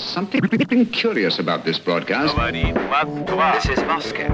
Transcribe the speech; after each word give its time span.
There's 0.00 0.12
something 0.12 0.86
curious 0.86 1.38
about 1.38 1.66
this 1.66 1.78
broadcast. 1.78 2.34
This 2.34 3.78
is 3.78 3.84
Moscow. 3.84 4.32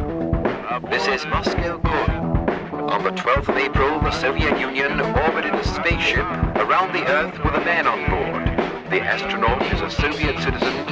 Uh, 0.69 0.79
this 0.91 1.09
is 1.09 1.27
Moscow 1.27 1.81
calling. 1.81 2.89
On 2.89 3.03
the 3.03 3.11
12th 3.11 3.49
of 3.49 3.57
April, 3.57 3.99
the 3.99 4.13
Soviet 4.13 4.61
Union 4.61 5.01
orbited 5.01 5.55
a 5.55 5.65
spaceship 5.65 6.25
around 6.55 6.93
the 6.93 7.05
Earth 7.09 7.37
with 7.45 7.55
a 7.55 7.65
man 7.65 7.89
on 7.89 7.99
board. 8.09 8.47
The 8.93 9.01
astronaut 9.01 9.61
is 9.73 9.81
a 9.81 9.91
Soviet 9.91 10.39
citizen, 10.39 10.87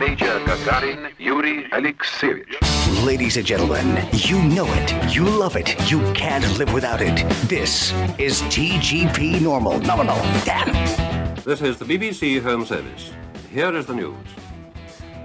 Major 0.00 0.40
Gagarin 0.46 1.12
Yuri 1.18 1.64
Alexeyevich. 1.64 3.04
Ladies 3.04 3.36
and 3.36 3.44
gentlemen, 3.44 4.08
you 4.12 4.42
know 4.42 4.66
it, 4.68 5.14
you 5.14 5.24
love 5.24 5.54
it, 5.54 5.76
you 5.90 6.00
can't 6.14 6.46
live 6.58 6.72
without 6.72 7.02
it. 7.02 7.16
This 7.46 7.92
is 8.18 8.40
TGP 8.44 9.42
Normal. 9.42 9.80
No, 9.80 9.96
no, 9.96 10.04
no, 10.04 10.42
damn. 10.46 10.72
This 11.44 11.60
is 11.60 11.76
the 11.76 11.84
BBC 11.84 12.40
Home 12.40 12.64
Service. 12.64 13.12
Here 13.54 13.72
is 13.76 13.86
the 13.86 13.94
news. 13.94 14.26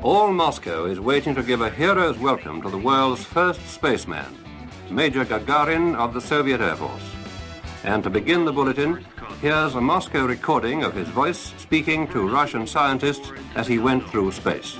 All 0.03 0.31
Moscow 0.31 0.85
is 0.85 0.99
waiting 0.99 1.33
to 1.33 1.41
give 1.41 1.61
a 1.61 1.69
hero's 1.71 2.19
welcome 2.19 2.61
to 2.61 2.69
the 2.69 2.77
world's 2.77 3.23
first 3.23 3.59
spaceman, 3.67 4.37
Major 4.87 5.25
Gagarin 5.25 5.95
of 5.95 6.13
the 6.13 6.21
Soviet 6.21 6.61
Air 6.61 6.75
Force. 6.75 7.11
And 7.83 8.03
to 8.03 8.11
begin 8.11 8.45
the 8.45 8.53
bulletin, 8.53 9.03
here's 9.41 9.73
a 9.73 9.81
Moscow 9.81 10.27
recording 10.27 10.83
of 10.83 10.93
his 10.93 11.07
voice 11.07 11.55
speaking 11.57 12.07
to 12.09 12.29
Russian 12.29 12.67
scientists 12.67 13.31
as 13.55 13.65
he 13.65 13.79
went 13.79 14.07
through 14.11 14.31
space. 14.33 14.77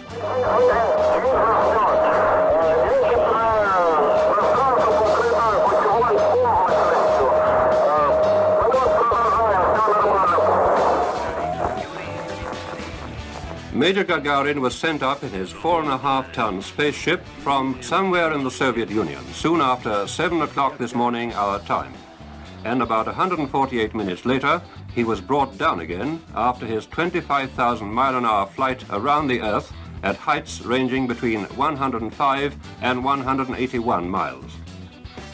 Major 13.80 14.04
Gagarin 14.04 14.60
was 14.60 14.78
sent 14.78 15.02
up 15.02 15.24
in 15.24 15.30
his 15.30 15.54
four 15.54 15.82
and 15.82 15.90
a 15.90 15.98
half 15.98 16.34
ton 16.34 16.62
spaceship 16.62 17.26
from 17.40 17.82
somewhere 17.82 18.34
in 18.34 18.44
the 18.44 18.52
Soviet 18.52 18.90
Union 18.90 19.24
soon 19.32 19.62
after 19.62 20.06
7 20.06 20.42
o'clock 20.42 20.78
this 20.78 20.94
morning, 20.94 21.34
our 21.34 21.60
time. 21.60 21.94
And 22.66 22.82
about 22.82 23.06
148 23.06 23.96
minutes 23.96 24.26
later, 24.26 24.62
he 24.94 25.06
was 25.06 25.22
brought 25.22 25.58
down 25.58 25.80
again 25.80 26.22
after 26.36 26.66
his 26.66 26.88
25,000 26.88 27.88
mile 27.88 28.18
an 28.18 28.26
hour 28.26 28.48
flight 28.48 28.84
around 28.90 29.30
the 29.30 29.40
Earth 29.40 29.72
at 30.04 30.18
heights 30.18 30.60
ranging 30.60 31.08
between 31.08 31.46
105 31.46 32.56
and 32.82 33.02
181 33.02 34.10
miles. 34.10 34.58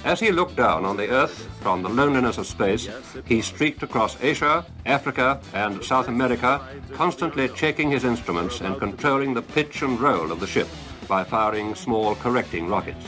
As 0.06 0.20
he 0.20 0.32
looked 0.32 0.56
down 0.56 0.86
on 0.86 0.98
the 0.98 1.10
Earth 1.10 1.50
from 1.62 1.82
the 1.82 1.90
loneliness 1.90 2.38
of 2.38 2.46
space, 2.46 2.88
he 3.26 3.42
streaked 3.42 3.82
across 3.82 4.22
Asia, 4.22 4.64
Africa, 4.86 5.42
and 5.52 5.84
South 5.84 6.08
America, 6.08 6.62
constantly 6.94 7.50
checking 7.50 7.90
his 7.90 8.04
instruments 8.04 8.62
and 8.62 8.78
controlling 8.78 9.34
the 9.34 9.42
pitch 9.42 9.82
and 9.82 10.00
roll 10.00 10.32
of 10.32 10.40
the 10.40 10.46
ship 10.46 10.68
by 11.08 11.24
firing 11.24 11.74
small 11.74 12.14
correcting 12.14 12.68
rockets. 12.68 13.04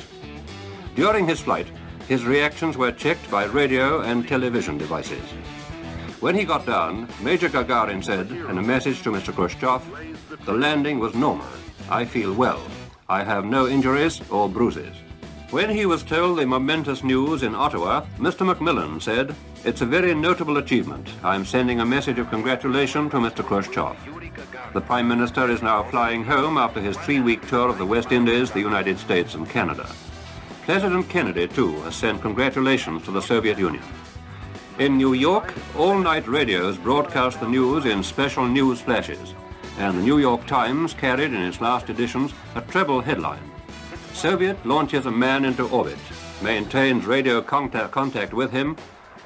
During 0.95 1.27
his 1.27 1.39
flight, 1.39 1.67
his 2.07 2.25
reactions 2.25 2.77
were 2.77 2.91
checked 2.91 3.29
by 3.29 3.43
radio 3.43 4.01
and 4.01 4.27
television 4.27 4.79
devices. 4.79 5.29
When 6.19 6.33
he 6.33 6.45
got 6.45 6.65
down, 6.65 7.07
Major 7.21 7.47
Gagarin 7.47 8.03
said 8.03 8.31
in 8.31 8.57
a 8.57 8.63
message 8.63 9.03
to 9.03 9.11
Mr. 9.11 9.31
Khrushchev, 9.31 9.83
the 10.45 10.53
landing 10.53 10.97
was 10.97 11.13
normal. 11.13 11.45
I 11.91 12.05
feel 12.05 12.33
well. 12.33 12.59
I 13.07 13.23
have 13.23 13.45
no 13.45 13.67
injuries 13.67 14.19
or 14.31 14.49
bruises. 14.49 14.95
When 15.49 15.69
he 15.69 15.85
was 15.85 16.03
told 16.03 16.39
the 16.39 16.45
momentous 16.45 17.05
news 17.05 17.41
in 17.41 17.55
Ottawa, 17.55 18.05
Mr. 18.17 18.45
Macmillan 18.45 18.99
said, 18.99 19.33
It's 19.63 19.79
a 19.79 19.85
very 19.85 20.13
notable 20.13 20.57
achievement. 20.57 21.09
I'm 21.23 21.45
sending 21.45 21.79
a 21.79 21.85
message 21.85 22.19
of 22.19 22.29
congratulation 22.29 23.09
to 23.11 23.15
Mr. 23.15 23.45
Khrushchev. 23.45 23.95
The 24.73 24.81
Prime 24.81 25.07
Minister 25.07 25.49
is 25.49 25.61
now 25.61 25.83
flying 25.83 26.25
home 26.25 26.57
after 26.57 26.81
his 26.81 26.97
three-week 26.97 27.47
tour 27.47 27.69
of 27.69 27.77
the 27.77 27.85
West 27.85 28.11
Indies, 28.11 28.51
the 28.51 28.59
United 28.59 28.99
States 28.99 29.35
and 29.35 29.49
Canada. 29.49 29.89
President 30.63 31.07
Kennedy, 31.07 31.47
too, 31.47 31.79
has 31.83 31.95
sent 31.95 32.21
congratulations 32.21 33.03
to 33.03 33.11
the 33.11 33.21
Soviet 33.21 33.57
Union. 33.57 33.83
In 34.79 34.97
New 34.97 35.13
York, 35.13 35.53
all-night 35.77 36.27
radios 36.27 36.77
broadcast 36.77 37.39
the 37.39 37.47
news 37.47 37.85
in 37.85 38.03
special 38.03 38.45
news 38.45 38.81
flashes, 38.81 39.33
and 39.77 39.97
the 39.97 40.03
New 40.03 40.17
York 40.17 40.45
Times 40.45 40.93
carried 40.93 41.31
in 41.31 41.41
its 41.41 41.61
last 41.61 41.89
editions 41.89 42.33
a 42.55 42.61
treble 42.61 42.99
headline. 42.99 43.49
Soviet 44.17 44.57
launches 44.65 45.05
a 45.05 45.11
man 45.11 45.45
into 45.45 45.69
orbit, 45.69 45.99
maintains 46.41 47.05
radio 47.05 47.39
contact, 47.39 47.91
contact 47.91 48.33
with 48.33 48.49
him, 48.49 48.75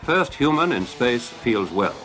first 0.04 0.34
human 0.34 0.74
in 0.74 0.86
space 0.86 1.30
feels 1.30 1.72
well. 1.72 1.96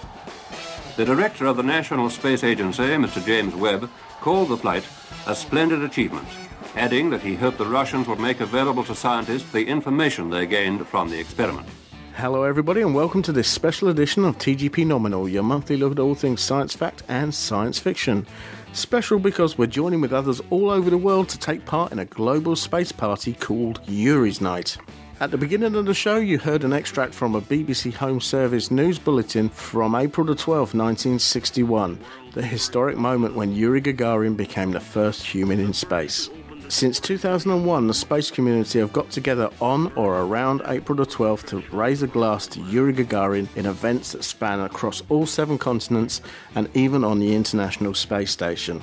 The 0.96 1.04
director 1.04 1.46
of 1.46 1.56
the 1.56 1.64
National 1.64 2.08
Space 2.10 2.44
Agency, 2.44 2.84
Mr. 2.84 3.26
James 3.26 3.56
Webb, 3.56 3.90
called 4.20 4.50
the 4.50 4.56
flight 4.56 4.84
a 5.26 5.34
splendid 5.34 5.82
achievement, 5.82 6.28
adding 6.76 7.10
that 7.10 7.22
he 7.22 7.34
hoped 7.34 7.58
the 7.58 7.66
Russians 7.66 8.06
would 8.06 8.20
make 8.20 8.38
available 8.38 8.84
to 8.84 8.94
scientists 8.94 9.50
the 9.50 9.66
information 9.66 10.30
they 10.30 10.46
gained 10.46 10.86
from 10.86 11.10
the 11.10 11.18
experiment. 11.18 11.66
Hello, 12.14 12.44
everybody, 12.44 12.82
and 12.82 12.94
welcome 12.94 13.20
to 13.22 13.32
this 13.32 13.48
special 13.48 13.88
edition 13.88 14.24
of 14.24 14.38
TGP 14.38 14.86
Nominal, 14.86 15.28
your 15.28 15.42
monthly 15.42 15.76
look 15.76 15.90
at 15.90 15.98
all 15.98 16.14
things 16.14 16.40
science 16.40 16.76
fact 16.76 17.02
and 17.08 17.34
science 17.34 17.80
fiction. 17.80 18.28
Special 18.76 19.18
because 19.18 19.56
we're 19.56 19.68
joining 19.68 20.02
with 20.02 20.12
others 20.12 20.42
all 20.50 20.68
over 20.68 20.90
the 20.90 20.98
world 20.98 21.30
to 21.30 21.38
take 21.38 21.64
part 21.64 21.92
in 21.92 22.00
a 22.00 22.04
global 22.04 22.54
space 22.54 22.92
party 22.92 23.32
called 23.32 23.80
Yuri's 23.88 24.42
Night. 24.42 24.76
At 25.18 25.30
the 25.30 25.38
beginning 25.38 25.74
of 25.76 25.86
the 25.86 25.94
show, 25.94 26.18
you 26.18 26.36
heard 26.38 26.62
an 26.62 26.74
extract 26.74 27.14
from 27.14 27.34
a 27.34 27.40
BBC 27.40 27.94
Home 27.94 28.20
Service 28.20 28.70
news 28.70 28.98
bulletin 28.98 29.48
from 29.48 29.94
April 29.94 30.26
the 30.26 30.34
12th, 30.34 30.74
1961, 30.74 31.98
the 32.34 32.42
historic 32.42 32.98
moment 32.98 33.34
when 33.34 33.54
Yuri 33.54 33.80
Gagarin 33.80 34.36
became 34.36 34.72
the 34.72 34.80
first 34.80 35.24
human 35.24 35.58
in 35.58 35.72
space. 35.72 36.28
Since 36.68 36.98
2001, 37.00 37.86
the 37.86 37.94
space 37.94 38.30
community 38.30 38.80
have 38.80 38.92
got 38.92 39.08
together 39.10 39.50
on 39.60 39.92
or 39.94 40.20
around 40.20 40.62
April 40.66 40.96
the 40.96 41.06
12th 41.06 41.46
to 41.46 41.58
raise 41.74 42.02
a 42.02 42.08
glass 42.08 42.48
to 42.48 42.60
Yuri 42.60 42.92
Gagarin 42.92 43.48
in 43.56 43.66
events 43.66 44.12
that 44.12 44.24
span 44.24 44.58
across 44.60 45.00
all 45.08 45.26
seven 45.26 45.58
continents 45.58 46.20
and 46.56 46.68
even 46.74 47.04
on 47.04 47.20
the 47.20 47.34
International 47.34 47.94
Space 47.94 48.32
Station. 48.32 48.82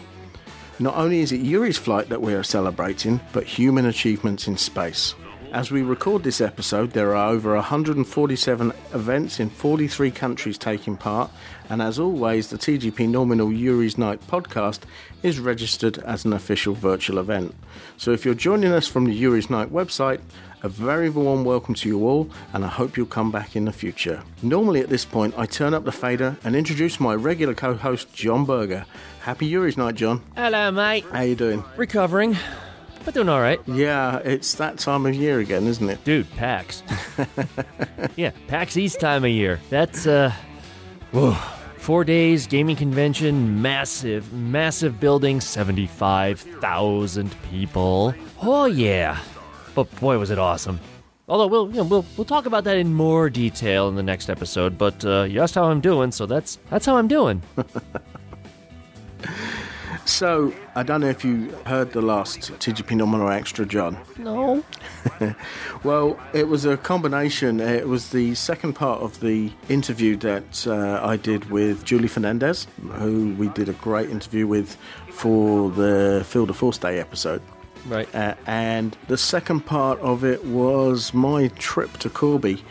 Not 0.80 0.96
only 0.96 1.20
is 1.20 1.34
it 1.34 1.42
Yuri's 1.42 1.78
flight 1.78 2.08
that 2.08 2.22
we 2.22 2.34
are 2.34 2.44
celebrating, 2.44 3.20
but 3.34 3.44
human 3.44 3.86
achievements 3.86 4.48
in 4.48 4.58
space. 4.58 5.14
As 5.54 5.70
we 5.70 5.84
record 5.84 6.24
this 6.24 6.42
episode, 6.42 6.94
there 6.94 7.16
are 7.16 7.30
over 7.32 7.54
147 7.54 8.74
events 8.92 9.40
in 9.40 9.52
43 9.52 10.10
countries 10.10 10.58
taking 10.58 10.98
part, 10.98 11.30
and 11.70 11.80
as 11.80 12.00
always, 12.00 12.48
the 12.50 12.58
TGP 12.58 13.08
Nominal 13.08 13.54
Yuri's 13.54 13.96
Night 13.96 14.20
podcast 14.26 14.80
is 15.22 15.40
registered 15.40 16.00
as 16.00 16.26
an 16.26 16.34
official 16.34 16.74
virtual 16.74 17.20
event. 17.20 17.54
So 17.98 18.12
if 18.12 18.26
you're 18.26 18.34
joining 18.34 18.72
us 18.72 18.88
from 18.88 19.06
the 19.06 19.14
Yuri's 19.14 19.50
Night 19.50 19.72
website, 19.72 20.20
a 20.62 20.70
very 20.70 21.10
warm 21.10 21.44
welcome 21.44 21.74
to 21.76 21.90
you 21.90 22.08
all, 22.08 22.30
and 22.54 22.64
I 22.64 22.68
hope 22.68 22.96
you'll 22.98 23.06
come 23.06 23.32
back 23.32 23.56
in 23.56 23.66
the 23.66 23.72
future. 23.74 24.24
Normally 24.42 24.80
at 24.80 24.90
this 24.90 25.06
point, 25.06 25.34
I 25.38 25.46
turn 25.46 25.74
up 25.74 25.84
the 25.84 25.92
fader 25.92 26.38
and 26.44 26.56
introduce 26.56 27.00
my 27.00 27.16
regular 27.16 27.54
co-host 27.54 28.14
John 28.14 28.46
Berger. 28.46 28.86
Happy 29.22 29.46
Yuri's 29.46 29.78
Night, 29.78 29.96
John. 29.96 30.22
Hello, 30.36 30.72
mate. 30.72 31.06
How 31.12 31.22
you 31.22 31.36
doing? 31.36 31.64
Recovering, 31.76 32.38
but 33.06 33.14
doing 33.14 33.30
all 33.30 33.42
right. 33.42 33.60
Yeah, 33.68 34.18
it's 34.20 34.56
that 34.56 34.80
time 34.80 35.06
of 35.06 35.14
year 35.16 35.40
again, 35.40 35.68
isn't 35.68 35.90
it? 35.90 36.04
Dude, 36.06 36.30
PAX. 36.32 36.82
yeah, 38.16 38.32
PAX 38.48 38.78
East 38.78 39.00
time 39.00 39.24
of 39.26 39.32
year. 39.32 39.60
That's, 39.70 40.08
uh, 40.08 40.32
whoa. 41.12 41.38
Four 41.84 42.06
days, 42.06 42.48
gaming 42.48 42.78
convention, 42.78 43.62
massive, 43.62 44.32
massive 44.32 45.02
building, 45.02 45.42
75,000 45.42 47.36
people. 47.52 48.16
Oh, 48.42 48.64
yeah. 48.68 49.20
But 49.76 49.94
boy, 50.00 50.18
was 50.18 50.32
it 50.32 50.40
awesome. 50.40 50.80
Although 51.28 51.48
we'll, 51.48 51.70
you 51.72 51.76
know, 51.76 51.84
we'll 51.84 52.06
we'll 52.16 52.24
talk 52.24 52.46
about 52.46 52.64
that 52.64 52.78
in 52.78 52.94
more 52.94 53.30
detail 53.30 53.90
in 53.90 53.96
the 53.96 54.02
next 54.02 54.30
episode. 54.30 54.78
But 54.78 55.04
uh, 55.04 55.24
you 55.24 55.42
asked 55.42 55.56
how 55.56 55.66
I'm 55.66 55.82
doing, 55.82 56.14
so 56.14 56.26
that's 56.26 56.58
that's 56.70 56.86
how 56.86 56.96
I'm 56.96 57.10
doing. 57.10 57.42
So, 60.06 60.54
I 60.76 60.84
don't 60.84 61.00
know 61.02 61.08
if 61.08 61.24
you 61.24 61.50
heard 61.66 61.94
the 61.94 62.02
last 62.02 62.52
TGP 62.60 62.98
Nominal 62.98 63.30
Extra, 63.30 63.66
John. 63.66 63.98
no. 64.18 64.64
Well, 65.84 66.20
it 66.34 66.48
was 66.48 66.66
a 66.66 66.78
combination. 66.78 67.60
It 67.60 67.88
was 67.88 68.10
the 68.10 68.36
second 68.36 68.74
part 68.74 69.02
of 69.02 69.20
the 69.20 69.52
interview 69.70 70.16
that 70.18 70.66
uh, 70.68 71.00
I 71.06 71.18
did 71.18 71.50
with 71.50 71.84
Julie 71.84 72.08
Fernandez, 72.08 72.68
who 72.94 73.34
we 73.38 73.50
did 73.50 73.68
a 73.70 73.74
great 73.74 74.10
interview 74.10 74.48
with 74.48 74.78
for 75.10 75.70
the 75.72 76.24
Field 76.26 76.50
of 76.50 76.58
Force 76.58 76.78
Day 76.78 77.00
episode. 77.00 77.42
Right. 77.86 78.14
Uh, 78.16 78.36
and 78.48 78.96
the 79.08 79.18
second 79.18 79.62
part 79.66 80.00
of 80.00 80.24
it 80.24 80.46
was 80.46 81.14
my 81.14 81.50
trip 81.60 81.98
to 81.98 82.10
Corby 82.10 82.64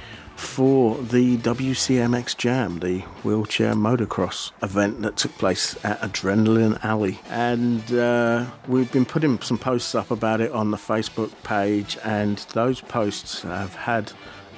for 0.43 0.99
the 0.99 1.39
WCMX 1.39 2.37
Jam, 2.37 2.81
the 2.81 2.99
wheelchair 3.23 3.75
motocross 3.75 4.51
event 4.63 5.01
that 5.03 5.17
took 5.17 5.33
place 5.39 5.77
at 5.85 6.01
Adrenaline 6.01 6.83
Alley. 6.85 7.21
And 7.31 7.91
uh, 7.95 8.47
we've 8.67 8.91
been 8.91 9.07
putting 9.07 9.41
some 9.41 9.57
posts 9.57 9.95
up 9.95 10.11
about 10.11 10.41
it 10.41 10.51
on 10.53 10.71
the 10.71 10.77
Facebook 10.77 11.31
page, 11.45 11.97
and 12.05 12.39
those 12.53 12.81
posts 12.81 13.43
have 13.43 13.75
had 13.75 14.13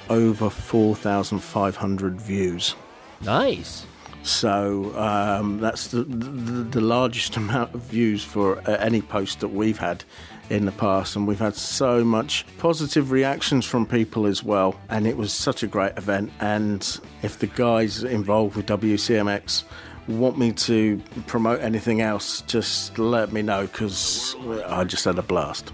over 0.09 0.49
4,500 0.49 2.19
views. 2.19 2.75
Nice. 3.21 3.85
So 4.23 4.97
um, 4.99 5.59
that's 5.59 5.87
the, 5.89 6.03
the, 6.03 6.63
the 6.63 6.81
largest 6.81 7.37
amount 7.37 7.75
of 7.75 7.81
views 7.81 8.23
for 8.23 8.57
uh, 8.67 8.77
any 8.79 9.01
post 9.01 9.39
that 9.41 9.49
we've 9.49 9.77
had 9.77 10.03
in 10.49 10.65
the 10.65 10.71
past, 10.71 11.15
and 11.15 11.27
we've 11.27 11.39
had 11.39 11.55
so 11.55 12.03
much 12.03 12.45
positive 12.57 13.11
reactions 13.11 13.65
from 13.65 13.85
people 13.85 14.25
as 14.25 14.43
well. 14.43 14.75
And 14.89 15.07
it 15.07 15.17
was 15.17 15.33
such 15.33 15.63
a 15.63 15.67
great 15.67 15.97
event. 15.97 16.31
And 16.39 16.99
if 17.21 17.39
the 17.39 17.47
guys 17.47 18.03
involved 18.03 18.55
with 18.55 18.65
WCMX 18.67 19.63
want 20.07 20.37
me 20.37 20.51
to 20.51 21.01
promote 21.27 21.61
anything 21.61 22.01
else, 22.01 22.41
just 22.41 22.97
let 22.99 23.31
me 23.31 23.41
know 23.41 23.63
because 23.63 24.35
I 24.67 24.83
just 24.83 25.05
had 25.05 25.17
a 25.17 25.23
blast. 25.23 25.71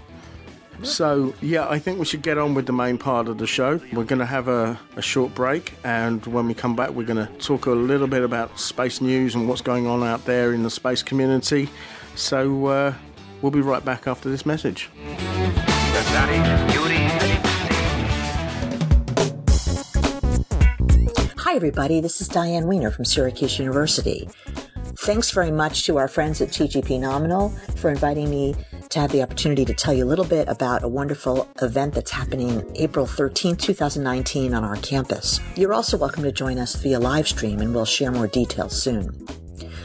So, 0.82 1.32
yeah, 1.40 1.68
I 1.68 1.78
think 1.78 2.00
we 2.00 2.04
should 2.04 2.22
get 2.22 2.38
on 2.38 2.54
with 2.54 2.66
the 2.66 2.72
main 2.72 2.98
part 2.98 3.28
of 3.28 3.38
the 3.38 3.46
show. 3.46 3.80
We're 3.92 4.02
going 4.02 4.18
to 4.18 4.26
have 4.26 4.48
a, 4.48 4.78
a, 4.96 5.02
short 5.02 5.32
break, 5.32 5.74
and 5.84 6.26
when 6.26 6.48
we 6.48 6.54
come 6.54 6.74
back, 6.74 6.90
we're 6.90 7.06
going 7.06 7.24
to 7.24 7.32
talk 7.34 7.66
a 7.66 7.70
little 7.70 8.08
bit 8.08 8.24
about 8.24 8.58
space 8.58 9.00
news 9.00 9.36
and 9.36 9.48
what's 9.48 9.60
going 9.60 9.86
on 9.86 10.02
out 10.02 10.24
there 10.24 10.52
in 10.52 10.64
the 10.64 10.70
space 10.70 11.00
community. 11.00 11.68
So, 12.16 12.66
uh, 12.66 12.94
we'll 13.42 13.52
be 13.52 13.60
right 13.60 13.84
back 13.84 14.06
after 14.06 14.30
this 14.30 14.46
message. 14.46 14.88
Hi, 21.36 21.56
everybody. 21.56 22.00
This 22.00 22.20
is 22.22 22.28
Diane 22.28 22.66
Weiner 22.66 22.90
from 22.90 23.04
Syracuse 23.04 23.58
University. 23.58 24.28
Thanks 24.96 25.32
very 25.32 25.50
much 25.50 25.84
to 25.86 25.98
our 25.98 26.08
friends 26.08 26.40
at 26.40 26.48
TGP 26.48 27.00
Nominal 27.00 27.50
for 27.76 27.90
inviting 27.90 28.30
me 28.30 28.54
to 28.88 29.00
have 29.00 29.10
the 29.10 29.22
opportunity 29.22 29.64
to 29.64 29.74
tell 29.74 29.92
you 29.92 30.04
a 30.04 30.06
little 30.06 30.24
bit 30.24 30.48
about 30.48 30.84
a 30.84 30.88
wonderful 30.88 31.48
event 31.60 31.94
that's 31.94 32.10
happening 32.10 32.64
April 32.76 33.06
13, 33.06 33.56
2019 33.56 34.54
on 34.54 34.64
our 34.64 34.76
campus. 34.76 35.40
You're 35.56 35.72
also 35.72 35.96
welcome 35.96 36.22
to 36.22 36.32
join 36.32 36.58
us 36.58 36.76
via 36.76 37.00
live 37.00 37.26
stream 37.26 37.60
and 37.60 37.74
we'll 37.74 37.84
share 37.84 38.12
more 38.12 38.28
details 38.28 38.80
soon. 38.80 39.10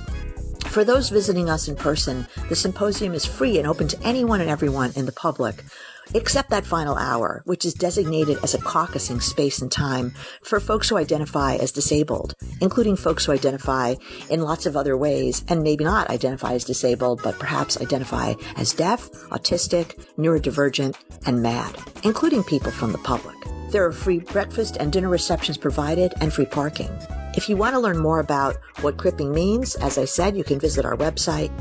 For 0.67 0.85
those 0.85 1.09
visiting 1.09 1.49
us 1.49 1.67
in 1.67 1.75
person, 1.75 2.25
the 2.47 2.55
symposium 2.55 3.13
is 3.13 3.25
free 3.25 3.57
and 3.57 3.67
open 3.67 3.89
to 3.89 4.01
anyone 4.03 4.39
and 4.39 4.49
everyone 4.49 4.93
in 4.95 5.05
the 5.05 5.11
public 5.11 5.65
except 6.13 6.49
that 6.49 6.65
final 6.65 6.95
hour, 6.95 7.41
which 7.45 7.65
is 7.65 7.73
designated 7.73 8.37
as 8.43 8.53
a 8.53 8.59
caucusing 8.59 9.21
space 9.21 9.61
and 9.61 9.71
time 9.71 10.13
for 10.43 10.59
folks 10.59 10.89
who 10.89 10.97
identify 10.97 11.55
as 11.55 11.71
disabled, 11.71 12.35
including 12.61 12.95
folks 12.95 13.25
who 13.25 13.31
identify 13.31 13.95
in 14.29 14.41
lots 14.41 14.65
of 14.65 14.75
other 14.75 14.97
ways 14.97 15.43
and 15.47 15.63
maybe 15.63 15.83
not 15.83 16.09
identify 16.09 16.53
as 16.53 16.65
disabled, 16.65 17.21
but 17.23 17.39
perhaps 17.39 17.79
identify 17.81 18.33
as 18.57 18.73
deaf, 18.73 19.09
autistic, 19.31 19.95
neurodivergent, 20.17 20.95
and 21.25 21.41
mad, 21.41 21.75
including 22.03 22.43
people 22.43 22.71
from 22.71 22.91
the 22.91 22.97
public. 22.99 23.35
There 23.69 23.85
are 23.85 23.91
free 23.91 24.19
breakfast 24.19 24.77
and 24.77 24.91
dinner 24.91 25.09
receptions 25.09 25.57
provided 25.57 26.13
and 26.21 26.31
free 26.31 26.45
parking. 26.45 26.91
If 27.35 27.49
you 27.49 27.57
want 27.57 27.73
to 27.73 27.79
learn 27.79 27.97
more 27.97 28.19
about 28.19 28.57
what 28.81 28.97
cripping 28.97 29.31
means, 29.31 29.75
as 29.75 29.97
I 29.97 30.05
said, 30.05 30.37
you 30.37 30.43
can 30.43 30.59
visit 30.59 30.85
our 30.85 30.95
website 30.95 31.51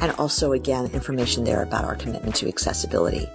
and 0.00 0.12
also, 0.12 0.52
again, 0.52 0.86
information 0.92 1.44
there 1.44 1.62
about 1.62 1.84
our 1.84 1.96
commitment 1.96 2.36
to 2.36 2.48
accessibility. 2.48 3.28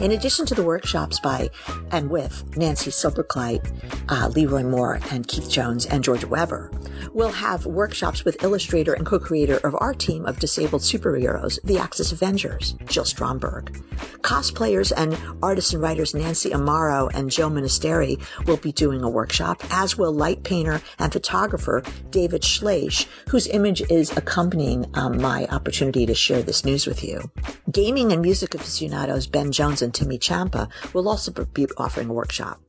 In 0.00 0.12
addition 0.12 0.44
to 0.46 0.54
the 0.54 0.62
workshops 0.62 1.20
by 1.20 1.50
and 1.90 2.10
with 2.10 2.56
Nancy 2.56 2.90
Silberkleit, 2.90 3.72
uh, 4.08 4.28
Leroy 4.28 4.62
Moore, 4.62 5.00
and 5.10 5.26
Keith 5.26 5.50
Jones, 5.50 5.86
and 5.86 6.04
George 6.04 6.24
Webber, 6.24 6.70
we'll 7.12 7.30
have 7.30 7.66
workshops 7.66 8.24
with 8.24 8.42
illustrator 8.42 8.92
and 8.92 9.06
co-creator 9.06 9.56
of 9.58 9.74
our 9.80 9.94
team 9.94 10.26
of 10.26 10.38
disabled 10.38 10.82
superheroes, 10.82 11.58
the 11.64 11.78
Axis 11.78 12.12
Avengers, 12.12 12.74
Jill 12.86 13.04
Stromberg. 13.04 13.82
Cosplayers 14.22 14.92
and 14.96 15.16
artists 15.42 15.72
and 15.72 15.82
writers 15.82 16.14
Nancy 16.14 16.50
Amaro 16.50 17.10
and 17.14 17.30
Joe 17.30 17.48
Ministeri 17.48 18.20
will 18.46 18.56
be 18.56 18.72
doing 18.72 19.02
a 19.02 19.08
workshop, 19.08 19.62
as 19.70 19.96
will 19.96 20.12
light 20.12 20.42
painter 20.42 20.80
and 20.98 21.12
photographer 21.12 21.82
David 22.10 22.42
Schleisch, 22.42 23.06
whose 23.28 23.46
image 23.46 23.82
is 23.90 24.16
accompanying 24.16 24.86
um, 24.94 25.20
my 25.20 25.46
opportunity 25.46 26.06
to 26.06 26.14
share 26.14 26.42
this 26.42 26.64
news 26.64 26.86
with 26.86 27.04
you. 27.04 27.30
Gaming 27.70 28.12
and 28.12 28.22
music 28.22 28.54
aficionados 28.54 29.26
Ben 29.26 29.52
Jones 29.52 29.65
and 29.66 29.92
Timmy 29.92 30.18
Champa 30.18 30.68
will 30.92 31.08
also 31.08 31.32
be 31.32 31.66
offering 31.76 32.08
a 32.08 32.12
workshop. 32.12 32.60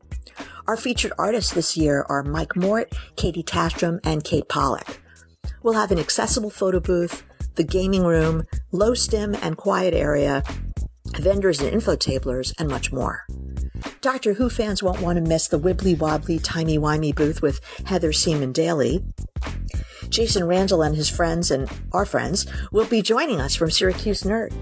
Our 0.68 0.76
featured 0.76 1.14
artists 1.18 1.54
this 1.54 1.78
year 1.78 2.06
are 2.10 2.24
Mike 2.24 2.56
Mort, 2.56 2.94
Katie 3.16 3.44
Tastrom, 3.44 4.00
and 4.04 4.24
Kate 4.24 4.50
Pollock. 4.50 5.00
We'll 5.64 5.76
have 5.76 5.92
an 5.92 6.00
accessible 6.00 6.50
photo 6.50 6.80
booth, 6.80 7.24
the 7.56 7.64
gaming 7.64 8.04
room, 8.04 8.44
low 8.72 8.94
stim 8.94 9.36
and 9.42 9.56
quiet 9.56 9.94
area, 9.94 10.44
vendors 11.16 11.62
and 11.62 11.72
infotablers, 11.72 12.54
and 12.60 12.70
much 12.70 12.92
more. 12.92 13.26
Doctor 14.02 14.34
Who 14.34 14.50
fans 14.50 14.84
won't 14.84 15.02
want 15.02 15.18
to 15.18 15.22
miss 15.22 15.48
the 15.48 15.60
wibbly 15.60 15.98
wobbly, 15.98 16.40
timey 16.40 16.78
wimey 16.78 17.16
booth 17.16 17.42
with 17.42 17.62
Heather 17.86 18.12
Seaman 18.12 18.52
Daly. 18.52 19.04
Jason 20.10 20.46
Randall 20.46 20.84
and 20.84 20.96
his 20.96 21.10
friends 21.10 21.52
and 21.52 21.70
our 21.92 22.06
friends 22.06 22.46
will 22.72 22.86
be 22.86 23.02
joining 23.02 23.42
us 23.42 23.56
from 23.56 23.72
Syracuse 23.72 24.24
Nerd. 24.24 24.54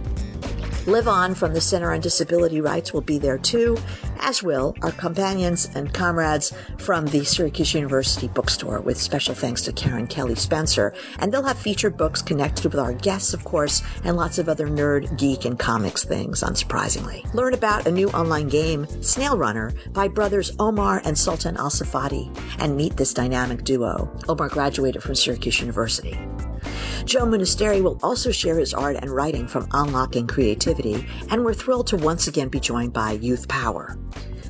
Live 0.87 1.07
On 1.07 1.33
from 1.33 1.55
the 1.55 1.61
Center 1.61 1.91
on 1.91 1.99
Disability 1.99 2.61
Rights 2.61 2.93
will 2.93 3.01
be 3.01 3.17
there 3.17 3.39
too, 3.39 3.75
as 4.19 4.43
will 4.43 4.75
our 4.81 4.91
companions 4.91 5.69
and 5.75 5.93
comrades 5.93 6.53
from 6.77 7.05
the 7.05 7.23
Syracuse 7.23 7.73
University 7.73 8.27
bookstore, 8.27 8.81
with 8.81 8.99
special 8.99 9.35
thanks 9.35 9.61
to 9.63 9.73
Karen 9.73 10.07
Kelly 10.07 10.35
Spencer. 10.35 10.93
And 11.19 11.31
they'll 11.31 11.43
have 11.43 11.57
featured 11.57 11.97
books 11.97 12.21
connected 12.21 12.65
with 12.65 12.79
our 12.79 12.93
guests, 12.93 13.33
of 13.33 13.43
course, 13.43 13.83
and 14.03 14.17
lots 14.17 14.37
of 14.37 14.49
other 14.49 14.67
nerd, 14.67 15.17
geek, 15.17 15.45
and 15.45 15.57
comics 15.57 16.03
things, 16.03 16.41
unsurprisingly. 16.41 17.31
Learn 17.33 17.53
about 17.53 17.87
a 17.87 17.91
new 17.91 18.09
online 18.09 18.47
game, 18.47 18.87
Snail 19.01 19.37
Runner, 19.37 19.73
by 19.91 20.07
brothers 20.07 20.51
Omar 20.59 21.01
and 21.05 21.17
Sultan 21.17 21.57
Al 21.57 21.69
Safadi, 21.69 22.35
and 22.59 22.75
meet 22.75 22.97
this 22.97 23.13
dynamic 23.13 23.63
duo. 23.63 24.11
Omar 24.27 24.49
graduated 24.49 25.03
from 25.03 25.15
Syracuse 25.15 25.59
University. 25.59 26.17
Joe 27.05 27.25
Ministeri 27.25 27.83
will 27.83 27.99
also 28.01 28.31
share 28.31 28.57
his 28.57 28.73
art 28.73 28.97
and 28.99 29.11
writing 29.11 29.47
from 29.47 29.67
Unlocking 29.71 30.25
Creativity, 30.25 31.05
and 31.29 31.45
we're 31.45 31.53
thrilled 31.53 31.87
to 31.87 31.97
once 31.97 32.27
again 32.27 32.49
be 32.49 32.59
joined 32.59 32.93
by 32.93 33.11
Youth 33.11 33.47
Power. 33.47 33.95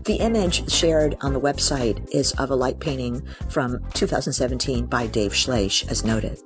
The 0.05 0.17
image 0.17 0.71
shared 0.71 1.17
on 1.21 1.33
the 1.33 1.41
website 1.41 2.13
is 2.13 2.31
of 2.33 2.51
a 2.51 2.55
light 2.55 2.79
painting 2.79 3.23
from 3.49 3.79
2017 3.95 4.85
by 4.85 5.07
Dave 5.07 5.33
Schleisch, 5.33 5.89
as 5.89 6.05
noted. 6.05 6.37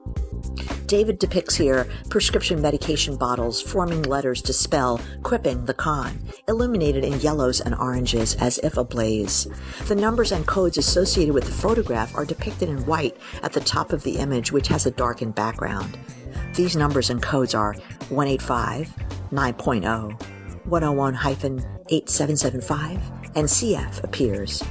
David 0.85 1.19
depicts 1.19 1.55
here 1.55 1.85
prescription 2.09 2.61
medication 2.61 3.17
bottles 3.17 3.61
forming 3.61 4.03
letters 4.03 4.41
to 4.43 4.53
spell 4.53 5.01
cripping 5.23 5.65
the 5.65 5.73
con, 5.73 6.17
illuminated 6.47 7.03
in 7.03 7.19
yellows 7.19 7.59
and 7.59 7.75
oranges 7.75 8.35
as 8.35 8.59
if 8.59 8.77
ablaze. 8.77 9.45
The 9.89 9.95
numbers 9.95 10.31
and 10.31 10.47
codes 10.47 10.77
associated 10.77 11.33
with 11.33 11.43
the 11.43 11.51
photograph 11.51 12.15
are 12.15 12.25
depicted 12.25 12.69
in 12.69 12.85
white 12.85 13.17
at 13.43 13.51
the 13.51 13.59
top 13.59 13.91
of 13.91 14.03
the 14.03 14.19
image, 14.19 14.53
which 14.53 14.69
has 14.69 14.85
a 14.85 14.91
darkened 14.91 15.35
background. 15.35 15.99
These 16.55 16.77
numbers 16.77 17.09
and 17.09 17.21
codes 17.21 17.53
are 17.53 17.73
185, 18.07 18.87
9.0, 19.33 20.65
101 20.65 21.15
8775, 21.89 23.18
and 23.35 23.47
CF 23.47 24.03
appears 24.03 24.63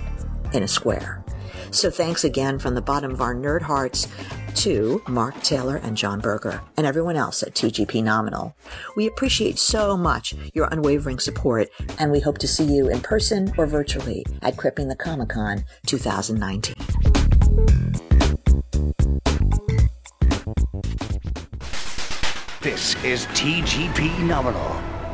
in 0.52 0.62
a 0.62 0.68
square. 0.68 1.24
So 1.70 1.90
thanks 1.90 2.24
again 2.24 2.58
from 2.58 2.74
the 2.74 2.80
bottom 2.80 3.12
of 3.12 3.20
our 3.20 3.34
nerd 3.34 3.62
hearts 3.62 4.08
to 4.56 5.02
Mark 5.06 5.40
Taylor 5.42 5.76
and 5.76 5.96
John 5.96 6.20
Berger 6.20 6.60
and 6.76 6.86
everyone 6.86 7.16
else 7.16 7.42
at 7.42 7.54
TGP 7.54 8.02
Nominal. 8.02 8.56
We 8.96 9.06
appreciate 9.06 9.58
so 9.58 9.96
much 9.96 10.34
your 10.54 10.68
unwavering 10.70 11.18
support 11.18 11.68
and 11.98 12.10
we 12.10 12.20
hope 12.20 12.38
to 12.38 12.48
see 12.48 12.64
you 12.64 12.88
in 12.88 13.00
person 13.00 13.52
or 13.58 13.66
virtually 13.66 14.24
at 14.42 14.56
Cripping 14.56 14.88
the 14.88 14.96
Comic 14.96 15.28
Con 15.28 15.64
2019. 15.86 16.74
This 22.60 23.02
is 23.04 23.26
TGP 23.26 24.26
Nominal. 24.26 25.07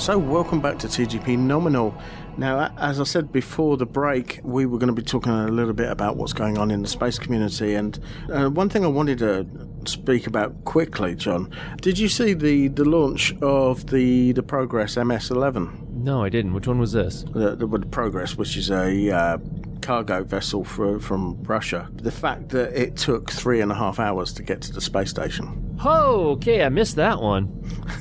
So, 0.00 0.16
welcome 0.16 0.62
back 0.62 0.78
to 0.78 0.86
TGP 0.86 1.36
Nominal. 1.36 1.94
Now, 2.38 2.72
as 2.78 3.02
I 3.02 3.04
said 3.04 3.30
before 3.30 3.76
the 3.76 3.84
break, 3.84 4.40
we 4.42 4.64
were 4.64 4.78
going 4.78 4.86
to 4.86 4.94
be 4.94 5.02
talking 5.02 5.30
a 5.30 5.48
little 5.48 5.74
bit 5.74 5.90
about 5.90 6.16
what's 6.16 6.32
going 6.32 6.56
on 6.56 6.70
in 6.70 6.80
the 6.80 6.88
space 6.88 7.18
community. 7.18 7.74
And 7.74 8.00
uh, 8.32 8.48
one 8.48 8.70
thing 8.70 8.82
I 8.86 8.88
wanted 8.88 9.18
to 9.18 9.46
speak 9.84 10.26
about 10.26 10.64
quickly, 10.64 11.14
John, 11.16 11.54
did 11.82 11.98
you 11.98 12.08
see 12.08 12.32
the, 12.32 12.68
the 12.68 12.86
launch 12.86 13.34
of 13.42 13.90
the, 13.90 14.32
the 14.32 14.42
Progress 14.42 14.96
MS 14.96 15.30
11? 15.30 15.88
No, 16.02 16.24
I 16.24 16.30
didn't. 16.30 16.54
Which 16.54 16.66
one 16.66 16.78
was 16.78 16.92
this? 16.92 17.24
The, 17.34 17.54
the, 17.54 17.66
the 17.66 17.86
Progress, 17.86 18.38
which 18.38 18.56
is 18.56 18.70
a 18.70 19.10
uh, 19.10 19.38
cargo 19.82 20.24
vessel 20.24 20.64
for, 20.64 20.98
from 20.98 21.42
Russia. 21.42 21.90
The 21.92 22.10
fact 22.10 22.48
that 22.48 22.72
it 22.72 22.96
took 22.96 23.30
three 23.30 23.60
and 23.60 23.70
a 23.70 23.74
half 23.74 24.00
hours 24.00 24.32
to 24.32 24.42
get 24.42 24.62
to 24.62 24.72
the 24.72 24.80
space 24.80 25.10
station. 25.10 25.78
Oh, 25.84 26.30
okay. 26.30 26.64
I 26.64 26.70
missed 26.70 26.96
that 26.96 27.20
one. 27.20 27.52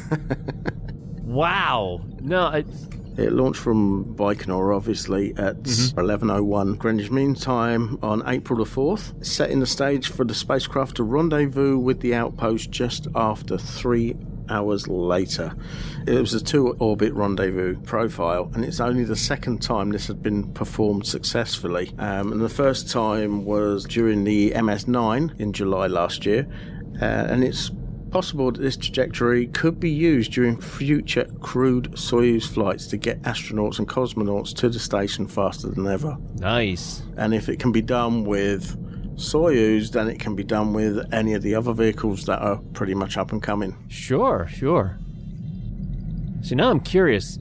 wow. 1.29 2.01
No, 2.21 2.47
It 3.17 3.33
launched 3.33 3.59
from 3.59 4.15
Baikonur, 4.15 4.73
obviously, 4.75 5.31
at 5.37 5.61
11.01 5.63 6.77
Greenwich 6.77 7.11
Mean 7.11 7.35
Time 7.35 7.99
on 8.01 8.23
April 8.27 8.63
the 8.63 8.69
4th, 8.69 9.25
setting 9.25 9.59
the 9.59 9.65
stage 9.65 10.07
for 10.07 10.23
the 10.23 10.33
spacecraft 10.33 10.95
to 10.97 11.03
rendezvous 11.03 11.77
with 11.77 11.99
the 11.99 12.15
outpost 12.15 12.71
just 12.71 13.07
after 13.15 13.57
three 13.57 14.15
hours 14.49 14.87
later. 14.87 15.53
It 16.07 16.19
was 16.19 16.33
a 16.33 16.43
two 16.43 16.69
orbit 16.79 17.13
rendezvous 17.13 17.75
profile, 17.81 18.49
and 18.53 18.63
it's 18.63 18.79
only 18.79 19.03
the 19.03 19.15
second 19.15 19.61
time 19.61 19.91
this 19.91 20.07
had 20.07 20.23
been 20.23 20.51
performed 20.53 21.05
successfully. 21.05 21.93
Um, 21.99 22.31
and 22.31 22.41
the 22.41 22.49
first 22.49 22.89
time 22.89 23.45
was 23.45 23.85
during 23.85 24.23
the 24.23 24.51
MS9 24.51 25.39
in 25.39 25.53
July 25.53 25.87
last 25.87 26.25
year, 26.25 26.47
uh, 27.01 27.05
and 27.05 27.43
it's 27.43 27.69
possible 28.11 28.51
that 28.51 28.61
this 28.61 28.77
trajectory 28.77 29.47
could 29.47 29.79
be 29.79 29.89
used 29.89 30.31
during 30.33 30.59
future 30.59 31.25
crewed 31.41 31.91
Soyuz 31.93 32.47
flights 32.47 32.87
to 32.87 32.97
get 32.97 33.21
astronauts 33.23 33.79
and 33.79 33.87
cosmonauts 33.87 34.53
to 34.55 34.69
the 34.69 34.79
station 34.79 35.27
faster 35.27 35.69
than 35.69 35.87
ever. 35.87 36.17
nice. 36.35 37.01
And 37.17 37.33
if 37.33 37.49
it 37.49 37.59
can 37.59 37.71
be 37.71 37.81
done 37.81 38.23
with 38.23 38.77
Soyuz, 39.15 39.91
then 39.91 40.07
it 40.07 40.19
can 40.19 40.35
be 40.35 40.43
done 40.43 40.73
with 40.73 41.13
any 41.13 41.33
of 41.33 41.41
the 41.41 41.55
other 41.55 41.73
vehicles 41.73 42.25
that 42.25 42.41
are 42.41 42.57
pretty 42.73 42.93
much 42.95 43.17
up 43.17 43.31
and 43.31 43.43
coming. 43.43 43.75
Sure, 43.89 44.47
sure. 44.49 44.97
See, 46.41 46.55
now 46.55 46.69
I'm 46.69 46.79
curious. 46.79 47.37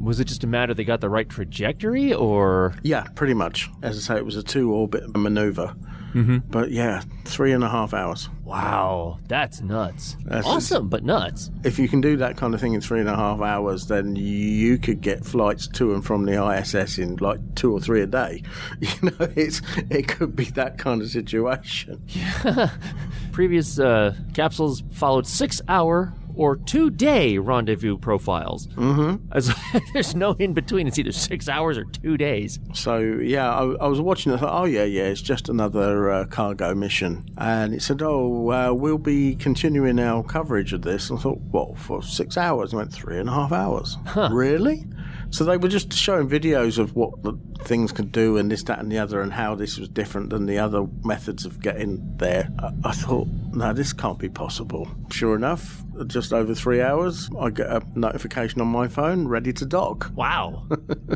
Was 0.00 0.20
it 0.20 0.24
just 0.24 0.44
a 0.44 0.46
matter 0.46 0.72
they 0.72 0.84
got 0.84 1.00
the 1.00 1.10
right 1.10 1.28
trajectory, 1.28 2.14
or 2.14 2.74
Yeah, 2.82 3.04
pretty 3.14 3.34
much. 3.34 3.68
As 3.82 3.96
I 3.98 4.14
say, 4.14 4.16
it 4.18 4.24
was 4.24 4.36
a 4.36 4.42
two 4.42 4.72
orbit 4.72 5.14
maneuver. 5.16 5.74
Mm-hmm. 6.14 6.38
But 6.50 6.70
yeah, 6.70 7.02
three 7.24 7.52
and 7.52 7.62
a 7.62 7.68
half 7.68 7.92
hours. 7.94 8.28
wow, 8.44 9.18
that's 9.28 9.60
nuts. 9.60 10.16
That's- 10.24 10.46
awesome, 10.46 10.88
but 10.88 11.04
nuts. 11.04 11.50
If 11.64 11.78
you 11.78 11.86
can 11.88 12.00
do 12.00 12.16
that 12.16 12.36
kind 12.36 12.54
of 12.54 12.60
thing 12.60 12.72
in 12.74 12.80
three 12.80 13.00
and 13.00 13.08
a 13.08 13.14
half 13.16 13.40
hours, 13.42 13.86
then 13.88 14.16
you 14.16 14.78
could 14.78 15.00
get 15.02 15.24
flights 15.24 15.68
to 15.68 15.92
and 15.94 16.04
from 16.04 16.24
the 16.24 16.42
ISS 16.42 16.98
in 16.98 17.16
like 17.16 17.40
two 17.56 17.72
or 17.72 17.80
three 17.80 18.00
a 18.02 18.06
day. 18.06 18.42
You 18.80 19.10
know, 19.10 19.28
it's 19.36 19.60
it 19.90 20.08
could 20.08 20.34
be 20.34 20.44
that 20.44 20.78
kind 20.78 21.02
of 21.02 21.10
situation. 21.10 22.02
Previous 23.32 23.78
uh, 23.78 24.14
capsules 24.34 24.82
followed 24.92 25.26
six-hour 25.26 26.12
or 26.38 26.56
two-day 26.56 27.36
rendezvous 27.36 27.98
profiles. 27.98 28.68
Mm-hmm. 28.68 29.78
there's 29.92 30.14
no 30.14 30.32
in 30.32 30.54
between. 30.54 30.86
It's 30.86 30.98
either 30.98 31.12
six 31.12 31.48
hours 31.48 31.76
or 31.76 31.84
two 31.84 32.16
days. 32.16 32.60
So 32.72 32.98
yeah, 32.98 33.52
I, 33.52 33.64
I 33.64 33.88
was 33.88 34.00
watching. 34.00 34.32
it, 34.32 34.36
I 34.36 34.38
thought, 34.38 34.62
oh 34.62 34.64
yeah, 34.64 34.84
yeah, 34.84 35.04
it's 35.04 35.20
just 35.20 35.48
another 35.48 36.10
uh, 36.10 36.24
cargo 36.26 36.74
mission, 36.74 37.28
and 37.36 37.74
it 37.74 37.82
said, 37.82 38.00
oh, 38.02 38.50
uh, 38.52 38.72
we'll 38.72 38.98
be 38.98 39.34
continuing 39.34 39.98
our 39.98 40.22
coverage 40.22 40.72
of 40.72 40.82
this. 40.82 41.10
And 41.10 41.18
I 41.18 41.22
thought, 41.22 41.40
well, 41.50 41.74
for 41.74 42.02
six 42.02 42.36
hours. 42.36 42.72
I 42.72 42.78
went 42.78 42.92
three 42.92 43.18
and 43.18 43.28
a 43.28 43.32
half 43.32 43.52
hours. 43.52 43.96
Really? 44.30 44.84
So 45.30 45.44
they 45.44 45.56
were 45.58 45.68
just 45.68 45.92
showing 45.92 46.28
videos 46.28 46.78
of 46.78 46.96
what 46.96 47.22
the 47.22 47.34
things 47.64 47.92
could 47.92 48.10
do 48.12 48.38
and 48.38 48.50
this, 48.50 48.62
that, 48.64 48.78
and 48.78 48.90
the 48.90 48.98
other, 48.98 49.20
and 49.20 49.32
how 49.32 49.54
this 49.54 49.78
was 49.78 49.88
different 49.88 50.30
than 50.30 50.46
the 50.46 50.58
other 50.58 50.86
methods 51.04 51.44
of 51.44 51.60
getting 51.60 52.14
there. 52.16 52.48
I, 52.58 52.70
I 52.84 52.92
thought, 52.92 53.28
no, 53.52 53.72
this 53.74 53.92
can't 53.92 54.18
be 54.18 54.28
possible. 54.30 54.88
Sure 55.12 55.36
enough, 55.36 55.82
just 56.06 56.32
over 56.32 56.54
three 56.54 56.80
hours, 56.80 57.28
I 57.38 57.50
get 57.50 57.66
a 57.66 57.82
notification 57.94 58.60
on 58.62 58.68
my 58.68 58.88
phone, 58.88 59.28
ready 59.28 59.52
to 59.52 59.66
dock. 59.66 60.10
Wow. 60.14 60.66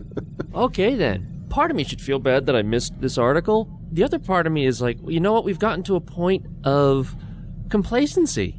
okay, 0.54 0.95
then. 0.95 1.47
Part 1.49 1.71
of 1.71 1.76
me 1.76 1.85
should 1.85 2.00
feel 2.00 2.19
bad 2.19 2.47
that 2.47 2.57
I 2.57 2.62
missed 2.62 2.92
this 3.00 3.16
article. 3.19 3.69
The 3.92 4.04
other 4.04 4.19
part 4.19 4.47
of 4.47 4.52
me 4.52 4.66
is 4.66 4.81
like, 4.83 4.99
you 5.07 5.21
know 5.21 5.33
what? 5.33 5.45
We've 5.45 5.59
gotten 5.59 5.83
to 5.85 5.97
a 5.97 6.00
point 6.00 6.45
of 6.64 7.14
complacency. 7.71 8.57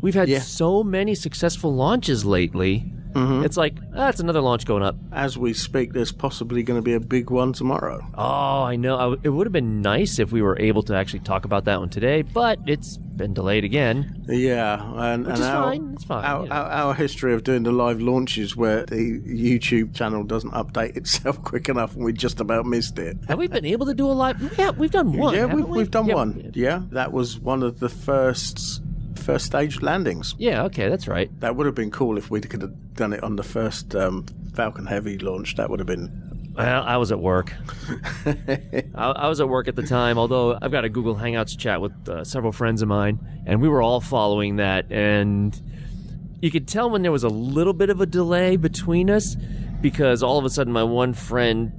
We've 0.00 0.14
had 0.14 0.28
Yeah. 0.28 0.40
so 0.40 0.82
many 0.82 1.14
successful 1.14 1.74
launches 1.74 2.24
lately. 2.24 2.90
It's 3.16 3.56
like, 3.56 3.74
ah, 3.96 4.08
it's 4.08 4.20
another 4.20 4.40
launch 4.40 4.64
going 4.66 4.82
up. 4.82 4.96
As 5.12 5.38
we 5.38 5.52
speak, 5.54 5.92
there's 5.92 6.10
possibly 6.12 6.62
going 6.62 6.78
to 6.78 6.82
be 6.82 6.94
a 6.94 7.00
big 7.00 7.30
one 7.30 7.52
tomorrow. 7.52 8.04
Oh, 8.14 8.62
I 8.64 8.76
know. 8.76 8.96
I 8.96 9.02
w- 9.02 9.20
it 9.22 9.28
would 9.28 9.46
have 9.46 9.52
been 9.52 9.82
nice 9.82 10.18
if 10.18 10.32
we 10.32 10.42
were 10.42 10.58
able 10.58 10.82
to 10.84 10.94
actually 10.96 11.20
talk 11.20 11.44
about 11.44 11.64
that 11.66 11.78
one 11.78 11.90
today, 11.90 12.22
but 12.22 12.58
it's 12.66 12.96
been 12.96 13.32
delayed 13.32 13.62
again. 13.64 14.24
Yeah, 14.28 14.82
and, 14.96 15.24
Which 15.26 15.34
and 15.34 15.42
is 15.42 15.46
our, 15.46 15.64
fine, 15.64 15.92
it's 15.94 16.04
fine, 16.04 16.24
Our, 16.24 16.42
you 16.42 16.48
know. 16.48 16.54
our, 16.56 16.70
our 16.70 16.94
history 16.94 17.32
of 17.34 17.44
doing 17.44 17.62
the 17.62 17.70
live 17.70 18.00
launches 18.00 18.56
where 18.56 18.84
the 18.86 19.20
YouTube 19.20 19.94
channel 19.94 20.24
doesn't 20.24 20.50
update 20.52 20.96
itself 20.96 21.40
quick 21.44 21.68
enough, 21.68 21.94
and 21.94 22.04
we 22.04 22.12
just 22.12 22.40
about 22.40 22.66
missed 22.66 22.98
it. 22.98 23.16
Have 23.28 23.38
we 23.38 23.46
been 23.46 23.64
able 23.64 23.86
to 23.86 23.94
do 23.94 24.06
a 24.06 24.12
live? 24.12 24.54
Yeah, 24.58 24.70
we've 24.70 24.90
done 24.90 25.12
one. 25.16 25.34
yeah, 25.34 25.44
we've, 25.46 25.64
we? 25.66 25.78
we've 25.78 25.90
done 25.90 26.06
Yeah, 26.06 26.14
one. 26.14 26.50
Yeah, 26.54 26.82
that 26.90 27.12
was 27.12 27.38
one 27.38 27.62
of 27.62 27.78
the 27.78 27.88
first 27.88 28.82
first 29.24 29.46
stage 29.46 29.80
landings. 29.80 30.34
Yeah, 30.38 30.64
okay, 30.64 30.88
that's 30.88 31.08
right. 31.08 31.28
That 31.40 31.56
would 31.56 31.66
have 31.66 31.74
been 31.74 31.90
cool 31.90 32.18
if 32.18 32.30
we 32.30 32.40
could 32.40 32.62
have 32.62 32.94
done 32.94 33.12
it 33.12 33.22
on 33.22 33.36
the 33.36 33.42
first 33.42 33.94
um, 33.94 34.26
Falcon 34.54 34.86
Heavy 34.86 35.18
launch. 35.18 35.56
That 35.56 35.70
would 35.70 35.80
have 35.80 35.86
been. 35.86 36.52
Well, 36.54 36.84
I 36.84 36.98
was 36.98 37.10
at 37.10 37.18
work. 37.18 37.52
I, 38.26 38.84
I 38.94 39.28
was 39.28 39.40
at 39.40 39.48
work 39.48 39.66
at 39.66 39.74
the 39.74 39.82
time, 39.82 40.18
although 40.18 40.56
I've 40.60 40.70
got 40.70 40.84
a 40.84 40.88
Google 40.88 41.16
Hangouts 41.16 41.58
chat 41.58 41.80
with 41.80 42.08
uh, 42.08 42.22
several 42.22 42.52
friends 42.52 42.80
of 42.82 42.88
mine, 42.88 43.18
and 43.46 43.60
we 43.60 43.68
were 43.68 43.82
all 43.82 44.00
following 44.00 44.56
that. 44.56 44.92
And 44.92 45.60
you 46.40 46.50
could 46.50 46.68
tell 46.68 46.90
when 46.90 47.02
there 47.02 47.10
was 47.10 47.24
a 47.24 47.28
little 47.28 47.72
bit 47.72 47.90
of 47.90 48.00
a 48.00 48.06
delay 48.06 48.56
between 48.56 49.10
us 49.10 49.36
because 49.80 50.22
all 50.22 50.38
of 50.38 50.44
a 50.44 50.50
sudden 50.50 50.72
my 50.72 50.84
one 50.84 51.12
friend, 51.12 51.72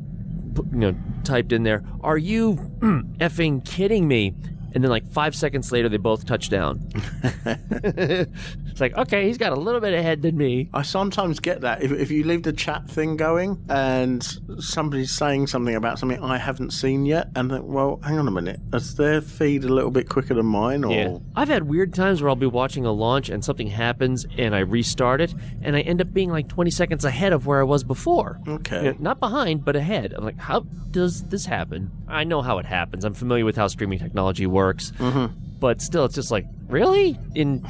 you 0.72 0.78
know, 0.78 0.96
typed 1.24 1.54
in 1.54 1.64
there, 1.64 1.84
"Are 2.02 2.18
you 2.18 2.56
effing 3.20 3.64
kidding 3.64 4.08
me?" 4.08 4.34
And 4.76 4.84
then, 4.84 4.92
like 4.92 5.10
five 5.12 5.36
seconds 5.36 5.72
later, 5.72 5.90
they 5.90 5.98
both 5.98 6.26
touch 6.26 6.50
down. 6.50 6.88
it's 7.46 8.82
like, 8.82 8.96
okay, 8.98 9.26
he's 9.26 9.38
got 9.38 9.54
a 9.54 9.56
little 9.56 9.80
bit 9.80 9.94
ahead 9.94 10.22
than 10.22 10.38
me. 10.38 10.70
I 10.74 10.82
sometimes 10.82 11.40
get 11.40 11.62
that 11.62 11.82
if, 11.82 11.92
if 11.92 12.12
you 12.12 12.26
leave 12.26 12.44
the 12.44 12.54
chat 12.54 12.90
thing 12.90 13.16
going 13.16 13.64
and 13.70 14.22
somebody's 14.60 15.12
saying 15.12 15.48
something 15.48 15.76
about 15.76 15.98
something 15.98 16.22
I 16.22 16.38
haven't 16.38 16.72
seen 16.72 17.06
yet, 17.06 17.30
and 17.36 17.50
think, 17.50 17.66
well, 17.66 18.02
hang 18.04 18.20
on 18.20 18.28
a 18.28 18.32
minute, 18.32 18.60
is 18.74 18.96
their 18.96 19.22
feed 19.22 19.64
a 19.64 19.74
little 19.74 19.92
bit 19.92 20.10
quicker 20.10 20.34
than 20.34 20.46
mine? 20.46 20.84
Or 20.84 21.22
I've 21.36 21.48
had 21.48 21.64
weird 21.64 21.94
times 21.94 22.22
where 22.22 22.30
I'll 22.30 22.36
be 22.36 22.46
watching 22.46 22.86
a 22.86 22.92
launch 22.92 23.30
and 23.30 23.44
something 23.46 23.68
happens 23.68 24.26
and 24.38 24.54
I 24.54 24.60
restart 24.60 25.22
it 25.22 25.34
and 25.62 25.76
I 25.76 25.82
end 25.82 26.02
up 26.02 26.14
being 26.14 26.30
like 26.30 26.50
20 26.50 26.70
seconds 26.72 27.06
ahead 27.06 27.32
of 27.32 27.48
where 27.48 27.62
I 27.62 27.64
was 27.64 27.86
before. 27.86 28.42
Okay. 28.48 28.84
You 28.84 28.92
know, 28.92 28.98
not 29.00 29.20
behind, 29.22 29.64
but 29.64 29.76
ahead. 29.78 30.14
I'm 30.14 30.26
like, 30.26 30.38
how 30.38 30.66
does 30.92 31.24
this 31.24 31.46
happen? 31.46 31.92
I 32.08 32.24
know 32.24 32.42
how 32.42 32.58
it 32.60 32.66
happens. 32.66 33.06
I'm 33.06 33.14
familiar 33.14 33.46
with 33.46 33.56
how 33.56 33.68
streaming 33.68 34.00
technology 34.00 34.46
works. 34.46 34.65
Mm-hmm. 34.74 35.34
But 35.60 35.82
still, 35.82 36.06
it's 36.06 36.16
just 36.16 36.32
like, 36.32 36.46
really? 36.68 37.18
In 37.34 37.66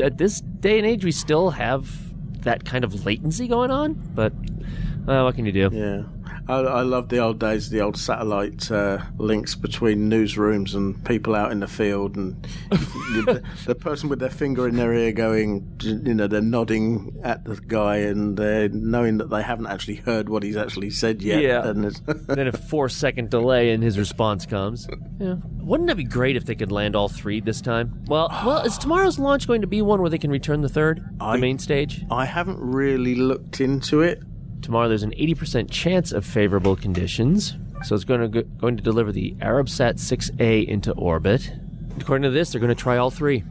at 0.00 0.18
this 0.18 0.40
day 0.40 0.78
and 0.78 0.86
age, 0.86 1.04
we 1.04 1.12
still 1.12 1.50
have 1.50 1.88
that 2.42 2.64
kind 2.64 2.84
of 2.84 3.04
latency 3.04 3.48
going 3.48 3.70
on? 3.70 3.94
But 4.14 4.32
uh, 5.08 5.22
what 5.22 5.34
can 5.34 5.46
you 5.46 5.52
do? 5.52 5.70
Yeah. 5.72 6.02
I, 6.50 6.58
I 6.60 6.82
love 6.82 7.08
the 7.08 7.18
old 7.18 7.38
days, 7.38 7.70
the 7.70 7.80
old 7.80 7.96
satellite 7.96 8.70
uh, 8.70 8.98
links 9.18 9.54
between 9.54 10.10
newsrooms 10.10 10.74
and 10.74 11.02
people 11.04 11.34
out 11.34 11.52
in 11.52 11.60
the 11.60 11.68
field, 11.68 12.16
and 12.16 12.42
the, 12.70 13.42
the 13.66 13.74
person 13.74 14.08
with 14.08 14.18
their 14.18 14.30
finger 14.30 14.66
in 14.66 14.76
their 14.76 14.92
ear 14.92 15.12
going, 15.12 15.78
you 15.82 16.14
know, 16.14 16.26
they're 16.26 16.40
nodding 16.40 17.20
at 17.22 17.44
the 17.44 17.56
guy 17.56 17.96
and 17.98 18.36
they're 18.36 18.68
knowing 18.68 19.18
that 19.18 19.30
they 19.30 19.42
haven't 19.42 19.66
actually 19.66 19.96
heard 19.96 20.28
what 20.28 20.42
he's 20.42 20.56
actually 20.56 20.90
said 20.90 21.22
yet. 21.22 21.42
Yeah. 21.42 21.68
And 21.68 21.84
then 22.26 22.48
a 22.48 22.52
four 22.52 22.88
second 22.88 23.30
delay 23.30 23.72
and 23.72 23.82
his 23.82 23.98
response 23.98 24.46
comes. 24.46 24.88
Yeah. 25.18 25.36
Wouldn't 25.58 25.88
that 25.88 25.96
be 25.96 26.04
great 26.04 26.36
if 26.36 26.46
they 26.46 26.54
could 26.54 26.72
land 26.72 26.96
all 26.96 27.08
three 27.08 27.40
this 27.40 27.60
time? 27.60 28.04
Well, 28.06 28.28
well, 28.44 28.62
is 28.62 28.76
tomorrow's 28.76 29.18
launch 29.18 29.46
going 29.46 29.60
to 29.60 29.66
be 29.66 29.82
one 29.82 30.00
where 30.00 30.10
they 30.10 30.18
can 30.18 30.30
return 30.30 30.62
the 30.62 30.68
third, 30.68 31.04
I- 31.20 31.36
the 31.36 31.40
main 31.40 31.58
stage? 31.58 32.04
I 32.10 32.24
haven't 32.24 32.58
really 32.58 33.14
looked 33.14 33.60
into 33.60 34.00
it. 34.02 34.22
Tomorrow 34.62 34.88
there's 34.88 35.02
an 35.02 35.12
80% 35.12 35.70
chance 35.70 36.12
of 36.12 36.24
favorable 36.24 36.76
conditions, 36.76 37.56
so 37.82 37.94
it's 37.94 38.04
going 38.04 38.20
to 38.20 38.28
go, 38.28 38.42
going 38.42 38.76
to 38.76 38.82
deliver 38.82 39.12
the 39.12 39.32
Arabsat 39.40 39.94
6A 39.94 40.66
into 40.68 40.92
orbit. 40.92 41.52
According 41.98 42.22
to 42.24 42.30
this, 42.30 42.52
they're 42.52 42.60
going 42.60 42.74
to 42.74 42.80
try 42.80 42.98
all 42.98 43.10
three. 43.10 43.44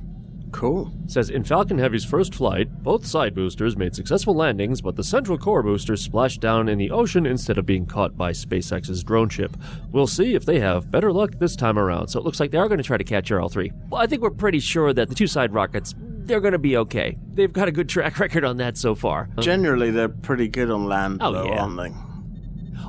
Cool. 0.52 0.92
It 1.06 1.12
says 1.12 1.30
in 1.30 1.44
Falcon 1.44 1.78
Heavy's 1.78 2.06
first 2.06 2.34
flight, 2.34 2.84
both 2.84 3.06
side 3.06 3.36
boosters 3.36 3.78
made 3.78 3.96
successful 3.96 4.34
landings, 4.34 4.82
but 4.82 4.96
the 4.96 5.04
central 5.04 5.38
core 5.38 5.62
booster 5.62 5.96
splashed 5.96 6.42
down 6.42 6.70
in 6.70 6.78
the 6.78 6.92
ocean 6.92 7.26
instead 7.26 7.58
of 7.58 7.66
being 7.66 7.86
caught 7.86 8.18
by 8.18 8.32
SpaceX's 8.32 9.04
drone 9.04 9.30
ship. 9.30 9.56
We'll 9.92 10.08
see 10.08 10.34
if 10.34 10.46
they 10.46 10.60
have 10.60 10.90
better 10.90 11.12
luck 11.12 11.32
this 11.38 11.56
time 11.56 11.78
around. 11.78 12.08
So 12.08 12.20
it 12.20 12.26
looks 12.26 12.40
like 12.40 12.52
they 12.52 12.58
are 12.58 12.68
going 12.68 12.80
to 12.80 12.84
try 12.84 12.98
to 12.98 13.04
catch 13.04 13.30
RL3. 13.30 13.90
Well, 13.90 14.02
I 14.02 14.08
think 14.08 14.22
we're 14.22 14.32
pretty 14.32 14.60
sure 14.60 14.92
that 14.94 15.10
the 15.10 15.16
two 15.16 15.28
side 15.28 15.54
rockets 15.54 15.94
they're 16.30 16.40
going 16.40 16.54
to 16.54 16.58
be 16.60 16.78
okay. 16.78 17.18
They've 17.34 17.52
got 17.52 17.68
a 17.68 17.72
good 17.72 17.90
track 17.90 18.18
record 18.24 18.46
on 18.46 18.56
that 18.58 18.78
so 18.78 18.96
far. 18.96 19.28
Generally, 19.40 19.92
they're 19.92 20.08
pretty 20.08 20.48
good 20.48 20.72
on 20.72 20.86
land, 20.86 21.18
Oh, 21.22 21.34
though, 21.34 21.46
yeah. 21.46 21.62
aren't 21.62 21.78
they? 21.78 21.92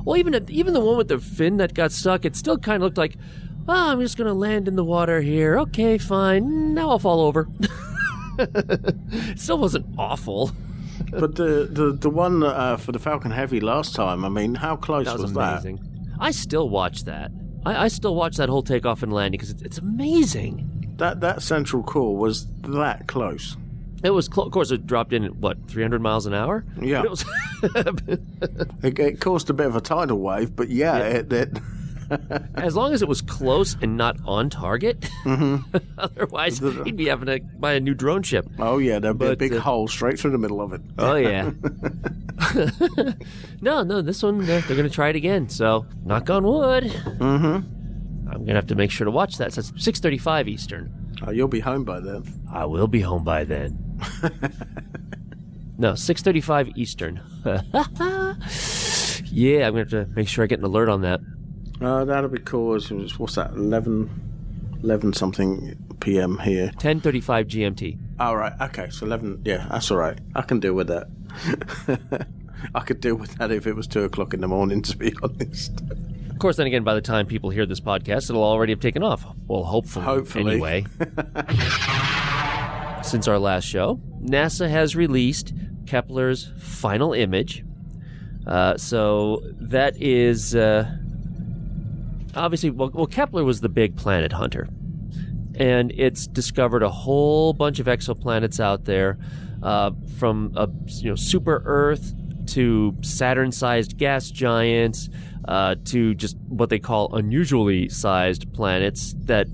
Well, 0.05 0.15
even 0.17 0.33
even 0.49 0.73
the 0.73 0.79
one 0.79 0.97
with 0.97 1.09
the 1.09 1.19
fin 1.19 1.57
that 1.57 1.73
got 1.73 1.91
stuck, 1.91 2.23
it 2.25 2.35
still 2.35 2.57
kind 2.57 2.77
of 2.77 2.81
looked 2.83 2.97
like, 2.97 3.17
oh, 3.67 3.91
I'm 3.91 3.99
just 3.99 4.17
going 4.17 4.27
to 4.27 4.33
land 4.33 4.67
in 4.67 4.75
the 4.75 4.83
water 4.85 5.21
here. 5.21 5.59
Okay, 5.59 5.97
fine. 5.97 6.73
Now 6.73 6.89
I'll 6.89 6.99
fall 6.99 7.21
over. 7.21 7.47
it 8.39 9.39
still 9.39 9.57
wasn't 9.57 9.85
awful. 9.97 10.51
But 11.11 11.35
the 11.35 11.67
the, 11.69 11.91
the 11.93 12.09
one 12.11 12.41
uh, 12.43 12.77
for 12.77 12.91
the 12.93 12.99
Falcon 12.99 13.31
Heavy 13.31 13.59
last 13.59 13.95
time, 13.95 14.23
I 14.23 14.29
mean, 14.29 14.53
how 14.55 14.75
close 14.77 15.05
That 15.07 15.13
was, 15.19 15.33
was, 15.33 15.35
amazing. 15.35 15.79
I 16.19 16.29
still 16.31 16.69
watch 16.69 17.03
that. 17.05 17.31
I, 17.65 17.85
I 17.85 17.87
still 17.89 18.15
watch 18.15 18.37
that 18.37 18.47
whole 18.49 18.61
takeoff 18.61 19.01
and 19.03 19.11
landing 19.11 19.37
because 19.39 19.49
it's, 19.49 19.61
it's 19.63 19.77
amazing. 19.79 20.80
That? 21.01 21.19
That 21.21 21.41
central 21.41 21.83
core 21.83 22.15
was 22.17 22.47
that 22.61 23.07
close. 23.07 23.57
It 24.03 24.09
was, 24.09 24.27
clo- 24.27 24.45
of 24.45 24.51
course, 24.51 24.71
it 24.71 24.87
dropped 24.87 25.13
in 25.13 25.23
at 25.25 25.35
what 25.35 25.57
300 25.67 26.01
miles 26.01 26.25
an 26.25 26.33
hour. 26.33 26.65
Yeah. 26.81 27.03
It 27.03 27.09
was 27.11 27.23
It, 28.83 28.97
it 28.97 29.19
caused 29.21 29.49
a 29.51 29.53
bit 29.53 29.67
of 29.67 29.75
a 29.75 29.81
tidal 29.81 30.17
wave, 30.19 30.55
but 30.55 30.69
yeah, 30.69 30.97
Yeah. 30.97 31.03
It, 31.19 31.33
it 31.33 31.59
as 32.55 32.75
long 32.75 32.91
as 32.93 33.01
it 33.01 33.07
was 33.07 33.21
close 33.21 33.77
and 33.81 33.95
not 33.95 34.17
on 34.25 34.49
target. 34.49 34.99
Mm-hmm. 35.23 35.77
Otherwise, 35.97 36.59
he'd 36.59 36.97
be 36.97 37.07
having 37.07 37.27
to 37.27 37.39
buy 37.59 37.73
a 37.73 37.79
new 37.79 37.93
drone 37.93 38.21
ship. 38.23 38.45
oh 38.59 38.79
yeah, 38.79 38.99
there'd 38.99 39.17
be 39.17 39.27
a 39.27 39.35
big 39.35 39.53
uh, 39.53 39.59
hole 39.61 39.87
straight 39.87 40.19
through 40.19 40.31
the 40.31 40.37
middle 40.37 40.59
of 40.61 40.73
it. 40.73 40.81
Oh 40.97 41.15
yeah. 41.15 41.51
no, 43.61 43.83
no, 43.83 44.01
this 44.01 44.23
one 44.23 44.39
they're, 44.45 44.61
they're 44.61 44.75
going 44.75 44.89
to 44.89 44.93
try 44.93 45.09
it 45.09 45.15
again. 45.15 45.47
So 45.47 45.85
knock 46.03 46.29
on 46.29 46.43
wood. 46.43 46.83
Mm-hmm. 46.85 47.80
I'm 48.31 48.37
going 48.39 48.47
to 48.47 48.53
have 48.55 48.67
to 48.67 48.75
make 48.75 48.91
sure 48.91 49.05
to 49.05 49.11
watch 49.11 49.37
that. 49.37 49.53
So 49.53 49.59
it's 49.59 49.71
6:35 49.71 50.47
Eastern. 50.47 51.13
Oh, 51.25 51.31
you'll 51.31 51.47
be 51.47 51.59
home 51.59 51.83
by 51.83 51.99
then. 51.99 52.23
I 52.51 52.65
will 52.65 52.87
be 52.87 53.01
home 53.01 53.23
by 53.23 53.43
then. 53.43 53.77
no, 55.77 55.93
6:35 55.93 56.73
Eastern. 56.77 57.21
yeah, 59.31 59.67
I'm 59.67 59.73
going 59.73 59.87
to 59.87 59.97
have 59.97 60.07
to 60.09 60.15
make 60.15 60.27
sure 60.27 60.43
I 60.43 60.47
get 60.47 60.59
an 60.59 60.65
alert 60.65 60.89
on 60.89 61.01
that. 61.01 61.19
Uh, 61.81 62.05
that'll 62.05 62.29
be 62.29 62.39
cool. 62.39 62.75
It's- 62.75 63.19
What's 63.19 63.35
that? 63.35 63.51
11, 63.51 64.79
11 64.83 65.13
something 65.13 65.75
p.m. 65.99 66.37
here. 66.39 66.71
10:35 66.77 67.45
GMT. 67.47 67.97
All 68.19 68.35
right. 68.37 68.53
Okay. 68.61 68.89
So 68.91 69.05
eleven. 69.05 69.41
Yeah, 69.45 69.67
that's 69.69 69.89
all 69.91 69.97
right. 69.97 70.17
I 70.35 70.41
can 70.41 70.59
deal 70.59 70.73
with 70.73 70.87
that. 70.87 71.07
I 72.75 72.81
could 72.81 72.99
deal 73.01 73.15
with 73.15 73.35
that 73.37 73.51
if 73.51 73.65
it 73.65 73.73
was 73.75 73.87
two 73.87 74.03
o'clock 74.03 74.33
in 74.35 74.41
the 74.41 74.47
morning. 74.47 74.81
To 74.83 74.97
be 74.97 75.13
honest. 75.23 75.81
Of 76.41 76.43
course, 76.43 76.55
then 76.55 76.65
again, 76.65 76.83
by 76.83 76.95
the 76.95 77.01
time 77.01 77.27
people 77.27 77.51
hear 77.51 77.67
this 77.67 77.79
podcast, 77.79 78.31
it'll 78.31 78.43
already 78.43 78.71
have 78.71 78.79
taken 78.79 79.03
off. 79.03 79.23
Well, 79.45 79.63
hopefully. 79.63 80.05
Hopefully. 80.05 80.53
Anyway. 80.53 80.87
Since 83.03 83.27
our 83.27 83.37
last 83.37 83.65
show, 83.65 84.01
NASA 84.23 84.67
has 84.67 84.95
released 84.95 85.53
Kepler's 85.85 86.51
final 86.57 87.13
image. 87.13 87.63
Uh, 88.47 88.75
so 88.75 89.43
that 89.59 90.01
is. 90.01 90.55
Uh, 90.55 90.91
obviously, 92.35 92.71
well, 92.71 92.89
well, 92.91 93.05
Kepler 93.05 93.43
was 93.43 93.61
the 93.61 93.69
big 93.69 93.95
planet 93.95 94.31
hunter. 94.31 94.67
And 95.53 95.91
it's 95.91 96.25
discovered 96.25 96.81
a 96.81 96.89
whole 96.89 97.53
bunch 97.53 97.77
of 97.77 97.85
exoplanets 97.85 98.59
out 98.59 98.85
there, 98.85 99.19
uh, 99.61 99.91
from 100.17 100.53
a 100.55 100.67
you 100.87 101.11
know 101.11 101.15
super 101.15 101.61
Earth 101.65 102.15
to 102.53 102.95
Saturn-sized 103.01 103.97
gas 103.97 104.29
giants, 104.29 105.09
uh, 105.47 105.75
to 105.85 106.13
just 106.15 106.37
what 106.47 106.69
they 106.69 106.79
call 106.79 107.15
unusually 107.15 107.89
sized 107.89 108.51
planets 108.53 109.15
that 109.25 109.47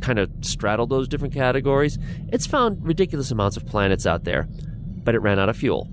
kind 0.00 0.18
of 0.18 0.30
straddle 0.42 0.86
those 0.86 1.08
different 1.08 1.32
categories. 1.32 1.98
It's 2.28 2.46
found 2.46 2.84
ridiculous 2.84 3.30
amounts 3.30 3.56
of 3.56 3.66
planets 3.66 4.06
out 4.06 4.24
there, 4.24 4.48
but 5.04 5.14
it 5.14 5.20
ran 5.20 5.38
out 5.38 5.48
of 5.48 5.56
fuel. 5.56 5.88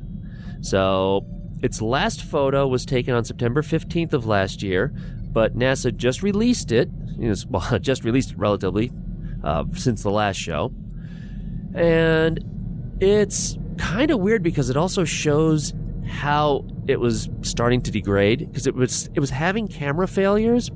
So 0.61 1.25
its 1.61 1.81
last 1.81 2.23
photo 2.23 2.67
was 2.67 2.85
taken 2.85 3.13
on 3.13 3.23
September 3.23 3.61
15th 3.61 4.13
of 4.13 4.25
last 4.25 4.61
year, 4.61 4.93
but 5.31 5.57
NASA 5.57 5.95
just 5.95 6.23
released 6.23 6.71
it. 6.71 6.89
You 7.17 7.29
know, 7.29 7.35
well, 7.49 7.79
just 7.79 8.03
released 8.03 8.31
it 8.31 8.37
relatively 8.37 8.91
uh, 9.43 9.65
since 9.73 10.03
the 10.03 10.11
last 10.11 10.37
show, 10.37 10.73
and 11.73 12.39
it's 12.99 13.57
kind 13.77 14.11
of 14.11 14.19
weird 14.19 14.43
because 14.43 14.69
it 14.69 14.75
also 14.75 15.05
shows 15.05 15.73
how 16.09 16.65
it 16.87 16.99
was 16.99 17.29
starting 17.41 17.81
to 17.83 17.91
degrade 17.91 18.47
because 18.47 18.67
it 18.67 18.75
was 18.75 19.09
it 19.13 19.19
was 19.19 19.29
having 19.29 19.67
camera 19.67 20.07
failures. 20.07 20.71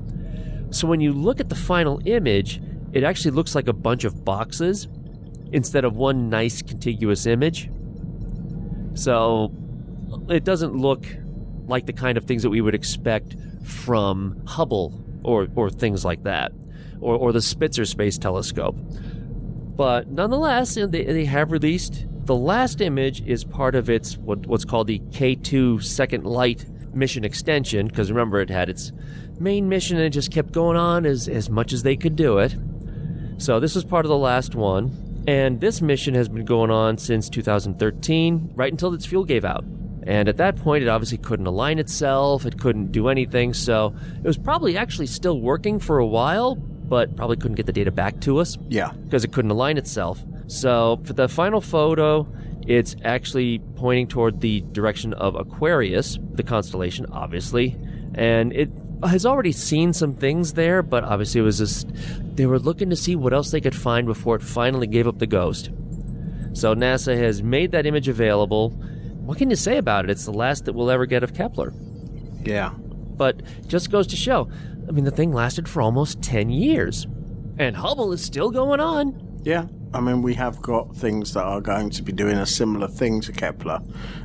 So 0.70 0.88
when 0.88 1.02
you 1.02 1.12
look 1.12 1.40
at 1.40 1.50
the 1.50 1.56
final 1.56 2.02
image, 2.06 2.62
it 2.94 3.04
actually 3.04 3.32
looks 3.32 3.56
like 3.56 3.68
a 3.68 3.74
bunch 3.74 4.04
of 4.04 4.24
boxes 4.24 4.88
instead 5.52 5.86
of 5.86 5.96
one 5.96 6.30
nice 6.30 6.62
contiguous 6.62 7.26
image. 7.26 7.70
So 8.96 9.52
it 10.30 10.44
doesn't 10.44 10.76
look 10.76 11.06
like 11.68 11.86
the 11.86 11.94
kind 11.94 12.18
of 12.18 12.26
things 12.26 12.44
that 12.44 12.50
we 12.50 12.62
would 12.62 12.76
expect 12.76 13.36
from 13.64 14.42
Hubble 14.46 14.94
or, 15.24 15.48
or 15.56 15.70
things 15.70 16.04
like 16.04 16.24
that, 16.24 16.52
or, 17.00 17.16
or 17.16 17.32
the 17.32 17.42
Spitzer 17.42 17.86
Space 17.86 18.18
Telescope. 18.18 18.76
But 19.76 20.10
nonetheless, 20.10 20.76
they, 20.76 20.86
they 20.86 21.26
have 21.26 21.52
released 21.52 22.06
the 22.26 22.36
last 22.36 22.82
image 22.82 23.22
is 23.28 23.44
part 23.44 23.76
of 23.76 23.90
its 23.90 24.18
what, 24.18 24.46
what's 24.46 24.66
called 24.66 24.88
the 24.88 25.00
K2 25.00 25.84
Second 25.84 26.26
Light 26.26 26.66
mission 26.94 27.24
extension. 27.26 27.88
Because 27.88 28.12
remember, 28.12 28.40
it 28.42 28.50
had 28.50 28.70
its 28.70 28.92
main 29.40 29.68
mission 29.70 29.98
and 29.98 30.06
it 30.06 30.12
just 30.12 30.32
kept 30.32 30.52
going 30.52 30.78
on 30.78 31.06
as, 31.06 31.28
as 31.28 31.50
much 31.50 31.74
as 31.74 31.84
they 31.84 31.96
could 31.96 32.16
do 32.16 32.38
it. 32.38 32.56
So 33.38 33.60
this 33.60 33.76
was 33.76 33.84
part 33.84 34.06
of 34.06 34.10
the 34.10 34.18
last 34.18 34.56
one, 34.56 35.24
and 35.28 35.60
this 35.60 35.82
mission 35.82 36.14
has 36.14 36.30
been 36.30 36.46
going 36.46 36.70
on 36.72 36.98
since 36.98 37.30
2013, 37.30 38.52
right 38.56 38.72
until 38.72 38.94
its 38.94 39.06
fuel 39.06 39.26
gave 39.26 39.44
out. 39.44 39.66
And 40.06 40.28
at 40.30 40.38
that 40.38 40.56
point, 40.58 40.84
it 40.84 40.88
obviously 40.88 41.18
couldn't 41.18 41.48
align 41.48 41.80
itself, 41.80 42.46
it 42.46 42.60
couldn't 42.60 42.92
do 42.92 43.08
anything, 43.10 43.54
so 43.54 43.96
it 44.18 44.24
was 44.24 44.38
probably 44.38 44.78
actually 44.78 45.08
still 45.08 45.42
working 45.42 45.80
for 45.80 45.98
a 45.98 46.06
while, 46.06 46.56
but 46.56 47.16
probably 47.16 47.38
couldn't 47.38 47.56
get 47.56 47.66
the 47.66 47.74
data 47.74 47.92
back 47.92 48.20
to 48.22 48.38
us 48.38 48.58
Yeah. 48.70 48.92
because 49.06 49.24
it 49.24 49.32
couldn't 49.34 49.52
align 49.52 49.78
itself. 49.78 50.24
So 50.54 51.02
for 51.04 51.14
the 51.14 51.28
final 51.28 51.62
photo, 51.62 52.28
it's 52.68 52.96
actually 53.04 53.58
pointing 53.76 54.08
toward 54.08 54.40
the 54.40 54.62
direction 54.72 55.14
of 55.14 55.34
Aquarius, 55.36 56.20
the 56.34 56.44
constellation, 56.44 57.08
obviously, 57.08 57.76
and 58.14 58.54
it 58.54 58.70
has 59.04 59.26
already 59.26 59.52
seen 59.52 59.94
some 59.94 60.14
things 60.14 60.54
there, 60.54 60.84
but 60.84 61.04
obviously 61.04 61.42
it 61.42 61.44
was 61.44 61.58
just 61.58 61.88
they 62.36 62.46
were 62.46 62.60
looking 62.60 62.92
to 62.92 62.96
see 62.96 63.16
what 63.16 63.34
else 63.34 63.50
they 63.50 63.62
could 63.62 63.76
find 63.76 64.06
before 64.06 64.36
it 64.36 64.44
finally 64.44 64.86
gave 64.86 65.08
up 65.08 65.18
the 65.18 65.26
ghost. 65.26 65.72
So 66.54 66.76
NASA 66.76 67.18
has 67.18 67.42
made 67.42 67.72
that 67.72 67.88
image 67.88 68.08
available. 68.08 68.70
What 69.26 69.40
can 69.40 69.50
you 69.50 69.56
say 69.56 69.78
about 69.78 70.06
it? 70.06 70.12
It's 70.12 70.26
the 70.26 70.32
last 70.32 70.66
that 70.66 70.74
we'll 70.74 70.92
ever 70.92 71.08
get 71.08 71.24
of 71.24 71.34
Kepler. 71.34 71.74
Yeah. 72.44 72.74
But 72.78 73.42
just 73.68 73.90
goes 73.90 74.06
to 74.08 74.16
show, 74.16 74.50
I 74.88 74.92
mean, 74.92 75.04
the 75.04 75.12
thing 75.12 75.34
lasted 75.34 75.68
for 75.68 75.82
almost 75.82 76.22
10 76.22 76.52
years. 76.52 77.08
And 77.58 77.76
Hubble 77.76 78.12
is 78.14 78.24
still 78.24 78.52
going 78.52 78.80
on. 78.80 79.40
Yeah. 79.44 79.66
I 79.94 80.00
mean, 80.00 80.22
we 80.22 80.34
have 80.36 80.62
got 80.62 80.96
things 80.96 81.34
that 81.34 81.44
are 81.44 81.62
going 81.62 81.90
to 81.92 82.02
be 82.04 82.12
doing 82.12 82.38
a 82.38 82.46
similar 82.46 82.88
thing 82.88 83.22
to 83.22 83.32
Kepler. 83.32 83.80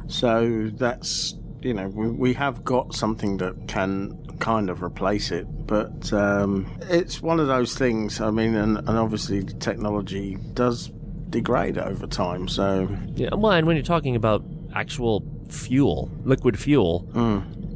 So 0.06 0.70
that's, 0.74 1.34
you 1.60 1.74
know, 1.74 1.88
we, 1.88 2.08
we 2.08 2.32
have 2.34 2.64
got 2.64 2.94
something 2.94 3.36
that 3.38 3.68
can 3.68 4.16
kind 4.38 4.70
of 4.70 4.82
replace 4.82 5.30
it. 5.30 5.46
But 5.66 6.12
um, 6.12 6.66
it's 6.82 7.20
one 7.20 7.40
of 7.40 7.48
those 7.48 7.74
things, 7.76 8.20
I 8.20 8.30
mean, 8.30 8.54
and, 8.54 8.78
and 8.78 8.90
obviously 8.90 9.44
technology 9.44 10.36
does 10.54 10.88
degrade 11.30 11.76
over 11.76 12.06
time. 12.06 12.48
So, 12.48 12.88
Yeah, 13.14 13.34
well, 13.34 13.52
and 13.52 13.66
when 13.66 13.76
you're 13.76 13.84
talking 13.84 14.16
about 14.16 14.42
actual 14.74 15.22
fuel, 15.48 16.10
liquid 16.24 16.58
fuel, 16.58 17.00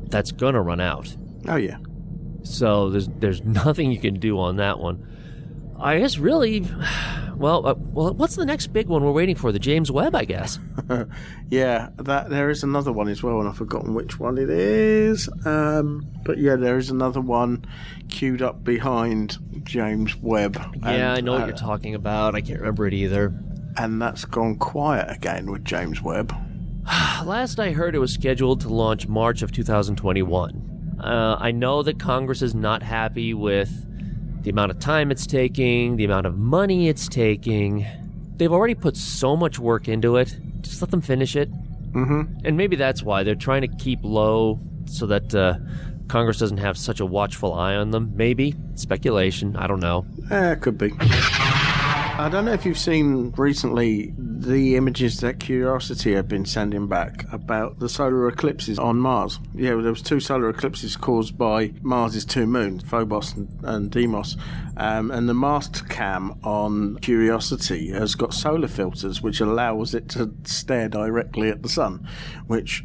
that's 0.08 0.32
going 0.32 0.54
to 0.54 0.60
run 0.60 0.80
out. 0.80 1.14
oh, 1.48 1.56
yeah. 1.56 1.76
So 2.44 2.90
there's 2.90 3.08
there's 3.08 3.42
nothing 3.44 3.92
you 3.92 3.98
can 4.00 4.18
do 4.18 4.38
on 4.40 4.56
that 4.56 4.78
one. 4.80 5.06
I 5.82 5.98
guess 5.98 6.16
really, 6.16 6.66
well, 7.36 7.66
uh, 7.66 7.74
well, 7.76 8.14
what's 8.14 8.36
the 8.36 8.46
next 8.46 8.68
big 8.68 8.86
one 8.86 9.04
we're 9.04 9.12
waiting 9.12 9.34
for? 9.34 9.50
The 9.50 9.58
James 9.58 9.90
Webb, 9.90 10.14
I 10.14 10.24
guess. 10.24 10.58
Yeah, 11.50 11.90
that 11.98 12.30
there 12.30 12.48
is 12.48 12.62
another 12.62 12.92
one 12.92 13.08
as 13.08 13.22
well, 13.22 13.38
and 13.38 13.46
I've 13.46 13.58
forgotten 13.58 13.92
which 13.92 14.18
one 14.18 14.38
it 14.38 14.48
is. 14.48 15.28
Um, 15.44 16.08
but 16.24 16.38
yeah, 16.38 16.56
there 16.56 16.78
is 16.78 16.88
another 16.88 17.20
one 17.20 17.66
queued 18.08 18.40
up 18.40 18.64
behind 18.64 19.36
James 19.62 20.16
Webb. 20.16 20.56
yeah, 20.82 20.88
and, 20.88 21.02
I 21.02 21.20
know 21.20 21.32
what 21.32 21.42
uh, 21.42 21.46
you're 21.48 21.56
talking 21.56 21.94
about. 21.94 22.34
I 22.34 22.40
can't 22.40 22.58
remember 22.58 22.86
it 22.86 22.94
either. 22.94 23.34
And 23.76 24.00
that's 24.00 24.24
gone 24.24 24.56
quiet 24.56 25.14
again 25.14 25.50
with 25.50 25.62
James 25.62 26.00
Webb. 26.00 26.34
Last 27.22 27.60
I 27.60 27.72
heard, 27.72 27.94
it 27.94 27.98
was 27.98 28.14
scheduled 28.14 28.62
to 28.62 28.70
launch 28.70 29.08
March 29.08 29.42
of 29.42 29.52
2021. 29.52 30.98
Uh, 31.02 31.36
I 31.38 31.50
know 31.50 31.82
that 31.82 31.98
Congress 31.98 32.40
is 32.40 32.54
not 32.54 32.82
happy 32.82 33.34
with 33.34 33.68
the 34.42 34.50
amount 34.50 34.70
of 34.70 34.78
time 34.78 35.10
it's 35.10 35.26
taking, 35.26 35.96
the 35.96 36.04
amount 36.04 36.26
of 36.26 36.36
money 36.36 36.88
it's 36.88 37.08
taking. 37.08 37.86
They've 38.36 38.52
already 38.52 38.74
put 38.74 38.96
so 38.96 39.36
much 39.36 39.58
work 39.58 39.88
into 39.88 40.16
it. 40.16 40.36
Just 40.62 40.82
let 40.82 40.90
them 40.90 41.00
finish 41.00 41.36
it. 41.36 41.50
Mm-hmm. 41.92 42.44
And 42.44 42.56
maybe 42.56 42.76
that's 42.76 43.02
why 43.02 43.22
they're 43.22 43.34
trying 43.34 43.62
to 43.62 43.68
keep 43.68 44.00
low 44.02 44.58
so 44.86 45.06
that 45.06 45.34
uh, 45.34 45.58
Congress 46.08 46.38
doesn't 46.38 46.58
have 46.58 46.76
such 46.76 47.00
a 47.00 47.06
watchful 47.06 47.54
eye 47.54 47.74
on 47.74 47.90
them. 47.90 48.12
Maybe. 48.14 48.54
Speculation. 48.74 49.56
I 49.56 49.66
don't 49.66 49.80
know. 49.80 50.06
Eh, 50.30 50.54
could 50.56 50.78
be. 50.78 50.92
I 52.18 52.28
don't 52.28 52.44
know 52.44 52.52
if 52.52 52.66
you've 52.66 52.78
seen 52.78 53.32
recently 53.36 54.12
the 54.16 54.76
images 54.76 55.20
that 55.20 55.40
Curiosity 55.40 56.12
have 56.12 56.28
been 56.28 56.44
sending 56.44 56.86
back 56.86 57.24
about 57.32 57.78
the 57.78 57.88
solar 57.88 58.28
eclipses 58.28 58.78
on 58.78 58.98
Mars. 58.98 59.40
Yeah, 59.54 59.70
there 59.76 59.90
was 59.90 60.02
two 60.02 60.20
solar 60.20 60.50
eclipses 60.50 60.94
caused 60.94 61.38
by 61.38 61.72
Mars's 61.80 62.24
two 62.24 62.46
moons, 62.46 62.82
Phobos 62.84 63.32
and, 63.34 63.48
and 63.64 63.90
Deimos, 63.90 64.36
um, 64.76 65.10
and 65.10 65.28
the 65.28 65.34
mast 65.34 65.88
cam 65.88 66.38
on 66.44 66.98
Curiosity 66.98 67.88
has 67.88 68.14
got 68.14 68.34
solar 68.34 68.68
filters 68.68 69.22
which 69.22 69.40
allows 69.40 69.94
it 69.94 70.08
to 70.10 70.32
stare 70.44 70.88
directly 70.88 71.48
at 71.48 71.62
the 71.62 71.68
sun, 71.68 72.06
which, 72.46 72.84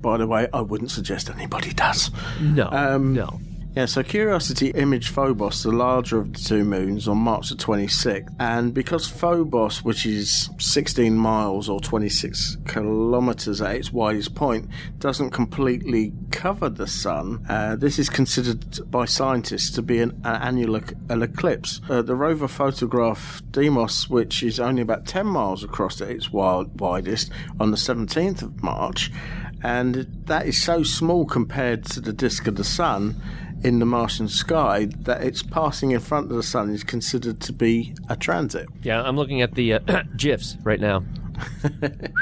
by 0.00 0.16
the 0.16 0.28
way, 0.28 0.46
I 0.52 0.60
wouldn't 0.60 0.92
suggest 0.92 1.28
anybody 1.28 1.72
does. 1.72 2.10
No. 2.40 2.68
Um, 2.70 3.14
no. 3.14 3.40
Yeah, 3.76 3.84
so 3.84 4.02
Curiosity 4.02 4.70
imaged 4.70 5.10
Phobos, 5.10 5.62
the 5.62 5.70
larger 5.70 6.18
of 6.18 6.32
the 6.32 6.40
two 6.40 6.64
moons, 6.64 7.06
on 7.06 7.18
March 7.18 7.50
the 7.50 7.54
26th. 7.54 8.34
And 8.40 8.74
because 8.74 9.06
Phobos, 9.06 9.84
which 9.84 10.04
is 10.04 10.50
16 10.58 11.16
miles 11.16 11.68
or 11.68 11.78
26 11.78 12.58
kilometers 12.66 13.60
at 13.60 13.76
its 13.76 13.92
widest 13.92 14.34
point, 14.34 14.68
doesn't 14.98 15.30
completely 15.30 16.12
cover 16.32 16.68
the 16.68 16.88
sun, 16.88 17.46
uh, 17.48 17.76
this 17.76 18.00
is 18.00 18.10
considered 18.10 18.90
by 18.90 19.04
scientists 19.04 19.70
to 19.70 19.82
be 19.82 20.00
an, 20.00 20.20
an 20.24 20.42
annual 20.42 20.74
ec- 20.74 20.94
an 21.08 21.22
eclipse. 21.22 21.80
Uh, 21.88 22.02
the 22.02 22.16
rover 22.16 22.48
photographed 22.48 23.52
Deimos, 23.52 24.10
which 24.10 24.42
is 24.42 24.58
only 24.58 24.82
about 24.82 25.06
10 25.06 25.26
miles 25.26 25.62
across 25.62 26.00
at 26.00 26.10
its 26.10 26.32
wild, 26.32 26.80
widest, 26.80 27.30
on 27.60 27.70
the 27.70 27.76
17th 27.76 28.42
of 28.42 28.64
March. 28.64 29.12
And 29.62 30.06
that 30.24 30.46
is 30.46 30.60
so 30.60 30.82
small 30.82 31.24
compared 31.24 31.84
to 31.90 32.00
the 32.00 32.14
disk 32.14 32.48
of 32.48 32.56
the 32.56 32.64
sun 32.64 33.20
in 33.62 33.78
the 33.78 33.86
Martian 33.86 34.28
sky 34.28 34.86
that 35.00 35.22
its 35.22 35.42
passing 35.42 35.90
in 35.90 36.00
front 36.00 36.30
of 36.30 36.36
the 36.36 36.42
sun 36.42 36.70
is 36.70 36.82
considered 36.82 37.40
to 37.40 37.52
be 37.52 37.94
a 38.08 38.16
transit. 38.16 38.66
Yeah, 38.82 39.02
I'm 39.02 39.16
looking 39.16 39.42
at 39.42 39.54
the 39.54 39.74
uh, 39.74 39.78
GIFs 40.16 40.56
right 40.62 40.80
now. 40.80 41.02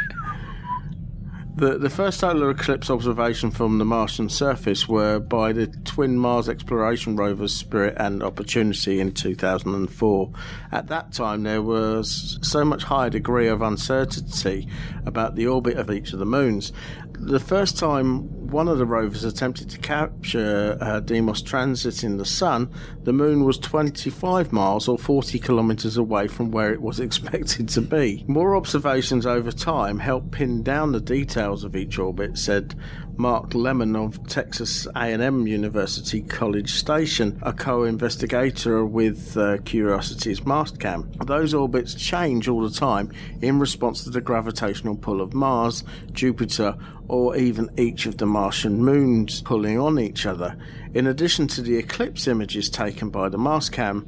The, 1.59 1.77
the 1.77 1.91
first 1.91 2.21
solar 2.21 2.51
eclipse 2.51 2.89
observation 2.89 3.51
from 3.51 3.79
the 3.79 3.85
Martian 3.85 4.29
surface 4.29 4.89
were 4.89 5.19
by 5.19 5.53
the 5.53 5.67
twin 5.67 6.17
Mars 6.17 6.49
exploration 6.49 7.17
rovers 7.17 7.53
Spirit 7.53 7.97
and 7.99 8.23
Opportunity 8.23 9.01
in 9.01 9.11
2004. 9.11 10.31
At 10.71 10.87
that 10.87 11.13
time, 11.13 11.43
there 11.43 11.61
was 11.61 12.39
so 12.43 12.65
much 12.65 12.85
higher 12.85 13.11
degree 13.11 13.49
of 13.49 13.61
uncertainty 13.61 14.69
about 15.05 15.35
the 15.35 15.49
orbit 15.49 15.79
of 15.79 15.91
each 15.91 16.13
of 16.13 16.21
the 16.21 16.25
moons. 16.25 16.73
The 17.15 17.41
first 17.41 17.77
time 17.77 18.29
one 18.51 18.67
of 18.67 18.79
the 18.79 18.87
rovers 18.87 19.25
attempted 19.25 19.69
to 19.69 19.79
capture 19.79 20.79
uh, 20.81 21.01
Deimos 21.01 21.43
transiting 21.43 22.17
the 22.17 22.25
Sun, 22.25 22.71
the 23.05 23.13
Moon 23.13 23.45
was 23.45 23.59
25 23.59 24.53
miles 24.53 24.89
or 24.89 24.97
40 24.97 25.39
kilometres 25.39 25.99
away 25.99 26.29
from 26.29 26.51
where 26.51 26.73
it 26.73 26.81
was 26.81 26.99
expected 27.09 27.69
to 27.71 27.83
be. 27.83 28.25
More 28.27 28.57
observations 28.57 29.27
over 29.27 29.53
time 29.53 29.99
helped 29.99 30.31
pin 30.31 30.63
down 30.63 30.93
the 30.93 31.01
details 31.01 31.63
of 31.63 31.77
each 31.77 31.99
orbit, 31.99 32.39
said 32.39 32.75
Mark 33.19 33.51
Lemmon 33.51 33.97
of 33.97 34.25
Texas 34.29 34.87
A&M 34.95 35.47
University 35.47 36.23
College 36.23 36.73
Station, 36.73 37.39
a 37.43 37.53
co-investigator 37.53 38.87
with 38.87 39.37
uh, 39.37 39.59
Curiosity's 39.65 40.41
Mastcam. 40.41 41.27
Those 41.27 41.53
orbits 41.53 41.95
change 41.95 42.49
all 42.49 42.63
the 42.63 42.75
time 42.75 43.13
in 43.43 43.59
response 43.59 44.05
to 44.05 44.11
the 44.11 44.21
gravitational 44.21 44.97
pull 44.97 45.21
of 45.21 45.35
Mars, 45.35 45.83
Jupiter, 46.13 46.77
or 47.09 47.37
even 47.37 47.71
each 47.77 48.07
of 48.07 48.19
the 48.19 48.27
Martian 48.39 48.81
moons 48.81 49.43
pulling 49.43 49.81
on 49.81 49.99
each 49.99 50.25
other. 50.25 50.57
In 50.95 51.09
addition 51.09 51.49
to 51.49 51.61
the 51.61 51.77
eclipse 51.77 52.29
images 52.29 52.71
taken 52.71 53.11
by 53.11 53.29
the 53.29 53.37
Mastcam, 53.37 54.07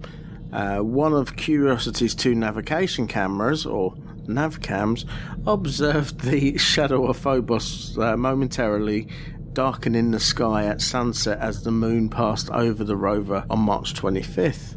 uh, 0.52 0.84
one 0.84 1.12
of 1.12 1.34
Curiosity's 1.34 2.14
two 2.14 2.36
navigation 2.36 3.08
cameras, 3.08 3.66
or 3.66 3.92
navcams, 4.26 5.04
observed 5.48 6.20
the 6.20 6.56
shadow 6.70 7.08
of 7.08 7.16
Phobos 7.16 7.98
uh, 7.98 8.16
momentarily 8.16 9.08
darkening 9.52 10.12
the 10.12 10.20
sky 10.20 10.64
at 10.64 10.80
sunset 10.80 11.40
as 11.40 11.64
the 11.64 11.72
moon 11.72 12.08
passed 12.08 12.50
over 12.50 12.84
the 12.84 12.96
rover 12.96 13.44
on 13.50 13.58
March 13.58 13.94
25th. 13.94 14.76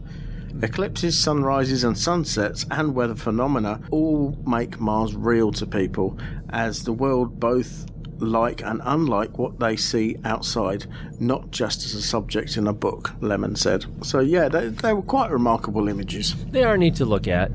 Eclipses, 0.64 1.20
sunrises, 1.20 1.84
and 1.84 1.96
sunsets, 1.96 2.66
and 2.72 2.96
weather 2.96 3.16
phenomena 3.16 3.80
all 3.92 4.36
make 4.48 4.80
Mars 4.80 5.16
real 5.16 5.52
to 5.52 5.68
people, 5.68 6.18
as 6.50 6.84
the 6.84 6.94
world 6.94 7.40
both 7.40 7.86
like 8.20 8.62
and 8.64 8.82
unlike 8.84 9.38
what 9.38 9.60
they 9.60 9.76
see 9.76 10.18
outside, 10.24 10.86
not 11.20 11.52
just 11.52 11.84
as 11.86 11.94
a 11.96 12.02
subject 12.02 12.58
in 12.58 12.68
a 12.68 12.74
book, 12.74 13.10
Lemmon 13.20 13.58
said. 13.58 13.86
So, 14.06 14.20
yeah, 14.20 14.48
they, 14.50 14.68
they 14.70 14.94
were 14.94 15.02
quite 15.02 15.32
remarkable 15.32 15.88
images. 15.88 16.36
They 16.52 16.64
are 16.64 16.78
neat 16.78 16.96
to 16.96 17.06
look 17.06 17.28
at. 17.28 17.52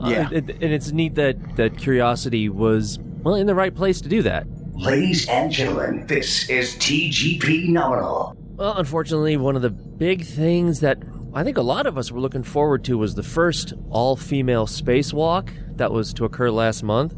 Yeah. 0.00 0.26
Uh, 0.26 0.30
it- 0.32 0.50
and 0.50 0.72
it's 0.72 0.90
neat 0.92 1.14
that, 1.16 1.56
that 1.56 1.76
Curiosity 1.78 2.48
was, 2.48 2.98
well, 3.22 3.34
in 3.34 3.46
the 3.46 3.54
right 3.54 3.74
place 3.74 4.00
to 4.00 4.08
do 4.08 4.22
that. 4.22 4.46
Ladies 4.74 5.28
and 5.28 5.50
gentlemen, 5.50 6.06
this 6.06 6.48
is 6.48 6.76
TGP 6.76 7.68
Nominal. 7.68 8.36
Well, 8.56 8.76
unfortunately, 8.76 9.36
one 9.36 9.56
of 9.56 9.62
the 9.62 9.70
big 9.70 10.24
things 10.24 10.80
that 10.80 10.98
I 11.34 11.42
think 11.44 11.58
a 11.58 11.62
lot 11.62 11.86
of 11.86 11.98
us 11.98 12.10
were 12.12 12.20
looking 12.20 12.42
forward 12.44 12.84
to 12.84 12.96
was 12.96 13.14
the 13.14 13.22
first 13.22 13.72
all 13.90 14.16
female 14.16 14.66
spacewalk 14.66 15.50
that 15.76 15.92
was 15.92 16.12
to 16.14 16.24
occur 16.24 16.50
last 16.50 16.82
month. 16.82 17.14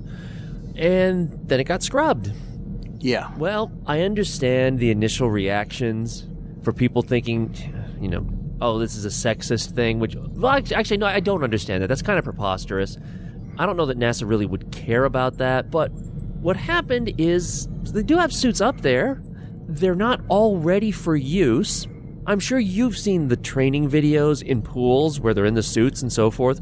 And 0.76 1.38
then 1.48 1.60
it 1.60 1.64
got 1.64 1.82
scrubbed. 1.82 2.32
Yeah. 3.00 3.34
Well, 3.36 3.72
I 3.86 4.02
understand 4.02 4.78
the 4.78 4.90
initial 4.90 5.30
reactions 5.30 6.28
for 6.62 6.72
people 6.72 7.02
thinking, 7.02 7.54
you 8.00 8.08
know, 8.08 8.26
oh, 8.60 8.78
this 8.78 8.94
is 8.94 9.04
a 9.04 9.08
sexist 9.08 9.74
thing, 9.74 9.98
which, 9.98 10.16
well, 10.16 10.52
actually, 10.52 10.98
no, 10.98 11.06
I 11.06 11.20
don't 11.20 11.42
understand 11.42 11.82
that. 11.82 11.88
That's 11.88 12.02
kind 12.02 12.18
of 12.18 12.24
preposterous. 12.24 12.98
I 13.58 13.66
don't 13.66 13.76
know 13.76 13.86
that 13.86 13.98
NASA 13.98 14.28
really 14.28 14.46
would 14.46 14.70
care 14.70 15.04
about 15.04 15.38
that, 15.38 15.70
but 15.70 15.90
what 16.40 16.56
happened 16.56 17.14
is 17.18 17.68
they 17.84 18.02
do 18.02 18.16
have 18.16 18.32
suits 18.32 18.60
up 18.60 18.82
there. 18.82 19.22
They're 19.66 19.94
not 19.94 20.20
all 20.28 20.58
ready 20.58 20.90
for 20.90 21.16
use. 21.16 21.86
I'm 22.26 22.40
sure 22.40 22.58
you've 22.58 22.98
seen 22.98 23.28
the 23.28 23.36
training 23.36 23.90
videos 23.90 24.42
in 24.42 24.62
pools 24.62 25.20
where 25.20 25.32
they're 25.32 25.46
in 25.46 25.54
the 25.54 25.62
suits 25.62 26.02
and 26.02 26.12
so 26.12 26.30
forth. 26.30 26.60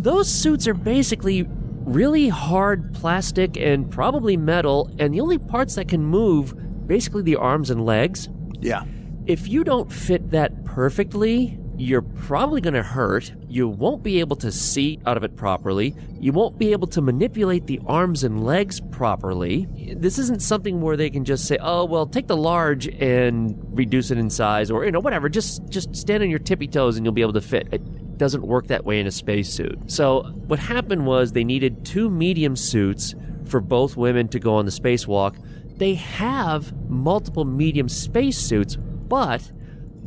Those 0.00 0.28
suits 0.28 0.66
are 0.66 0.74
basically 0.74 1.48
really 1.92 2.28
hard 2.28 2.94
plastic 2.94 3.56
and 3.56 3.90
probably 3.90 4.36
metal, 4.36 4.90
and 4.98 5.12
the 5.14 5.20
only 5.20 5.38
parts 5.38 5.74
that 5.76 5.88
can 5.88 6.04
move 6.04 6.86
basically 6.86 7.22
the 7.22 7.36
arms 7.36 7.70
and 7.70 7.84
legs. 7.84 8.28
Yeah. 8.60 8.84
If 9.26 9.48
you 9.48 9.62
don't 9.62 9.92
fit 9.92 10.30
that 10.30 10.64
perfectly, 10.64 11.58
you're 11.78 12.02
probably 12.02 12.60
going 12.60 12.74
to 12.74 12.82
hurt. 12.82 13.32
You 13.46 13.68
won't 13.68 14.02
be 14.02 14.18
able 14.18 14.34
to 14.36 14.50
see 14.50 14.98
out 15.06 15.16
of 15.16 15.22
it 15.22 15.36
properly. 15.36 15.94
You 16.18 16.32
won't 16.32 16.58
be 16.58 16.72
able 16.72 16.88
to 16.88 17.00
manipulate 17.00 17.66
the 17.66 17.80
arms 17.86 18.24
and 18.24 18.44
legs 18.44 18.80
properly. 18.80 19.68
This 19.96 20.18
isn't 20.18 20.42
something 20.42 20.80
where 20.80 20.96
they 20.96 21.08
can 21.08 21.24
just 21.24 21.46
say, 21.46 21.56
"Oh, 21.60 21.84
well, 21.84 22.06
take 22.06 22.26
the 22.26 22.36
large 22.36 22.88
and 22.88 23.56
reduce 23.70 24.10
it 24.10 24.18
in 24.18 24.28
size 24.28 24.70
or 24.70 24.84
you 24.84 24.90
know, 24.90 24.98
whatever. 24.98 25.28
Just 25.28 25.68
just 25.68 25.94
stand 25.94 26.22
on 26.22 26.30
your 26.30 26.40
tippy 26.40 26.66
toes 26.66 26.96
and 26.96 27.06
you'll 27.06 27.14
be 27.14 27.22
able 27.22 27.34
to 27.34 27.40
fit." 27.40 27.80
Doesn't 28.18 28.42
work 28.46 28.66
that 28.66 28.84
way 28.84 29.00
in 29.00 29.06
a 29.06 29.10
spacesuit. 29.10 29.90
So, 29.90 30.24
what 30.46 30.58
happened 30.58 31.06
was 31.06 31.32
they 31.32 31.44
needed 31.44 31.84
two 31.84 32.10
medium 32.10 32.56
suits 32.56 33.14
for 33.46 33.60
both 33.60 33.96
women 33.96 34.28
to 34.28 34.38
go 34.38 34.56
on 34.56 34.64
the 34.64 34.70
spacewalk. 34.70 35.36
They 35.78 35.94
have 35.94 36.72
multiple 36.90 37.44
medium 37.44 37.88
spacesuits, 37.88 38.76
but 38.76 39.50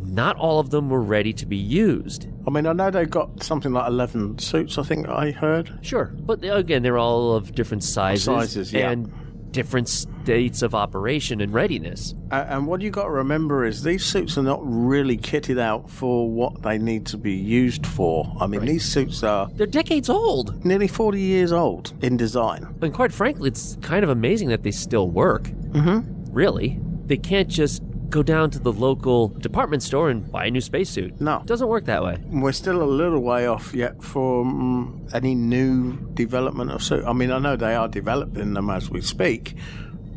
not 0.04 0.36
all 0.36 0.60
of 0.60 0.70
them 0.70 0.90
were 0.90 1.02
ready 1.02 1.32
to 1.34 1.46
be 1.46 1.58
used. 1.58 2.28
I 2.46 2.50
mean, 2.50 2.66
I 2.66 2.74
know 2.74 2.92
they've 2.92 3.10
got 3.10 3.44
something 3.44 3.72
like 3.72 3.88
11 3.88 4.40
suits, 4.40 4.78
I 4.78 4.84
think 4.84 5.08
I 5.08 5.32
heard. 5.32 5.80
Sure, 5.82 6.06
but 6.06 6.44
uh, 6.44 6.56
again, 6.56 6.84
they're 6.84 6.98
all 6.98 7.34
of 7.34 7.54
different 7.56 7.84
sizes, 7.84 8.26
Sizes, 8.26 8.74
yeah. 8.74 8.92
and 8.92 9.12
different 9.52 9.90
states 9.90 10.62
of 10.62 10.74
operation 10.74 11.42
and 11.42 11.54
readiness. 11.54 12.14
And 12.32 12.68
what 12.68 12.82
you 12.82 12.90
got 12.90 13.04
to 13.06 13.10
remember 13.10 13.66
is 13.66 13.84
these 13.84 14.04
suits 14.06 14.38
are 14.38 14.44
not 14.44 14.60
really 14.64 15.18
kitted 15.18 15.60
out 15.60 15.90
for 15.90 16.30
what 16.30 16.62
they 16.62 16.78
need 16.78 17.06
to 17.08 17.18
be 17.18 17.34
used 17.34 17.86
for. 17.86 18.32
I 18.40 18.48
mean, 18.48 18.66
these 18.66 18.86
suits 18.86 19.24
are 19.24 19.50
They're 19.56 19.68
decades 19.68 20.10
old, 20.10 20.64
nearly 20.66 20.88
40 20.88 21.20
years 21.20 21.52
old 21.52 21.94
in 22.02 22.18
design. 22.18 22.68
and 22.82 22.94
quite 22.94 23.12
frankly, 23.12 23.50
it's 23.50 23.78
kind 23.82 24.04
of 24.04 24.10
amazing 24.10 24.50
that 24.50 24.64
they 24.64 24.72
still 24.72 25.10
work. 25.10 25.44
Mm-hmm. 25.44 26.32
Really, 26.32 26.80
they 27.06 27.18
can't 27.18 27.50
just 27.50 27.84
go 28.12 28.22
down 28.22 28.52
to 28.52 28.60
the 28.60 28.72
local 28.72 29.30
department 29.30 29.82
store 29.82 30.10
and 30.10 30.30
buy 30.32 30.46
a 30.46 30.52
new 30.52 30.62
spacesuit. 30.62 31.20
No. 31.20 31.38
it 31.38 31.48
doesn't 31.48 31.68
work 31.68 31.86
that 31.86 32.04
way. 32.04 32.18
We're 32.28 32.52
still 32.52 32.84
a 32.84 32.86
little 32.86 33.22
way 33.22 33.48
off 33.48 33.74
yet 33.74 34.04
from 34.04 35.08
any 35.14 35.34
new 35.34 35.98
development 36.14 36.72
of 36.72 36.84
suit. 36.84 37.04
I 37.06 37.14
mean, 37.14 37.32
I 37.32 37.40
know 37.40 37.56
they 37.56 37.74
are 37.74 37.88
developing 37.88 38.54
them 38.54 38.70
as 38.70 38.90
we 38.90 39.02
speak, 39.02 39.56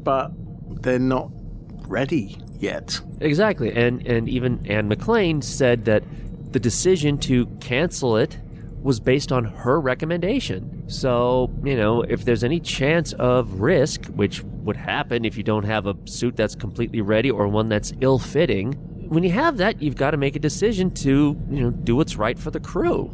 but 0.03 0.33
they're 0.83 0.99
not 0.99 1.31
ready 1.87 2.37
yet. 2.59 3.01
Exactly, 3.21 3.73
and 3.73 4.07
and 4.07 4.29
even 4.29 4.67
Anne 4.67 4.89
McClain 4.91 5.43
said 5.43 5.85
that 5.87 6.03
the 6.53 6.61
decision 6.61 7.19
to 7.19 7.47
cancel 7.61 8.17
it 8.17 8.39
was 8.85 9.01
based 9.01 9.33
on 9.33 9.45
her 9.45 9.81
recommendation. 9.81 10.85
So, 10.89 11.51
you 11.65 11.75
know, 11.75 12.03
if 12.03 12.27
there's 12.27 12.45
any 12.45 12.61
chance 12.61 13.15
of 13.15 13.61
risk, 13.61 14.05
which 14.09 14.43
would 14.43 14.77
happen 14.77 15.25
if 15.25 15.39
you 15.39 15.43
don't 15.43 15.65
have 15.65 15.87
a 15.87 15.97
suit 16.05 16.37
that's 16.37 16.55
completely 16.55 17.01
ready 17.01 17.31
or 17.31 17.49
one 17.49 17.71
that's 17.71 17.95
ill 18.03 18.19
fitting, 18.19 18.75
when 19.09 19.25
you 19.25 19.31
have 19.31 19.57
that, 19.57 19.81
you've 19.81 19.97
got 19.97 20.11
to 20.11 20.19
make 20.19 20.37
a 20.37 20.39
decision 20.39 20.91
to, 20.97 21.35
you 21.51 21.61
know, 21.63 21.71
do 21.71 21.97
what's 21.97 22.17
right 22.17 22.39
for 22.39 22.51
the 22.51 22.61
crew. 22.61 23.11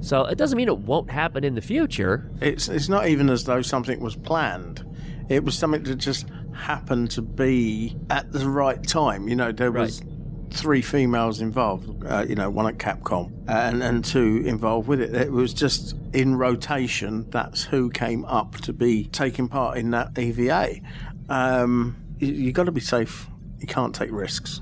So 0.00 0.24
it 0.24 0.38
doesn't 0.38 0.56
mean 0.56 0.68
it 0.68 0.78
won't 0.78 1.10
happen 1.10 1.44
in 1.44 1.54
the 1.54 1.60
future. 1.60 2.30
It's 2.40 2.68
it's 2.68 2.88
not 2.88 3.06
even 3.06 3.28
as 3.28 3.44
though 3.44 3.60
something 3.60 4.00
was 4.00 4.16
planned. 4.16 4.84
It 5.28 5.44
was 5.44 5.56
something 5.56 5.82
that 5.84 5.96
just 5.96 6.26
happened 6.54 7.10
to 7.12 7.22
be 7.22 7.96
at 8.08 8.32
the 8.32 8.48
right 8.48 8.82
time. 8.82 9.28
You 9.28 9.36
know, 9.36 9.52
there 9.52 9.70
was 9.70 10.02
three 10.52 10.82
females 10.82 11.40
involved. 11.40 12.04
Uh, 12.04 12.24
you 12.28 12.34
know, 12.34 12.50
one 12.50 12.66
at 12.66 12.78
Capcom 12.78 13.32
and 13.48 13.82
and 13.82 14.04
two 14.04 14.42
involved 14.46 14.88
with 14.88 15.00
it. 15.00 15.14
It 15.14 15.32
was 15.32 15.52
just 15.54 15.94
in 16.12 16.36
rotation. 16.36 17.28
That's 17.30 17.62
who 17.62 17.90
came 17.90 18.24
up 18.24 18.56
to 18.62 18.72
be 18.72 19.06
taking 19.06 19.48
part 19.48 19.78
in 19.78 19.90
that 19.90 20.18
EVA. 20.18 20.80
Um, 21.28 21.96
you, 22.18 22.32
you 22.32 22.52
got 22.52 22.64
to 22.64 22.72
be 22.72 22.80
safe. 22.80 23.26
You 23.58 23.66
can't 23.66 23.94
take 23.94 24.10
risks. 24.10 24.60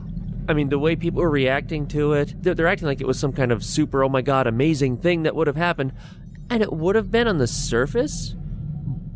I 0.48 0.52
mean, 0.52 0.68
the 0.68 0.78
way 0.78 0.96
people 0.96 1.22
are 1.22 1.30
reacting 1.30 1.86
to 1.88 2.14
it, 2.14 2.34
they're, 2.42 2.54
they're 2.54 2.66
acting 2.66 2.88
like 2.88 3.00
it 3.00 3.06
was 3.06 3.18
some 3.18 3.32
kind 3.32 3.52
of 3.52 3.64
super, 3.64 4.02
oh 4.02 4.08
my 4.08 4.20
god, 4.22 4.46
amazing 4.46 4.96
thing 4.96 5.22
that 5.22 5.36
would 5.36 5.46
have 5.46 5.56
happened. 5.56 5.92
And 6.48 6.62
it 6.62 6.72
would 6.72 6.96
have 6.96 7.10
been 7.10 7.28
on 7.28 7.38
the 7.38 7.46
surface, 7.46 8.34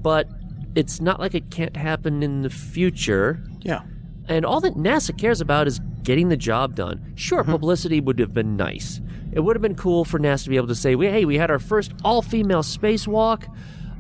but 0.01 0.29
it's 0.77 1.01
not 1.01 1.19
like 1.19 1.35
it 1.35 1.51
can't 1.51 1.77
happen 1.77 2.23
in 2.23 2.43
the 2.43 2.51
future. 2.51 3.43
Yeah. 3.63 3.83
And 4.29 4.45
all 4.45 4.61
that 4.61 4.75
NASA 4.75 5.17
cares 5.17 5.41
about 5.41 5.67
is 5.67 5.81
getting 6.03 6.29
the 6.29 6.37
job 6.37 6.75
done. 6.75 7.13
Sure, 7.15 7.43
mm-hmm. 7.43 7.53
publicity 7.53 8.01
would 8.01 8.19
have 8.19 8.33
been 8.33 8.57
nice. 8.57 9.01
It 9.33 9.41
would 9.41 9.57
have 9.57 9.63
been 9.63 9.75
cool 9.75 10.05
for 10.05 10.19
NASA 10.19 10.45
to 10.45 10.51
be 10.51 10.57
able 10.57 10.69
to 10.69 10.75
say, 10.75 10.97
hey, 10.97 11.25
we 11.25 11.37
had 11.37 11.51
our 11.51 11.59
first 11.59 11.93
all 12.05 12.23
female 12.23 12.63
spacewalk, 12.63 13.53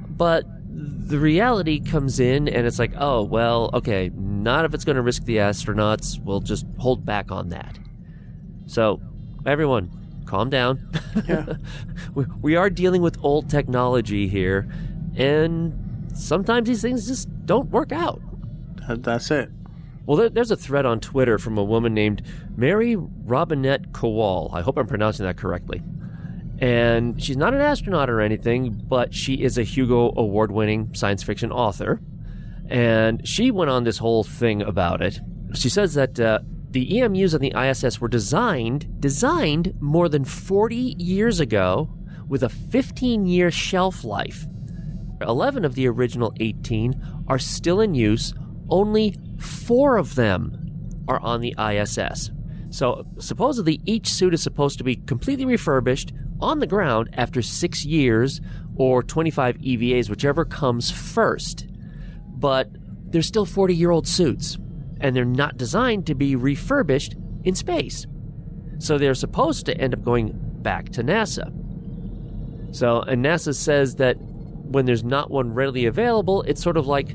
but 0.09 0.45
the 0.75 1.19
reality 1.19 1.81
comes 1.81 2.21
in 2.21 2.49
and 2.49 2.67
it's 2.67 2.79
like, 2.79 2.93
oh, 2.97 3.23
well, 3.23 3.71
okay, 3.75 4.11
not 4.15 4.65
if 4.65 4.75
it's 4.75 4.85
going 4.85 4.97
to 4.97 5.03
risk 5.03 5.25
the 5.25 5.37
astronauts. 5.37 6.19
We'll 6.23 6.41
just 6.41 6.67
hold 6.79 7.05
back 7.05 7.31
on 7.31 7.51
that. 7.51 7.79
So, 8.67 9.01
everyone, 9.45 9.91
calm 10.25 10.51
down. 10.51 10.89
Yeah. 11.27 11.55
we, 12.15 12.25
we 12.41 12.57
are 12.57 12.71
dealing 12.71 13.03
with 13.03 13.19
old 13.23 13.51
technology 13.51 14.27
here, 14.27 14.69
and 15.17 16.09
sometimes 16.15 16.69
these 16.69 16.83
things 16.83 17.07
just 17.07 17.29
don't 17.47 17.71
work 17.71 17.93
out. 17.93 18.21
That's 18.89 19.31
it. 19.31 19.51
Well, 20.07 20.17
there, 20.17 20.29
there's 20.29 20.51
a 20.51 20.57
thread 20.57 20.87
on 20.87 21.01
Twitter 21.01 21.39
from 21.39 21.59
a 21.59 21.65
woman 21.65 21.95
named 21.95 22.23
Mary 22.57 22.97
Robinette 22.97 23.93
Kowal. 23.93 24.53
I 24.53 24.61
hope 24.61 24.77
I'm 24.77 24.87
pronouncing 24.87 25.25
that 25.27 25.37
correctly. 25.37 25.83
And 26.59 27.23
she's 27.23 27.37
not 27.37 27.55
an 27.55 27.61
astronaut 27.61 28.11
or 28.11 28.21
anything, 28.21 28.71
but 28.71 29.15
she 29.15 29.35
is 29.35 29.59
a 29.59 29.63
Hugo 29.63 30.13
Award 30.17 30.53
winning 30.53 30.95
science 30.95 31.23
fiction 31.23 31.51
author. 31.51 32.01
And 32.69 33.27
she 33.27 33.51
went 33.51 33.71
on 33.71 33.85
this 33.85 33.99
whole 33.99 34.25
thing 34.25 34.63
about 34.63 35.03
it. 35.03 35.21
She 35.55 35.69
says 35.69 35.95
that 35.95 36.19
uh, 36.21 36.41
the 36.71 36.89
EMUs 36.89 37.35
on 37.35 37.41
the 37.41 37.55
ISS 37.57 38.01
were 38.01 38.09
designed 38.09 39.01
designed 39.01 39.75
more 39.81 40.09
than 40.09 40.25
40 40.25 40.97
years 40.99 41.41
ago 41.41 41.89
with 42.29 42.43
a 42.43 42.49
15 42.49 43.27
year 43.27 43.51
shelf 43.51 44.05
life. 44.05 44.47
11 45.21 45.65
of 45.65 45.75
the 45.75 45.87
original 45.87 46.33
18 46.41 47.25
are 47.29 47.39
still 47.39 47.81
in 47.81 47.95
use. 47.95 48.35
Only 48.69 49.17
four 49.45 49.97
of 49.97 50.15
them 50.15 50.65
are 51.09 51.21
on 51.21 51.41
the 51.41 51.55
ISS. 51.59 52.31
So, 52.71 53.07
supposedly, 53.19 53.81
each 53.85 54.09
suit 54.09 54.35
is 54.35 54.43
supposed 54.43 54.79
to 54.79 54.85
be 54.85 54.97
completely 54.97 55.45
refurbished 55.45 56.13
on 56.41 56.59
the 56.59 56.67
ground 56.67 57.09
after 57.13 57.41
six 57.41 57.85
years 57.85 58.41
or 58.77 59.03
25 59.03 59.59
EVAs, 59.59 60.11
whichever 60.11 60.45
comes 60.45 60.91
first. 60.91 61.69
But 62.27 62.71
they're 63.13 63.23
still 63.23 63.47
40 63.47 63.75
year 63.75 63.93
old 63.93 64.09
suits, 64.09 64.59
and 65.01 65.15
they're 65.15 65.25
not 65.25 65.57
designed 65.57 66.07
to 66.09 66.15
be 66.15 66.35
refurbished 66.35 67.15
in 67.45 67.55
space. 67.55 68.07
So, 68.79 68.99
they're 68.99 69.15
supposed 69.15 69.67
to 69.67 69.79
end 69.79 69.95
up 69.95 70.03
going 70.03 70.33
back 70.63 70.89
to 70.91 71.05
NASA. 71.05 71.53
So, 72.75 73.03
and 73.03 73.25
NASA 73.25 73.55
says 73.55 73.97
that 73.97 74.17
when 74.19 74.85
there's 74.85 75.05
not 75.05 75.31
one 75.31 75.55
readily 75.55 75.87
available, 75.87 76.43
it's 76.43 76.61
sort 76.61 76.77
of 76.77 76.89
like, 76.89 77.15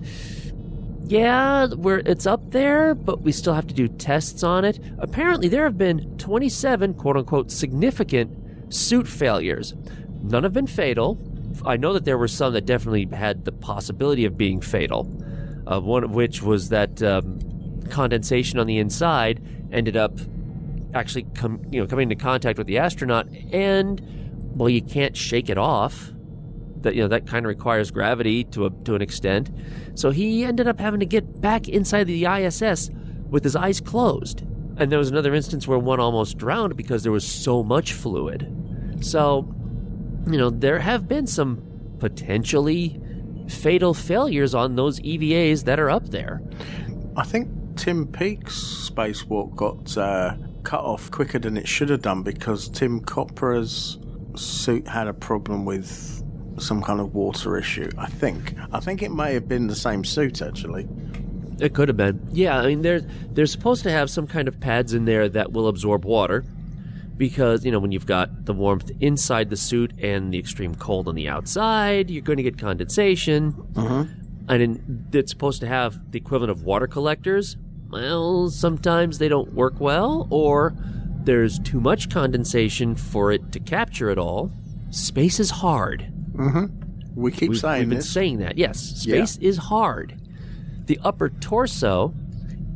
yeah, 1.10 1.66
we're, 1.74 2.04
it's 2.06 2.28
up 2.28 2.52
there, 2.52 2.94
but 2.94 3.22
we 3.22 3.32
still 3.32 3.56
have 3.56 3.66
to 3.66 3.74
do 3.74 3.88
tests 3.88 4.44
on 4.44 4.64
it. 4.64 4.80
Apparently, 5.00 5.48
there 5.48 5.64
have 5.64 5.76
been 5.76 6.16
27 6.20 6.94
quote 6.94 7.18
unquote 7.18 7.50
significant 7.50 8.32
suit 8.72 9.08
failures. 9.08 9.74
None 10.22 10.44
have 10.44 10.54
been 10.54 10.68
fatal. 10.68 11.20
I 11.66 11.78
know 11.78 11.94
that 11.94 12.06
there 12.06 12.20
were 12.20 12.28
some 12.28 12.54
that 12.54 12.68
definitely 12.68 13.08
had 13.12 13.44
the 13.44 13.52
possibility 13.52 14.24
of 14.26 14.38
being 14.38 14.62
fatal. 14.62 15.10
Uh, 15.66 15.80
one 15.80 16.04
of 16.04 16.12
which 16.12 16.44
was 16.44 16.70
that 16.70 17.02
um, 17.02 17.40
condensation 17.90 18.60
on 18.60 18.68
the 18.68 18.78
inside 18.78 19.42
ended 19.72 19.98
up 19.98 20.20
actually 20.94 21.24
com- 21.34 21.62
you 21.72 21.82
know 21.82 21.88
coming 21.88 22.12
into 22.12 22.24
contact 22.24 22.60
with 22.60 22.68
the 22.68 22.78
astronaut, 22.78 23.28
and 23.52 24.00
well, 24.56 24.70
you 24.70 24.84
can't 24.84 25.18
shake 25.18 25.50
it 25.50 25.58
off 25.58 26.12
that 26.82 26.96
you 26.96 27.02
know 27.02 27.08
that 27.08 27.28
kind 27.28 27.46
of 27.46 27.50
requires 27.50 27.92
gravity 27.92 28.44
to 28.46 28.66
a, 28.66 28.70
to 28.86 28.96
an 28.96 29.02
extent. 29.02 29.50
So 29.96 30.12
he 30.12 30.44
ended 30.44 30.68
up 30.68 30.80
having 30.80 31.00
to 31.00 31.06
get 31.06 31.42
back 31.42 31.68
inside 31.68 32.06
the 32.06 32.26
ISS 32.26 32.90
with 33.30 33.44
his 33.44 33.56
eyes 33.56 33.80
closed. 33.80 34.42
And 34.78 34.92
there 34.92 35.00
was 35.00 35.10
another 35.10 35.36
instance 35.36 35.68
where 35.68 35.78
one 35.78 36.00
almost 36.00 36.38
drowned 36.38 36.78
because 36.78 37.04
there 37.04 37.12
was 37.12 37.28
so 37.28 37.64
much 37.64 37.94
fluid. 37.94 38.48
So, 39.02 39.54
you 40.26 40.38
know, 40.38 40.50
there 40.50 40.80
have 40.80 41.08
been 41.08 41.28
some 41.28 41.62
potentially 42.00 43.00
fatal 43.50 43.94
failures 43.94 44.56
on 44.56 44.76
those 44.76 45.00
EVAs 45.02 45.66
that 45.66 45.80
are 45.80 45.90
up 45.90 46.10
there. 46.10 46.42
I 47.18 47.24
think 47.24 47.50
Tim 47.76 48.08
Peake's 48.08 48.90
spacewalk 48.90 49.56
got 49.56 49.98
uh, 49.98 50.36
cut 50.64 50.82
off 50.82 51.12
quicker 51.12 51.40
than 51.40 51.58
it 51.58 51.68
should 51.68 51.90
have 51.90 52.02
done 52.02 52.24
because 52.24 52.70
Tim 52.70 53.02
Kopra's 53.02 53.98
suit 54.36 54.88
had 54.88 55.08
a 55.08 55.14
problem 55.14 55.66
with 55.66 56.19
some 56.60 56.82
kind 56.82 57.00
of 57.00 57.14
water 57.14 57.58
issue. 57.58 57.90
I 57.98 58.08
think. 58.08 58.56
I 58.72 58.80
think 58.80 59.02
it 59.02 59.12
may 59.12 59.34
have 59.34 59.48
been 59.48 59.68
the 59.68 59.76
same 59.76 60.04
suit 60.04 60.42
actually. 60.42 60.88
It 61.60 61.74
could 61.74 61.90
have 61.90 61.98
been. 61.98 62.26
Yeah, 62.32 62.60
I 62.60 62.68
mean 62.68 62.82
they're 62.82 63.02
they're 63.02 63.46
supposed 63.46 63.84
to 63.84 63.92
have 63.92 64.10
some 64.10 64.28
kind 64.28 64.48
of 64.48 64.60
pads 64.60 64.94
in 64.94 65.06
there 65.06 65.28
that 65.30 65.52
will 65.52 65.68
absorb 65.68 66.06
water 66.06 66.46
because, 67.20 67.66
you 67.66 67.72
know, 67.72 67.80
when 67.80 67.92
you've 67.92 68.06
got 68.06 68.46
the 68.46 68.54
warmth 68.54 68.90
inside 69.02 69.50
the 69.50 69.58
suit 69.58 69.92
and 70.00 70.34
the 70.34 70.40
extreme 70.40 70.74
cold 70.74 71.08
on 71.08 71.16
the 71.16 71.28
outside, 71.28 72.10
you're 72.10 72.24
going 72.24 72.38
to 72.38 72.44
get 72.44 72.58
condensation. 72.58 73.52
Mm-hmm. 73.74 74.14
And 74.48 74.64
in, 74.64 75.08
it's 75.12 75.30
supposed 75.30 75.60
to 75.60 75.68
have 75.68 76.12
the 76.12 76.18
equivalent 76.18 76.50
of 76.50 76.64
water 76.64 76.88
collectors. 76.88 77.58
Well, 77.90 78.50
sometimes 78.50 79.18
they 79.18 79.28
don't 79.28 79.54
work 79.54 79.82
well 79.82 80.28
or 80.32 80.74
there's 81.24 81.60
too 81.60 81.82
much 81.82 82.10
condensation 82.10 82.96
for 82.96 83.34
it 83.34 83.52
to 83.52 83.60
capture 83.60 84.10
it 84.10 84.18
all. 84.18 84.52
Space 84.90 85.42
is 85.42 85.52
hard. 85.52 86.12
Mm-hmm. 86.40 87.20
We 87.22 87.32
keep 87.32 87.50
We've, 87.50 87.60
saying 87.60 87.80
we've 87.82 87.90
been 87.90 87.98
this. 87.98 88.10
saying 88.10 88.38
that. 88.40 88.58
Yes, 88.58 88.80
space 88.80 89.38
is 89.38 89.58
hard. 89.58 90.16
The 90.86 91.00
upper 91.04 91.30
torso, 91.30 92.14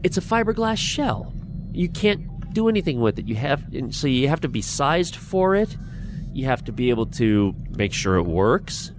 it's 0.03 0.17
a 0.17 0.21
fiberglass 0.21 0.77
shell. 0.77 1.33
You 1.71 1.89
can't 1.89 2.53
do 2.53 2.67
anything 2.67 2.99
with 2.99 3.17
it. 3.19 3.27
You 3.27 3.35
have 3.35 3.73
and 3.73 3.93
so 3.95 4.07
you 4.07 4.27
have 4.27 4.41
to 4.41 4.47
be 4.47 4.61
sized 4.61 5.15
for 5.15 5.55
it. 5.55 5.75
You 6.33 6.45
have 6.45 6.63
to 6.65 6.71
be 6.71 6.89
able 6.89 7.05
to 7.07 7.55
make 7.69 7.93
sure 7.93 8.15
it 8.15 8.23
works. 8.23 8.91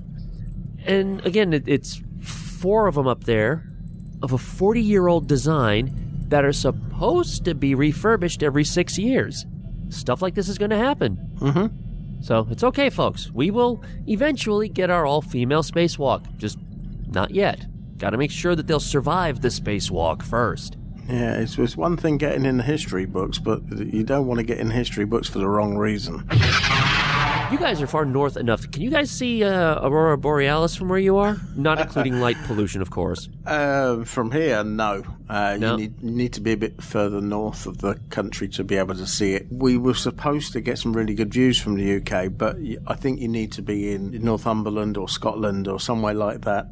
And 0.85 1.25
again, 1.27 1.53
it, 1.53 1.69
it's 1.69 2.01
four 2.23 2.87
of 2.87 2.95
them 2.95 3.07
up 3.07 3.25
there 3.25 3.69
of 4.23 4.33
a 4.33 4.37
40-year-old 4.37 5.29
design 5.29 6.27
that 6.29 6.45
are 6.45 6.53
supposed 6.53 7.45
to 7.45 7.55
be 7.55 7.75
refurbished 7.75 8.43
every 8.43 8.65
6 8.65 8.99
years. 8.99 9.45
Stuff 9.91 10.23
like 10.23 10.35
this 10.35 10.49
is 10.49 10.59
going 10.59 10.71
to 10.71 10.79
happen. 10.79 11.19
Mm-hmm. 11.37 11.94
So 12.25 12.47
it's 12.51 12.65
okay, 12.65 12.89
folks. 12.89 13.31
We 13.31 13.51
will 13.51 13.85
eventually 14.09 14.71
get 14.71 14.89
our 14.89 15.05
all 15.05 15.21
female 15.21 15.63
spacewalk. 15.63 16.39
Just 16.39 16.57
not 17.09 17.33
yet. 17.33 17.67
Got 17.99 18.11
to 18.11 18.17
make 18.17 18.31
sure 18.31 18.57
that 18.57 18.67
they'll 18.67 18.81
survive 18.81 19.43
the 19.43 19.49
spacewalk 19.49 20.23
first. 20.23 20.79
Yeah, 21.07 21.35
it's, 21.35 21.59
it's 21.59 21.77
one 21.77 21.99
thing 21.99 22.17
getting 22.17 22.47
in 22.47 22.57
the 22.57 22.63
history 22.63 23.05
books, 23.05 23.39
but 23.39 23.61
you 23.79 24.05
don't 24.05 24.27
want 24.27 24.39
to 24.39 24.43
get 24.43 24.59
in 24.59 24.71
history 24.71 25.05
books 25.05 25.29
for 25.29 25.39
the 25.39 25.47
wrong 25.47 25.77
reason. 25.77 26.27
You 27.53 27.59
guys 27.59 27.81
are 27.81 27.87
far 27.87 28.05
north 28.05 28.37
enough. 28.37 28.69
Can 28.71 28.83
you 28.83 28.91
guys 28.91 29.11
see 29.11 29.45
uh, 29.45 29.79
Aurora 29.87 30.19
Borealis 30.19 30.75
from 30.75 30.89
where 30.89 30.99
you 30.99 31.19
are? 31.19 31.37
Not 31.55 31.79
including 31.79 32.21
light 32.21 32.37
pollution, 32.47 32.81
of 32.83 32.91
course. 32.91 33.29
Uh, 33.47 34.03
from 34.05 34.33
here, 34.33 34.65
no. 34.65 35.05
Uh, 35.29 35.57
No? 35.61 35.73
You 35.73 35.77
need, 35.83 36.03
you 36.03 36.11
need 36.11 36.33
to 36.33 36.41
be 36.41 36.53
a 36.53 36.57
bit 36.57 36.83
further 36.83 37.21
north 37.21 37.67
of 37.67 37.79
the 37.79 37.95
country 38.11 38.49
to 38.49 38.65
be 38.65 38.77
able 38.77 38.95
to 38.97 39.07
see 39.07 39.35
it. 39.35 39.47
We 39.51 39.77
were 39.77 39.95
supposed 39.95 40.53
to 40.55 40.61
get 40.61 40.79
some 40.79 40.93
really 40.95 41.15
good 41.15 41.33
views 41.33 41.61
from 41.61 41.77
the 41.77 41.97
UK, 41.97 42.37
but 42.37 42.57
I 42.87 42.95
think 42.95 43.21
you 43.21 43.29
need 43.29 43.53
to 43.53 43.63
be 43.63 43.93
in 43.93 44.11
Northumberland 44.25 44.97
or 44.97 45.09
Scotland 45.09 45.69
or 45.69 45.79
somewhere 45.79 46.15
like 46.15 46.41
that 46.43 46.67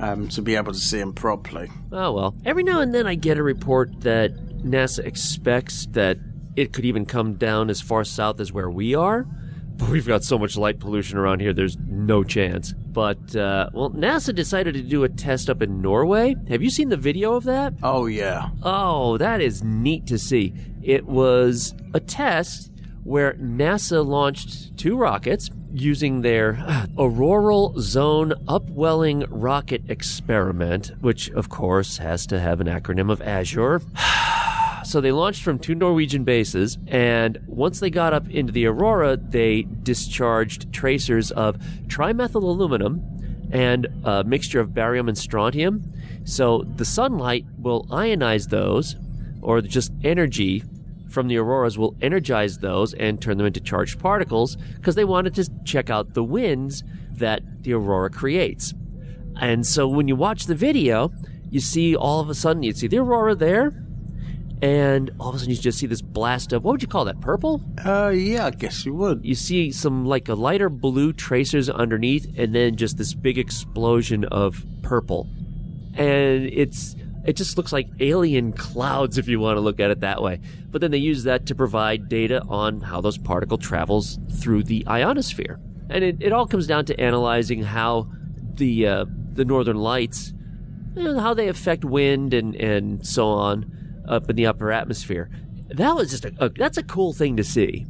um, 0.00 0.28
to 0.30 0.42
be 0.42 0.54
able 0.56 0.72
to 0.72 0.78
see 0.78 0.98
them 0.98 1.12
properly. 1.14 1.70
Oh 1.92 2.12
well. 2.12 2.34
Every 2.44 2.62
now 2.64 2.80
and 2.80 2.94
then 2.94 3.06
I 3.06 3.14
get 3.14 3.38
a 3.38 3.42
report 3.42 4.00
that 4.02 4.34
NASA 4.62 5.00
expects 5.04 5.86
that 5.92 6.18
it 6.56 6.72
could 6.72 6.84
even 6.84 7.06
come 7.06 7.34
down 7.34 7.70
as 7.70 7.80
far 7.80 8.04
south 8.04 8.40
as 8.40 8.52
where 8.52 8.68
we 8.68 8.94
are. 8.94 9.26
But 9.80 9.88
we've 9.88 10.06
got 10.06 10.22
so 10.22 10.38
much 10.38 10.58
light 10.58 10.78
pollution 10.78 11.16
around 11.16 11.40
here, 11.40 11.54
there's 11.54 11.78
no 11.78 12.22
chance. 12.22 12.74
But, 12.74 13.34
uh, 13.34 13.70
well, 13.72 13.90
NASA 13.90 14.34
decided 14.34 14.74
to 14.74 14.82
do 14.82 15.04
a 15.04 15.08
test 15.08 15.48
up 15.48 15.62
in 15.62 15.80
Norway. 15.80 16.36
Have 16.48 16.62
you 16.62 16.68
seen 16.68 16.90
the 16.90 16.98
video 16.98 17.34
of 17.34 17.44
that? 17.44 17.72
Oh, 17.82 18.04
yeah. 18.04 18.50
Oh, 18.62 19.16
that 19.16 19.40
is 19.40 19.64
neat 19.64 20.06
to 20.08 20.18
see. 20.18 20.52
It 20.82 21.06
was 21.06 21.74
a 21.94 22.00
test 22.00 22.70
where 23.04 23.32
NASA 23.34 24.06
launched 24.06 24.76
two 24.76 24.96
rockets 24.96 25.48
using 25.72 26.20
their 26.20 26.62
uh, 26.66 26.86
auroral 26.98 27.74
zone 27.80 28.34
upwelling 28.48 29.24
rocket 29.30 29.82
experiment, 29.88 30.92
which 31.00 31.30
of 31.30 31.48
course 31.48 31.96
has 31.96 32.26
to 32.26 32.38
have 32.38 32.60
an 32.60 32.66
acronym 32.66 33.10
of 33.10 33.22
Azure. 33.22 33.80
so 34.90 35.00
they 35.00 35.12
launched 35.12 35.44
from 35.44 35.56
two 35.56 35.76
Norwegian 35.76 36.24
bases, 36.24 36.76
and 36.88 37.38
once 37.46 37.78
they 37.78 37.90
got 37.90 38.12
up 38.12 38.28
into 38.28 38.52
the 38.52 38.66
aurora, 38.66 39.16
they 39.16 39.62
discharged 39.84 40.72
tracers 40.72 41.30
of 41.30 41.58
trimethyl 41.86 42.42
aluminum 42.42 43.00
and 43.52 43.86
a 44.02 44.24
mixture 44.24 44.58
of 44.58 44.74
barium 44.74 45.08
and 45.08 45.16
strontium. 45.16 45.84
So 46.24 46.64
the 46.74 46.84
sunlight 46.84 47.46
will 47.56 47.84
ionize 47.84 48.48
those, 48.48 48.96
or 49.42 49.60
just 49.60 49.92
energy 50.02 50.64
from 51.08 51.28
the 51.28 51.36
auroras 51.36 51.78
will 51.78 51.94
energize 52.02 52.58
those 52.58 52.92
and 52.94 53.22
turn 53.22 53.36
them 53.36 53.46
into 53.46 53.60
charged 53.60 54.00
particles 54.00 54.56
because 54.74 54.96
they 54.96 55.04
wanted 55.04 55.36
to 55.36 55.48
check 55.64 55.88
out 55.88 56.14
the 56.14 56.24
winds 56.24 56.82
that 57.12 57.42
the 57.62 57.74
aurora 57.74 58.10
creates. 58.10 58.74
And 59.40 59.64
so 59.64 59.86
when 59.86 60.08
you 60.08 60.16
watch 60.16 60.46
the 60.46 60.56
video, 60.56 61.12
you 61.48 61.60
see 61.60 61.94
all 61.94 62.18
of 62.18 62.28
a 62.28 62.34
sudden 62.34 62.64
you 62.64 62.72
see 62.72 62.88
the 62.88 62.98
aurora 62.98 63.36
there, 63.36 63.72
and 64.62 65.10
all 65.18 65.30
of 65.30 65.36
a 65.36 65.38
sudden 65.38 65.54
you 65.54 65.56
just 65.56 65.78
see 65.78 65.86
this 65.86 66.02
blast 66.02 66.52
of 66.52 66.64
what 66.64 66.72
would 66.72 66.82
you 66.82 66.88
call 66.88 67.06
that? 67.06 67.20
Purple? 67.20 67.62
Uh, 67.84 68.08
yeah, 68.08 68.46
I 68.46 68.50
guess 68.50 68.84
you 68.84 68.94
would. 68.94 69.24
You 69.24 69.34
see 69.34 69.72
some 69.72 70.04
like 70.04 70.28
a 70.28 70.34
lighter 70.34 70.68
blue 70.68 71.12
tracers 71.12 71.70
underneath, 71.70 72.26
and 72.36 72.54
then 72.54 72.76
just 72.76 72.98
this 72.98 73.14
big 73.14 73.38
explosion 73.38 74.24
of 74.26 74.64
purple, 74.82 75.28
and 75.94 76.44
it's 76.44 76.94
it 77.24 77.36
just 77.36 77.56
looks 77.56 77.72
like 77.72 77.88
alien 78.00 78.52
clouds 78.52 79.18
if 79.18 79.28
you 79.28 79.40
want 79.40 79.56
to 79.56 79.60
look 79.60 79.80
at 79.80 79.90
it 79.90 80.00
that 80.00 80.22
way. 80.22 80.40
But 80.70 80.80
then 80.80 80.90
they 80.90 80.98
use 80.98 81.24
that 81.24 81.46
to 81.46 81.54
provide 81.54 82.08
data 82.08 82.42
on 82.48 82.80
how 82.80 83.00
those 83.00 83.18
particle 83.18 83.58
travels 83.58 84.18
through 84.40 84.64
the 84.64 84.86
ionosphere. 84.86 85.58
And 85.88 86.04
it, 86.04 86.16
it 86.20 86.32
all 86.32 86.46
comes 86.46 86.66
down 86.66 86.84
to 86.86 87.00
analyzing 87.00 87.62
how 87.62 88.10
the 88.54 88.86
uh, 88.86 89.04
the 89.32 89.44
northern 89.44 89.78
lights, 89.78 90.34
you 90.94 91.04
know, 91.04 91.18
how 91.18 91.32
they 91.32 91.48
affect 91.48 91.84
wind 91.84 92.34
and, 92.34 92.54
and 92.56 93.06
so 93.06 93.28
on 93.28 93.79
up 94.10 94.28
in 94.28 94.36
the 94.36 94.46
upper 94.46 94.70
atmosphere. 94.72 95.30
That 95.68 95.94
was 95.94 96.10
just 96.10 96.24
a, 96.24 96.34
a 96.38 96.48
that's 96.50 96.76
a 96.76 96.82
cool 96.82 97.12
thing 97.12 97.36
to 97.36 97.44
see. 97.44 97.86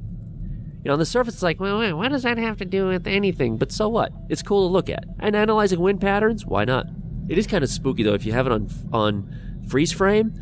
You 0.82 0.88
know, 0.88 0.92
on 0.92 0.98
the 0.98 1.06
surface, 1.06 1.34
it's 1.34 1.42
like, 1.42 1.60
well, 1.60 1.96
what 1.96 2.10
does 2.10 2.22
that 2.22 2.38
have 2.38 2.58
to 2.58 2.64
do 2.64 2.86
with 2.86 3.06
anything? 3.06 3.58
But 3.58 3.72
so 3.72 3.88
what? 3.88 4.12
It's 4.28 4.42
cool 4.42 4.66
to 4.68 4.72
look 4.72 4.88
at. 4.88 5.04
And 5.18 5.36
analyzing 5.36 5.80
wind 5.80 6.00
patterns, 6.00 6.46
why 6.46 6.64
not? 6.64 6.86
It 7.28 7.36
is 7.36 7.46
kind 7.46 7.62
of 7.64 7.70
spooky 7.70 8.02
though. 8.02 8.14
If 8.14 8.24
you 8.24 8.32
have 8.32 8.46
it 8.46 8.52
on 8.52 8.68
on 8.92 9.62
freeze 9.68 9.92
frame, 9.92 10.32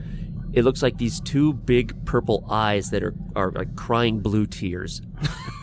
it 0.52 0.64
looks 0.64 0.82
like 0.82 0.98
these 0.98 1.20
two 1.20 1.52
big 1.52 2.04
purple 2.04 2.44
eyes 2.50 2.90
that 2.90 3.02
are 3.02 3.14
are 3.36 3.52
like 3.52 3.76
crying 3.76 4.20
blue 4.20 4.46
tears. 4.46 5.00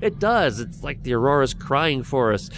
it 0.00 0.18
does. 0.18 0.60
It's 0.60 0.82
like 0.82 1.02
the 1.02 1.14
aurora's 1.14 1.54
crying 1.54 2.02
for 2.02 2.32
us. 2.32 2.50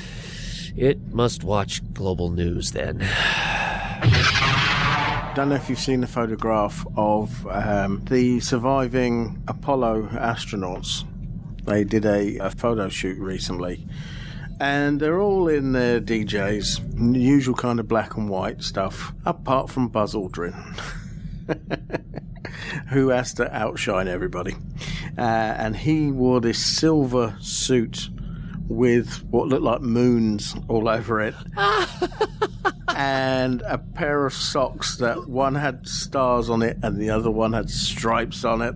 It 0.76 1.12
must 1.12 1.44
watch 1.44 1.82
global 1.92 2.30
news 2.30 2.72
then. 2.72 2.98
Don't 5.34 5.48
know 5.48 5.56
if 5.56 5.68
you've 5.68 5.80
seen 5.80 6.00
the 6.00 6.06
photograph 6.06 6.86
of 6.96 7.46
um, 7.48 8.04
the 8.04 8.38
surviving 8.38 9.42
Apollo 9.48 10.10
astronauts. 10.12 11.04
They 11.64 11.82
did 11.82 12.04
a, 12.04 12.38
a 12.38 12.50
photo 12.50 12.88
shoot 12.88 13.18
recently 13.18 13.84
and 14.60 15.00
they're 15.00 15.20
all 15.20 15.48
in 15.48 15.72
their 15.72 16.00
DJs, 16.00 17.16
usual 17.16 17.56
kind 17.56 17.80
of 17.80 17.88
black 17.88 18.16
and 18.16 18.28
white 18.28 18.62
stuff, 18.62 19.12
apart 19.26 19.70
from 19.70 19.88
Buzz 19.88 20.14
Aldrin. 20.14 20.54
who 22.88 23.08
has 23.08 23.34
to 23.34 23.54
outshine 23.54 24.08
everybody. 24.08 24.54
Uh, 25.16 25.20
and 25.20 25.76
he 25.76 26.10
wore 26.10 26.40
this 26.40 26.64
silver 26.64 27.36
suit 27.40 28.08
with 28.68 29.24
what 29.30 29.48
looked 29.48 29.62
like 29.62 29.80
moons 29.80 30.54
all 30.68 30.88
over 30.88 31.20
it. 31.20 31.34
and 32.96 33.62
a 33.62 33.78
pair 33.78 34.26
of 34.26 34.32
socks 34.32 34.96
that 34.98 35.28
one 35.28 35.54
had 35.54 35.86
stars 35.86 36.48
on 36.48 36.62
it 36.62 36.78
and 36.82 37.00
the 37.00 37.10
other 37.10 37.30
one 37.30 37.52
had 37.52 37.68
stripes 37.68 38.44
on 38.44 38.62
it. 38.62 38.74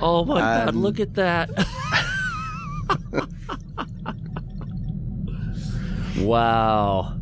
Oh 0.00 0.24
my 0.24 0.40
god, 0.40 0.74
look 0.74 1.00
at 1.00 1.14
that. 1.14 1.48
wow. 6.18 7.16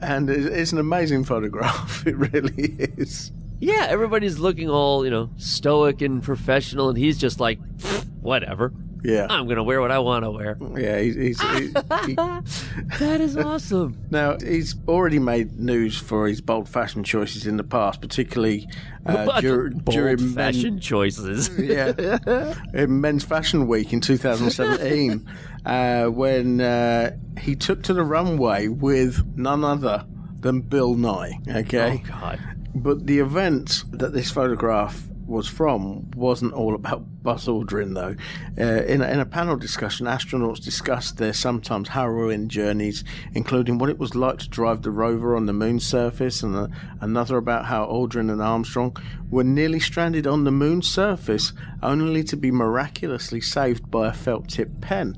And 0.00 0.30
it's 0.30 0.72
an 0.72 0.78
amazing 0.78 1.24
photograph. 1.24 2.04
It 2.14 2.16
really 2.16 2.74
is. 2.98 3.32
Yeah, 3.60 3.86
everybody's 3.88 4.38
looking 4.38 4.68
all, 4.68 5.06
you 5.06 5.10
know, 5.10 5.30
stoic 5.38 6.02
and 6.02 6.22
professional, 6.22 6.90
and 6.90 6.98
he's 6.98 7.16
just 7.16 7.40
like, 7.40 7.58
whatever. 8.20 8.74
Yeah. 9.04 9.26
I'm 9.28 9.44
going 9.44 9.58
to 9.58 9.62
wear 9.62 9.82
what 9.82 9.90
I 9.90 9.98
want 9.98 10.24
to 10.24 10.30
wear. 10.30 10.56
Yeah, 10.76 10.98
he's. 10.98 11.14
he's 11.14 11.42
he, 11.42 11.58
he, 11.58 12.14
that 12.98 13.18
is 13.20 13.36
awesome. 13.36 13.98
Now, 14.10 14.38
he's 14.38 14.74
already 14.88 15.18
made 15.18 15.60
news 15.60 15.98
for 15.98 16.26
his 16.26 16.40
bold 16.40 16.70
fashion 16.70 17.04
choices 17.04 17.46
in 17.46 17.58
the 17.58 17.64
past, 17.64 18.00
particularly 18.00 18.66
uh, 19.04 19.40
dur- 19.42 19.70
bold 19.70 19.94
during 19.94 20.18
fashion 20.18 20.74
men, 20.74 20.80
choices. 20.80 21.50
yeah, 21.58 22.54
in 22.74 23.02
Men's 23.02 23.24
Fashion 23.24 23.66
Week 23.66 23.92
in 23.92 24.00
2017, 24.00 25.28
uh, 25.66 26.06
when 26.06 26.62
uh, 26.62 27.14
he 27.38 27.54
took 27.54 27.82
to 27.82 27.92
the 27.92 28.04
runway 28.04 28.68
with 28.68 29.22
none 29.36 29.64
other 29.64 30.06
than 30.40 30.62
Bill 30.62 30.94
Nye. 30.94 31.38
Okay. 31.46 32.02
Oh, 32.02 32.08
God. 32.08 32.40
But 32.74 33.06
the 33.06 33.18
event 33.18 33.84
that 33.92 34.14
this 34.14 34.30
photograph 34.30 35.06
was 35.26 35.46
from 35.46 36.10
wasn't 36.12 36.52
all 36.54 36.74
about 36.74 37.04
Buzz 37.24 37.46
Aldrin, 37.46 37.94
though. 37.94 38.14
Uh, 38.62 38.84
in, 38.84 39.00
a, 39.02 39.08
in 39.08 39.18
a 39.18 39.26
panel 39.26 39.56
discussion, 39.56 40.06
astronauts 40.06 40.62
discussed 40.62 41.16
their 41.16 41.32
sometimes 41.32 41.88
harrowing 41.88 42.48
journeys, 42.48 43.02
including 43.32 43.78
what 43.78 43.90
it 43.90 43.98
was 43.98 44.14
like 44.14 44.38
to 44.38 44.48
drive 44.48 44.82
the 44.82 44.92
rover 44.92 45.34
on 45.34 45.46
the 45.46 45.52
moon's 45.52 45.84
surface, 45.84 46.42
and 46.42 46.54
a, 46.54 46.68
another 47.00 47.38
about 47.38 47.64
how 47.64 47.86
Aldrin 47.86 48.30
and 48.30 48.42
Armstrong 48.42 48.96
were 49.30 49.42
nearly 49.42 49.80
stranded 49.80 50.26
on 50.26 50.44
the 50.44 50.52
moon's 50.52 50.88
surface, 50.88 51.52
only 51.82 52.22
to 52.22 52.36
be 52.36 52.52
miraculously 52.52 53.40
saved 53.40 53.90
by 53.90 54.08
a 54.08 54.12
felt 54.12 54.48
tip 54.48 54.80
pen. 54.80 55.16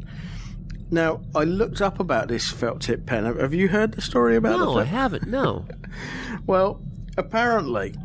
Now, 0.90 1.22
I 1.34 1.42
looked 1.42 1.80
up 1.80 1.98
about 1.98 2.28
this 2.28 2.48
felt 2.50 2.80
tip 2.80 3.06
pen. 3.06 3.24
Have 3.24 3.52
you 3.52 3.68
heard 3.68 3.92
the 3.92 4.00
story 4.00 4.36
about 4.36 4.54
it? 4.54 4.58
no, 4.58 4.78
I 4.78 4.84
haven't. 4.84 5.26
No. 5.26 5.66
well, 6.46 6.80
apparently, 7.18 7.96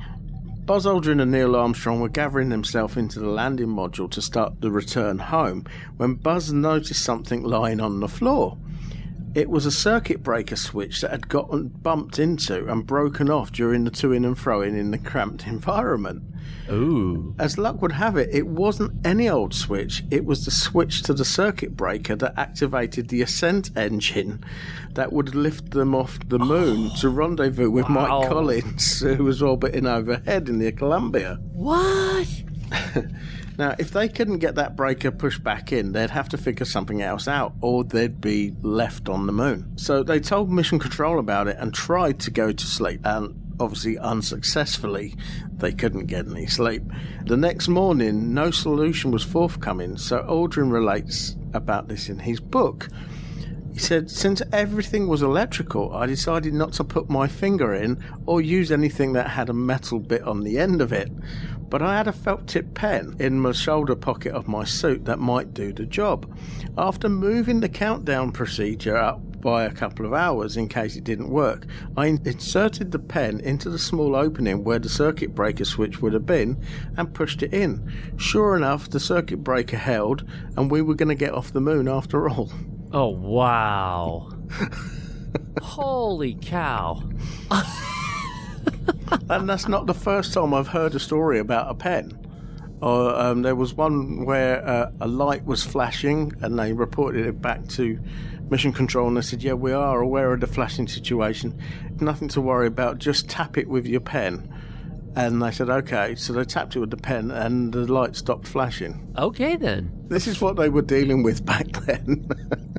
Buzz 0.71 0.85
Aldrin 0.85 1.21
and 1.21 1.33
Neil 1.33 1.57
Armstrong 1.57 1.99
were 1.99 2.07
gathering 2.07 2.47
themselves 2.47 2.95
into 2.95 3.19
the 3.19 3.27
landing 3.27 3.67
module 3.67 4.09
to 4.09 4.21
start 4.21 4.61
the 4.61 4.71
return 4.71 5.19
home 5.19 5.65
when 5.97 6.13
Buzz 6.13 6.53
noticed 6.53 7.03
something 7.03 7.43
lying 7.43 7.81
on 7.81 7.99
the 7.99 8.07
floor. 8.07 8.57
It 9.33 9.49
was 9.49 9.65
a 9.65 9.71
circuit 9.71 10.23
breaker 10.23 10.55
switch 10.55 11.01
that 11.01 11.11
had 11.11 11.29
gotten 11.29 11.69
bumped 11.69 12.19
into 12.19 12.67
and 12.67 12.85
broken 12.85 13.29
off 13.29 13.51
during 13.51 13.85
the 13.85 13.91
to 13.91 14.11
in 14.11 14.25
and 14.25 14.35
froing 14.35 14.77
in 14.77 14.91
the 14.91 14.97
cramped 14.97 15.47
environment. 15.47 16.23
Ooh. 16.69 17.33
As 17.37 17.57
luck 17.57 17.81
would 17.81 17.93
have 17.93 18.17
it, 18.17 18.29
it 18.31 18.47
wasn't 18.47 19.05
any 19.05 19.27
old 19.29 19.53
switch. 19.53 20.03
It 20.09 20.25
was 20.25 20.45
the 20.45 20.51
switch 20.51 21.01
to 21.03 21.13
the 21.13 21.25
circuit 21.25 21.75
breaker 21.75 22.15
that 22.15 22.33
activated 22.37 23.09
the 23.09 23.21
ascent 23.21 23.71
engine 23.75 24.43
that 24.93 25.11
would 25.11 25.35
lift 25.35 25.71
them 25.71 25.93
off 25.95 26.17
the 26.27 26.39
moon 26.39 26.89
to 26.99 27.09
rendezvous 27.09 27.69
with 27.69 27.89
Wow. 27.89 28.19
Mike 28.19 28.29
Collins, 28.29 28.99
who 29.01 29.23
was 29.23 29.41
orbiting 29.41 29.85
overhead 29.85 30.47
in 30.49 30.59
the 30.59 30.71
Columbia. 30.71 31.39
What? 31.53 32.27
Now, 33.57 33.75
if 33.77 33.91
they 33.91 34.07
couldn't 34.07 34.39
get 34.39 34.55
that 34.55 34.75
breaker 34.75 35.11
pushed 35.11 35.43
back 35.43 35.71
in, 35.71 35.91
they'd 35.91 36.09
have 36.09 36.29
to 36.29 36.37
figure 36.37 36.65
something 36.65 37.01
else 37.01 37.27
out, 37.27 37.53
or 37.61 37.83
they'd 37.83 38.21
be 38.21 38.53
left 38.61 39.09
on 39.09 39.27
the 39.27 39.33
moon. 39.33 39.77
So 39.77 40.03
they 40.03 40.19
told 40.19 40.49
Mission 40.51 40.79
Control 40.79 41.19
about 41.19 41.47
it 41.47 41.57
and 41.59 41.73
tried 41.73 42.19
to 42.21 42.31
go 42.31 42.51
to 42.51 42.65
sleep, 42.65 43.01
and 43.03 43.35
obviously 43.59 43.97
unsuccessfully, 43.97 45.15
they 45.57 45.71
couldn't 45.71 46.07
get 46.07 46.27
any 46.27 46.47
sleep. 46.47 46.83
The 47.25 47.37
next 47.37 47.67
morning, 47.67 48.33
no 48.33 48.51
solution 48.51 49.11
was 49.11 49.23
forthcoming, 49.23 49.97
so 49.97 50.23
Aldrin 50.23 50.71
relates 50.71 51.35
about 51.53 51.87
this 51.87 52.09
in 52.09 52.19
his 52.19 52.39
book. 52.39 52.87
He 53.73 53.79
said, 53.79 54.11
Since 54.11 54.41
everything 54.51 55.07
was 55.07 55.21
electrical, 55.21 55.93
I 55.95 56.05
decided 56.05 56.53
not 56.53 56.73
to 56.73 56.83
put 56.83 57.09
my 57.09 57.27
finger 57.27 57.73
in 57.73 58.03
or 58.25 58.41
use 58.41 58.71
anything 58.71 59.13
that 59.13 59.29
had 59.29 59.49
a 59.49 59.53
metal 59.53 59.99
bit 59.99 60.23
on 60.23 60.41
the 60.41 60.59
end 60.59 60.81
of 60.81 60.91
it. 60.91 61.11
But 61.69 61.81
I 61.81 61.95
had 61.95 62.07
a 62.07 62.11
felt 62.11 62.47
tip 62.47 62.73
pen 62.73 63.15
in 63.19 63.39
my 63.39 63.53
shoulder 63.53 63.95
pocket 63.95 64.33
of 64.33 64.47
my 64.47 64.65
suit 64.65 65.05
that 65.05 65.19
might 65.19 65.53
do 65.53 65.71
the 65.71 65.85
job. 65.85 66.37
After 66.77 67.07
moving 67.07 67.61
the 67.61 67.69
countdown 67.69 68.31
procedure 68.31 68.97
up 68.97 69.21
by 69.41 69.63
a 69.63 69.71
couple 69.71 70.05
of 70.05 70.13
hours 70.13 70.55
in 70.55 70.67
case 70.67 70.95
it 70.95 71.03
didn't 71.03 71.29
work. 71.29 71.65
I 71.97 72.07
inserted 72.07 72.91
the 72.91 72.99
pen 72.99 73.39
into 73.39 73.69
the 73.69 73.79
small 73.79 74.15
opening 74.15 74.63
where 74.63 74.79
the 74.79 74.89
circuit 74.89 75.33
breaker 75.33 75.65
switch 75.65 76.01
would 76.01 76.13
have 76.13 76.25
been 76.25 76.63
and 76.95 77.13
pushed 77.13 77.41
it 77.41 77.53
in. 77.53 77.91
Sure 78.17 78.55
enough, 78.55 78.89
the 78.89 78.99
circuit 78.99 79.43
breaker 79.43 79.77
held, 79.77 80.29
and 80.55 80.69
we 80.69 80.81
were 80.81 80.95
going 80.95 81.09
to 81.09 81.15
get 81.15 81.33
off 81.33 81.53
the 81.53 81.61
moon 81.61 81.87
after 81.87 82.29
all. 82.29 82.51
Oh, 82.93 83.07
wow. 83.07 84.29
Holy 85.61 86.37
cow. 86.41 87.01
and 89.29 89.47
that's 89.49 89.69
not 89.69 89.85
the 89.85 89.93
first 89.93 90.33
time 90.33 90.53
I've 90.53 90.67
heard 90.67 90.93
a 90.93 90.99
story 90.99 91.39
about 91.39 91.69
a 91.69 91.73
pen. 91.73 92.17
Uh, 92.81 93.15
um, 93.15 93.43
there 93.43 93.55
was 93.55 93.75
one 93.75 94.25
where 94.25 94.67
uh, 94.67 94.91
a 94.99 95.07
light 95.07 95.45
was 95.45 95.63
flashing 95.63 96.33
and 96.41 96.59
they 96.59 96.73
reported 96.73 97.25
it 97.25 97.41
back 97.41 97.65
to 97.69 97.97
mission 98.49 98.73
control 98.73 99.07
and 99.07 99.15
they 99.15 99.21
said, 99.21 99.41
Yeah, 99.41 99.53
we 99.53 99.71
are 99.71 100.01
aware 100.01 100.33
of 100.33 100.41
the 100.41 100.47
flashing 100.47 100.87
situation. 100.87 101.57
Nothing 102.01 102.27
to 102.29 102.41
worry 102.41 102.67
about, 102.67 102.97
just 102.97 103.29
tap 103.29 103.57
it 103.57 103.69
with 103.69 103.85
your 103.85 104.01
pen. 104.01 104.53
And 105.15 105.41
they 105.41 105.51
said, 105.51 105.69
Okay. 105.69 106.15
So 106.15 106.33
they 106.33 106.43
tapped 106.45 106.75
it 106.75 106.79
with 106.79 106.89
the 106.91 106.97
pen 106.97 107.31
and 107.31 107.73
the 107.73 107.91
light 107.91 108.15
stopped 108.15 108.47
flashing. 108.47 109.13
Okay, 109.17 109.55
then. 109.57 109.91
This 110.07 110.27
is 110.27 110.39
what 110.41 110.55
they 110.55 110.69
were 110.69 110.81
dealing 110.81 111.23
with 111.23 111.45
back 111.53 111.67
then. 111.85 112.27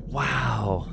wow. 0.06 0.88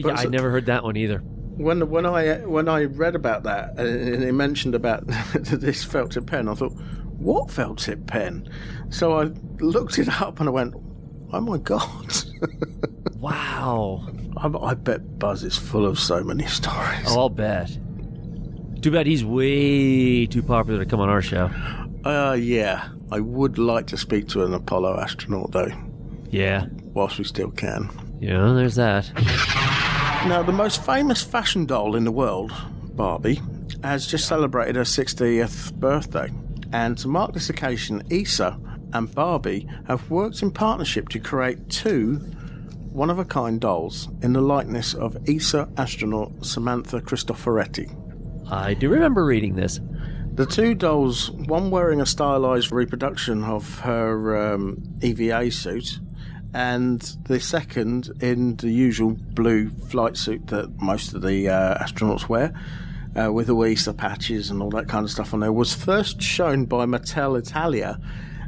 But 0.00 0.08
Yeah, 0.08 0.14
I 0.14 0.24
never 0.26 0.50
heard 0.50 0.66
that 0.66 0.82
one 0.84 0.96
either. 0.96 1.18
when 1.56 1.88
when 1.88 2.04
I 2.04 2.38
when 2.44 2.68
I 2.68 2.84
read 2.84 3.14
about 3.14 3.44
that 3.44 3.78
uh, 3.78 3.82
and 3.82 4.22
it 4.24 4.32
mentioned 4.34 4.74
about 4.74 5.06
this 5.34 5.82
felt 5.84 6.12
tip 6.12 6.26
pen, 6.26 6.48
I 6.48 6.54
thought, 6.54 6.72
what 7.16 7.50
felt 7.50 7.78
tip 7.78 8.06
pen? 8.06 8.48
So 8.90 9.18
I 9.20 9.30
looked 9.60 9.98
it 9.98 10.20
up 10.20 10.38
and 10.40 10.48
I 10.48 10.52
went, 10.52 10.74
oh 11.32 11.40
my 11.40 11.58
god! 11.58 12.14
Wow. 13.18 14.06
I, 14.36 14.48
I 14.48 14.74
bet 14.74 15.18
Buzz 15.18 15.42
is 15.42 15.56
full 15.56 15.86
of 15.86 15.98
so 15.98 16.22
many 16.22 16.46
stories. 16.46 17.06
Oh, 17.08 17.20
I'll 17.20 17.28
bet. 17.30 17.76
Too 18.86 18.92
bad 18.92 19.08
he's 19.08 19.24
way 19.24 20.26
too 20.26 20.44
popular 20.44 20.78
to 20.84 20.88
come 20.88 21.00
on 21.00 21.08
our 21.08 21.20
show. 21.20 21.50
Uh, 22.04 22.36
yeah, 22.38 22.86
I 23.10 23.18
would 23.18 23.58
like 23.58 23.88
to 23.88 23.96
speak 23.96 24.28
to 24.28 24.44
an 24.44 24.54
Apollo 24.54 25.00
astronaut 25.00 25.50
though, 25.50 25.72
Yeah. 26.30 26.66
whilst 26.94 27.18
we 27.18 27.24
still 27.24 27.50
can. 27.50 27.90
Yeah, 28.20 28.52
there's 28.52 28.76
that. 28.76 29.10
Now, 30.28 30.44
the 30.44 30.52
most 30.52 30.86
famous 30.86 31.20
fashion 31.20 31.66
doll 31.66 31.96
in 31.96 32.04
the 32.04 32.12
world, 32.12 32.52
Barbie, 32.94 33.40
has 33.82 34.06
just 34.06 34.28
celebrated 34.28 34.76
her 34.76 34.82
60th 34.82 35.72
birthday. 35.74 36.30
And 36.72 36.96
to 36.98 37.08
mark 37.08 37.32
this 37.34 37.50
occasion, 37.50 38.04
ESA 38.12 38.56
and 38.92 39.12
Barbie 39.12 39.66
have 39.88 40.08
worked 40.08 40.42
in 40.42 40.52
partnership 40.52 41.08
to 41.08 41.18
create 41.18 41.70
two 41.70 42.18
one 42.92 43.10
of 43.10 43.18
a 43.18 43.24
kind 43.24 43.60
dolls 43.60 44.08
in 44.22 44.32
the 44.32 44.40
likeness 44.40 44.94
of 44.94 45.16
ESA 45.28 45.68
astronaut 45.76 46.30
Samantha 46.46 47.00
Cristoforetti. 47.00 47.92
I 48.50 48.74
do 48.74 48.88
remember 48.88 49.24
reading 49.24 49.56
this. 49.56 49.80
The 50.34 50.46
two 50.46 50.74
dolls, 50.74 51.30
one 51.30 51.70
wearing 51.70 52.00
a 52.00 52.06
stylized 52.06 52.70
reproduction 52.70 53.42
of 53.42 53.80
her 53.80 54.52
um, 54.52 54.82
EVA 55.02 55.50
suit, 55.50 55.98
and 56.54 57.00
the 57.24 57.40
second 57.40 58.10
in 58.20 58.56
the 58.56 58.70
usual 58.70 59.16
blue 59.18 59.70
flight 59.70 60.16
suit 60.16 60.46
that 60.48 60.80
most 60.80 61.12
of 61.14 61.22
the 61.22 61.48
uh, 61.48 61.82
astronauts 61.82 62.28
wear, 62.28 62.52
uh, 63.20 63.32
with 63.32 63.50
all 63.50 63.64
ESA 63.64 63.94
patches 63.94 64.50
and 64.50 64.62
all 64.62 64.70
that 64.70 64.88
kind 64.88 65.04
of 65.04 65.10
stuff 65.10 65.34
on 65.34 65.40
there, 65.40 65.52
was 65.52 65.74
first 65.74 66.20
shown 66.22 66.66
by 66.66 66.84
Mattel 66.86 67.38
Italia 67.38 67.98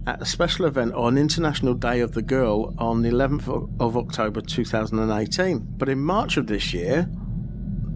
at 0.07 0.23
a 0.23 0.27
special 0.27 0.67
event 0.67 0.95
on 0.95 1.19
International 1.19 1.75
Day 1.75 2.01
of 2.01 2.13
the 2.13 2.23
Girl 2.23 2.75
on 2.79 3.03
the 3.03 3.11
11th 3.11 3.49
of- 3.81 3.97
October 3.97 4.41
2018. 4.43 5.67
But 5.77 5.89
in 5.89 5.99
March 5.99 6.37
of 6.37 6.47
this 6.47 6.73
year, 6.73 7.09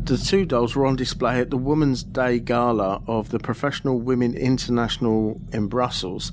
the 0.07 0.19
two 0.19 0.45
dolls 0.45 0.75
were 0.75 0.85
on 0.85 0.97
display 0.97 1.39
at 1.39 1.51
the 1.51 1.57
Women's 1.57 2.03
Day 2.03 2.41
Gala 2.41 3.03
of 3.07 3.29
the 3.31 3.39
Professional 3.39 4.01
Women 4.01 4.35
International 4.35 5.41
in 5.53 5.69
Brussels 5.69 6.33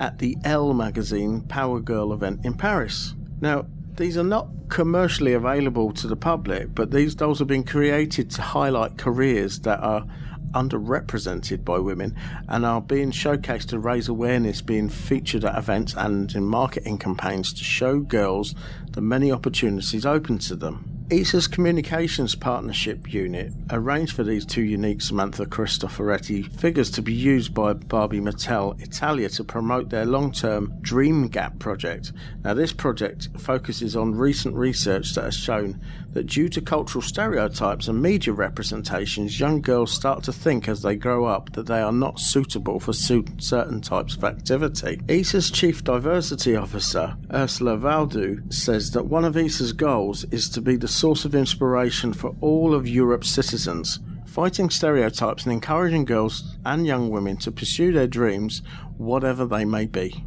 at 0.00 0.18
the 0.18 0.36
Elle 0.44 0.74
magazine 0.74 1.42
Power 1.42 1.80
Girl 1.80 2.12
event 2.12 2.44
in 2.44 2.54
Paris. 2.54 3.14
Now, 3.40 3.66
these 3.96 4.18
are 4.18 4.24
not 4.24 4.48
commercially 4.68 5.32
available 5.32 5.92
to 5.92 6.08
the 6.08 6.16
public, 6.16 6.74
but 6.74 6.90
these 6.90 7.14
dolls 7.14 7.38
have 7.38 7.46
been 7.46 7.62
created 7.62 8.30
to 8.32 8.42
highlight 8.42 8.98
careers 8.98 9.60
that 9.60 9.78
are 9.80 10.04
underrepresented 10.52 11.64
by 11.64 11.78
women 11.78 12.16
and 12.48 12.66
are 12.66 12.80
being 12.80 13.12
showcased 13.12 13.68
to 13.68 13.78
raise 13.78 14.08
awareness, 14.08 14.60
being 14.60 14.88
featured 14.88 15.44
at 15.44 15.56
events 15.56 15.94
and 15.94 16.34
in 16.34 16.44
marketing 16.44 16.98
campaigns 16.98 17.52
to 17.52 17.62
show 17.62 18.00
girls 18.00 18.54
the 18.90 19.00
many 19.00 19.30
opportunities 19.30 20.04
open 20.04 20.38
to 20.38 20.56
them. 20.56 20.93
ESA's 21.10 21.46
Communications 21.46 22.34
Partnership 22.34 23.12
Unit 23.12 23.52
arranged 23.68 24.16
for 24.16 24.24
these 24.24 24.46
two 24.46 24.62
unique 24.62 25.02
Samantha 25.02 25.44
Cristoforetti 25.44 26.50
figures 26.50 26.90
to 26.92 27.02
be 27.02 27.12
used 27.12 27.52
by 27.52 27.74
Barbie 27.74 28.20
Mattel 28.20 28.80
Italia 28.80 29.28
to 29.28 29.44
promote 29.44 29.90
their 29.90 30.06
long 30.06 30.32
term 30.32 30.72
Dream 30.80 31.28
Gap 31.28 31.58
project. 31.58 32.12
Now, 32.42 32.54
this 32.54 32.72
project 32.72 33.28
focuses 33.36 33.96
on 33.96 34.14
recent 34.14 34.54
research 34.54 35.14
that 35.14 35.24
has 35.24 35.36
shown 35.36 35.78
that 36.14 36.24
due 36.26 36.48
to 36.48 36.62
cultural 36.62 37.02
stereotypes 37.02 37.86
and 37.86 38.00
media 38.00 38.32
representations, 38.32 39.38
young 39.38 39.60
girls 39.60 39.92
start 39.92 40.22
to 40.22 40.32
think 40.32 40.68
as 40.68 40.80
they 40.80 40.96
grow 40.96 41.26
up 41.26 41.52
that 41.52 41.66
they 41.66 41.82
are 41.82 41.92
not 41.92 42.18
suitable 42.18 42.80
for 42.80 42.94
certain 42.94 43.80
types 43.82 44.16
of 44.16 44.24
activity. 44.24 45.02
ESA's 45.10 45.50
Chief 45.50 45.84
Diversity 45.84 46.56
Officer, 46.56 47.14
Ursula 47.30 47.76
Valdu, 47.76 48.50
says 48.52 48.92
that 48.92 49.04
one 49.04 49.26
of 49.26 49.36
ESA's 49.36 49.72
goals 49.74 50.24
is 50.30 50.48
to 50.48 50.62
be 50.62 50.76
the 50.76 50.93
source 50.94 51.24
of 51.24 51.34
inspiration 51.34 52.12
for 52.12 52.34
all 52.40 52.74
of 52.74 52.88
Europe's 52.88 53.28
citizens, 53.28 53.98
fighting 54.26 54.70
stereotypes 54.70 55.44
and 55.44 55.52
encouraging 55.52 56.04
girls 56.04 56.56
and 56.64 56.86
young 56.86 57.10
women 57.10 57.36
to 57.38 57.50
pursue 57.50 57.92
their 57.92 58.06
dreams, 58.06 58.62
whatever 58.96 59.44
they 59.44 59.64
may 59.64 59.86
be. 59.86 60.24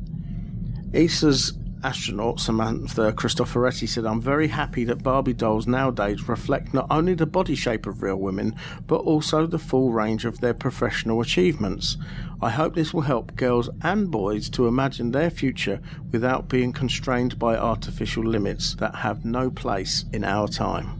ESA's 0.93 1.53
astronaut 1.87 2.37
Samantha 2.37 3.13
Cristoforetti 3.13 3.87
said, 3.87 4.05
I'm 4.05 4.19
very 4.19 4.49
happy 4.49 4.83
that 4.83 5.03
Barbie 5.03 5.31
dolls 5.31 5.67
nowadays 5.67 6.27
reflect 6.27 6.73
not 6.73 6.85
only 6.89 7.13
the 7.13 7.25
body 7.25 7.55
shape 7.55 7.85
of 7.85 8.03
real 8.03 8.17
women, 8.17 8.57
but 8.87 8.97
also 8.97 9.47
the 9.47 9.57
full 9.57 9.93
range 9.93 10.25
of 10.25 10.41
their 10.41 10.53
professional 10.53 11.21
achievements. 11.21 11.95
I 12.41 12.49
hope 12.49 12.75
this 12.75 12.93
will 12.93 13.03
help 13.03 13.37
girls 13.37 13.69
and 13.83 14.11
boys 14.11 14.49
to 14.49 14.67
imagine 14.67 15.11
their 15.11 15.29
future 15.29 15.79
without 16.11 16.49
being 16.49 16.73
constrained 16.73 17.39
by 17.39 17.55
artificial 17.55 18.25
limits 18.25 18.75
that 18.75 18.93
have 18.93 19.23
no 19.23 19.49
place 19.49 20.03
in 20.11 20.25
our 20.25 20.49
time. 20.49 20.99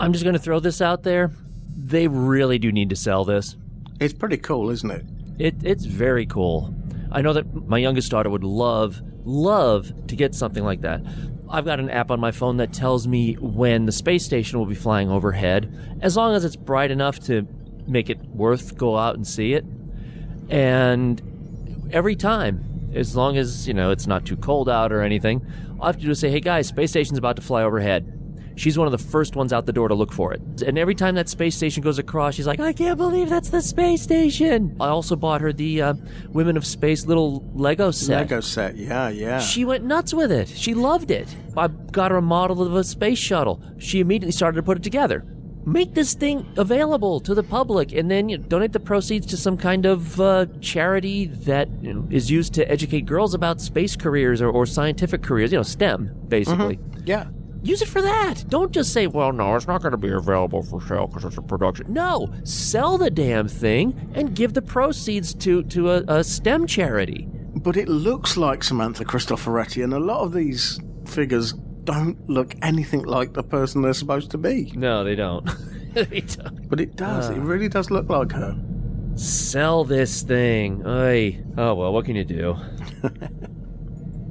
I'm 0.00 0.12
just 0.12 0.24
going 0.24 0.34
to 0.34 0.42
throw 0.42 0.58
this 0.58 0.80
out 0.80 1.04
there. 1.04 1.30
They 1.76 2.08
really 2.08 2.58
do 2.58 2.72
need 2.72 2.90
to 2.90 2.96
sell 2.96 3.24
this. 3.24 3.56
It's 4.00 4.14
pretty 4.14 4.38
cool, 4.38 4.70
isn't 4.70 4.90
it? 4.90 5.04
It, 5.38 5.54
it's 5.62 5.84
very 5.84 6.26
cool. 6.26 6.74
I 7.12 7.22
know 7.22 7.34
that 7.34 7.68
my 7.68 7.78
youngest 7.78 8.10
daughter 8.10 8.30
would 8.30 8.42
love, 8.42 9.00
love 9.28 9.92
to 10.08 10.16
get 10.16 10.34
something 10.34 10.64
like 10.64 10.80
that. 10.80 11.02
I've 11.50 11.64
got 11.64 11.80
an 11.80 11.90
app 11.90 12.10
on 12.10 12.20
my 12.20 12.30
phone 12.30 12.56
that 12.58 12.72
tells 12.72 13.06
me 13.06 13.34
when 13.34 13.86
the 13.86 13.92
space 13.92 14.24
station 14.24 14.58
will 14.58 14.66
be 14.66 14.74
flying 14.74 15.10
overhead, 15.10 15.98
as 16.02 16.16
long 16.16 16.34
as 16.34 16.44
it's 16.44 16.56
bright 16.56 16.90
enough 16.90 17.20
to 17.20 17.46
make 17.86 18.10
it 18.10 18.18
worth 18.26 18.76
go 18.76 18.96
out 18.96 19.14
and 19.14 19.26
see 19.26 19.54
it. 19.54 19.64
And 20.50 21.88
every 21.92 22.16
time, 22.16 22.90
as 22.94 23.16
long 23.16 23.36
as, 23.36 23.68
you 23.68 23.74
know, 23.74 23.90
it's 23.90 24.06
not 24.06 24.26
too 24.26 24.36
cold 24.36 24.68
out 24.68 24.92
or 24.92 25.02
anything, 25.02 25.46
all 25.78 25.84
I 25.84 25.86
have 25.88 25.98
to 25.98 26.04
do 26.04 26.10
is 26.10 26.20
say, 26.20 26.30
hey 26.30 26.40
guys, 26.40 26.68
space 26.68 26.90
station's 26.90 27.18
about 27.18 27.36
to 27.36 27.42
fly 27.42 27.62
overhead. 27.62 28.17
She's 28.58 28.76
one 28.76 28.88
of 28.88 28.92
the 28.92 28.98
first 28.98 29.36
ones 29.36 29.52
out 29.52 29.66
the 29.66 29.72
door 29.72 29.86
to 29.86 29.94
look 29.94 30.12
for 30.12 30.32
it. 30.32 30.62
And 30.62 30.76
every 30.76 30.96
time 30.96 31.14
that 31.14 31.28
space 31.28 31.56
station 31.56 31.80
goes 31.80 32.00
across, 32.00 32.34
she's 32.34 32.46
like, 32.46 32.58
I 32.58 32.72
can't 32.72 32.98
believe 32.98 33.28
that's 33.28 33.50
the 33.50 33.62
space 33.62 34.02
station. 34.02 34.76
I 34.80 34.88
also 34.88 35.14
bought 35.14 35.40
her 35.42 35.52
the 35.52 35.80
uh, 35.80 35.94
Women 36.30 36.56
of 36.56 36.66
Space 36.66 37.06
little 37.06 37.48
Lego 37.54 37.92
set. 37.92 38.22
Lego 38.22 38.40
set, 38.40 38.76
yeah, 38.76 39.10
yeah. 39.10 39.38
She 39.38 39.64
went 39.64 39.84
nuts 39.84 40.12
with 40.12 40.32
it. 40.32 40.48
She 40.48 40.74
loved 40.74 41.12
it. 41.12 41.32
I 41.56 41.68
got 41.68 42.10
her 42.10 42.16
a 42.16 42.22
model 42.22 42.60
of 42.60 42.74
a 42.74 42.82
space 42.82 43.18
shuttle. 43.18 43.62
She 43.78 44.00
immediately 44.00 44.32
started 44.32 44.56
to 44.56 44.62
put 44.64 44.76
it 44.76 44.82
together. 44.82 45.24
Make 45.64 45.94
this 45.94 46.14
thing 46.14 46.44
available 46.56 47.20
to 47.20 47.34
the 47.34 47.42
public 47.44 47.92
and 47.92 48.10
then 48.10 48.28
you 48.28 48.38
know, 48.38 48.44
donate 48.44 48.72
the 48.72 48.80
proceeds 48.80 49.26
to 49.26 49.36
some 49.36 49.56
kind 49.56 49.86
of 49.86 50.20
uh, 50.20 50.46
charity 50.60 51.26
that 51.26 51.68
you 51.80 51.94
know, 51.94 52.08
is 52.10 52.28
used 52.28 52.54
to 52.54 52.68
educate 52.68 53.06
girls 53.06 53.34
about 53.34 53.60
space 53.60 53.94
careers 53.94 54.42
or, 54.42 54.48
or 54.50 54.66
scientific 54.66 55.22
careers, 55.22 55.52
you 55.52 55.58
know, 55.58 55.62
STEM, 55.62 56.10
basically. 56.26 56.78
yeah. 57.04 57.26
Use 57.62 57.82
it 57.82 57.88
for 57.88 58.00
that. 58.00 58.44
Don't 58.48 58.72
just 58.72 58.92
say, 58.92 59.06
well, 59.06 59.32
no, 59.32 59.56
it's 59.56 59.66
not 59.66 59.82
going 59.82 59.92
to 59.92 59.98
be 59.98 60.10
available 60.10 60.62
for 60.62 60.80
sale 60.86 61.06
because 61.06 61.24
it's 61.24 61.38
a 61.38 61.42
production. 61.42 61.92
No, 61.92 62.32
sell 62.44 62.98
the 62.98 63.10
damn 63.10 63.48
thing 63.48 64.12
and 64.14 64.34
give 64.34 64.54
the 64.54 64.62
proceeds 64.62 65.34
to, 65.34 65.64
to 65.64 65.90
a, 65.90 66.04
a 66.08 66.24
STEM 66.24 66.66
charity. 66.66 67.28
But 67.56 67.76
it 67.76 67.88
looks 67.88 68.36
like 68.36 68.62
Samantha 68.62 69.04
Cristoforetti, 69.04 69.82
and 69.82 69.92
a 69.92 69.98
lot 69.98 70.20
of 70.20 70.32
these 70.32 70.78
figures 71.06 71.52
don't 71.84 72.28
look 72.28 72.54
anything 72.62 73.02
like 73.02 73.32
the 73.32 73.42
person 73.42 73.82
they're 73.82 73.92
supposed 73.92 74.30
to 74.30 74.38
be. 74.38 74.72
No, 74.76 75.02
they 75.02 75.16
don't. 75.16 75.44
they 75.94 76.20
don't. 76.20 76.68
But 76.68 76.80
it 76.80 76.94
does. 76.94 77.30
it 77.30 77.38
ah. 77.38 77.42
really 77.42 77.68
does 77.68 77.90
look 77.90 78.08
like 78.08 78.30
her. 78.32 78.56
Sell 79.16 79.84
this 79.84 80.22
thing. 80.22 80.86
Oy. 80.86 81.42
Oh, 81.56 81.74
well, 81.74 81.92
what 81.92 82.04
can 82.04 82.14
you 82.14 82.24
do? 82.24 82.56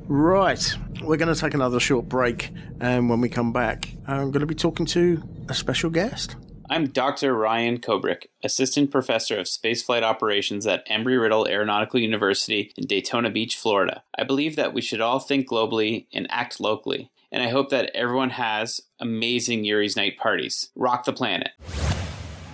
Right. 0.08 0.76
We're 1.02 1.18
going 1.18 1.34
to 1.34 1.40
take 1.40 1.54
another 1.54 1.80
short 1.80 2.10
break, 2.10 2.52
and 2.82 3.10
when 3.10 3.22
we 3.22 3.30
come 3.30 3.54
back, 3.54 3.90
I'm 4.08 4.32
going 4.32 4.42
to 4.42 4.48
be 4.48 4.56
talking 4.56 4.86
to 4.88 5.24
a 5.48 5.54
special 5.54 5.90
guest. 5.90 6.36
I'm 6.70 6.88
Dr. 6.88 7.34
Ryan 7.34 7.78
Kobrick, 7.78 8.26
Assistant 8.44 8.92
Professor 8.92 9.38
of 9.40 9.46
Spaceflight 9.46 10.02
Operations 10.02 10.68
at 10.68 10.88
Embry-Riddle 10.90 11.48
Aeronautical 11.48 12.00
University 12.00 12.74
in 12.76 12.88
Daytona 12.88 13.30
Beach, 13.30 13.56
Florida. 13.56 14.04
I 14.18 14.24
believe 14.24 14.56
that 14.58 14.74
we 14.74 14.82
should 14.82 15.00
all 15.00 15.20
think 15.20 15.48
globally 15.48 16.08
and 16.12 16.28
act 16.30 16.60
locally, 16.60 17.12
and 17.32 17.42
I 17.42 17.50
hope 17.50 17.70
that 17.70 17.92
everyone 17.96 18.32
has 18.32 18.82
amazing 19.00 19.64
Yuri's 19.64 19.96
Night 19.96 20.18
parties. 20.18 20.72
Rock 20.76 21.06
the 21.06 21.14
planet. 21.14 21.52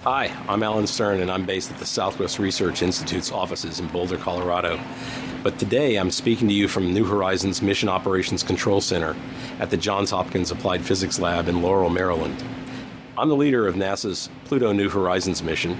Hi, 0.04 0.36
I'm 0.49 0.64
Alan 0.64 0.86
Stern, 0.86 1.22
and 1.22 1.32
I'm 1.32 1.45
based 1.45 1.72
at 1.72 1.78
the 1.78 1.86
Southwest 1.86 2.38
Research 2.38 2.82
Institute's 2.82 3.32
offices 3.32 3.80
in 3.80 3.88
Boulder, 3.88 4.18
Colorado. 4.18 4.78
But 5.43 5.58
today 5.58 5.95
I'm 5.95 6.12
speaking 6.12 6.49
to 6.49 6.54
you 6.54 6.68
from 6.68 6.93
New 6.93 7.06
Horizons 7.06 7.62
Mission 7.62 7.88
Operations 7.88 8.43
Control 8.43 8.82
Center 8.82 9.16
at 9.62 9.70
the 9.70 9.78
Johns 9.78 10.12
Hopkins 10.12 10.51
Applied 10.51 10.84
Physics 10.84 11.20
Lab 11.20 11.47
in 11.47 11.62
Laurel, 11.62 11.89
Maryland. 11.89 12.43
I'm 13.18 13.30
the 13.30 13.38
leader 13.38 13.66
of 13.66 13.76
NASA's 13.76 14.30
Pluto 14.43 14.74
New 14.74 14.89
Horizons 14.89 15.41
mission. 15.41 15.80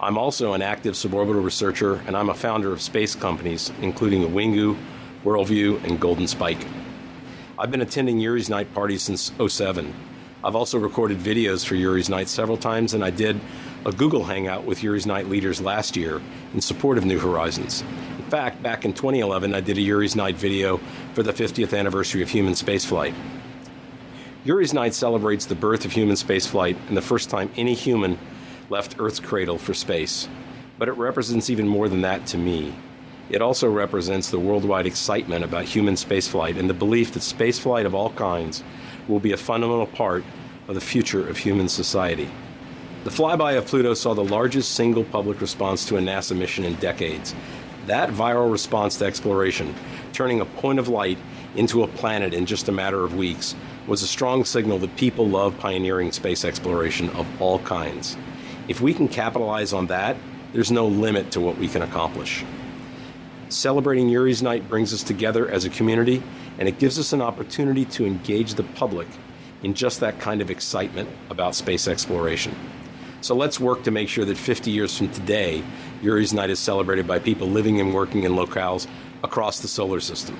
I'm 0.00 0.18
also 0.18 0.54
an 0.54 0.62
active 0.62 0.94
suborbital 0.94 1.44
researcher, 1.44 2.02
and 2.08 2.16
I'm 2.16 2.30
a 2.30 2.34
founder 2.34 2.72
of 2.72 2.82
space 2.82 3.14
companies, 3.14 3.70
including 3.80 4.22
Uwingu, 4.22 4.76
Worldview, 5.22 5.84
and 5.84 6.00
Golden 6.00 6.26
Spike. 6.26 6.66
I've 7.56 7.70
been 7.70 7.82
attending 7.82 8.18
Yuri's 8.18 8.50
Night 8.50 8.74
parties 8.74 9.04
since 9.04 9.30
07. 9.38 9.94
I've 10.44 10.56
also 10.56 10.76
recorded 10.76 11.18
videos 11.18 11.64
for 11.64 11.76
Yuri's 11.76 12.08
Night 12.08 12.28
several 12.28 12.56
times, 12.56 12.94
and 12.94 13.04
I 13.04 13.10
did 13.10 13.40
a 13.86 13.92
Google 13.92 14.24
Hangout 14.24 14.64
with 14.64 14.82
Yuri's 14.82 15.06
Night 15.06 15.28
leaders 15.28 15.60
last 15.60 15.96
year 15.96 16.20
in 16.52 16.60
support 16.60 16.98
of 16.98 17.04
New 17.04 17.20
Horizons. 17.20 17.82
In 18.18 18.24
fact, 18.24 18.60
back 18.60 18.84
in 18.84 18.92
2011, 18.92 19.54
I 19.54 19.60
did 19.60 19.78
a 19.78 19.80
Yuri's 19.80 20.16
Night 20.16 20.34
video 20.34 20.78
for 21.14 21.22
the 21.22 21.32
50th 21.32 21.78
anniversary 21.78 22.22
of 22.22 22.28
human 22.28 22.54
spaceflight. 22.54 23.14
Yuri's 24.44 24.74
Night 24.74 24.94
celebrates 24.94 25.46
the 25.46 25.54
birth 25.54 25.84
of 25.84 25.92
human 25.92 26.16
spaceflight 26.16 26.76
and 26.88 26.96
the 26.96 27.02
first 27.02 27.30
time 27.30 27.48
any 27.56 27.74
human 27.74 28.18
left 28.68 28.96
Earth's 28.98 29.20
cradle 29.20 29.58
for 29.58 29.74
space. 29.74 30.28
But 30.76 30.88
it 30.88 30.92
represents 30.92 31.50
even 31.50 31.68
more 31.68 31.88
than 31.88 32.00
that 32.00 32.26
to 32.26 32.38
me. 32.38 32.74
It 33.30 33.42
also 33.42 33.70
represents 33.70 34.30
the 34.30 34.40
worldwide 34.40 34.86
excitement 34.86 35.44
about 35.44 35.66
human 35.66 35.94
spaceflight 35.94 36.58
and 36.58 36.68
the 36.68 36.74
belief 36.74 37.12
that 37.12 37.20
spaceflight 37.20 37.86
of 37.86 37.94
all 37.94 38.10
kinds 38.10 38.64
will 39.08 39.20
be 39.20 39.32
a 39.32 39.36
fundamental 39.36 39.86
part 39.86 40.24
of 40.68 40.74
the 40.74 40.80
future 40.80 41.28
of 41.28 41.36
human 41.36 41.68
society. 41.68 42.30
The 43.04 43.10
flyby 43.10 43.58
of 43.58 43.66
Pluto 43.66 43.94
saw 43.94 44.14
the 44.14 44.22
largest 44.22 44.72
single 44.72 45.04
public 45.04 45.40
response 45.40 45.84
to 45.86 45.96
a 45.96 46.00
NASA 46.00 46.36
mission 46.36 46.64
in 46.64 46.74
decades. 46.76 47.34
That 47.86 48.10
viral 48.10 48.50
response 48.50 48.96
to 48.98 49.04
exploration, 49.04 49.74
turning 50.12 50.40
a 50.40 50.44
point 50.44 50.78
of 50.78 50.88
light 50.88 51.18
into 51.56 51.82
a 51.82 51.88
planet 51.88 52.32
in 52.32 52.46
just 52.46 52.68
a 52.68 52.72
matter 52.72 53.02
of 53.02 53.16
weeks, 53.16 53.56
was 53.88 54.02
a 54.02 54.06
strong 54.06 54.44
signal 54.44 54.78
that 54.78 54.96
people 54.96 55.28
love 55.28 55.58
pioneering 55.58 56.12
space 56.12 56.44
exploration 56.44 57.10
of 57.10 57.26
all 57.42 57.58
kinds. 57.60 58.16
If 58.68 58.80
we 58.80 58.94
can 58.94 59.08
capitalize 59.08 59.72
on 59.72 59.88
that, 59.88 60.16
there's 60.52 60.70
no 60.70 60.86
limit 60.86 61.32
to 61.32 61.40
what 61.40 61.58
we 61.58 61.66
can 61.66 61.82
accomplish. 61.82 62.44
Celebrating 63.48 64.08
Yuri's 64.08 64.42
Night 64.42 64.68
brings 64.68 64.94
us 64.94 65.02
together 65.02 65.48
as 65.50 65.64
a 65.64 65.70
community, 65.70 66.22
and 66.58 66.68
it 66.68 66.78
gives 66.78 66.98
us 66.98 67.12
an 67.12 67.22
opportunity 67.22 67.84
to 67.86 68.06
engage 68.06 68.54
the 68.54 68.62
public 68.62 69.08
in 69.62 69.74
just 69.74 70.00
that 70.00 70.18
kind 70.18 70.40
of 70.40 70.50
excitement 70.50 71.08
about 71.30 71.54
space 71.54 71.88
exploration. 71.88 72.54
So 73.20 73.36
let's 73.36 73.60
work 73.60 73.84
to 73.84 73.92
make 73.92 74.08
sure 74.08 74.24
that 74.24 74.36
50 74.36 74.70
years 74.70 74.96
from 74.96 75.08
today, 75.10 75.62
Yuri's 76.02 76.32
Night 76.32 76.50
is 76.50 76.58
celebrated 76.58 77.06
by 77.06 77.20
people 77.20 77.46
living 77.46 77.80
and 77.80 77.94
working 77.94 78.24
in 78.24 78.32
locales 78.32 78.88
across 79.22 79.60
the 79.60 79.68
solar 79.68 80.00
system. 80.00 80.36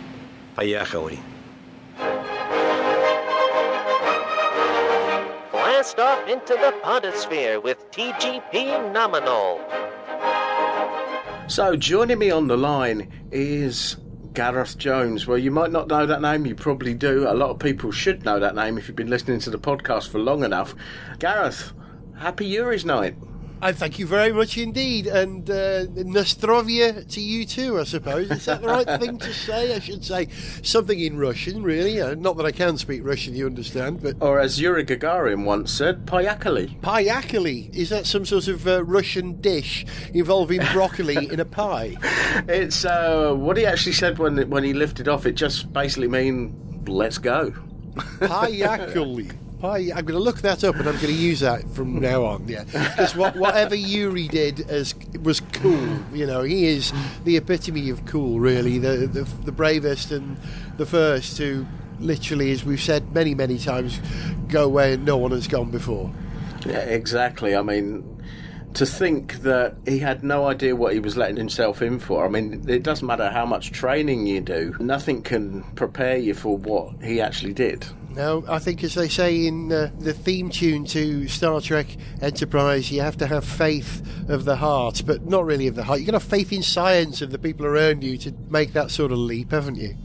Payachali. 0.57 1.21
Blast 5.53 5.99
off 5.99 6.29
into 6.29 6.55
the 6.55 6.75
podosphere 6.83 7.63
with 7.63 7.89
TGP 7.93 8.93
Nominal. 8.93 9.61
So, 11.49 11.77
joining 11.77 12.19
me 12.19 12.31
on 12.31 12.49
the 12.49 12.57
line 12.57 13.13
is 13.31 13.97
Gareth 14.35 14.79
Jones. 14.79 15.27
Well, 15.27 15.39
you 15.39 15.51
might 15.51 15.71
not 15.73 15.89
know 15.89 16.07
that 16.07 16.23
name, 16.23 16.47
you 16.47 16.55
probably 16.55 16.95
do. 16.95 17.29
A 17.29 17.35
lot 17.35 17.51
of 17.51 17.59
people 17.59 17.91
should 17.91 18.25
know 18.25 18.39
that 18.41 18.55
name 18.55 18.79
if 18.79 18.89
you've 18.89 18.97
been 18.97 19.11
listening 19.11 19.41
to 19.41 19.51
the 19.51 19.59
podcast 19.59 20.09
for 20.09 20.19
long 20.19 20.45
enough. 20.45 20.75
Gareth, 21.19 21.73
happy 22.19 22.47
Yuri's 22.47 22.85
night. 22.85 23.17
And 23.63 23.79
thank 23.79 24.01
you 24.01 24.09
very 24.09 24.33
much 24.33 24.59
indeed. 24.59 25.07
And 25.07 25.49
uh, 25.49 25.87
Nostrovia 25.87 27.09
to 27.13 27.21
you 27.21 27.47
too, 27.47 27.79
I 27.79 27.85
suppose. 27.85 28.29
Is 28.29 28.45
that 28.47 28.61
the 28.61 28.67
right 28.67 28.87
thing 29.01 29.19
to 29.19 29.33
say? 29.33 29.73
I 29.73 29.79
should 29.79 30.05
say 30.05 30.27
something 30.63 30.99
in 30.99 31.17
Russian, 31.17 31.63
really. 31.63 32.01
Uh, 32.01 32.17
not 32.17 32.37
that 32.39 32.45
I 32.45 32.51
can 32.51 32.77
speak 32.77 33.05
Russian, 33.05 33.37
you 33.37 33.47
understand, 33.47 34.03
but. 34.03 34.17
Or 34.21 34.41
as 34.41 34.61
Yuri 34.61 34.85
Gagarin 34.85 35.45
once 35.45 35.71
said, 35.71 36.07
payakali. 36.07 36.81
Payakali. 36.81 37.73
Is 37.73 37.91
that 37.91 38.05
some 38.05 38.25
sort 38.25 38.49
of 38.49 38.67
uh, 38.67 38.83
Russian 38.83 39.41
dish 39.41 39.87
involving 40.13 40.61
broccoli 40.73 41.29
in 41.33 41.39
a 41.39 41.45
pie? 41.45 41.97
It's 42.49 42.85
uh, 42.85 43.35
what 43.35 43.57
he 43.57 43.67
actually 43.67 43.93
said 43.93 44.19
when 44.19 44.51
when 44.51 44.65
he 44.65 44.73
lifted 44.73 45.07
off. 45.07 45.27
It 45.27 45.35
just 45.35 45.73
basically 45.73 46.09
mean 46.09 46.83
let's 46.89 47.19
go. 47.19 47.55
Payakali. 48.19 49.33
I'm 49.63 50.05
going 50.05 50.07
to 50.07 50.19
look 50.19 50.43
that 50.43 50.65
up 50.65 50.75
and 50.77 50.89
I'm 50.89 50.97
going 50.97 51.07
to 51.07 51.13
use 51.13 51.41
that 51.41 51.69
from 51.71 52.01
now 52.01 52.25
on. 52.25 52.49
Yeah, 52.49 52.65
because 52.65 53.15
what, 53.15 53.37
whatever 53.37 53.75
Yuri 53.75 54.29
did 54.29 54.69
as 54.71 54.95
was 55.23 55.41
cool. 55.41 55.99
You 56.13 56.27
know, 56.27 56.43
he 56.43 56.67
is 56.67 56.93
the 57.25 57.37
epitome 57.37 57.91
of 57.91 58.05
cool. 58.07 58.41
Really, 58.41 58.79
the 58.79 59.07
the, 59.07 59.23
the 59.45 59.53
bravest 59.53 60.11
and 60.11 60.37
the 60.77 60.87
first 60.87 61.37
to 61.37 61.67
literally, 62.01 62.51
as 62.51 62.65
we've 62.65 62.81
said 62.81 63.15
many 63.15 63.35
many 63.35 63.59
times, 63.59 64.01
go 64.49 64.69
where 64.69 64.97
no 64.97 65.17
one 65.17 65.31
has 65.31 65.47
gone 65.47 65.71
before. 65.71 66.13
Yeah, 66.67 66.81
exactly. 66.81 67.55
I 67.55 67.63
mean. 67.63 68.09
To 68.77 68.87
think 68.87 69.43
that 69.43 69.77
he 69.87 69.99
had 69.99 70.25
no 70.25 70.47
idea 70.47 70.75
what 70.75 70.95
he 70.95 70.99
was 70.99 71.15
letting 71.15 71.37
himself 71.37 71.83
in 71.83 71.99
for. 71.99 72.25
I 72.25 72.31
mean, 72.31 72.65
it 72.67 72.83
doesn't 72.83 73.07
matter 73.07 73.29
how 73.29 73.45
much 73.45 73.71
training 73.71 74.27
you 74.27 74.41
do, 74.41 74.75
nothing 74.81 75.21
can 75.21 75.63
prepare 75.75 76.17
you 76.17 76.33
for 76.33 76.57
what 76.57 77.03
he 77.03 77.21
actually 77.21 77.53
did. 77.53 77.85
No, 78.15 78.45
I 78.49 78.59
think, 78.59 78.85
as 78.85 78.95
they 78.95 79.09
say 79.09 79.47
in 79.47 79.73
uh, 79.73 79.91
the 79.99 80.13
theme 80.13 80.51
tune 80.51 80.85
to 80.87 81.29
Star 81.29 81.61
Trek 81.61 81.87
Enterprise, 82.21 82.91
you 82.91 83.01
have 83.01 83.17
to 83.19 83.27
have 83.27 83.45
faith 83.45 84.03
of 84.29 84.45
the 84.45 84.57
heart, 84.57 85.03
but 85.07 85.27
not 85.27 85.45
really 85.45 85.67
of 85.67 85.75
the 85.75 85.85
heart. 85.85 85.99
You've 85.99 86.07
got 86.07 86.19
to 86.19 86.25
have 86.25 86.31
faith 86.31 86.53
in 86.53 86.63
science 86.63 87.23
and 87.23 87.33
the 87.33 87.39
people 87.39 87.67
around 87.67 88.05
you 88.05 88.19
to 88.19 88.33
make 88.49 88.73
that 88.75 88.91
sort 88.91 89.13
of 89.13 89.19
leap, 89.19 89.51
haven't 89.51 89.77
you? 89.77 89.97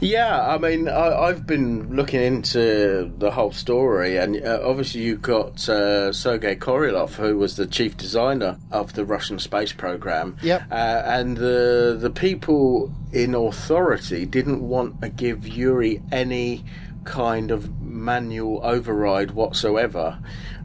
Yeah, 0.00 0.40
I 0.46 0.58
mean, 0.58 0.88
I, 0.88 1.28
have 1.28 1.46
been 1.46 1.94
looking 1.94 2.20
into 2.20 3.12
the 3.18 3.30
whole 3.30 3.52
story, 3.52 4.16
and 4.18 4.42
uh, 4.44 4.60
obviously, 4.62 5.02
you've 5.02 5.22
got 5.22 5.68
uh, 5.68 6.12
Sergei 6.12 6.56
Korolev, 6.56 7.14
who 7.14 7.36
was 7.36 7.56
the 7.56 7.66
chief 7.66 7.96
designer 7.96 8.58
of 8.70 8.92
the 8.92 9.04
Russian 9.04 9.38
space 9.38 9.72
program. 9.72 10.36
Yep. 10.42 10.62
Uh, 10.70 10.74
and 10.74 11.36
the, 11.36 11.96
the 11.98 12.10
people 12.10 12.92
in 13.12 13.34
authority 13.34 14.26
didn't 14.26 14.60
want 14.60 15.00
to 15.00 15.08
give 15.08 15.46
Yuri 15.46 16.02
any 16.12 16.64
kind 17.06 17.50
of 17.50 17.80
manual 17.80 18.60
override 18.62 19.30
whatsoever. 19.30 20.18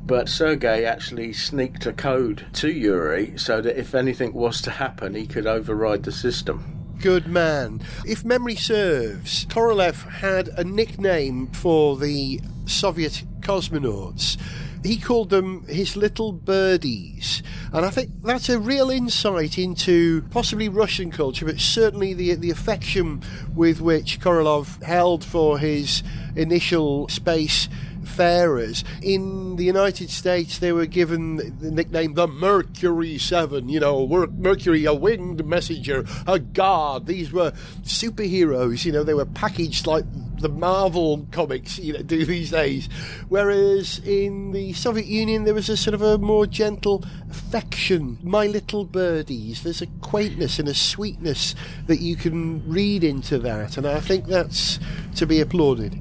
But 0.04 0.28
Sergei 0.28 0.84
actually 0.84 1.32
sneaked 1.32 1.86
a 1.86 1.94
code 1.94 2.48
to 2.54 2.70
Yuri 2.70 3.38
so 3.38 3.62
that 3.62 3.80
if 3.80 3.96
anything 3.96 4.34
was 4.34 4.62
to 4.64 4.72
happen, 4.72 5.14
he 5.16 5.28
could 5.28 5.48
override 5.48 6.04
the 6.04 6.12
system 6.12 6.82
good 7.02 7.26
man. 7.26 7.82
If 8.06 8.24
memory 8.24 8.56
serves, 8.56 9.46
Korolev 9.48 10.08
had 10.08 10.50
a 10.50 10.64
nickname 10.64 11.48
for 11.48 11.98
the 11.98 12.40
Soviet 12.68 13.24
cosmonauts. 13.40 14.38
He 14.84 14.98
called 14.98 15.30
them 15.30 15.66
his 15.68 15.96
little 15.96 16.32
birdies. 16.32 17.44
And 17.72 17.86
I 17.86 17.90
think 17.90 18.10
that's 18.24 18.50
a 18.50 18.60
real 18.60 18.90
insight 18.90 19.58
into 19.58 20.24
possibly 20.32 20.70
Russian 20.70 21.12
culture, 21.12 21.46
but 21.46 21.60
certainly 21.60 22.14
the, 22.14 22.36
the 22.36 22.50
affection 22.50 23.22
with 23.56 23.80
which 23.80 24.20
Korolev 24.20 24.82
held 24.84 25.24
for 25.24 25.60
his 25.60 26.02
initial 26.36 27.08
space 27.10 27.70
farers. 28.04 28.84
In 29.02 29.56
the 29.56 29.64
United 29.64 30.10
States, 30.10 30.60
they 30.60 30.72
were 30.72 30.86
given 30.86 31.38
the 31.60 31.72
nickname 31.72 32.14
the 32.14 32.28
Mercury 32.28 33.18
Seven. 33.18 33.70
You 33.70 33.80
know, 33.80 34.08
Mercury, 34.08 34.86
a 34.86 34.94
winged 34.94 35.46
messenger, 35.46 36.06
a 36.28 36.40
god. 36.40 37.08
These 37.08 37.32
were 37.32 37.52
superheroes. 37.84 38.86
You 38.86 38.92
know, 38.92 39.04
they 39.04 39.14
were 39.14 39.26
packaged 39.26 39.88
like 39.88 40.06
the 40.40 40.50
Marvel 40.50 41.28
comics, 41.32 41.80
you 41.80 41.94
know, 41.94 42.02
do 42.02 42.26
these 42.32 42.52
days. 42.52 42.90
Whereas 43.30 44.00
in 44.00 44.52
the 44.52 44.74
Soviet 44.74 45.06
Union, 45.06 45.44
there 45.44 45.54
was 45.54 45.70
a 45.70 45.78
sort 45.78 45.94
of 45.94 46.02
a 46.02 46.18
more 46.18 46.48
gentle 46.48 47.04
affection. 47.30 48.18
My 48.24 48.48
little 48.48 48.86
birdies. 48.86 49.64
There's 49.64 49.82
a 49.82 49.88
quaintness 50.02 50.60
and 50.60 50.68
a 50.68 50.74
sweetness 50.74 51.56
that 51.88 52.02
you 52.02 52.16
can 52.16 52.68
read 52.70 53.04
into 53.04 53.40
that, 53.40 53.78
and 53.78 53.88
I 53.88 54.00
think 54.00 54.26
that's 54.26 54.80
to 55.16 55.26
be 55.26 55.40
applauded. 55.40 56.00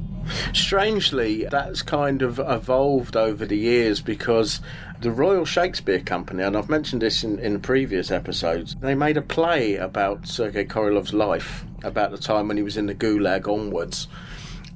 Strangely, 0.53 1.47
that's 1.51 1.83
kind 1.83 2.23
of 2.23 2.39
evolved 2.39 3.17
over 3.17 3.47
the 3.47 3.59
years 3.59 4.01
because 4.01 4.61
the 5.01 5.11
Royal 5.11 5.45
Shakespeare 5.45 6.01
Company, 6.01 6.43
and 6.43 6.57
I've 6.57 6.69
mentioned 6.69 7.03
this 7.03 7.25
in, 7.25 7.39
in 7.39 7.61
previous 7.61 8.11
episodes, 8.11 8.77
they 8.81 8.95
made 8.95 9.17
a 9.17 9.23
play 9.23 9.77
about 9.77 10.27
Sergei 10.27 10.65
Korolev's 10.65 11.15
life, 11.15 11.65
about 11.83 12.11
the 12.11 12.19
time 12.19 12.49
when 12.49 12.57
he 12.57 12.63
was 12.63 12.77
in 12.77 12.87
the 12.87 12.95
Gulag 12.95 13.49
onwards. 13.49 14.09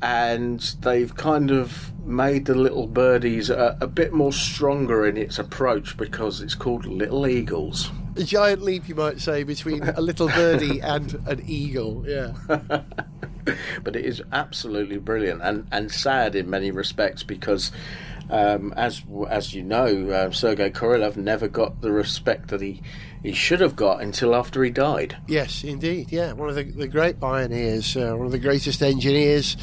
And 0.05 0.61
they've 0.83 1.17
kind 1.17 1.51
of 1.51 1.91
made 2.07 2.45
the 2.45 2.55
little 2.55 2.87
birdies 2.87 3.49
a, 3.49 3.75
a 3.81 3.87
bit 3.87 4.13
more 4.13 4.35
stronger 4.35 5.07
in 5.07 5.17
its 5.17 5.39
approach 5.39 5.97
because 5.97 6.43
it's 6.43 6.55
called 6.55 6.85
Little 6.85 7.27
Eagles. 7.27 7.91
A 8.17 8.23
giant 8.23 8.61
leap, 8.61 8.87
you 8.87 8.95
might 8.95 9.19
say, 9.19 9.45
between 9.45 9.83
a 9.83 10.03
little 10.03 10.29
birdie 10.29 10.81
and 10.83 11.15
an 11.27 11.43
eagle. 11.47 12.05
Yeah. 12.07 12.35
but 12.47 13.97
it 13.97 14.05
is 14.05 14.23
absolutely 14.31 14.99
brilliant 14.99 15.41
and, 15.41 15.67
and 15.73 15.91
sad 15.91 16.35
in 16.35 16.51
many 16.51 16.71
respects 16.71 17.23
because, 17.23 17.73
um, 18.29 18.75
as 18.77 19.03
as 19.31 19.55
you 19.55 19.63
know, 19.63 20.11
uh, 20.11 20.31
Sergei 20.33 20.69
Korolev 20.69 21.17
never 21.17 21.49
got 21.49 21.81
the 21.81 21.93
respect 21.93 22.49
that 22.49 22.61
he, 22.61 22.83
he 23.25 23.33
should 23.33 23.61
have 23.63 23.75
got 23.75 24.03
until 24.03 24.35
after 24.35 24.63
he 24.63 24.69
died. 24.69 25.17
Yes, 25.27 25.65
indeed. 25.65 26.13
Yeah, 26.13 26.35
one 26.35 26.51
of 26.51 26.57
the, 26.57 26.65
the 26.65 26.87
great 26.87 27.19
pioneers, 27.19 27.97
uh, 27.97 28.13
one 28.15 28.27
of 28.27 28.33
the 28.33 28.39
greatest 28.39 28.83
engineers. 28.83 29.57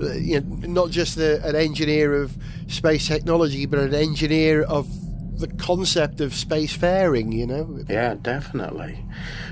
Uh, 0.00 0.14
you 0.14 0.40
know, 0.40 0.66
not 0.66 0.90
just 0.90 1.14
the, 1.14 1.40
an 1.46 1.54
engineer 1.54 2.20
of 2.20 2.36
space 2.66 3.06
technology, 3.06 3.66
but 3.66 3.78
an 3.78 3.94
engineer 3.94 4.64
of 4.64 4.88
the 5.38 5.46
concept 5.46 6.20
of 6.20 6.32
spacefaring. 6.32 7.32
You 7.32 7.46
know. 7.46 7.84
Yeah, 7.88 8.16
definitely. 8.20 8.98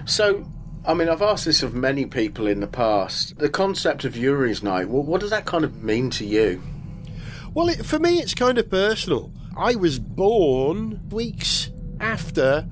So 0.06 0.44
I 0.84 0.94
mean, 0.94 1.08
I've 1.08 1.22
asked 1.22 1.44
this 1.44 1.62
of 1.62 1.72
many 1.72 2.04
people 2.04 2.48
in 2.48 2.58
the 2.58 2.66
past. 2.66 3.38
The 3.38 3.48
concept 3.48 4.04
of 4.04 4.16
Yuri's 4.16 4.64
Night, 4.64 4.88
well, 4.88 5.04
what 5.04 5.20
does 5.20 5.30
that 5.30 5.44
kind 5.44 5.62
of 5.62 5.84
mean 5.84 6.10
to 6.10 6.26
you? 6.26 6.60
Well, 7.54 7.68
it, 7.68 7.86
for 7.86 8.00
me, 8.00 8.18
it's 8.18 8.34
kind 8.34 8.58
of 8.58 8.68
personal. 8.68 9.30
I 9.56 9.76
was 9.76 10.00
born 10.00 11.08
weeks 11.10 11.70
after 12.00 12.66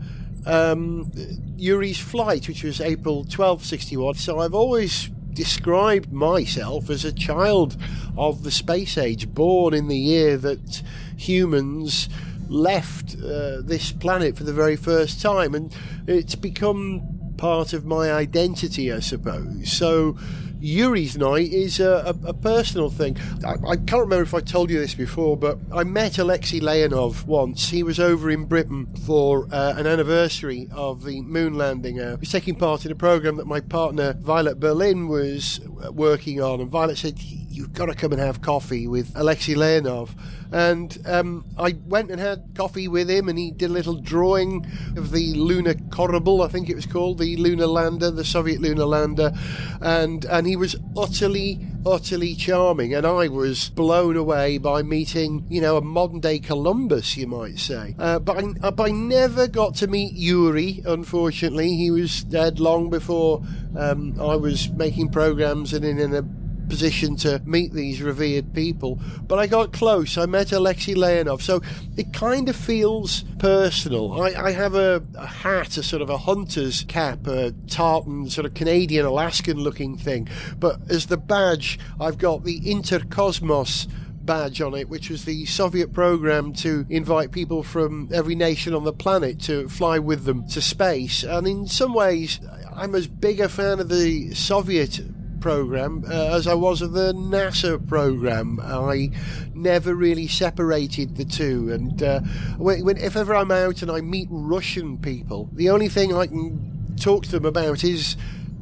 um, 0.46 1.10
Yuri's 1.56 1.98
flight, 1.98 2.48
which 2.48 2.62
was 2.62 2.80
April 2.80 3.18
1261. 3.18 4.14
So 4.14 4.40
I've 4.40 4.54
always 4.54 5.08
described 5.32 6.12
myself 6.12 6.90
as 6.90 7.04
a 7.04 7.12
child 7.12 7.76
of 8.16 8.42
the 8.42 8.50
space 8.50 8.98
age, 8.98 9.32
born 9.32 9.74
in 9.74 9.88
the 9.88 9.98
year 9.98 10.36
that 10.36 10.82
humans 11.16 12.08
left 12.48 13.14
uh, 13.14 13.60
this 13.62 13.92
planet 13.92 14.36
for 14.36 14.44
the 14.44 14.52
very 14.52 14.76
first 14.76 15.22
time. 15.22 15.54
And 15.54 15.74
it's 16.06 16.34
become 16.34 17.32
part 17.36 17.72
of 17.72 17.86
my 17.86 18.12
identity, 18.12 18.92
I 18.92 19.00
suppose. 19.00 19.72
So 19.72 20.18
Yuri's 20.60 21.16
Night 21.16 21.52
is 21.52 21.80
a, 21.80 22.14
a, 22.24 22.28
a 22.28 22.34
personal 22.34 22.90
thing. 22.90 23.16
I, 23.44 23.54
I, 23.66 23.76
can't 23.76 24.02
remember 24.02 24.22
if 24.22 24.34
I 24.34 24.40
told 24.40 24.70
you 24.70 24.78
this 24.78 24.94
before, 24.94 25.36
but 25.36 25.58
I 25.72 25.84
met 25.84 26.18
Alexei 26.18 26.60
Leonov 26.60 27.24
once. 27.24 27.70
He 27.70 27.82
was 27.82 27.98
over 27.98 28.30
in 28.30 28.44
Britain 28.44 28.86
for 29.06 29.48
uh, 29.50 29.74
an 29.76 29.86
anniversary 29.86 30.68
of 30.72 31.04
the 31.04 31.22
moon 31.22 31.54
landing. 31.54 31.98
Uh, 31.98 32.16
he 32.16 32.20
was 32.20 32.30
taking 32.30 32.56
part 32.56 32.84
in 32.84 32.92
a 32.92 32.94
program 32.94 33.36
that 33.36 33.46
my 33.46 33.60
partner 33.60 34.12
Violet 34.14 34.60
Berlin 34.60 35.08
was 35.08 35.60
uh, 35.82 35.90
working 35.92 36.42
on, 36.42 36.60
and 36.60 36.70
Violet 36.70 36.98
said, 36.98 37.18
You've 37.50 37.72
got 37.72 37.86
to 37.86 37.94
come 37.94 38.12
and 38.12 38.20
have 38.20 38.40
coffee 38.40 38.86
with 38.86 39.12
Alexei 39.16 39.54
Leonov. 39.54 40.10
And 40.52 40.96
um, 41.04 41.44
I 41.58 41.76
went 41.86 42.10
and 42.10 42.20
had 42.20 42.54
coffee 42.54 42.86
with 42.86 43.10
him, 43.10 43.28
and 43.28 43.36
he 43.36 43.50
did 43.50 43.70
a 43.70 43.72
little 43.72 43.96
drawing 43.96 44.66
of 44.96 45.10
the 45.10 45.34
lunar 45.34 45.74
Korabl, 45.74 46.44
I 46.44 46.48
think 46.48 46.68
it 46.68 46.76
was 46.76 46.86
called, 46.86 47.18
the 47.18 47.36
lunar 47.36 47.66
lander, 47.66 48.10
the 48.10 48.24
Soviet 48.24 48.60
lunar 48.60 48.84
lander, 48.84 49.32
and 49.80 50.24
and 50.24 50.46
he 50.46 50.56
was 50.56 50.76
utterly, 50.96 51.66
utterly 51.86 52.34
charming, 52.34 52.94
and 52.94 53.06
I 53.06 53.28
was 53.28 53.70
blown 53.70 54.16
away 54.16 54.58
by 54.58 54.82
meeting, 54.82 55.46
you 55.48 55.60
know, 55.60 55.76
a 55.76 55.80
modern 55.80 56.20
day 56.20 56.38
Columbus, 56.38 57.16
you 57.16 57.26
might 57.26 57.58
say. 57.58 57.94
Uh, 57.98 58.18
but 58.18 58.38
I, 58.38 58.48
uh, 58.62 58.70
but 58.70 58.88
I 58.88 58.92
never 58.92 59.46
got 59.46 59.76
to 59.76 59.86
meet 59.86 60.14
Yuri. 60.14 60.82
Unfortunately, 60.84 61.76
he 61.76 61.90
was 61.90 62.24
dead 62.24 62.60
long 62.60 62.90
before 62.90 63.42
um, 63.76 64.20
I 64.20 64.36
was 64.36 64.68
making 64.70 65.10
programs 65.10 65.72
and 65.72 65.84
in, 65.84 65.98
in 65.98 66.14
a 66.14 66.24
position 66.70 67.16
to 67.16 67.42
meet 67.44 67.72
these 67.72 68.00
revered 68.00 68.54
people. 68.54 68.98
But 69.26 69.38
I 69.38 69.46
got 69.46 69.72
close. 69.72 70.16
I 70.16 70.24
met 70.24 70.52
Alexei 70.52 70.94
Leonov. 70.94 71.42
So 71.42 71.60
it 71.96 72.12
kind 72.14 72.48
of 72.48 72.56
feels 72.56 73.24
personal. 73.38 74.22
I, 74.22 74.28
I 74.28 74.52
have 74.52 74.74
a, 74.74 75.02
a, 75.14 75.26
hat, 75.26 75.76
a 75.76 75.82
sort 75.82 76.00
of 76.00 76.08
a 76.08 76.16
hunter's 76.16 76.84
cap, 76.84 77.26
a 77.26 77.52
tartan, 77.66 78.30
sort 78.30 78.46
of 78.46 78.54
Canadian 78.54 79.04
Alaskan 79.04 79.58
looking 79.58 79.98
thing. 79.98 80.28
But 80.58 80.80
as 80.88 81.06
the 81.06 81.18
badge, 81.18 81.78
I've 82.00 82.16
got 82.16 82.44
the 82.44 82.60
Interkosmos 82.60 83.86
badge 84.22 84.60
on 84.60 84.74
it, 84.74 84.88
which 84.88 85.10
was 85.10 85.24
the 85.24 85.44
Soviet 85.46 85.92
program 85.92 86.52
to 86.52 86.86
invite 86.88 87.32
people 87.32 87.62
from 87.62 88.08
every 88.12 88.36
nation 88.36 88.74
on 88.74 88.84
the 88.84 88.92
planet 88.92 89.40
to 89.40 89.68
fly 89.68 89.98
with 89.98 90.24
them 90.24 90.46
to 90.48 90.60
space. 90.60 91.24
And 91.24 91.46
in 91.48 91.66
some 91.66 91.94
ways, 91.94 92.38
I'm 92.72 92.94
as 92.94 93.08
big 93.08 93.40
a 93.40 93.48
fan 93.48 93.80
of 93.80 93.88
the 93.88 94.32
Soviet 94.34 95.00
program 95.40 96.04
uh, 96.08 96.36
as 96.36 96.46
I 96.46 96.54
was 96.54 96.82
of 96.82 96.92
the 96.92 97.12
NASA 97.12 97.86
program. 97.86 98.60
I 98.62 99.10
never 99.54 99.94
really 99.94 100.26
separated 100.26 101.16
the 101.16 101.24
two, 101.24 101.72
and 101.72 102.02
uh, 102.02 102.20
when, 102.58 102.84
when, 102.84 102.96
if 102.96 103.16
ever 103.16 103.34
I'm 103.34 103.50
out 103.50 103.82
and 103.82 103.90
I 103.90 104.00
meet 104.00 104.28
Russian 104.30 104.98
people, 104.98 105.48
the 105.52 105.70
only 105.70 105.88
thing 105.88 106.14
I 106.14 106.26
can 106.26 106.96
talk 106.96 107.24
to 107.24 107.30
them 107.30 107.44
about 107.44 107.82
is 107.84 108.16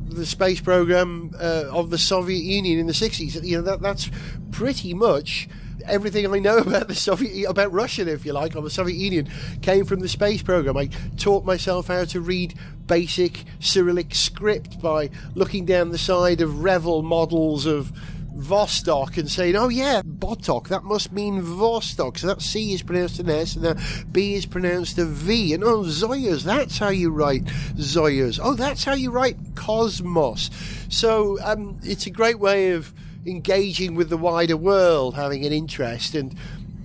the 0.08 0.26
space 0.26 0.60
program 0.60 1.32
uh, 1.38 1.64
of 1.70 1.90
the 1.90 1.98
Soviet 1.98 2.42
Union 2.42 2.78
in 2.78 2.86
the 2.86 2.92
60s. 2.92 3.42
You 3.44 3.58
know 3.58 3.62
that 3.62 3.80
that's 3.80 4.10
pretty 4.50 4.94
much 4.94 5.48
everything 5.84 6.32
I 6.32 6.38
know 6.38 6.56
about 6.58 6.88
the 6.88 6.94
Soviet, 6.94 7.48
about 7.48 7.72
Russia, 7.72 8.10
if 8.10 8.24
you 8.24 8.32
like, 8.32 8.56
or 8.56 8.62
the 8.62 8.70
Soviet 8.70 8.96
Union, 8.96 9.28
came 9.62 9.84
from 9.84 10.00
the 10.00 10.08
space 10.08 10.42
program. 10.42 10.76
I 10.76 10.88
taught 11.16 11.44
myself 11.44 11.88
how 11.88 12.04
to 12.06 12.20
read 12.20 12.54
basic 12.86 13.44
Cyrillic 13.60 14.14
script 14.14 14.80
by 14.80 15.10
looking 15.34 15.64
down 15.64 15.90
the 15.90 15.98
side 15.98 16.40
of 16.40 16.62
Revell 16.62 17.02
models 17.02 17.66
of 17.66 17.92
Vostok 18.38 19.18
and 19.18 19.28
saying, 19.28 19.56
oh 19.56 19.68
yeah, 19.68 20.00
Botok, 20.02 20.68
that 20.68 20.84
must 20.84 21.12
mean 21.12 21.42
Vostok. 21.42 22.18
So 22.18 22.28
that 22.28 22.40
C 22.40 22.72
is 22.72 22.82
pronounced 22.82 23.18
an 23.18 23.28
S 23.28 23.56
and 23.56 23.64
that 23.64 23.78
B 24.12 24.34
is 24.34 24.46
pronounced 24.46 24.96
a 24.98 25.04
V. 25.04 25.52
And 25.52 25.64
oh, 25.64 25.82
Zoyas, 25.82 26.44
that's 26.44 26.78
how 26.78 26.88
you 26.88 27.10
write 27.10 27.44
Zoyas. 27.74 28.38
Oh, 28.40 28.54
that's 28.54 28.84
how 28.84 28.94
you 28.94 29.10
write 29.10 29.36
Cosmos. 29.56 30.50
So 30.88 31.38
um, 31.42 31.78
it's 31.82 32.06
a 32.06 32.10
great 32.10 32.38
way 32.38 32.70
of 32.70 32.94
engaging 33.28 33.94
with 33.94 34.08
the 34.08 34.16
wider 34.16 34.56
world, 34.56 35.14
having 35.14 35.44
an 35.44 35.52
interest. 35.52 36.14
And 36.14 36.34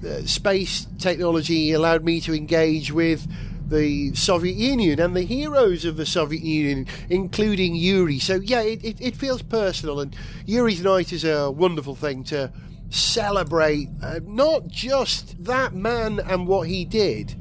uh, 0.06 0.26
space 0.26 0.86
technology 1.00 1.72
allowed 1.72 2.04
me 2.04 2.20
to 2.22 2.34
engage 2.34 2.91
with 2.91 3.28
the 3.70 4.14
Soviet 4.14 4.56
Union 4.56 5.00
and 5.00 5.16
the 5.16 5.24
heroes 5.24 5.86
of 5.86 5.98
the 5.98 6.06
Soviet 6.06 6.44
Union, 6.44 6.86
including 7.10 7.76
Yuri. 7.76 8.20
So, 8.20 8.36
yeah, 8.36 8.62
it, 8.62 8.84
it, 8.84 9.02
it 9.02 9.16
feels 9.16 9.41
personal. 9.41 10.00
And 10.00 10.16
Yuri's 10.46 10.82
Night 10.82 11.14
is 11.14 11.24
a 11.24 11.50
wonderful 11.50 11.96
thing 11.96 12.24
to 12.26 12.52
celebrate 12.89 13.89
uh, 14.04 14.20
not 14.24 14.68
just 14.68 15.44
that 15.44 15.74
man 15.74 16.20
and 16.20 16.48
what 16.48 16.68
he 16.68 16.86
did 16.86 17.36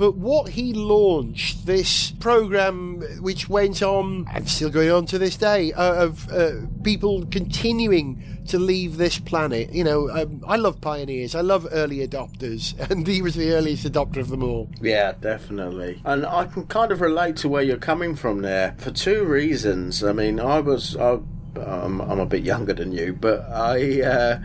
but 0.00 0.16
what 0.16 0.48
he 0.48 0.72
launched, 0.72 1.66
this 1.66 2.12
program 2.12 3.02
which 3.20 3.50
went 3.50 3.82
on 3.82 4.26
and 4.32 4.48
still 4.48 4.70
going 4.70 4.90
on 4.90 5.04
to 5.04 5.18
this 5.18 5.36
day, 5.36 5.74
uh, 5.74 6.06
of 6.06 6.32
uh, 6.32 6.52
people 6.82 7.26
continuing 7.26 8.40
to 8.48 8.58
leave 8.58 8.96
this 8.96 9.18
planet. 9.18 9.74
You 9.74 9.84
know, 9.84 10.08
um, 10.08 10.42
I 10.48 10.56
love 10.56 10.80
pioneers, 10.80 11.34
I 11.34 11.42
love 11.42 11.68
early 11.70 11.98
adopters, 11.98 12.74
and 12.90 13.06
he 13.06 13.20
was 13.20 13.34
the 13.34 13.52
earliest 13.52 13.84
adopter 13.84 14.16
of 14.16 14.30
them 14.30 14.42
all. 14.42 14.70
Yeah, 14.80 15.12
definitely. 15.20 16.00
And 16.06 16.24
I 16.24 16.46
can 16.46 16.66
kind 16.66 16.92
of 16.92 17.02
relate 17.02 17.36
to 17.36 17.50
where 17.50 17.62
you're 17.62 17.76
coming 17.76 18.16
from 18.16 18.40
there 18.40 18.76
for 18.78 18.90
two 18.90 19.24
reasons. 19.24 20.02
I 20.02 20.14
mean, 20.14 20.40
I 20.40 20.60
was. 20.60 20.96
I, 20.96 21.18
I'm, 21.56 22.00
I'm 22.00 22.20
a 22.20 22.26
bit 22.26 22.42
younger 22.42 22.72
than 22.72 22.92
you, 22.92 23.12
but 23.12 23.40
I 23.50 24.00
uh, 24.00 24.38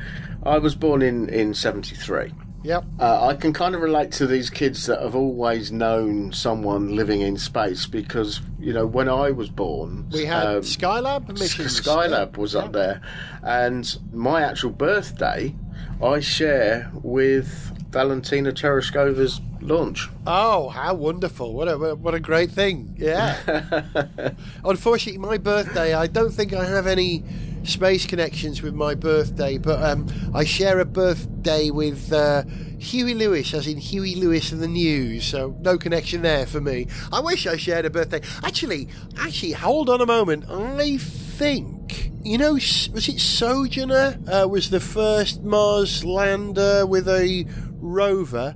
I 0.43 0.58
was 0.58 0.76
born 0.76 1.01
in 1.01 1.30
in 1.30 1.53
'73. 1.53 2.34
Yep. 2.66 2.84
Uh, 2.99 3.28
I 3.28 3.36
can 3.36 3.53
kind 3.53 3.76
of 3.76 3.82
relate 3.82 4.11
to 4.13 4.26
these 4.26 4.49
kids 4.49 4.88
that 4.88 4.99
have 4.99 5.16
always 5.16 5.72
known 5.72 6.34
someone 6.34 6.95
living 6.95 7.22
in 7.22 7.38
space 7.38 7.86
because, 7.86 8.41
you 8.59 8.74
know, 8.74 8.88
when 8.88 9.07
I 9.07 9.30
was 9.30 9.49
born. 9.49 10.09
We 10.11 10.26
had 10.26 10.47
um, 10.47 10.61
Skylab 10.61 11.28
missions. 11.28 11.80
Skylab 11.82 12.38
was 12.38 12.55
up 12.55 12.74
there. 12.74 13.01
And 13.43 13.97
my 14.11 14.41
actual 14.41 14.72
birthday, 14.72 15.53
I 16.01 16.20
share 16.22 16.89
with 17.03 17.72
Valentina 17.91 18.51
Tereshkova's 18.51 19.41
launch. 19.61 20.09
Oh, 20.26 20.70
how 20.70 20.95
wonderful! 20.95 21.53
What 21.53 21.68
a 21.68 21.95
what 21.95 22.13
a 22.13 22.20
great 22.20 22.51
thing! 22.51 22.95
Yeah. 22.97 24.34
Unfortunately, 24.66 25.20
my 25.20 25.38
birthday, 25.38 25.93
I 25.93 26.07
don't 26.07 26.32
think 26.32 26.53
I 26.53 26.66
have 26.66 26.88
any 26.88 27.24
space 27.66 28.05
connections 28.05 28.61
with 28.61 28.74
my 28.74 28.95
birthday, 28.95 29.57
but 29.57 29.82
um, 29.84 30.07
I 30.34 30.43
share 30.43 30.80
a 30.80 30.86
birthday 30.86 31.70
with 31.70 32.11
uh, 32.13 32.43
Huey 32.80 33.13
Lewis, 33.13 33.53
as 33.53 33.68
in 33.68 33.78
Huey 33.78 34.16
Lewis 34.16 34.51
and 34.51 34.61
the 34.61 34.68
News. 34.68 35.26
So 35.26 35.55
no 35.61 35.78
connection 35.78 36.22
there 36.22 36.45
for 36.45 36.61
me. 36.61 36.88
I 37.11 37.20
wish 37.20 37.47
I 37.47 37.57
shared 37.57 37.86
a 37.86 37.89
birthday. 37.89 38.22
Actually, 38.43 38.88
actually, 39.18 39.53
hold 39.53 39.89
on 39.89 40.01
a 40.01 40.05
moment. 40.05 40.45
I 40.49 40.97
think 40.97 42.11
you 42.26 42.39
know, 42.39 42.53
was 42.53 43.07
it 43.07 43.20
Sojourner 43.20 44.18
uh, 44.28 44.47
was 44.47 44.72
the 44.72 44.80
first 44.80 45.43
Mars 45.43 46.03
lander 46.03 46.86
with 46.86 47.07
a 47.07 47.45
rover 47.74 48.55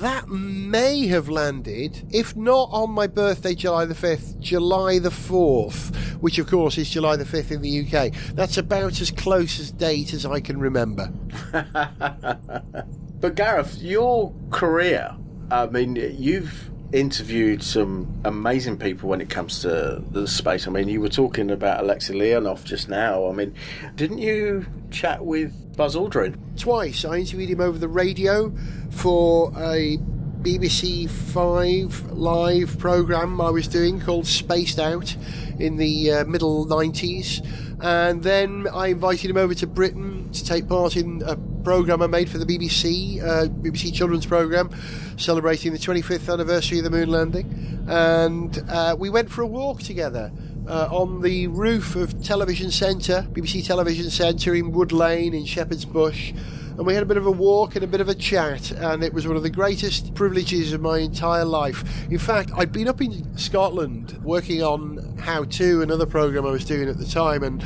that 0.00 0.28
may 0.28 1.06
have 1.06 1.28
landed, 1.28 2.06
if 2.10 2.34
not 2.36 2.68
on 2.72 2.90
my 2.90 3.06
birthday, 3.06 3.54
July 3.54 3.84
the 3.84 3.94
5th, 3.94 4.38
July 4.40 4.98
the 4.98 5.10
4th, 5.10 5.94
which 6.20 6.38
of 6.38 6.46
course 6.46 6.78
is 6.78 6.90
July 6.90 7.16
the 7.16 7.24
5th 7.24 7.50
in 7.50 7.62
the 7.62 7.86
UK. 7.86 8.12
That's 8.34 8.58
about 8.58 9.00
as 9.00 9.10
close 9.10 9.60
as 9.60 9.70
date 9.70 10.12
as 10.12 10.26
I 10.26 10.40
can 10.40 10.58
remember. 10.58 11.12
But 13.20 13.34
Gareth, 13.34 13.82
your 13.82 14.32
career, 14.50 15.14
I 15.50 15.66
mean, 15.66 15.94
you've 15.96 16.69
interviewed 16.92 17.62
some 17.62 18.20
amazing 18.24 18.76
people 18.76 19.08
when 19.08 19.20
it 19.20 19.30
comes 19.30 19.60
to 19.62 20.02
the 20.10 20.26
space. 20.26 20.66
I 20.66 20.70
mean, 20.70 20.88
you 20.88 21.00
were 21.00 21.08
talking 21.08 21.50
about 21.50 21.80
Alexei 21.80 22.14
Leonov 22.14 22.64
just 22.64 22.88
now. 22.88 23.28
I 23.28 23.32
mean, 23.32 23.54
didn't 23.94 24.18
you 24.18 24.66
chat 24.90 25.24
with 25.24 25.76
Buzz 25.76 25.94
Aldrin? 25.94 26.36
Twice. 26.58 27.04
I 27.04 27.18
interviewed 27.18 27.50
him 27.50 27.60
over 27.60 27.78
the 27.78 27.88
radio 27.88 28.52
for 28.90 29.52
a 29.56 29.98
BBC 30.42 31.08
Five 31.08 32.12
live 32.12 32.78
programme 32.78 33.40
I 33.40 33.50
was 33.50 33.68
doing 33.68 34.00
called 34.00 34.26
Spaced 34.26 34.78
Out 34.78 35.14
in 35.58 35.76
the 35.76 36.12
uh, 36.12 36.24
middle 36.24 36.66
90s. 36.66 37.46
And 37.82 38.22
then 38.22 38.66
I 38.72 38.88
invited 38.88 39.30
him 39.30 39.36
over 39.36 39.54
to 39.54 39.66
Britain 39.66 40.19
to 40.32 40.44
take 40.44 40.68
part 40.68 40.96
in 40.96 41.22
a 41.26 41.36
programme 41.62 42.02
I 42.02 42.06
made 42.06 42.28
for 42.28 42.38
the 42.38 42.46
BBC, 42.46 43.22
uh, 43.22 43.48
BBC 43.48 43.92
Children's 43.92 44.26
Programme, 44.26 44.70
celebrating 45.16 45.72
the 45.72 45.78
25th 45.78 46.32
anniversary 46.32 46.78
of 46.78 46.84
the 46.84 46.90
moon 46.90 47.10
landing. 47.10 47.84
And 47.88 48.62
uh, 48.68 48.96
we 48.98 49.10
went 49.10 49.30
for 49.30 49.42
a 49.42 49.46
walk 49.46 49.82
together. 49.82 50.32
Uh, 50.68 50.88
on 50.92 51.20
the 51.22 51.48
roof 51.48 51.96
of 51.96 52.22
Television 52.22 52.70
Centre, 52.70 53.26
BBC 53.32 53.66
Television 53.66 54.08
Centre 54.08 54.54
in 54.54 54.70
Wood 54.70 54.92
Lane 54.92 55.34
in 55.34 55.44
Shepherd's 55.44 55.84
Bush, 55.84 56.32
and 56.80 56.86
we 56.86 56.94
had 56.94 57.02
a 57.02 57.06
bit 57.06 57.16
of 57.16 57.26
a 57.26 57.30
walk 57.30 57.74
and 57.74 57.84
a 57.84 57.86
bit 57.86 58.00
of 58.00 58.08
a 58.08 58.14
chat, 58.14 58.70
and 58.70 59.02
it 59.02 59.12
was 59.12 59.26
one 59.26 59.36
of 59.36 59.42
the 59.42 59.50
greatest 59.50 60.14
privileges 60.14 60.72
of 60.72 60.80
my 60.80 60.98
entire 60.98 61.44
life. 61.44 62.08
In 62.10 62.18
fact, 62.18 62.50
I'd 62.56 62.72
been 62.72 62.88
up 62.88 63.00
in 63.00 63.36
Scotland 63.36 64.18
working 64.22 64.62
on 64.62 65.18
How 65.18 65.44
To, 65.44 65.82
another 65.82 66.06
program 66.06 66.46
I 66.46 66.50
was 66.50 66.64
doing 66.64 66.88
at 66.88 66.98
the 66.98 67.06
time, 67.06 67.42
and 67.42 67.62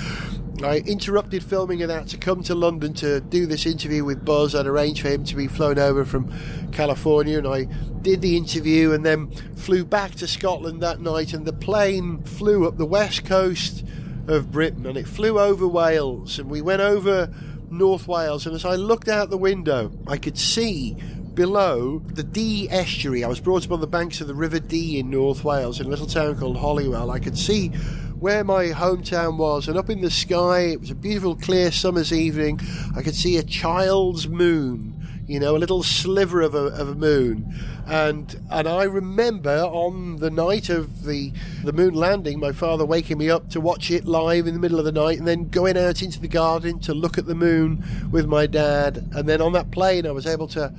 I 0.63 0.79
interrupted 0.79 1.43
filming 1.43 1.83
of 1.83 1.89
that 1.89 2.07
to 2.09 2.17
come 2.17 2.43
to 2.45 2.55
London 2.55 2.95
to 2.95 3.21
do 3.21 3.47
this 3.47 3.67
interview 3.67 4.05
with 4.05 4.25
Buzz. 4.25 4.55
I'd 4.55 4.67
arranged 4.67 5.03
for 5.03 5.09
him 5.09 5.25
to 5.25 5.37
be 5.37 5.49
flown 5.49 5.79
over 5.79 6.05
from 6.05 6.33
California, 6.71 7.39
and 7.39 7.47
I 7.47 7.65
did 8.03 8.21
the 8.21 8.37
interview 8.37 8.93
and 8.93 9.05
then 9.05 9.31
flew 9.57 9.85
back 9.85 10.15
to 10.17 10.29
Scotland 10.29 10.81
that 10.83 11.01
night. 11.01 11.33
And 11.33 11.45
the 11.45 11.53
plane 11.53 12.23
flew 12.23 12.69
up 12.69 12.77
the 12.77 12.87
west 12.87 13.25
coast 13.25 13.85
of 14.27 14.51
Britain 14.53 14.87
and 14.87 14.97
it 14.97 15.07
flew 15.09 15.39
over 15.39 15.67
Wales, 15.67 16.39
and 16.39 16.49
we 16.49 16.63
went 16.63 16.81
over 16.81 17.33
North 17.71 18.07
Wales. 18.07 18.47
And 18.47 18.55
as 18.55 18.65
I 18.65 18.77
looked 18.77 19.09
out 19.09 19.31
the 19.31 19.37
window, 19.37 19.91
I 20.07 20.19
could 20.19 20.39
see 20.39 20.97
below 21.35 21.99
the 21.99 22.23
Dee 22.23 22.69
estuary. 22.71 23.25
I 23.25 23.29
was 23.29 23.41
brought 23.41 23.65
up 23.65 23.73
on 23.73 23.81
the 23.81 23.89
banks 23.89 24.21
of 24.21 24.29
the 24.29 24.35
River 24.35 24.61
Dee 24.61 25.01
in 25.01 25.11
North 25.11 25.43
Wales, 25.43 25.81
in 25.81 25.87
a 25.87 25.91
little 25.91 26.07
town 26.07 26.39
called 26.39 26.57
Holywell. 26.57 27.11
I 27.11 27.19
could 27.19 27.37
see 27.37 27.73
where 28.19 28.45
my 28.45 28.67
hometown 28.67 29.37
was, 29.37 29.69
and 29.69 29.77
up 29.77 29.91
in 29.91 30.01
the 30.01 30.11
sky, 30.11 30.61
it 30.61 30.81
was 30.81 30.91
a 30.91 30.95
beautiful, 30.95 31.37
clear 31.37 31.71
summer's 31.71 32.13
evening. 32.13 32.61
I 32.97 33.03
could 33.03 33.15
see 33.15 33.37
a 33.37 33.43
child's 33.43 34.29
moon. 34.29 34.93
You 35.27 35.41
know, 35.41 35.57
a 35.57 35.59
little 35.59 35.83
sliver 35.83 36.43
of 36.43 36.55
a, 36.55 36.67
of 36.67 36.89
a 36.91 36.95
moon, 36.95 37.55
and 37.87 38.39
and 38.51 38.69
I 38.69 38.83
remember 38.85 39.63
on 39.63 40.17
the 40.17 40.31
night 40.31 40.69
of 40.69 41.05
the 41.05 41.33
the 41.65 41.73
moon 41.73 41.95
landing, 41.95 42.39
my 42.39 42.53
father 42.53 42.85
waking 42.85 43.17
me 43.17 43.31
up 43.31 43.49
to 43.51 43.61
watch 43.61 43.91
it 43.91 44.05
live 44.05 44.47
in 44.47 44.53
the 44.53 44.61
middle 44.61 44.79
of 44.79 44.85
the 44.85 44.93
night, 44.93 45.17
and 45.17 45.27
then 45.27 45.49
going 45.49 45.79
out 45.79 46.03
into 46.03 46.21
the 46.21 46.29
garden 46.29 46.79
to 46.81 46.93
look 46.93 47.17
at 47.17 47.25
the 47.25 47.35
moon 47.35 47.83
with 48.13 48.27
my 48.27 48.47
dad, 48.47 49.09
and 49.15 49.27
then 49.27 49.41
on 49.41 49.53
that 49.55 49.71
plane, 49.71 50.07
I 50.07 50.11
was 50.11 50.27
able 50.27 50.49
to 50.49 50.75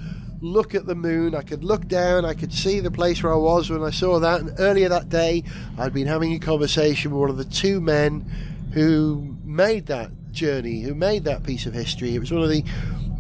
look 0.46 0.76
at 0.76 0.86
the 0.86 0.96
moon. 0.96 1.36
I 1.36 1.42
could 1.42 1.64
look 1.64 1.88
down. 1.88 2.26
I 2.26 2.34
could 2.34 2.54
see 2.54 2.80
the 2.80 2.92
place 2.92 3.22
where 3.24 3.34
I 3.34 3.38
was 3.38 3.70
when 3.70 3.84
I 3.84 3.90
saw 3.90 4.20
that. 4.20 4.42
And 4.42 4.56
earlier 4.60 4.90
that 4.90 5.10
day, 5.10 5.44
I'd 5.78 5.94
been 5.94 6.08
having 6.08 6.34
a 6.34 6.40
conversation 6.40 7.12
with 7.12 7.20
one 7.20 7.30
of 7.30 7.38
the 7.38 7.46
two 7.46 7.82
men 7.82 8.26
who 8.74 9.38
made 9.44 9.88
that 9.88 10.12
journey, 10.32 10.82
who 10.82 10.94
made 10.94 11.24
that 11.24 11.44
piece 11.44 11.66
of 11.66 11.74
history. 11.74 12.14
It 12.16 12.20
was 12.20 12.32
one 12.32 12.44
of 12.44 12.50
the 12.50 12.64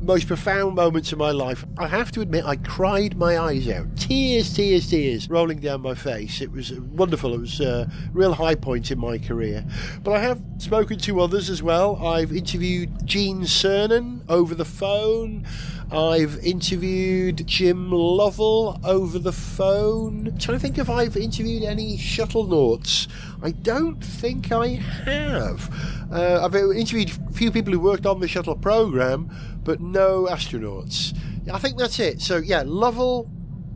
most 0.01 0.27
profound 0.27 0.75
moments 0.75 1.11
of 1.11 1.17
my 1.17 1.31
life. 1.31 1.65
I 1.79 1.87
have 1.87 2.11
to 2.11 2.21
admit, 2.21 2.45
I 2.45 2.57
cried 2.57 3.17
my 3.17 3.39
eyes 3.39 3.67
out. 3.67 3.97
Tears, 3.97 4.53
tears, 4.53 4.89
tears 4.89 5.29
rolling 5.29 5.59
down 5.59 5.81
my 5.81 5.95
face. 5.95 6.41
It 6.41 6.51
was 6.51 6.73
wonderful. 6.73 7.33
It 7.33 7.39
was 7.39 7.59
a 7.59 7.89
real 8.13 8.33
high 8.33 8.55
point 8.55 8.91
in 8.91 8.99
my 8.99 9.17
career. 9.17 9.65
But 10.03 10.11
I 10.11 10.19
have 10.19 10.41
spoken 10.59 10.99
to 10.99 11.21
others 11.21 11.49
as 11.49 11.63
well. 11.63 11.95
I've 12.05 12.31
interviewed 12.31 13.05
Gene 13.05 13.41
Cernan 13.41 14.21
over 14.29 14.53
the 14.53 14.65
phone. 14.65 15.45
I've 15.91 16.43
interviewed 16.43 17.45
Jim 17.45 17.91
Lovell 17.91 18.79
over 18.83 19.19
the 19.19 19.31
phone. 19.31 20.27
I'm 20.27 20.37
trying 20.37 20.57
to 20.57 20.61
think 20.61 20.77
if 20.77 20.89
I've 20.89 21.15
interviewed 21.15 21.63
any 21.63 21.97
shuttle 21.97 22.45
nauts. 22.45 23.07
I 23.43 23.51
don't 23.51 24.03
think 24.03 24.51
I 24.51 24.67
have. 24.67 25.69
Uh, 26.11 26.43
I've 26.43 26.55
interviewed 26.55 27.11
a 27.29 27.31
few 27.33 27.51
people 27.51 27.71
who 27.71 27.79
worked 27.79 28.05
on 28.05 28.19
the 28.19 28.27
shuttle 28.27 28.55
program, 28.55 29.29
but 29.63 29.79
no 29.79 30.25
astronauts. 30.25 31.17
I 31.51 31.59
think 31.59 31.77
that's 31.77 31.99
it. 31.99 32.21
So 32.21 32.37
yeah, 32.37 32.63
Lovell, 32.65 33.29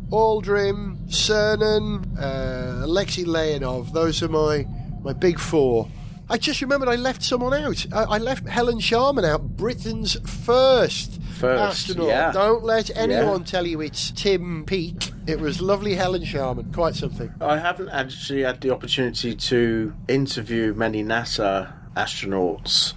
Aldrin, 0.10 1.08
Cernan, 1.08 2.18
uh, 2.20 2.86
Alexei 2.86 3.24
Leonov. 3.24 3.94
Those 3.94 4.24
are 4.24 4.30
my 4.30 4.66
my 5.02 5.14
big 5.14 5.40
four. 5.40 5.88
I 6.32 6.38
just 6.38 6.62
remembered 6.62 6.90
I 6.90 6.96
left 6.96 7.24
someone 7.24 7.54
out. 7.54 7.86
I, 7.92 8.04
I 8.04 8.18
left 8.20 8.48
Helen 8.48 8.80
Sharman 8.80 9.26
out, 9.26 9.58
Britain's 9.58 10.20
first, 10.30 11.19
First, 11.40 11.90
astronaut. 11.90 12.08
yeah. 12.08 12.32
Don't 12.32 12.64
let 12.64 12.96
anyone 12.98 13.40
Yeah. 13.40 13.46
tell 13.46 13.66
you 13.66 13.82
it's 13.82 14.12
Tim 14.12 14.66
Peake. 14.66 15.12
It 15.26 15.40
was 15.40 15.62
lovely 15.62 15.96
Helen 15.96 16.24
Sharman. 16.26 16.72
Quite 16.74 16.96
something. 16.96 17.34
I 17.40 17.58
haven't 17.58 17.90
actually 17.90 18.42
had 18.44 18.62
the 18.62 18.72
opportunity 18.72 19.36
to 19.36 19.94
interview 20.08 20.74
many 20.74 21.04
NASA 21.04 21.72
astronauts, 21.96 22.94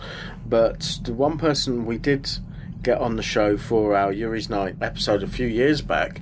but 0.46 0.98
the 1.04 1.12
one 1.12 1.38
person 1.38 1.86
we 1.86 1.98
did 1.98 2.28
get 2.82 2.98
on 2.98 3.16
the 3.16 3.22
show 3.22 3.56
for 3.56 3.94
our 3.96 4.12
Yuri's 4.12 4.50
Night 4.50 4.74
episode 4.82 5.22
a 5.22 5.28
few 5.28 5.46
years 5.46 5.80
back 5.82 6.20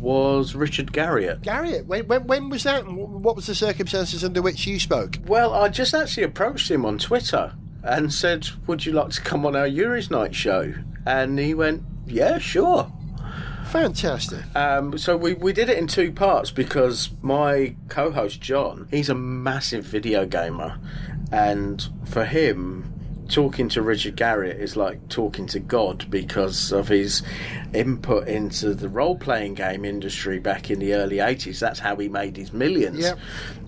was 0.00 0.54
Richard 0.54 0.92
Garriott. 0.92 1.42
Garriott, 1.42 1.86
when, 1.86 2.06
when, 2.06 2.26
when 2.28 2.48
was 2.50 2.62
that? 2.62 2.86
What 2.86 3.34
was 3.34 3.46
the 3.48 3.54
circumstances 3.54 4.22
under 4.22 4.40
which 4.40 4.64
you 4.66 4.78
spoke? 4.78 5.18
Well, 5.26 5.52
I 5.52 5.68
just 5.68 5.92
actually 5.92 6.22
approached 6.22 6.70
him 6.70 6.84
on 6.84 6.98
Twitter 6.98 7.52
and 7.82 8.12
said, 8.12 8.48
Would 8.66 8.86
you 8.86 8.92
like 8.92 9.10
to 9.10 9.20
come 9.20 9.46
on 9.46 9.56
our 9.56 9.66
Yuri's 9.66 10.10
Night 10.10 10.34
show? 10.34 10.74
And 11.06 11.38
he 11.38 11.54
went, 11.54 11.82
Yeah, 12.06 12.38
sure. 12.38 12.92
Fantastic. 13.66 14.44
Um, 14.56 14.96
so 14.96 15.16
we, 15.16 15.34
we 15.34 15.52
did 15.52 15.68
it 15.68 15.76
in 15.76 15.86
two 15.86 16.10
parts 16.10 16.50
because 16.50 17.10
my 17.20 17.76
co-host 17.88 18.40
John, 18.40 18.88
he's 18.90 19.10
a 19.10 19.14
massive 19.14 19.84
video 19.84 20.24
gamer, 20.24 20.78
and 21.30 21.86
for 22.06 22.24
him, 22.24 22.97
talking 23.28 23.68
to 23.70 23.82
Richard 23.82 24.16
Garriott 24.16 24.58
is 24.58 24.76
like 24.76 25.08
talking 25.08 25.46
to 25.48 25.60
God 25.60 26.06
because 26.10 26.72
of 26.72 26.88
his 26.88 27.22
input 27.74 28.26
into 28.28 28.74
the 28.74 28.88
role-playing 28.88 29.54
game 29.54 29.84
industry 29.84 30.38
back 30.38 30.70
in 30.70 30.78
the 30.78 30.94
early 30.94 31.16
'80s. 31.16 31.58
That's 31.60 31.78
how 31.78 31.96
he 31.96 32.08
made 32.08 32.36
his 32.36 32.52
millions. 32.52 32.98
Yep. 33.00 33.18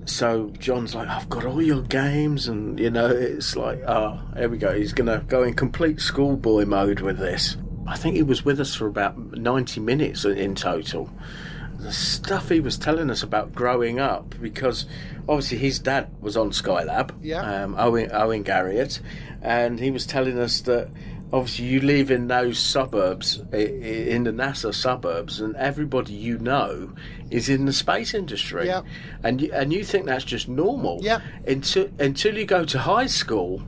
So 0.06 0.50
John's 0.58 0.94
like, 0.94 1.08
I've 1.08 1.28
got 1.28 1.44
all 1.44 1.62
your 1.62 1.82
games, 1.82 2.48
and 2.48 2.78
you 2.80 2.90
know, 2.90 3.06
it's 3.08 3.54
like, 3.56 3.80
oh, 3.86 4.18
here 4.36 4.48
we 4.48 4.58
go. 4.58 4.76
He's 4.76 4.92
gonna 4.92 5.24
go 5.28 5.42
in 5.42 5.54
complete 5.54 6.00
schoolboy 6.00 6.64
mode 6.64 7.00
with 7.00 7.18
this. 7.18 7.56
I 7.86 7.96
think 7.96 8.16
he 8.16 8.22
was 8.22 8.44
with 8.44 8.60
us 8.60 8.74
for 8.74 8.86
about 8.86 9.18
90 9.18 9.80
minutes 9.80 10.24
in 10.24 10.54
total. 10.54 11.10
The 11.78 11.92
stuff 11.92 12.50
he 12.50 12.60
was 12.60 12.76
telling 12.76 13.08
us 13.10 13.22
about 13.22 13.54
growing 13.54 13.98
up, 13.98 14.34
because 14.40 14.84
obviously 15.28 15.56
his 15.58 15.78
dad 15.78 16.08
was 16.20 16.36
on 16.36 16.50
Skylab, 16.50 17.10
Yeah. 17.22 17.40
um, 17.64 17.74
Owen, 17.78 18.10
Owen 18.12 18.44
Garriott, 18.44 19.00
and 19.42 19.78
he 19.80 19.90
was 19.90 20.06
telling 20.06 20.38
us 20.38 20.60
that 20.62 20.88
obviously 21.32 21.66
you 21.66 21.80
live 21.80 22.10
in 22.10 22.28
those 22.28 22.58
suburbs, 22.58 23.38
in 23.52 24.24
the 24.24 24.32
NASA 24.32 24.74
suburbs, 24.74 25.40
and 25.40 25.56
everybody 25.56 26.12
you 26.12 26.38
know 26.38 26.92
is 27.30 27.48
in 27.48 27.66
the 27.66 27.72
space 27.72 28.14
industry. 28.14 28.66
Yeah. 28.66 28.82
And, 29.22 29.40
you, 29.40 29.52
and 29.52 29.72
you 29.72 29.84
think 29.84 30.06
that's 30.06 30.24
just 30.24 30.48
normal. 30.48 30.98
Yeah. 31.02 31.20
Until, 31.46 31.88
until 31.98 32.36
you 32.36 32.44
go 32.44 32.64
to 32.64 32.78
high 32.78 33.06
school, 33.06 33.62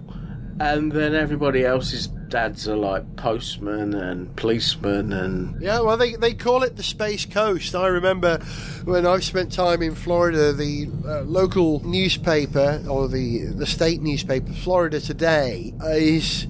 and 0.60 0.92
then 0.92 1.14
everybody 1.14 1.64
else's 1.64 2.08
dads 2.32 2.66
are 2.66 2.76
like 2.76 3.04
postmen 3.16 3.92
and 3.92 4.34
policemen 4.36 5.12
and 5.12 5.60
Yeah, 5.60 5.80
well, 5.80 5.98
they, 5.98 6.14
they 6.16 6.32
call 6.32 6.62
it 6.62 6.76
the 6.76 6.82
Space 6.82 7.26
Coast. 7.26 7.74
I 7.74 7.88
remember 7.88 8.38
when 8.84 9.06
I've 9.06 9.22
spent 9.22 9.52
time 9.52 9.82
in 9.82 9.94
Florida, 9.94 10.54
the 10.54 10.88
uh, 11.04 11.20
local 11.24 11.86
newspaper, 11.86 12.82
or 12.88 13.06
the, 13.06 13.44
the 13.48 13.66
state 13.66 14.00
newspaper, 14.00 14.50
Florida 14.54 14.98
Today, 14.98 15.74
is 15.84 16.46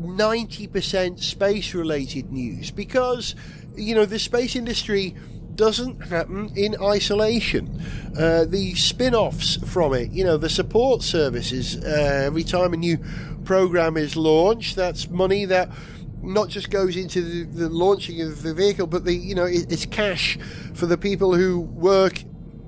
90% 0.00 1.22
space 1.22 1.72
related 1.72 2.32
news 2.32 2.72
because, 2.72 3.36
you 3.76 3.94
know, 3.94 4.04
the 4.04 4.18
space 4.18 4.56
industry 4.56 5.14
doesn't 5.54 6.00
happen 6.08 6.50
in 6.56 6.74
isolation. 6.82 7.80
Uh, 8.18 8.44
the 8.44 8.74
spin 8.74 9.14
offs 9.14 9.56
from 9.70 9.94
it, 9.94 10.10
you 10.10 10.24
know, 10.24 10.36
the 10.36 10.50
support 10.50 11.02
services, 11.02 11.76
uh, 11.76 12.22
every 12.26 12.42
time 12.42 12.72
a 12.72 12.76
new 12.76 12.98
program 13.44 13.96
is 13.96 14.16
launched, 14.16 14.76
that's 14.76 15.08
money 15.08 15.44
that 15.46 15.70
not 16.22 16.48
just 16.48 16.70
goes 16.70 16.96
into 16.96 17.20
the, 17.20 17.42
the 17.44 17.68
launching 17.68 18.20
of 18.22 18.42
the 18.42 18.54
vehicle, 18.54 18.86
but 18.86 19.04
the 19.04 19.14
you 19.14 19.34
know 19.34 19.44
it, 19.44 19.70
it's 19.72 19.86
cash 19.86 20.38
for 20.74 20.86
the 20.86 20.96
people 20.96 21.34
who 21.34 21.60
work 21.60 22.22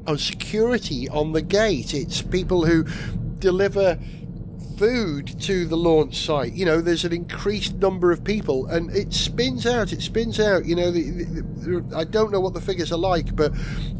on 0.07 0.19
security 0.19 1.09
on 1.09 1.33
the 1.33 1.43
gate. 1.43 1.95
It's 1.95 2.21
people 2.21 2.67
who 2.67 2.85
deliver 3.39 3.99
food 4.77 5.41
to 5.43 5.67
the 5.67 5.77
launch 5.77 6.17
site. 6.17 6.53
You 6.53 6.65
know, 6.65 6.81
there's 6.81 7.05
an 7.05 7.13
increased 7.13 7.77
number 7.77 8.11
of 8.11 8.25
people, 8.25 8.67
and 8.67 8.91
it 8.91 9.13
spins 9.13 9.67
out. 9.67 9.93
It 9.93 10.03
spins 10.03 10.41
out. 10.41 10.67
You 10.67 10.75
know, 10.75 10.91
the, 10.91 11.11
the, 11.11 11.43
the, 11.43 11.97
I 11.97 12.05
don't 12.05 12.33
know 12.33 12.41
what 12.41 12.55
the 12.55 12.61
figures 12.61 12.93
are 12.93 12.99
like, 12.99 13.37
but 13.37 13.53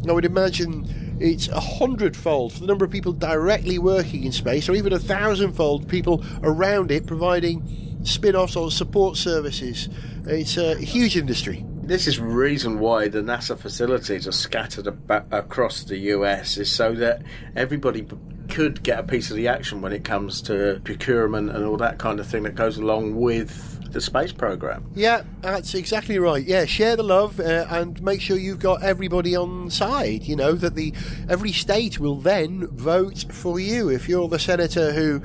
I 0.09 0.13
would 0.13 0.25
imagine 0.25 1.04
it's 1.21 1.49
a 1.49 1.61
hundredfold 1.61 2.53
for 2.53 2.61
the 2.61 2.67
number 2.67 2.85
of 2.85 2.91
people 2.91 3.13
directly 3.13 3.79
working 3.79 4.25
in 4.25 4.33
space, 4.33 4.69
or 4.69 4.75
even 4.75 4.93
a 4.93 4.99
thousandfold 4.99 5.89
people 5.89 6.25
around 6.43 6.91
it 6.91 7.07
providing 7.07 8.01
spin-offs 8.05 8.57
or 8.57 8.71
support 8.71 9.17
services. 9.17 9.89
It's 10.27 10.57
a 10.57 10.77
huge 10.77 11.17
industry. 11.17 11.65
This 11.83 12.07
is 12.07 12.19
reason 12.19 12.79
why 12.79 13.09
the 13.09 13.21
NASA 13.21 13.59
facilities 13.59 14.27
are 14.27 14.33
scattered 14.33 14.89
ab- 14.89 15.27
across 15.31 15.85
the 15.85 15.99
US 15.99 16.57
is 16.57 16.73
so 16.73 16.95
that 16.95 17.23
everybody 17.57 18.01
b- 18.01 18.17
could 18.49 18.83
get 18.83 18.99
a 18.99 19.03
piece 19.03 19.31
of 19.31 19.37
the 19.37 19.49
action 19.49 19.83
when 19.83 19.93
it 19.93 20.05
comes 20.05 20.41
to 20.43 20.81
procurement 20.85 21.51
and 21.51 21.65
all 21.65 21.77
that 21.77 21.99
kind 21.99 22.21
of 22.21 22.27
thing 22.27 22.45
that 22.45 22.55
goes 22.55 22.79
along 22.79 23.17
with 23.17 23.74
the 23.95 24.01
space 24.01 24.33
program. 24.33 24.85
Yeah, 24.95 25.23
that's 25.41 25.75
exactly 25.75 26.19
right. 26.19 26.45
Yeah, 26.45 26.67
share 26.67 26.97
the 26.97 27.03
love 27.03 27.41
uh, 27.41 27.67
and 27.71 28.03
make 28.03 28.21
sure 28.21 28.37
you've 28.37 28.59
got 28.59 28.83
everybody 28.83 29.35
on 29.35 29.71
side. 29.71 30.25
You 30.25 30.37
know 30.37 30.53
that 30.53 30.75
the 30.75 30.93
every 31.29 31.53
state 31.53 31.99
will 31.99 32.17
then 32.17 32.67
vote 32.67 33.25
for 33.31 33.59
you 33.59 33.89
if 33.89 34.09
you're 34.09 34.29
the 34.29 34.39
senator 34.39 34.93
who 34.93 35.23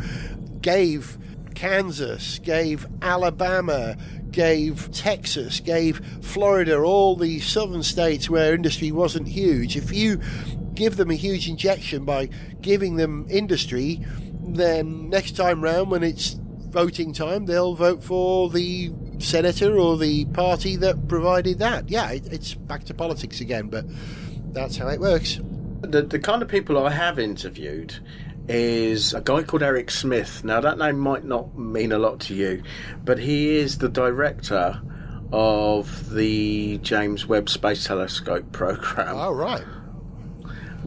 gave 0.62 1.18
Kansas, 1.56 2.40
gave 2.40 2.86
Alabama, 3.02 3.98
gave 4.32 4.92
Texas, 4.92 5.60
gave 5.60 6.00
Florida, 6.22 6.78
all 6.78 7.16
the 7.16 7.40
southern 7.40 7.84
states 7.84 8.30
where 8.30 8.54
industry 8.54 8.92
wasn't 8.92 9.28
huge. 9.28 9.76
If 9.76 9.92
you 9.92 10.22
give 10.76 10.96
them 10.96 11.10
a 11.10 11.16
huge 11.16 11.50
injection 11.50 12.06
by 12.06 12.30
giving 12.62 12.96
them 12.96 13.26
industry, 13.30 14.06
then 14.42 15.10
next 15.10 15.36
time 15.36 15.62
round 15.62 15.92
when 15.92 16.04
it's 16.04 16.40
voting 16.72 17.14
time, 17.14 17.46
they'll 17.46 17.76
vote 17.76 18.04
for 18.04 18.50
the 18.50 18.92
senator 19.20 19.78
or 19.78 19.98
the 19.98 20.26
party 20.26 20.76
that 20.78 21.08
provided 21.08 21.60
that. 21.60 21.90
Yeah, 21.90 22.12
it, 22.12 22.32
it's 22.32 22.54
back 22.54 22.84
to 22.86 22.94
politics 22.94 23.42
again, 23.42 23.68
but 23.68 23.86
that's 24.54 24.78
how 24.78 24.88
it 24.88 25.00
works. 25.00 25.40
The, 25.82 26.02
the 26.02 26.20
kind 26.20 26.42
of 26.42 26.48
people 26.48 26.84
I 26.86 26.92
have 26.92 27.20
interviewed 27.20 27.96
is 28.48 29.14
a 29.14 29.22
guy 29.22 29.44
called 29.44 29.64
Eric 29.64 29.92
Smith. 29.92 30.44
Now, 30.44 30.60
that 30.62 30.78
name 30.78 30.98
might 30.98 31.24
not 31.24 31.58
mean 31.58 31.92
a 31.92 32.00
lot 32.00 32.20
to 32.22 32.34
you, 32.34 32.64
but 33.06 33.20
he 33.20 33.58
is 33.58 33.78
the 33.78 33.90
director 33.90 34.82
of 35.32 36.12
the 36.12 36.80
James 36.80 37.28
Webb 37.28 37.50
Space 37.50 37.86
Telescope 37.86 38.52
program. 38.52 39.16
Oh, 39.16 39.32
right. 39.32 39.64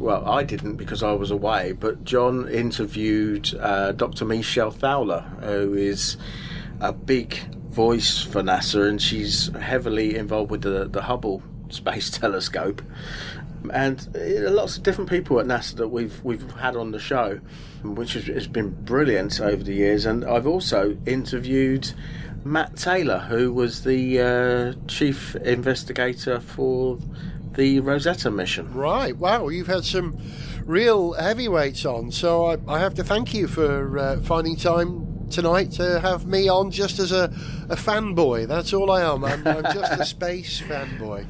Well, 0.03 0.29
I 0.29 0.43
didn't 0.43 0.79
because 0.79 1.05
I 1.05 1.13
was 1.13 1.31
away, 1.31 1.75
but 1.79 2.03
John 2.03 2.49
interviewed 2.49 3.55
uh, 3.55 3.93
Dr. 3.93 4.25
Michelle 4.25 4.73
Thaller, 4.73 5.23
who 5.45 5.75
is 5.75 6.17
a 6.81 6.93
big 6.93 7.37
voice 7.71 8.21
for 8.21 8.43
NASA, 8.43 8.89
and 8.89 9.01
she's 9.01 9.55
heavily 9.55 10.17
involved 10.17 10.51
with 10.51 10.63
the, 10.63 10.89
the 10.89 11.03
Hubble 11.03 11.41
Space 11.69 12.11
Telescope 12.19 12.83
and 13.73 14.09
uh, 14.17 14.51
lots 14.51 14.77
of 14.77 14.83
different 14.83 15.09
people 15.09 15.39
at 15.39 15.47
NASA 15.47 15.77
that 15.77 15.87
we've 15.87 16.21
we've 16.25 16.51
had 16.51 16.75
on 16.75 16.91
the 16.91 16.99
show, 16.99 17.39
which 17.85 18.15
has, 18.15 18.25
has 18.27 18.49
been 18.49 18.71
brilliant 18.71 19.41
over 19.41 19.63
the 19.63 19.75
years. 19.75 20.05
And 20.05 20.25
I've 20.25 20.49
also 20.49 20.99
interviewed 21.07 21.93
Matt 22.43 22.75
Taylor, 22.75 23.21
who 23.21 23.53
was 23.53 23.85
the 23.85 24.21
uh, 24.21 24.89
chief 24.89 25.37
investigator 25.37 26.41
for 26.41 26.99
the 27.55 27.81
Rosetta 27.81 28.31
mission. 28.31 28.73
Right. 28.73 29.17
Wow. 29.17 29.49
You've 29.49 29.67
had 29.67 29.85
some 29.85 30.19
real 30.65 31.13
heavyweights 31.13 31.85
on, 31.85 32.11
so 32.11 32.47
I, 32.47 32.59
I 32.69 32.79
have 32.79 32.95
to 32.95 33.05
thank 33.05 33.35
you 33.35 33.49
for 33.49 33.99
uh, 33.99 34.21
finding 34.21 34.57
time 34.57 35.29
tonight 35.31 35.73
to 35.73 36.01
have 36.01 36.27
me 36.27 36.49
on 36.49 36.71
just 36.71 36.99
as 36.99 37.13
a, 37.13 37.25
a 37.69 37.77
fanboy. 37.77 38.47
That's 38.47 38.73
all 38.73 38.91
I 38.91 39.03
am. 39.03 39.25
I'm, 39.25 39.47
I'm 39.47 39.65
just 39.65 39.93
a 39.93 40.05
space 40.05 40.61
fanboy 40.61 41.27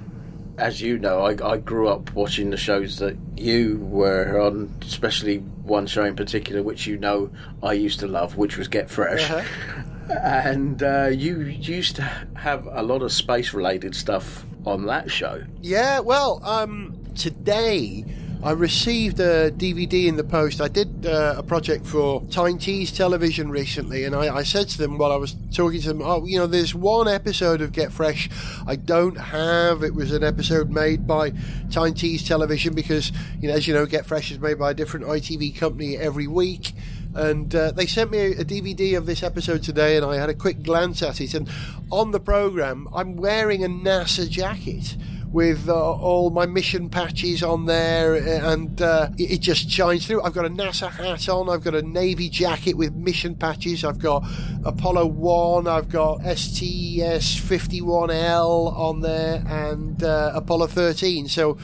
as 0.59 0.81
you 0.81 0.99
know, 0.99 1.20
I, 1.20 1.37
I, 1.45 1.57
grew 1.57 1.89
up 1.89 2.12
watching 2.12 2.51
the 2.51 2.57
shows 2.57 2.99
that 2.99 3.16
you 3.37 3.79
were 3.79 4.41
on, 4.41 4.73
especially 4.83 5.39
one 5.39 5.87
show 5.87 6.05
in 6.05 6.14
particular, 6.14 6.62
which 6.62 6.87
you 6.87 6.99
know 6.99 7.31
I 7.62 7.73
used 7.73 8.01
to 8.01 8.07
love, 8.07 8.37
which 8.37 8.57
was 8.57 8.68
Get 8.68 8.91
Fresh. 8.91 9.31
Uh-huh. 9.31 9.83
And 10.11 10.83
uh, 10.83 11.07
you 11.07 11.41
used 11.41 11.97
to 11.97 12.03
have 12.35 12.66
a 12.66 12.83
lot 12.83 13.03
of 13.03 13.12
space 13.12 13.55
related 13.55 13.95
stuff 13.95 14.45
on 14.66 14.86
that 14.86 15.10
show. 15.10 15.42
Yeah, 15.60 16.00
well, 16.00 16.40
um, 16.44 16.98
today 17.14 18.04
I 18.44 18.50
received 18.50 19.20
a 19.20 19.52
DVD 19.52 20.06
in 20.06 20.16
the 20.16 20.24
post. 20.24 20.60
I 20.60 20.66
did 20.66 21.06
uh, 21.06 21.36
a 21.38 21.44
project 21.44 21.86
for 21.86 22.22
Tyne 22.24 22.58
Tees 22.58 22.90
Television 22.90 23.50
recently, 23.50 24.04
and 24.04 24.16
I, 24.16 24.36
I, 24.36 24.42
said 24.42 24.68
to 24.70 24.78
them 24.78 24.98
while 24.98 25.12
I 25.12 25.16
was 25.16 25.36
talking 25.54 25.80
to 25.82 25.88
them, 25.88 26.02
"Oh, 26.02 26.26
you 26.26 26.38
know, 26.38 26.48
there's 26.48 26.74
one 26.74 27.06
episode 27.06 27.60
of 27.60 27.70
Get 27.70 27.92
Fresh 27.92 28.30
I 28.66 28.74
don't 28.74 29.16
have. 29.16 29.84
It 29.84 29.94
was 29.94 30.12
an 30.12 30.24
episode 30.24 30.70
made 30.70 31.06
by 31.06 31.32
Tyne 31.70 31.94
Tees 31.94 32.26
Television 32.26 32.74
because, 32.74 33.12
you 33.40 33.46
know, 33.46 33.54
as 33.54 33.68
you 33.68 33.74
know, 33.74 33.86
Get 33.86 34.06
Fresh 34.06 34.32
is 34.32 34.40
made 34.40 34.58
by 34.58 34.72
a 34.72 34.74
different 34.74 35.06
ITV 35.06 35.56
company 35.56 35.96
every 35.96 36.26
week." 36.26 36.72
And 37.14 37.54
uh, 37.54 37.70
they 37.72 37.86
sent 37.86 38.10
me 38.10 38.18
a, 38.18 38.30
a, 38.40 38.44
DVD 38.44 38.96
of 38.96 39.06
this 39.06 39.22
episode 39.22 39.62
today, 39.62 39.96
and 39.96 40.04
I 40.04 40.16
had 40.16 40.30
a 40.30 40.34
quick 40.34 40.62
glance 40.62 41.02
at 41.02 41.20
it. 41.20 41.34
And 41.34 41.48
on 41.90 42.10
the 42.10 42.20
program, 42.20 42.88
I'm 42.94 43.16
wearing 43.16 43.64
a 43.64 43.68
NASA 43.68 44.28
jacket 44.28 44.96
with 45.33 45.68
uh, 45.68 45.93
all 45.93 46.30
my 46.30 46.45
mission 46.45 46.91
patches 46.91 47.43
on 47.43 47.64
there, 47.64 48.14
and 48.14 48.80
uh, 48.83 49.09
it, 49.16 49.33
it, 49.33 49.41
just 49.41 49.70
shines 49.70 50.07
through. 50.07 50.22
I've 50.22 50.35
got 50.35 50.45
a 50.45 50.51
NASA 50.51 50.91
hat 50.91 51.28
on, 51.28 51.49
I've 51.49 51.64
got 51.64 51.74
a 51.74 51.83
Navy 51.83 52.28
jacket 52.28 52.74
with 52.74 52.95
mission 52.95 53.35
patches, 53.35 53.83
I've 53.85 53.99
got 53.99 54.24
Apollo 54.64 55.07
1, 55.07 55.66
I've 55.66 55.89
got 55.89 56.18
STS 56.18 57.41
51L 57.41 58.76
on 58.76 59.01
there, 59.01 59.43
and 59.47 60.03
uh, 60.03 60.33
Apollo 60.35 60.68
13. 60.68 61.28
So 61.28 61.57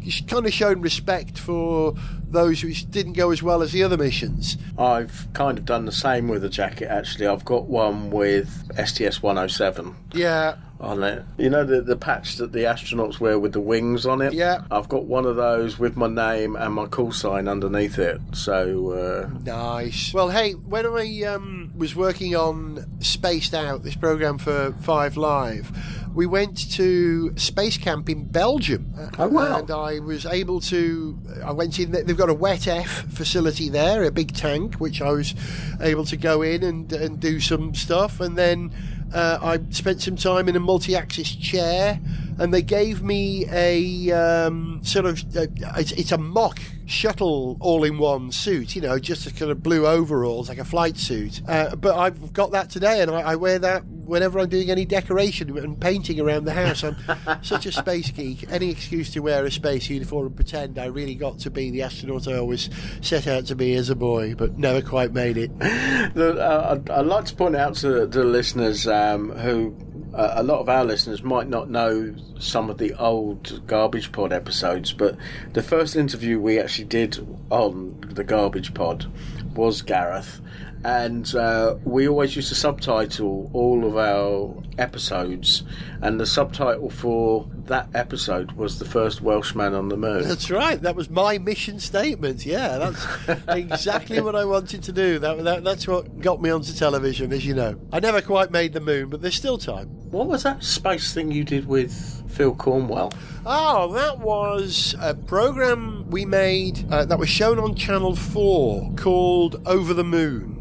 it's 0.00 0.20
kind 0.20 0.46
of 0.46 0.52
shown 0.52 0.80
respect 0.80 1.38
for 1.38 1.94
those 2.30 2.62
which 2.62 2.88
didn't 2.90 3.14
go 3.14 3.32
as 3.32 3.42
well 3.42 3.62
as 3.62 3.72
the 3.72 3.82
other 3.82 3.96
missions. 3.96 4.56
I've 4.78 5.26
kind 5.32 5.58
of 5.58 5.64
done 5.64 5.86
the 5.86 5.92
same 5.92 6.28
with 6.28 6.42
the 6.42 6.48
jacket 6.48 6.88
actually. 6.88 7.26
I've 7.26 7.44
got 7.44 7.64
one 7.64 8.10
with 8.10 8.48
STS 8.76 9.22
107. 9.22 9.96
Yeah 10.12 10.56
on 10.80 11.02
it. 11.02 11.24
You 11.36 11.50
know 11.50 11.64
the 11.64 11.80
the 11.80 11.96
patch 11.96 12.36
that 12.36 12.52
the 12.52 12.60
astronauts 12.60 13.18
wear 13.20 13.38
with 13.38 13.52
the 13.52 13.60
wings 13.60 14.06
on 14.06 14.20
it. 14.22 14.32
Yeah, 14.32 14.62
I've 14.70 14.88
got 14.88 15.04
one 15.04 15.26
of 15.26 15.36
those 15.36 15.78
with 15.78 15.96
my 15.96 16.08
name 16.08 16.56
and 16.56 16.74
my 16.74 16.86
call 16.86 17.12
sign 17.12 17.48
underneath 17.48 17.98
it. 17.98 18.20
So 18.32 18.92
uh... 18.92 19.38
nice. 19.44 20.12
Well, 20.14 20.30
hey, 20.30 20.52
when 20.52 20.86
I 20.86 21.22
um, 21.24 21.72
was 21.76 21.96
working 21.96 22.36
on 22.36 22.86
Spaced 23.00 23.54
Out, 23.54 23.82
this 23.82 23.96
program 23.96 24.38
for 24.38 24.72
Five 24.80 25.16
Live. 25.16 25.72
We 26.14 26.26
went 26.26 26.72
to 26.72 27.36
space 27.36 27.76
camp 27.76 28.08
in 28.08 28.24
Belgium, 28.24 28.92
oh, 29.18 29.28
wow. 29.28 29.58
and 29.58 29.70
I 29.70 30.00
was 30.00 30.26
able 30.26 30.60
to. 30.62 31.16
I 31.44 31.52
went 31.52 31.78
in. 31.78 31.92
They've 31.92 32.16
got 32.16 32.30
a 32.30 32.34
wet 32.34 32.66
F 32.66 33.04
facility 33.12 33.68
there, 33.68 34.02
a 34.02 34.10
big 34.10 34.34
tank, 34.34 34.76
which 34.76 35.00
I 35.00 35.12
was 35.12 35.34
able 35.80 36.04
to 36.06 36.16
go 36.16 36.42
in 36.42 36.64
and 36.64 36.92
and 36.92 37.20
do 37.20 37.38
some 37.38 37.72
stuff, 37.74 38.18
and 38.20 38.36
then 38.36 38.72
uh, 39.12 39.38
I 39.42 39.60
spent 39.70 40.02
some 40.02 40.16
time 40.16 40.48
in 40.48 40.56
a 40.56 40.60
multi-axis 40.60 41.34
chair, 41.36 42.00
and 42.38 42.52
they 42.52 42.62
gave 42.62 43.02
me 43.02 43.46
a 43.50 44.12
um, 44.12 44.80
sort 44.82 45.06
of 45.06 45.24
uh, 45.36 45.46
it's, 45.76 45.92
it's, 45.92 46.12
a 46.12 46.18
mock 46.18 46.60
shuttle 46.88 47.58
all-in-one 47.60 48.32
suit, 48.32 48.74
you 48.74 48.80
know, 48.80 48.98
just 48.98 49.26
a 49.26 49.32
kind 49.32 49.50
of 49.50 49.62
blue 49.62 49.86
overalls 49.86 50.48
like 50.48 50.58
a 50.58 50.64
flight 50.64 50.96
suit. 50.96 51.42
Uh, 51.46 51.76
but 51.76 51.94
I've 51.94 52.32
got 52.32 52.52
that 52.52 52.70
today, 52.70 53.02
and 53.02 53.10
I, 53.10 53.20
I, 53.20 53.36
wear 53.36 53.58
that 53.58 53.84
whenever 53.86 54.38
I'm 54.38 54.48
doing 54.48 54.70
any 54.70 54.86
decoration 54.86 55.56
and 55.58 55.78
painting 55.78 56.18
around 56.18 56.44
the 56.44 56.54
house. 56.54 56.82
I'm 56.82 56.96
such 57.42 57.66
a 57.66 57.72
space 57.72 58.10
geek. 58.10 58.50
Any 58.50 58.70
excuse 58.70 59.12
to 59.12 59.20
wear 59.20 59.44
a 59.44 59.50
space 59.50 59.90
uniform 59.90 60.26
and 60.26 60.34
pretend 60.34 60.78
I 60.78 60.86
really 60.86 61.14
got 61.14 61.40
to 61.40 61.50
be 61.50 61.70
the 61.70 61.82
astronaut 61.82 62.26
I 62.26 62.38
always 62.38 62.70
set 63.02 63.26
out 63.26 63.46
to 63.46 63.54
be 63.54 63.74
as 63.74 63.90
a 63.90 63.94
boy, 63.94 64.34
but 64.34 64.58
never 64.58 64.80
quite 64.80 65.12
made 65.12 65.36
it. 65.36 65.50
uh, 65.60 66.68
I'd, 66.70 66.90
I'd, 66.90 67.06
like 67.06 67.26
to 67.26 67.34
point 67.34 67.54
out 67.54 67.74
to 67.76 68.06
the 68.06 68.24
listeners 68.24 68.86
um, 68.86 69.30
who 69.30 69.76
a 70.14 70.42
lot 70.42 70.60
of 70.60 70.68
our 70.68 70.84
listeners 70.84 71.22
might 71.22 71.48
not 71.48 71.70
know 71.70 72.14
some 72.38 72.70
of 72.70 72.78
the 72.78 72.94
old 72.94 73.66
Garbage 73.66 74.12
Pod 74.12 74.32
episodes, 74.32 74.92
but 74.92 75.16
the 75.52 75.62
first 75.62 75.96
interview 75.96 76.40
we 76.40 76.58
actually 76.58 76.86
did 76.86 77.26
on 77.50 77.98
the 78.10 78.24
Garbage 78.24 78.74
Pod 78.74 79.06
was 79.54 79.82
Gareth, 79.82 80.40
and 80.84 81.34
uh, 81.34 81.76
we 81.84 82.08
always 82.08 82.36
used 82.36 82.48
to 82.48 82.54
subtitle 82.54 83.50
all 83.52 83.84
of 83.84 83.96
our 83.96 84.62
episodes, 84.78 85.64
and 86.00 86.20
the 86.20 86.26
subtitle 86.26 86.90
for 86.90 87.48
that 87.66 87.88
episode 87.94 88.52
was 88.52 88.78
"The 88.78 88.84
First 88.84 89.20
Welshman 89.20 89.74
on 89.74 89.88
the 89.88 89.96
Moon." 89.96 90.22
That's 90.22 90.50
right. 90.50 90.80
That 90.80 90.96
was 90.96 91.10
my 91.10 91.38
mission 91.38 91.80
statement. 91.80 92.46
Yeah, 92.46 92.78
that's 92.78 93.42
exactly 93.48 94.20
what 94.20 94.36
I 94.36 94.44
wanted 94.44 94.82
to 94.84 94.92
do. 94.92 95.18
That, 95.18 95.42
that 95.44 95.64
that's 95.64 95.88
what 95.88 96.20
got 96.20 96.40
me 96.40 96.50
onto 96.50 96.72
television, 96.72 97.32
as 97.32 97.44
you 97.44 97.54
know. 97.54 97.80
I 97.92 98.00
never 98.00 98.20
quite 98.20 98.50
made 98.50 98.72
the 98.72 98.80
moon, 98.80 99.08
but 99.08 99.20
there's 99.20 99.36
still 99.36 99.58
time. 99.58 99.88
What 100.10 100.26
was 100.26 100.42
that 100.44 100.64
space 100.64 101.12
thing 101.12 101.32
you 101.32 101.44
did 101.44 101.66
with 101.66 101.92
Phil 102.30 102.54
Cornwell? 102.54 103.12
Oh, 103.44 103.92
that 103.92 104.18
was 104.20 104.94
a 105.00 105.14
program 105.14 106.08
we 106.10 106.24
made 106.24 106.86
uh, 106.90 107.04
that 107.06 107.18
was 107.18 107.28
shown 107.28 107.58
on 107.58 107.74
Channel 107.74 108.14
4 108.14 108.94
called 108.96 109.60
Over 109.66 109.92
the 109.92 110.04
Moon. 110.04 110.57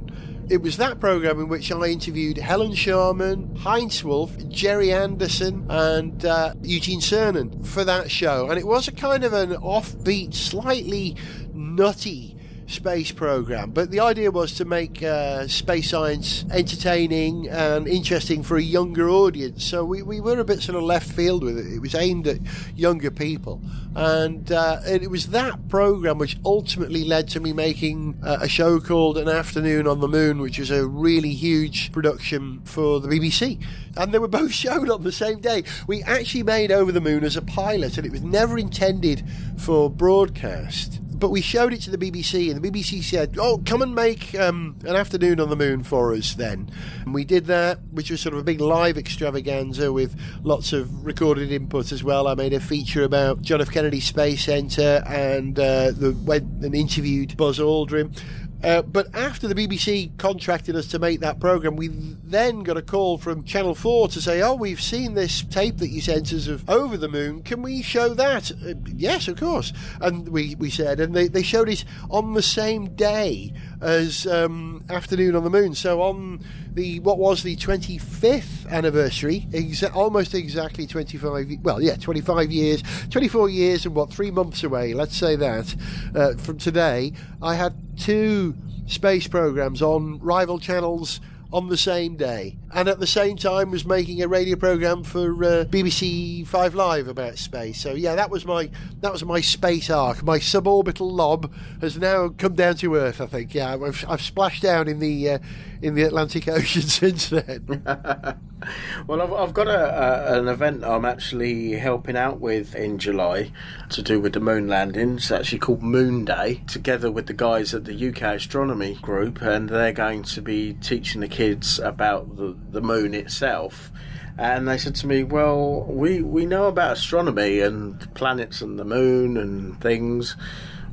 It 0.50 0.62
was 0.62 0.78
that 0.78 1.02
program 1.02 1.42
in 1.42 1.50
which 1.50 1.74
I 1.74 1.88
interviewed 1.88 2.38
Helen 2.38 2.74
Sharman, 2.74 3.54
Heinz 3.58 4.02
Wolff, 4.02 4.32
Gerry 4.48 4.94
Anderson, 4.94 5.66
and 5.70 6.24
uh, 6.24 6.54
Eugene 6.62 7.02
Cernan 7.02 7.66
for 7.66 7.84
that 7.84 8.10
show. 8.10 8.50
And 8.50 8.58
it 8.58 8.66
was 8.66 8.88
a 8.88 8.94
kind 8.94 9.26
of 9.26 9.34
an 9.34 9.50
offbeat, 9.56 10.34
slightly 10.34 11.18
nutty 11.54 12.37
space 12.68 13.12
program. 13.12 13.72
But 13.72 13.92
the 13.92 14.02
idea 14.02 14.30
was 14.30 14.54
to 14.56 14.66
make 14.66 15.02
uh, 15.02 15.48
space 15.48 15.90
science 15.90 16.46
entertaining 16.52 17.48
and 17.48 17.88
interesting 17.88 18.44
for 18.44 18.58
a 18.58 18.62
younger 18.62 19.10
audience. 19.10 19.64
So 19.64 19.86
we, 19.86 20.02
we 20.02 20.20
were 20.20 20.40
a 20.40 20.44
bit 20.44 20.62
sort 20.62 20.78
of 20.78 20.84
left 20.84 21.10
field 21.10 21.44
with 21.44 21.58
it. 21.58 21.66
It 21.66 21.80
was 21.80 21.96
aimed 21.96 22.28
at 22.28 22.40
younger 22.76 23.10
people. 23.10 23.62
And, 23.96 24.52
uh, 24.52 24.82
it 24.86 25.10
was 25.10 25.28
that 25.28 25.70
program 25.70 26.18
which 26.18 26.38
ultimately 26.46 27.04
led 27.04 27.30
to 27.30 27.40
me 27.40 27.54
making 27.54 28.20
uh, 28.24 28.40
a 28.42 28.48
show 28.48 28.80
called 28.80 29.18
An 29.18 29.30
Afternoon 29.30 29.88
on 29.88 30.02
the 30.02 30.08
Moon, 30.08 30.40
which 30.40 30.60
was 30.60 30.70
a 30.70 30.86
really 30.86 31.34
huge 31.34 31.92
production 31.92 32.62
for 32.66 33.00
the 33.00 33.08
BBC. 33.08 33.64
And 33.96 34.14
they 34.14 34.20
were 34.20 34.28
both 34.28 34.52
shown 34.52 34.92
on 34.92 35.04
the 35.04 35.12
same 35.12 35.40
day. 35.40 35.64
We 35.88 36.04
actually 36.04 36.44
made 36.44 36.72
Over 36.72 36.92
the 36.92 37.02
Moon 37.02 37.24
as 37.24 37.38
a 37.38 37.42
pilot, 37.42 37.98
and 37.98 38.06
it 38.06 38.12
was 38.12 38.22
never 38.22 38.58
intended 38.58 39.24
for 39.58 39.90
broadcast 39.90 41.00
but 41.20 41.30
we 41.30 41.42
showed 41.42 41.74
it 41.74 41.82
to 41.82 41.92
the 41.92 41.98
BBC, 41.98 42.52
and 42.52 42.62
the 42.62 42.72
BBC 42.72 43.04
said, 43.04 43.38
"Oh, 43.40 43.62
come 43.66 43.82
and 43.82 43.96
make 43.96 44.36
um, 44.36 44.78
an 44.86 44.96
afternoon 44.96 45.40
on 45.40 45.50
the 45.50 45.56
moon 45.56 45.84
for 45.84 46.14
us." 46.14 46.34
Then, 46.34 46.70
and 47.06 47.14
we 47.14 47.26
did 47.26 47.46
that, 47.46 47.80
which 47.92 48.12
was 48.12 48.22
sort 48.22 48.34
of 48.34 48.40
a 48.40 48.44
big 48.44 48.62
live 48.62 48.98
extravaganza 48.98 49.92
with 49.92 50.16
lots 50.44 50.74
of 50.74 51.06
recorded 51.06 51.52
input 51.52 51.92
as 51.92 52.04
well. 52.04 52.28
I 52.28 52.36
made 52.36 52.54
a 52.54 52.60
feature 52.60 53.04
about 53.04 53.42
John 53.42 53.62
F. 53.62 53.72
Kennedy 53.72 54.00
Space 54.00 54.46
Center 54.46 55.04
and 55.08 55.58
uh, 55.58 55.92
the 55.92 56.16
went 56.26 56.64
and 56.64 56.76
interviewed 56.76 57.36
Buzz 57.38 57.60
Aldrin. 57.60 58.18
Uh, 58.64 58.82
but 58.82 59.14
after 59.16 59.48
the 59.48 59.54
BBC 59.56 60.18
contracted 60.18 60.76
us 60.76 60.88
to 60.88 61.00
make 61.00 61.20
that 61.20 61.40
program, 61.40 61.76
we 61.76 61.90
then 61.90 62.64
got 62.64 62.76
a 62.76 62.82
call 62.82 63.18
from 63.18 63.44
Channel 63.44 63.76
4 63.76 64.08
to 64.10 64.22
say, 64.22 64.42
Oh, 64.42 64.56
we've 64.56 64.82
seen 64.82 65.14
this 65.14 65.44
tape 65.44 65.78
that 65.78 65.90
you 65.90 66.02
sent 66.02 66.34
us 66.34 66.48
of 66.48 66.68
Over 66.70 66.98
the 66.98 67.08
Moon. 67.08 67.44
Can 67.44 67.62
we 67.62 67.82
show 67.82 68.14
that? 68.16 68.52
Uh, 68.52 68.74
yes, 68.96 69.28
of 69.28 69.40
course. 69.40 69.74
And 70.02 70.30
we, 70.30 70.56
we 70.56 70.72
said, 70.72 71.00
and 71.00 71.16
they, 71.16 71.28
they 71.28 71.44
showed 71.44 71.70
it 71.70 71.86
on 72.10 72.34
the 72.34 72.42
same 72.42 72.96
day 72.96 73.54
as 73.82 74.26
um, 74.28 74.84
Afternoon 74.90 75.36
on 75.36 75.44
the 75.44 75.50
Moon. 75.50 75.76
So 75.76 76.02
on 76.02 76.44
the 76.74 77.00
what 77.00 77.18
was 77.18 77.44
the 77.44 77.56
25th 77.56 78.68
anniversary, 78.70 79.48
exa- 79.52 79.96
almost 79.96 80.34
exactly 80.34 80.88
25. 80.88 81.60
Well, 81.62 81.82
yeah, 81.82 81.96
25 81.96 82.52
years, 82.52 82.84
24 83.10 83.50
years, 83.50 83.86
and 83.86 83.96
what 83.96 84.12
three 84.12 84.32
months 84.32 84.64
away. 84.64 84.94
Let's 84.94 85.16
say 85.16 85.36
that 85.36 85.76
uh, 86.16 86.34
from 86.36 86.58
today, 86.58 87.14
I 87.42 87.56
had 87.56 87.76
two 87.98 88.56
space 88.88 89.28
programs 89.28 89.82
on 89.82 90.20
rival 90.20 90.60
channels 90.60 91.20
on 91.52 91.70
the 91.70 91.78
same 91.78 92.18
day, 92.18 92.58
and 92.74 92.90
at 92.90 93.00
the 93.00 93.08
same 93.08 93.38
time 93.38 93.72
was 93.72 93.86
making 93.86 94.22
a 94.22 94.28
radio 94.28 94.56
program 94.58 95.04
for 95.04 95.32
uh, 95.44 95.66
BBC 95.66 96.46
Five 96.46 96.76
Live 96.76 97.08
about 97.08 97.38
space. 97.38 97.80
So 97.80 97.94
yeah, 97.94 98.16
that 98.16 98.30
was 98.30 98.46
my 98.46 98.70
that 99.02 99.12
was 99.12 99.24
my 99.24 99.40
space 99.40 99.90
arc. 99.90 100.24
My 100.24 100.40
suborbital 100.40 101.10
lob 101.10 101.54
has 101.80 101.98
now 101.98 102.30
come 102.30 102.56
down 102.56 102.76
to 102.78 102.96
Earth. 102.96 103.22
I 103.22 103.28
think. 103.28 103.54
Yeah, 103.54 103.74
I've, 103.74 104.06
I've 104.08 104.22
splashed 104.22 104.62
down 104.62 104.88
in 104.88 105.00
the 105.00 105.30
uh, 105.30 105.40
in 105.82 105.96
the 105.96 106.04
Atlantic 106.04 106.48
Ocean 106.48 106.82
since 106.82 107.30
then. 107.30 107.84
well, 109.08 109.22
I've, 109.22 109.34
I've 109.34 109.54
got 109.54 109.68
a, 109.68 110.34
a, 110.34 110.40
an 110.40 110.48
event 110.48 110.84
I'm 110.84 111.06
actually 111.06 111.74
helping 111.74 112.18
out 112.18 112.40
with 112.40 112.76
in 112.76 112.98
July 112.98 113.52
to 113.90 114.02
do 114.02 114.20
with 114.20 114.34
the 114.34 114.40
moon 114.40 114.68
landing. 114.68 115.16
It's 115.16 115.32
actually 115.32 115.60
called 115.60 115.82
Moon 115.82 116.26
Day, 116.26 116.62
together 116.68 117.12
with 117.12 117.28
the 117.28 117.34
guys 117.34 117.74
at 117.74 117.86
the 117.86 118.10
UK 118.10 118.22
Astronomy 118.22 118.96
Group, 118.96 119.42
and 119.42 119.70
they're 119.70 119.92
going 119.92 120.24
to 120.24 120.42
be 120.42 120.74
teaching 120.74 121.22
the 121.22 121.28
kids 121.28 121.80
about 121.80 122.36
the, 122.36 122.56
the 122.72 122.82
moon 122.82 123.14
itself. 123.14 123.92
And 124.40 124.68
they 124.68 124.78
said 124.78 124.94
to 124.96 125.08
me, 125.08 125.24
"Well, 125.24 125.84
we 125.90 126.22
we 126.22 126.46
know 126.46 126.66
about 126.68 126.98
astronomy 126.98 127.60
and 127.60 128.14
planets 128.14 128.62
and 128.62 128.78
the 128.78 128.86
moon 128.86 129.36
and 129.36 129.82
things, 129.82 130.36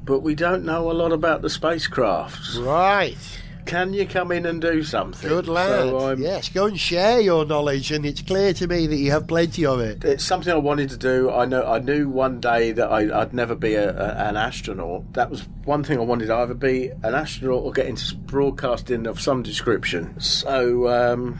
but 0.03 0.21
we 0.21 0.35
don't 0.35 0.65
know 0.65 0.91
a 0.91 0.95
lot 0.95 1.13
about 1.13 1.43
the 1.43 1.51
spacecraft." 1.51 2.57
Right. 2.57 3.19
Can 3.67 3.93
you 3.95 4.07
come 4.07 4.31
in 4.31 4.47
and 4.47 4.61
do 4.61 4.83
something? 4.83 5.29
Good 5.29 5.49
lad. 5.49 5.89
So 5.89 6.11
yes, 6.13 6.49
go 6.49 6.67
and 6.67 6.79
share 6.79 7.21
your 7.21 7.45
knowledge, 7.45 7.91
and 7.93 8.05
it's 8.05 8.23
clear 8.23 8.53
to 8.55 8.67
me 8.67 8.87
that 8.87 8.97
you 8.97 9.11
have 9.11 9.27
plenty 9.27 9.65
of 9.65 9.81
it. 9.81 10.05
It's 10.05 10.25
something 10.25 10.53
I 10.53 10.57
wanted 10.57 10.91
to 10.91 10.97
do. 10.97 11.31
I 11.31 11.45
know. 11.45 11.65
I 11.65 11.79
knew 11.79 12.09
one 12.09 12.41
day 12.41 12.73
that 12.73 12.91
I, 12.91 13.21
I'd 13.21 13.33
never 13.33 13.55
be 13.55 13.75
a, 13.75 13.91
a, 13.91 14.29
an 14.29 14.37
astronaut. 14.37 15.13
That 15.15 15.31
was 15.31 15.49
one 15.65 15.83
thing 15.83 15.99
I 15.99 16.03
wanted 16.03 16.27
to 16.27 16.35
either 16.35 16.55
be 16.55 16.91
an 17.03 17.15
astronaut 17.15 17.63
or 17.63 17.73
get 17.73 17.87
into 17.87 18.15
broadcasting 18.17 19.07
of 19.07 19.21
some 19.21 19.43
description. 19.43 20.21
So 20.21 20.89
um, 20.89 21.39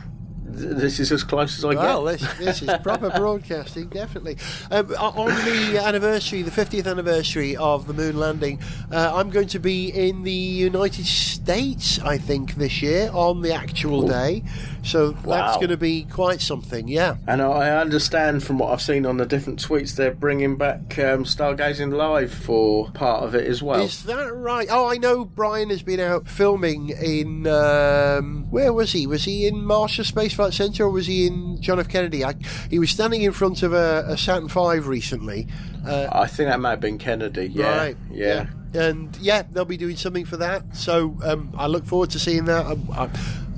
this 0.55 1.01
is 1.01 1.13
as 1.13 1.25
close 1.25 1.59
as 1.59 1.65
I 1.65 1.75
Well, 1.75 2.05
get. 2.07 2.21
this, 2.21 2.39
this 2.39 2.63
is 2.63 2.71
proper 2.83 3.11
broadcasting, 3.17 3.89
definitely. 3.89 4.37
Um, 4.71 4.91
on 4.95 5.29
the 5.45 5.79
anniversary, 5.83 6.43
the 6.43 6.51
50th 6.51 6.87
anniversary 6.87 7.57
of 7.57 7.87
the 7.87 7.93
moon 7.95 8.17
landing, 8.19 8.61
uh, 8.93 9.13
I'm 9.15 9.31
going 9.31 9.49
to 9.49 9.59
be 9.59 9.89
in 9.89 10.23
the 10.23 10.33
United 10.33 11.07
States, 11.07 11.99
I 12.01 12.19
think, 12.19 12.55
this 12.55 12.83
year 12.83 13.11
on 13.13 13.43
the 13.43 13.53
actual 13.53 14.05
Ooh. 14.05 14.09
day. 14.09 14.43
So 14.85 15.11
that's 15.13 15.25
Wow. 15.27 15.55
going 15.57 15.69
to 15.71 15.77
be 15.77 16.05
quite 16.05 16.41
something, 16.41 16.89
yeah. 16.89 17.17
And 17.27 17.41
I 17.41 17.71
understand 17.71 18.43
from 18.45 18.59
what 18.59 18.71
I've 18.73 18.83
seen 18.83 19.07
on 19.07 19.17
the 19.17 19.25
different 19.27 19.59
tweets, 19.67 19.97
they're 19.97 20.13
bringing 20.15 20.57
back 20.57 20.99
um, 20.99 21.25
Stargazing 21.25 21.93
Live 21.95 22.33
for 22.33 22.91
part 22.91 23.25
of 23.25 23.35
it 23.35 23.47
as 23.47 23.63
well. 23.63 23.81
Is 23.83 24.05
that 24.05 24.33
right? 24.35 24.69
Oh, 24.71 24.87
I 24.89 24.97
know 24.99 25.25
Brian 25.25 25.71
has 25.71 25.83
been 25.83 26.01
out 26.01 26.29
filming 26.29 26.91
in. 26.91 27.47
Um, 27.47 28.47
where 28.51 28.73
was 28.73 28.93
he? 28.93 29.07
Was 29.07 29.25
he 29.25 29.47
in 29.47 29.65
Marshall 29.65 30.05
Space 30.05 30.35
Flight 30.35 30.53
Centre 30.53 30.85
or 30.85 30.91
was 30.91 31.07
he 31.07 31.27
in 31.27 31.61
John 31.61 31.81
F. 31.81 31.89
Kennedy? 31.89 32.25
I, 32.25 32.35
he 32.71 32.79
was 32.79 32.91
standing 32.91 33.23
in 33.23 33.33
front 33.33 33.63
of 33.63 33.73
a, 33.73 34.05
a 34.09 34.17
Saturn 34.19 34.49
V 34.49 34.79
recently. 34.87 35.49
Uh, 35.87 36.09
I 36.13 36.27
think 36.27 36.49
that 36.49 36.61
might 36.61 36.71
have 36.71 36.81
been 36.81 36.99
Kennedy. 36.99 37.47
Yeah, 37.55 37.77
Right. 37.77 37.97
yeah. 38.11 38.47
And 38.75 39.17
yeah, 39.19 39.43
they'll 39.51 39.65
be 39.65 39.77
doing 39.77 39.97
something 39.97 40.25
for 40.25 40.37
that. 40.39 40.77
So 40.77 41.17
um, 41.25 41.53
I 41.57 41.69
look 41.69 41.85
forward 41.85 42.11
to 42.11 42.19
seeing 42.19 42.47
that. 42.47 42.67
I, 42.67 43.05
I, 43.05 43.11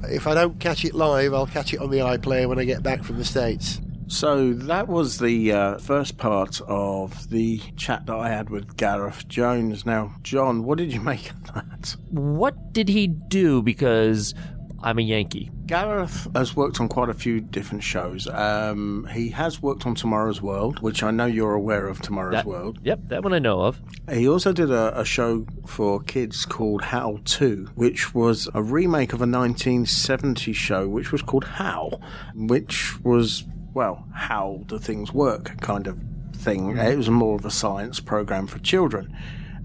if 0.04 0.26
I 0.26 0.34
don't 0.34 0.58
catch 0.60 0.84
it 0.84 0.94
live, 0.94 1.34
I'll 1.34 1.46
catch 1.46 1.72
it 1.74 1.80
on 1.80 1.90
the 1.90 1.98
iPlayer 1.98 2.48
when 2.48 2.58
I 2.58 2.64
get 2.64 2.82
back 2.82 3.02
from 3.02 3.18
the 3.18 3.24
States. 3.24 3.80
So 4.08 4.52
that 4.52 4.86
was 4.86 5.18
the 5.18 5.50
uh, 5.50 5.78
first 5.78 6.16
part 6.16 6.60
of 6.68 7.28
the 7.30 7.58
chat 7.76 8.06
that 8.06 8.14
I 8.14 8.28
had 8.28 8.50
with 8.50 8.76
Gareth 8.76 9.26
Jones. 9.26 9.84
Now, 9.84 10.14
John, 10.22 10.62
what 10.62 10.78
did 10.78 10.92
you 10.92 11.00
make 11.12 11.30
of 11.30 11.54
that? 11.54 11.96
What 12.10 12.72
did 12.72 12.88
he 12.88 13.08
do? 13.08 13.62
Because 13.62 14.32
I'm 14.86 15.00
a 15.00 15.02
Yankee. 15.02 15.50
Gareth 15.66 16.28
has 16.36 16.54
worked 16.54 16.80
on 16.80 16.86
quite 16.86 17.08
a 17.08 17.14
few 17.14 17.40
different 17.40 17.82
shows. 17.82 18.28
Um, 18.28 19.08
he 19.12 19.30
has 19.30 19.60
worked 19.60 19.84
on 19.84 19.96
Tomorrow's 19.96 20.40
World, 20.40 20.78
which 20.80 21.02
I 21.02 21.10
know 21.10 21.26
you're 21.26 21.54
aware 21.54 21.88
of 21.88 22.00
Tomorrow's 22.00 22.34
That- 22.34 22.46
World. 22.46 22.78
Yep, 22.84 23.00
that 23.08 23.24
one 23.24 23.32
I 23.34 23.40
know 23.40 23.62
of. 23.62 23.80
He 24.08 24.28
also 24.28 24.52
did 24.52 24.70
a, 24.70 24.96
a 25.00 25.04
show 25.04 25.44
for 25.66 26.00
kids 26.02 26.44
called 26.46 26.82
How 26.82 27.18
To, 27.24 27.68
which 27.74 28.14
was 28.14 28.48
a 28.54 28.62
remake 28.62 29.12
of 29.12 29.20
a 29.20 29.26
1970s 29.26 30.54
show 30.54 30.86
which 30.88 31.10
was 31.10 31.20
called 31.20 31.42
How, 31.42 31.90
which 32.36 32.96
was, 33.00 33.42
well, 33.74 34.06
how 34.14 34.62
do 34.66 34.78
things 34.78 35.12
work 35.12 35.60
kind 35.62 35.88
of 35.88 35.98
thing. 36.32 36.76
It 36.76 36.96
was 36.96 37.10
more 37.10 37.34
of 37.34 37.44
a 37.44 37.50
science 37.50 37.98
program 37.98 38.46
for 38.46 38.60
children. 38.60 39.12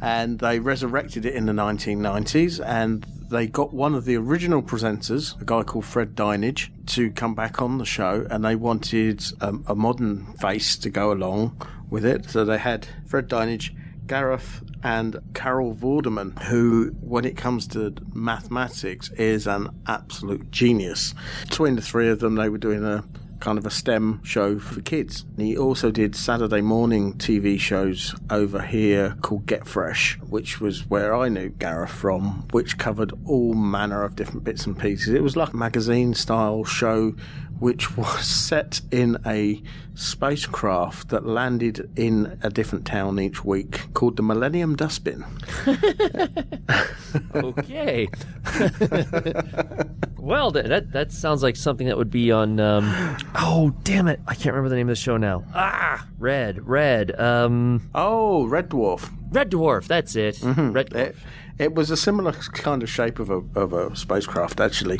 And 0.02 0.40
they 0.40 0.58
resurrected 0.60 1.28
it 1.28 1.36
in 1.36 1.46
the 1.46 1.54
1990s, 1.54 2.60
and 2.66 3.06
they 3.32 3.48
got 3.48 3.74
one 3.74 3.96
of 3.96 4.06
the 4.06 4.18
original 4.18 4.62
presenters, 4.62 5.40
a 5.42 5.46
guy 5.46 5.64
called 5.64 5.86
Fred 5.86 6.16
Dinage, 6.16 6.70
to 6.88 7.10
come 7.12 7.34
back 7.34 7.62
on 7.62 7.78
the 7.78 7.86
show, 7.86 8.28
and 8.30 8.44
they 8.44 8.56
wanted 8.56 9.24
um, 9.40 9.64
a 9.68 9.74
modern 9.74 10.26
face 10.34 10.76
to 10.78 10.90
go 10.90 11.12
along 11.12 11.60
with 11.90 12.06
it. 12.06 12.30
So 12.30 12.44
they 12.44 12.58
had 12.58 12.88
Fred 13.06 13.30
Dinage, 13.30 13.72
Gareth, 14.06 14.62
and 14.84 15.18
Carol 15.34 15.74
Vorderman, 15.74 16.38
who, 16.44 16.94
when 17.00 17.24
it 17.24 17.38
comes 17.38 17.68
to 17.68 17.96
mathematics, 18.14 19.10
is 19.12 19.48
an 19.48 19.70
absolute 19.88 20.52
genius. 20.52 21.14
Between 21.50 21.76
the 21.76 21.82
three 21.82 22.10
of 22.10 22.20
them, 22.20 22.36
they 22.36 22.50
were 22.50 22.58
doing 22.58 22.84
a 22.84 23.04
kind 23.42 23.58
of 23.58 23.66
a 23.66 23.70
STEM 23.70 24.24
show 24.24 24.58
for 24.58 24.80
kids. 24.82 25.26
And 25.36 25.46
he 25.46 25.58
also 25.58 25.92
did 25.92 26.16
Saturday 26.16 26.62
morning 26.62 27.16
TV 27.16 27.60
shows 27.60 28.16
over 28.30 28.62
here 28.62 29.18
called 29.22 29.46
Get 29.46 29.68
Fresh, 29.68 30.18
which 30.30 30.62
was 30.62 30.90
where 30.90 31.14
I 31.14 31.28
knew 31.28 31.50
Gareth 31.50 31.92
from, 31.92 32.48
which 32.52 32.78
covered 32.78 33.12
all 33.26 33.54
manner 33.54 34.04
of 34.04 34.16
different 34.16 34.46
bits 34.46 34.66
and 34.66 34.80
pieces. 34.80 35.10
It 35.14 35.24
was 35.24 35.36
like 35.36 35.54
a 35.54 35.58
magazine 35.58 36.14
style 36.14 36.64
show 36.64 37.14
which 37.60 37.98
was 37.98 38.26
set 38.26 38.82
in 38.92 39.18
a 39.26 39.62
spacecraft 40.02 41.10
that 41.10 41.26
landed 41.26 41.90
in 41.96 42.38
a 42.42 42.50
different 42.50 42.86
town 42.86 43.20
each 43.20 43.46
week 43.46 43.94
called 43.94 44.18
the 44.18 44.24
Millennium 44.24 44.76
Dustbin. 44.76 45.24
okay. 47.36 48.08
well, 50.18 50.52
that, 50.52 50.66
that 50.68 50.92
that 50.92 51.12
sounds 51.12 51.44
like 51.44 51.56
something 51.56 51.88
that 51.88 51.98
would 51.98 52.12
be 52.12 52.32
on. 52.32 52.60
Um, 52.60 53.18
oh, 53.36 53.74
damn 53.84 54.08
it! 54.08 54.20
I 54.28 54.34
can't 54.34 54.56
remember 54.56 54.70
the 54.70 54.76
name 54.76 54.88
of 54.88 54.94
the 54.94 55.02
show 55.02 55.18
now. 55.18 55.44
Ah, 55.54 56.06
Red, 56.18 56.68
Red. 56.68 57.18
Um, 57.20 57.90
oh, 57.94 58.48
Red 58.48 58.70
Dwarf. 58.70 59.12
Red 59.32 59.52
Dwarf. 59.52 59.88
That's 59.88 60.16
it. 60.16 60.36
Mm-hmm. 60.36 60.72
Red 60.72 60.90
Dwarf. 60.90 61.10
It, 61.10 61.16
it 61.62 61.76
was 61.76 61.92
a 61.92 61.98
similar 61.98 62.32
kind 62.32 62.82
of 62.82 62.90
shape 62.90 63.20
of 63.20 63.30
a 63.30 63.42
of 63.56 63.74
a 63.74 63.96
spacecraft 63.96 64.60
actually, 64.60 65.00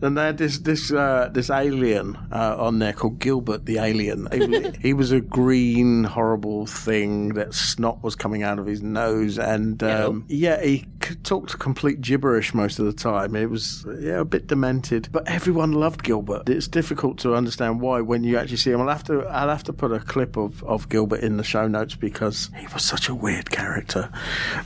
and 0.00 0.16
they 0.16 0.26
had 0.26 0.38
this 0.38 0.58
this 0.58 0.92
uh, 0.92 1.28
this 1.32 1.50
alien 1.50 2.16
uh, 2.30 2.56
on 2.58 2.78
there 2.78 2.92
called 2.92 3.18
Gilbert 3.18 3.66
the 3.66 3.78
alien. 3.78 4.28
He, 4.36 4.88
he, 4.88 4.92
was 4.94 5.12
a 5.12 5.20
green 5.20 6.04
horrible 6.04 6.66
thing 6.66 7.30
that 7.34 7.54
snot 7.54 8.02
was 8.02 8.14
coming 8.14 8.42
out 8.42 8.58
of 8.58 8.66
his 8.66 8.82
nose, 8.82 9.38
and 9.38 9.82
um, 9.82 10.24
yeah, 10.28 10.62
he 10.62 10.86
talked 11.22 11.58
complete 11.58 12.00
gibberish 12.00 12.54
most 12.54 12.78
of 12.78 12.86
the 12.86 12.92
time. 12.92 13.34
It 13.36 13.50
was 13.50 13.86
yeah 14.00 14.20
a 14.20 14.24
bit 14.24 14.46
demented, 14.46 15.08
but 15.12 15.28
everyone 15.28 15.72
loved 15.72 16.02
Gilbert. 16.02 16.48
It's 16.48 16.68
difficult 16.68 17.18
to 17.18 17.34
understand 17.34 17.80
why 17.80 18.00
when 18.00 18.24
you 18.24 18.38
actually 18.38 18.56
see 18.58 18.70
him. 18.70 18.80
I'll 18.80 18.88
have 18.88 19.04
to 19.04 19.22
I'll 19.26 19.48
have 19.48 19.64
to 19.64 19.72
put 19.72 19.92
a 19.92 20.00
clip 20.00 20.36
of 20.36 20.62
of 20.64 20.88
Gilbert 20.88 21.20
in 21.20 21.36
the 21.36 21.44
show 21.44 21.66
notes 21.66 21.94
because 21.94 22.50
he 22.58 22.66
was 22.68 22.84
such 22.84 23.08
a 23.08 23.14
weird 23.14 23.50
character. 23.50 24.10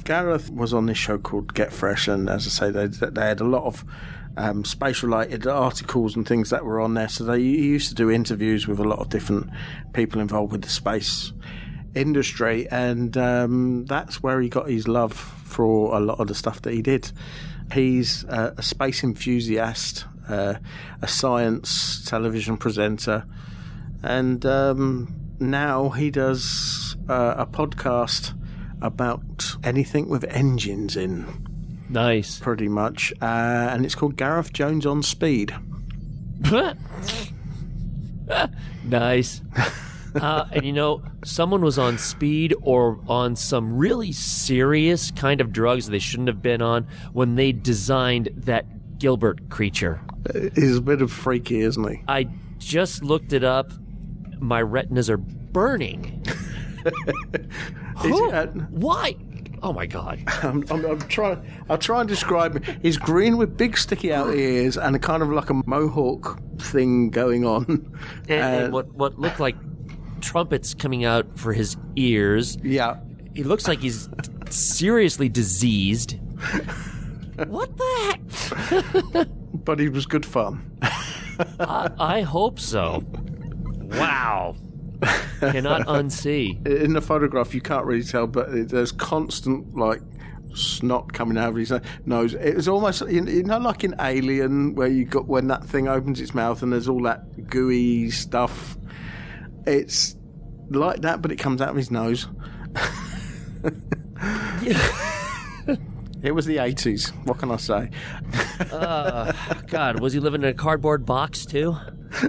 Gareth 0.05 0.51
was 0.51 0.73
on 0.75 0.87
this 0.87 0.99
show 0.99 1.19
called 1.19 1.55
Get 1.55 1.73
Fresh, 1.73 2.09
and 2.09 2.29
as 2.29 2.47
I 2.47 2.51
say, 2.51 2.71
they, 2.71 2.87
they 2.87 3.27
had 3.27 3.41
a 3.41 3.45
lot 3.45 3.65
of 3.65 3.85
um, 4.37 4.65
space 4.65 5.03
related 5.03 5.47
articles 5.47 6.17
and 6.17 6.27
things 6.27 6.51
that 6.51 6.65
were 6.65 6.81
on 6.81 6.95
there. 6.95 7.09
So 7.09 7.25
they 7.25 7.41
used 7.41 7.89
to 7.89 7.95
do 7.95 8.11
interviews 8.11 8.67
with 8.67 8.79
a 8.79 8.85
lot 8.85 8.99
of 8.99 9.09
different 9.09 9.51
people 9.93 10.21
involved 10.21 10.53
with 10.53 10.63
the 10.63 10.69
space 10.69 11.33
industry, 11.95 12.69
and 12.71 13.17
um, 13.17 13.85
that's 13.87 14.23
where 14.23 14.41
he 14.41 14.49
got 14.49 14.69
his 14.69 14.87
love 14.87 15.13
for 15.13 15.97
a 15.97 16.01
lot 16.01 16.21
of 16.21 16.29
the 16.29 16.35
stuff 16.35 16.63
that 16.63 16.73
he 16.73 16.83
did. 16.83 17.11
He's 17.73 18.25
a 18.25 18.63
space 18.63 19.05
enthusiast, 19.05 20.05
uh, 20.29 20.55
a 21.03 21.09
science 21.09 22.05
television 22.05 22.57
presenter, 22.57 23.25
and 24.03 24.45
um, 24.47 25.15
now 25.39 25.91
he 25.91 26.11
does 26.11 26.97
uh, 27.09 27.35
a 27.39 27.47
podcast 27.47 28.35
about 28.83 29.57
anything 29.63 30.09
with 30.09 30.25
engines 30.25 30.97
in. 30.97 31.50
Nice. 31.91 32.39
Pretty 32.39 32.69
much. 32.69 33.13
Uh, 33.21 33.69
and 33.73 33.85
it's 33.85 33.95
called 33.95 34.17
Gareth 34.17 34.53
Jones 34.53 34.87
on 34.87 35.03
Speed. 35.03 35.55
nice. 38.85 39.43
Uh, 40.13 40.45
and 40.51 40.65
you 40.65 40.73
know, 40.73 41.03
someone 41.25 41.63
was 41.63 41.79
on 41.79 41.97
speed 41.97 42.53
or 42.63 42.99
on 43.07 43.37
some 43.37 43.77
really 43.77 44.11
serious 44.11 45.13
kind 45.13 45.41
of 45.41 45.53
drugs 45.53 45.87
they 45.87 46.01
shouldn't 46.01 46.27
have 46.27 46.43
been 46.43 46.61
on 46.61 46.85
when 47.13 47.37
they 47.37 47.53
designed 47.53 48.29
that 48.35 48.99
Gilbert 48.99 49.49
creature. 49.51 50.01
He's 50.57 50.79
a 50.79 50.81
bit 50.81 51.01
of 51.01 51.13
freaky, 51.13 51.61
isn't 51.61 51.89
he? 51.89 52.03
I 52.09 52.29
just 52.59 53.05
looked 53.05 53.33
it 53.33 53.45
up. 53.45 53.71
My 54.41 54.61
retinas 54.61 55.09
are 55.09 55.17
burning. 55.17 56.25
Who? 57.99 58.31
Why? 58.71 59.15
Oh 59.63 59.73
my 59.73 59.87
god! 59.87 60.23
I'm, 60.43 60.65
I'm, 60.71 60.85
I'm, 60.85 60.99
trying. 61.01 61.43
I'll 61.69 61.79
try 61.79 62.01
and 62.01 62.09
describe. 62.09 62.65
He's 62.83 62.97
green 62.97 63.37
with 63.37 63.57
big 63.57 63.77
sticky 63.77 64.13
out 64.13 64.35
ears 64.35 64.77
and 64.77 64.97
a 64.97 64.99
kind 64.99 65.23
of 65.23 65.31
like 65.31 65.51
a 65.51 65.63
mohawk 65.67 66.41
thing 66.59 67.11
going 67.11 67.45
on, 67.45 67.65
and, 68.29 68.29
and 68.29 68.67
uh, 68.67 68.71
what 68.71 68.93
what 68.95 69.19
looked 69.19 69.41
like 69.41 69.57
trumpets 70.21 70.75
coming 70.75 71.05
out 71.05 71.39
for 71.39 71.53
his 71.53 71.77
ears. 71.97 72.57
Yeah, 72.63 72.97
he 73.35 73.43
looks 73.43 73.69
like 73.69 73.81
he's 73.81 74.09
seriously 74.49 75.29
diseased. 75.29 76.19
what 77.47 77.77
the 77.77 78.19
heck? 79.13 79.29
but 79.65 79.79
he 79.79 79.89
was 79.89 80.07
good 80.07 80.25
fun. 80.25 80.79
I, 81.61 81.91
I 81.99 82.21
hope 82.23 82.59
so. 82.59 83.03
Wow. 83.93 84.57
Cannot 85.41 85.87
unsee. 85.87 86.67
In 86.67 86.93
the 86.93 87.01
photograph, 87.01 87.55
you 87.55 87.61
can't 87.61 87.85
really 87.87 88.03
tell, 88.05 88.27
but 88.27 88.69
there's 88.69 88.93
constant 88.93 89.77
like 89.77 90.01
snot 90.55 91.13
coming 91.13 91.39
out 91.39 91.51
of 91.51 91.57
his 91.57 91.73
nose. 92.05 92.35
It 92.35 92.57
was 92.57 92.69
almost 92.69 93.03
you 93.09 93.21
know 93.43 93.59
like 93.59 93.85
in 93.85 93.95
Alien 94.01 94.75
where 94.75 94.89
you 94.89 95.05
got 95.05 95.27
when 95.27 95.47
that 95.49 95.65
thing 95.65 95.89
opens 95.89 96.21
its 96.21 96.35
mouth 96.35 96.63
and 96.63 96.73
there's 96.73 96.89
all 96.89 97.03
that 97.05 97.49
gooey 97.49 98.11
stuff. 98.11 98.77
It's 99.67 100.17
like 100.69 101.03
that, 101.03 101.23
but 101.23 101.33
it 101.33 101.37
comes 101.37 101.61
out 101.61 101.71
of 101.71 101.77
his 101.77 101.91
nose. 101.91 102.27
It 106.23 106.33
was 106.33 106.45
the 106.45 106.59
80s. 106.59 107.11
What 107.27 107.39
can 107.39 107.51
I 107.51 107.57
say? 107.57 107.91
uh, 108.71 109.33
God, 109.69 110.01
was 110.01 110.13
he 110.13 110.21
living 110.21 110.43
in 110.43 110.49
a 110.49 110.55
cardboard 110.55 111.07
box 111.07 111.47
too? 111.47 111.75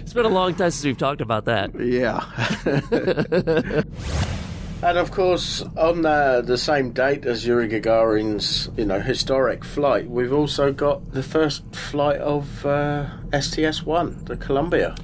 it's 0.00 0.12
been 0.12 0.24
a 0.24 0.28
long 0.28 0.54
time 0.54 0.70
since 0.70 0.84
we've 0.84 0.98
talked 0.98 1.20
about 1.20 1.44
that. 1.44 1.70
Yeah. 1.78 2.24
and 4.82 4.98
of 4.98 5.10
course, 5.10 5.62
on 5.76 6.02
the, 6.02 6.42
the 6.44 6.58
same 6.58 6.92
date 6.92 7.26
as 7.26 7.46
Yuri 7.46 7.68
Gagarin's, 7.68 8.68
you 8.76 8.84
know, 8.84 9.00
historic 9.00 9.64
flight, 9.64 10.08
we've 10.08 10.32
also 10.32 10.72
got 10.72 11.12
the 11.12 11.22
first 11.22 11.62
flight 11.74 12.20
of 12.20 12.64
uh, 12.66 13.06
STS-1, 13.32 14.26
the 14.26 14.36
Columbia. 14.36 14.94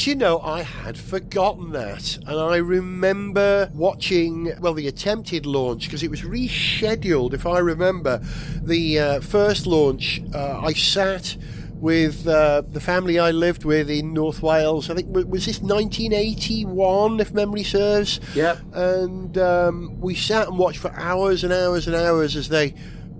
Do 0.00 0.08
you 0.08 0.16
know, 0.16 0.40
I 0.40 0.62
had 0.62 0.96
forgotten 0.96 1.72
that. 1.72 2.16
And 2.26 2.40
I 2.40 2.56
remember 2.56 3.70
watching, 3.74 4.50
well, 4.58 4.72
the 4.72 4.88
attempted 4.88 5.44
launch, 5.44 5.84
because 5.84 6.02
it 6.02 6.10
was 6.10 6.22
rescheduled, 6.22 7.34
if 7.34 7.44
I 7.44 7.58
remember. 7.58 8.22
The 8.62 8.98
uh, 8.98 9.20
first 9.20 9.66
launch, 9.66 10.22
uh, 10.34 10.58
I 10.64 10.72
sat 10.72 11.36
with 11.74 12.26
uh, 12.26 12.62
the 12.62 12.80
family 12.80 13.18
I 13.18 13.30
lived 13.30 13.66
with 13.66 13.90
in 13.90 14.14
North 14.14 14.42
Wales. 14.42 14.88
I 14.88 14.94
think, 14.94 15.14
was 15.14 15.44
this 15.44 15.60
1981, 15.60 17.20
if 17.20 17.34
memory 17.34 17.62
serves? 17.62 18.20
Yep. 18.34 18.58
And 18.72 19.36
um, 19.36 20.00
we 20.00 20.14
sat 20.14 20.48
and 20.48 20.56
watched 20.56 20.78
for 20.78 20.94
hours 20.94 21.44
and 21.44 21.52
hours 21.52 21.86
and 21.86 21.94
hours 21.94 22.36
as 22.36 22.48
they 22.48 22.74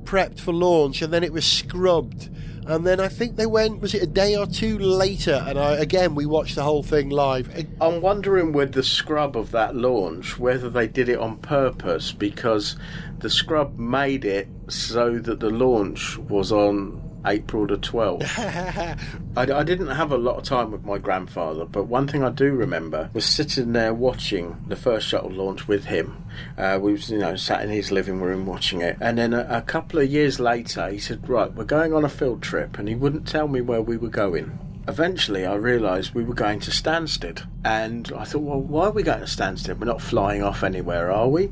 prepped 0.04 0.40
for 0.40 0.54
launch, 0.54 1.02
and 1.02 1.12
then 1.12 1.24
it 1.24 1.32
was 1.34 1.44
scrubbed 1.44 2.30
and 2.66 2.86
then 2.86 3.00
I 3.00 3.08
think 3.08 3.36
they 3.36 3.46
went, 3.46 3.80
was 3.80 3.94
it 3.94 4.02
a 4.02 4.06
day 4.06 4.36
or 4.36 4.46
two 4.46 4.78
later? 4.78 5.44
And 5.46 5.58
I, 5.58 5.72
again, 5.72 6.14
we 6.14 6.26
watched 6.26 6.54
the 6.54 6.62
whole 6.62 6.82
thing 6.82 7.08
live. 7.08 7.66
I'm 7.80 8.00
wondering 8.00 8.52
with 8.52 8.72
the 8.72 8.82
scrub 8.82 9.36
of 9.36 9.50
that 9.52 9.74
launch 9.74 10.38
whether 10.38 10.70
they 10.70 10.86
did 10.86 11.08
it 11.08 11.18
on 11.18 11.38
purpose 11.38 12.12
because 12.12 12.76
the 13.18 13.30
scrub 13.30 13.78
made 13.78 14.24
it 14.24 14.48
so 14.68 15.18
that 15.18 15.40
the 15.40 15.50
launch 15.50 16.18
was 16.18 16.52
on 16.52 17.09
April 17.26 17.66
the 17.66 17.76
12th. 17.76 18.98
I, 19.36 19.42
I, 19.42 19.62
didn't 19.62 19.88
have 19.88 20.12
a 20.12 20.16
lot 20.16 20.36
of 20.36 20.44
time 20.44 20.70
with 20.70 20.84
my 20.84 20.98
grandfather, 20.98 21.64
but 21.64 21.84
one 21.84 22.08
thing 22.08 22.24
I 22.24 22.30
do 22.30 22.52
remember 22.52 23.10
was 23.12 23.24
sitting 23.26 23.72
there 23.72 23.92
watching 23.92 24.56
the 24.66 24.76
first 24.76 25.06
shuttle 25.06 25.30
launch 25.30 25.68
with 25.68 25.84
him. 25.84 26.24
Uh, 26.56 26.78
we 26.80 26.92
was, 26.92 27.10
you 27.10 27.18
know, 27.18 27.36
sat 27.36 27.62
in 27.62 27.70
his 27.70 27.92
living 27.92 28.20
room 28.20 28.46
watching 28.46 28.80
it. 28.80 28.96
And 29.00 29.18
then 29.18 29.34
a, 29.34 29.46
a 29.50 29.62
couple 29.62 29.98
of 29.98 30.10
years 30.10 30.40
later, 30.40 30.88
he 30.88 30.98
said, 30.98 31.28
Right, 31.28 31.52
we're 31.52 31.64
going 31.64 31.92
on 31.92 32.04
a 32.04 32.08
field 32.08 32.42
trip. 32.42 32.78
And 32.78 32.88
he 32.88 32.94
wouldn't 32.94 33.28
tell 33.28 33.48
me 33.48 33.60
where 33.60 33.82
we 33.82 33.96
were 33.96 34.08
going 34.08 34.58
eventually 34.88 35.46
I 35.46 35.54
realised 35.54 36.14
we 36.14 36.24
were 36.24 36.34
going 36.34 36.60
to 36.60 36.70
Stansted. 36.70 37.46
And 37.64 38.10
I 38.16 38.24
thought, 38.24 38.42
well, 38.42 38.60
why 38.60 38.86
are 38.86 38.90
we 38.90 39.02
going 39.02 39.20
to 39.20 39.26
Stansted? 39.26 39.78
We're 39.78 39.86
not 39.86 40.00
flying 40.00 40.42
off 40.42 40.62
anywhere, 40.62 41.10
are 41.10 41.28
we? 41.28 41.50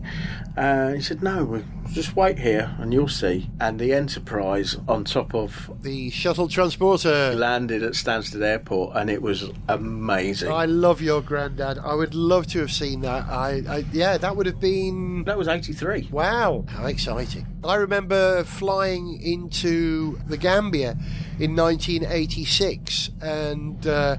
Uh, 0.56 0.94
he 0.94 1.00
said, 1.00 1.22
no, 1.22 1.44
we 1.44 1.64
just 1.92 2.16
wait 2.16 2.38
here 2.38 2.74
and 2.78 2.92
you'll 2.92 3.08
see. 3.08 3.48
And 3.60 3.78
the 3.78 3.92
Enterprise 3.92 4.76
on 4.88 5.04
top 5.04 5.34
of 5.34 5.70
the 5.82 6.10
shuttle 6.10 6.48
transporter 6.48 7.32
landed 7.34 7.82
at 7.82 7.92
Stansted 7.92 8.42
Airport 8.42 8.96
and 8.96 9.08
it 9.08 9.22
was 9.22 9.50
amazing. 9.68 10.50
I 10.50 10.64
love 10.64 11.00
your 11.00 11.22
granddad. 11.22 11.78
I 11.78 11.94
would 11.94 12.14
love 12.14 12.46
to 12.48 12.58
have 12.60 12.72
seen 12.72 13.02
that. 13.02 13.24
I, 13.28 13.62
I 13.68 13.84
yeah, 13.92 14.18
that 14.18 14.34
would 14.34 14.46
have 14.46 14.60
been. 14.60 15.24
That 15.24 15.38
was 15.38 15.46
83. 15.46 16.08
Wow, 16.10 16.64
how 16.68 16.86
exciting. 16.86 17.46
I 17.62 17.76
remember 17.76 18.42
flying 18.44 19.20
into 19.22 20.18
the 20.26 20.36
Gambia 20.36 20.96
in 21.38 21.56
1986 21.56 23.10
and. 23.20 23.86
Uh, 23.86 24.16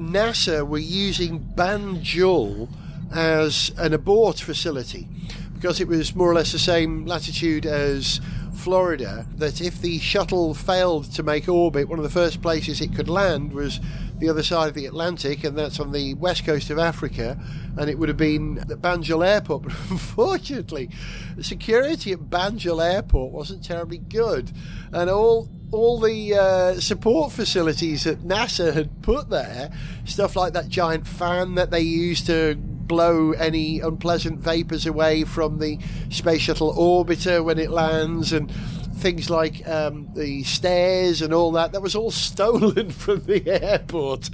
NASA 0.00 0.66
were 0.66 0.78
using 0.78 1.40
Banjul 1.40 2.68
as 3.12 3.72
an 3.76 3.92
abort 3.92 4.38
facility 4.38 5.06
because 5.54 5.80
it 5.80 5.88
was 5.88 6.14
more 6.14 6.30
or 6.30 6.34
less 6.34 6.52
the 6.52 6.58
same 6.58 7.04
latitude 7.04 7.66
as 7.66 8.20
Florida 8.60 9.26
that 9.36 9.60
if 9.60 9.80
the 9.80 9.98
shuttle 9.98 10.54
failed 10.54 11.10
to 11.12 11.22
make 11.22 11.48
orbit, 11.48 11.88
one 11.88 11.98
of 11.98 12.02
the 12.02 12.10
first 12.10 12.42
places 12.42 12.80
it 12.80 12.94
could 12.94 13.08
land 13.08 13.52
was 13.52 13.80
the 14.18 14.28
other 14.28 14.42
side 14.42 14.68
of 14.68 14.74
the 14.74 14.84
Atlantic, 14.84 15.42
and 15.44 15.56
that's 15.56 15.80
on 15.80 15.92
the 15.92 16.12
west 16.14 16.44
coast 16.44 16.68
of 16.68 16.78
Africa, 16.78 17.38
and 17.78 17.88
it 17.88 17.98
would 17.98 18.10
have 18.10 18.18
been 18.18 18.58
at 18.58 18.68
Banjul 18.68 19.26
Airport. 19.26 19.62
But 19.70 19.72
unfortunately, 19.90 20.90
the 21.36 21.42
security 21.42 22.12
at 22.12 22.20
Banjul 22.20 22.84
Airport 22.84 23.32
wasn't 23.32 23.64
terribly 23.64 23.98
good, 23.98 24.52
and 24.92 25.08
all 25.08 25.48
all 25.72 26.00
the 26.00 26.34
uh, 26.34 26.80
support 26.80 27.32
facilities 27.32 28.04
that 28.04 28.26
NASA 28.26 28.74
had 28.74 29.02
put 29.02 29.30
there, 29.30 29.70
stuff 30.04 30.36
like 30.36 30.52
that 30.52 30.68
giant 30.68 31.06
fan 31.06 31.54
that 31.54 31.70
they 31.70 31.80
used 31.80 32.26
to 32.26 32.58
blow 32.90 33.30
any 33.30 33.78
unpleasant 33.78 34.40
vapors 34.40 34.84
away 34.84 35.22
from 35.22 35.60
the 35.60 35.78
space 36.08 36.42
shuttle 36.42 36.74
orbiter 36.74 37.44
when 37.44 37.56
it 37.56 37.70
lands, 37.70 38.32
and 38.32 38.50
things 38.96 39.30
like 39.30 39.66
um, 39.68 40.12
the 40.14 40.42
stairs 40.42 41.22
and 41.22 41.32
all 41.32 41.52
that. 41.52 41.70
That 41.70 41.82
was 41.82 41.94
all 41.94 42.10
stolen 42.28 42.90
from 42.90 43.20
the 43.26 43.48
airport, 43.48 44.28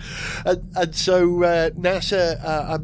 and, 0.47 0.75
and 0.75 0.95
so 0.95 1.43
uh, 1.43 1.71
NASA. 1.71 2.43
Uh, 2.43 2.79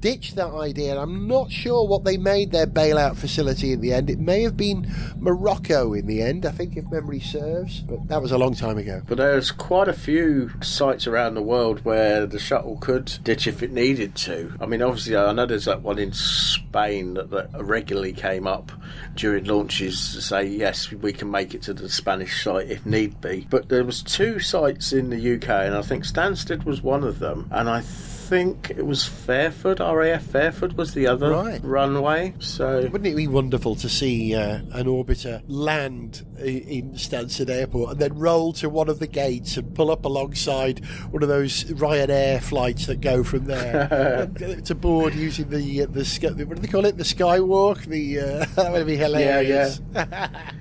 ditched 0.00 0.36
that 0.36 0.52
idea, 0.52 0.92
and 0.92 1.00
I'm 1.00 1.26
not 1.26 1.50
sure 1.50 1.86
what 1.86 2.04
they 2.04 2.16
made 2.16 2.52
their 2.52 2.66
bailout 2.66 3.16
facility 3.16 3.72
in 3.72 3.80
the 3.80 3.92
end. 3.92 4.10
It 4.10 4.18
may 4.18 4.42
have 4.42 4.56
been 4.56 4.90
Morocco 5.16 5.94
in 5.94 6.06
the 6.06 6.22
end, 6.22 6.46
I 6.46 6.50
think, 6.50 6.76
if 6.76 6.90
memory 6.90 7.20
serves, 7.20 7.80
but 7.80 8.08
that 8.08 8.22
was 8.22 8.32
a 8.32 8.38
long 8.38 8.54
time 8.54 8.78
ago. 8.78 9.02
But 9.06 9.18
there's 9.18 9.50
quite 9.50 9.88
a 9.88 9.92
few 9.92 10.50
sites 10.62 11.06
around 11.06 11.34
the 11.34 11.42
world 11.42 11.84
where 11.84 12.26
the 12.26 12.38
shuttle 12.38 12.76
could 12.76 13.18
ditch 13.22 13.46
if 13.46 13.62
it 13.62 13.72
needed 13.72 14.14
to. 14.16 14.54
I 14.60 14.66
mean, 14.66 14.82
obviously, 14.82 15.16
I 15.16 15.32
know 15.32 15.46
there's 15.46 15.64
that 15.66 15.82
one 15.82 15.98
in 15.98 16.12
Spain 16.12 17.14
that, 17.14 17.30
that 17.30 17.50
regularly 17.58 18.12
came 18.12 18.46
up 18.46 18.72
during 19.14 19.44
launches 19.44 20.14
to 20.14 20.22
say, 20.22 20.46
yes, 20.46 20.90
we 20.90 21.12
can 21.12 21.30
make 21.30 21.54
it 21.54 21.62
to 21.62 21.74
the 21.74 21.88
Spanish 21.88 22.42
site 22.44 22.70
if 22.70 22.86
need 22.86 23.20
be. 23.20 23.46
But 23.50 23.68
there 23.68 23.84
was 23.84 24.02
two 24.02 24.38
sites 24.38 24.92
in 24.92 25.10
the 25.10 25.34
UK, 25.34 25.48
and 25.48 25.74
I 25.74 25.82
think 25.82 26.04
Stansted 26.04 26.64
was 26.64 26.82
one 26.82 27.04
of 27.04 27.18
them, 27.18 27.48
and 27.50 27.68
I 27.68 27.82
think 28.28 28.70
it 28.70 28.84
was 28.84 29.04
Fairford, 29.06 29.80
RAF 29.80 30.22
Fairford 30.22 30.76
was 30.76 30.92
the 30.92 31.06
other 31.06 31.30
Right. 31.30 31.60
runway. 31.64 32.34
So 32.38 32.82
Wouldn't 32.92 33.06
it 33.06 33.16
be 33.16 33.26
wonderful 33.26 33.74
to 33.76 33.88
see 33.88 34.34
uh, 34.34 34.60
an 34.72 34.84
orbiter 34.86 35.42
land 35.48 36.24
in 36.38 36.92
Stansted 36.92 37.48
Airport 37.48 37.92
and 37.92 38.00
then 38.00 38.18
roll 38.18 38.52
to 38.54 38.68
one 38.68 38.88
of 38.90 38.98
the 38.98 39.06
gates 39.06 39.56
and 39.56 39.74
pull 39.74 39.90
up 39.90 40.04
alongside 40.04 40.84
one 41.10 41.22
of 41.22 41.28
those 41.30 41.64
Ryanair 41.64 42.42
flights 42.42 42.86
that 42.86 43.00
go 43.00 43.24
from 43.24 43.46
there 43.46 44.28
to 44.64 44.74
board 44.74 45.14
using 45.14 45.48
the 45.48 45.82
uh, 45.82 45.86
the 45.86 46.44
what 46.46 46.56
do 46.56 46.62
they 46.62 46.68
call 46.68 46.84
it? 46.84 46.98
The 46.98 47.04
skywalk. 47.04 47.84
The 47.86 48.20
uh, 48.20 48.44
that 48.56 48.72
would 48.72 48.86
be 48.86 48.96
hilarious. 48.96 49.80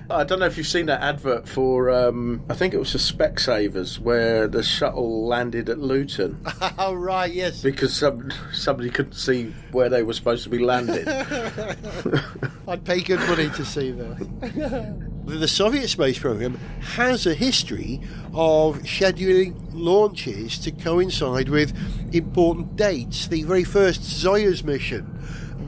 I 0.10 0.24
don't 0.24 0.40
know 0.40 0.46
if 0.46 0.58
you've 0.58 0.68
seen 0.68 0.86
that 0.86 1.02
advert 1.02 1.50
for, 1.50 1.90
um, 1.90 2.42
I 2.50 2.54
think 2.54 2.74
it 2.74 2.78
was 2.78 2.94
the 2.94 3.00
Specsavers, 3.00 4.00
where 4.00 4.48
the 4.48 4.64
shuttle 4.64 5.28
landed 5.28 5.68
at 5.70 5.80
Luton 5.80 6.42
oh 6.78 6.94
right, 6.94 7.32
yes. 7.34 7.57
Because 7.62 7.96
some, 7.96 8.32
somebody 8.54 8.90
couldn't 8.90 9.14
see 9.14 9.54
where 9.72 9.90
they 9.90 10.04
were 10.04 10.14
supposed 10.14 10.44
to 10.44 10.50
be 10.50 10.60
landing. 10.60 11.08
I'd 12.68 12.84
pay 12.86 13.02
good 13.02 13.20
money 13.22 13.50
to 13.50 13.66
see 13.66 13.92
that. 13.92 15.08
the 15.26 15.48
Soviet 15.48 15.88
space 15.88 16.20
program 16.20 16.56
has 16.82 17.26
a 17.26 17.34
history 17.34 18.02
of 18.34 18.78
scheduling 18.80 19.56
launches 19.74 20.58
to 20.60 20.72
coincide 20.72 21.50
with 21.50 21.74
important 22.14 22.76
dates. 22.76 23.28
The 23.28 23.44
very 23.44 23.64
first 23.64 24.02
Soyuz 24.02 24.64
mission 24.64 25.14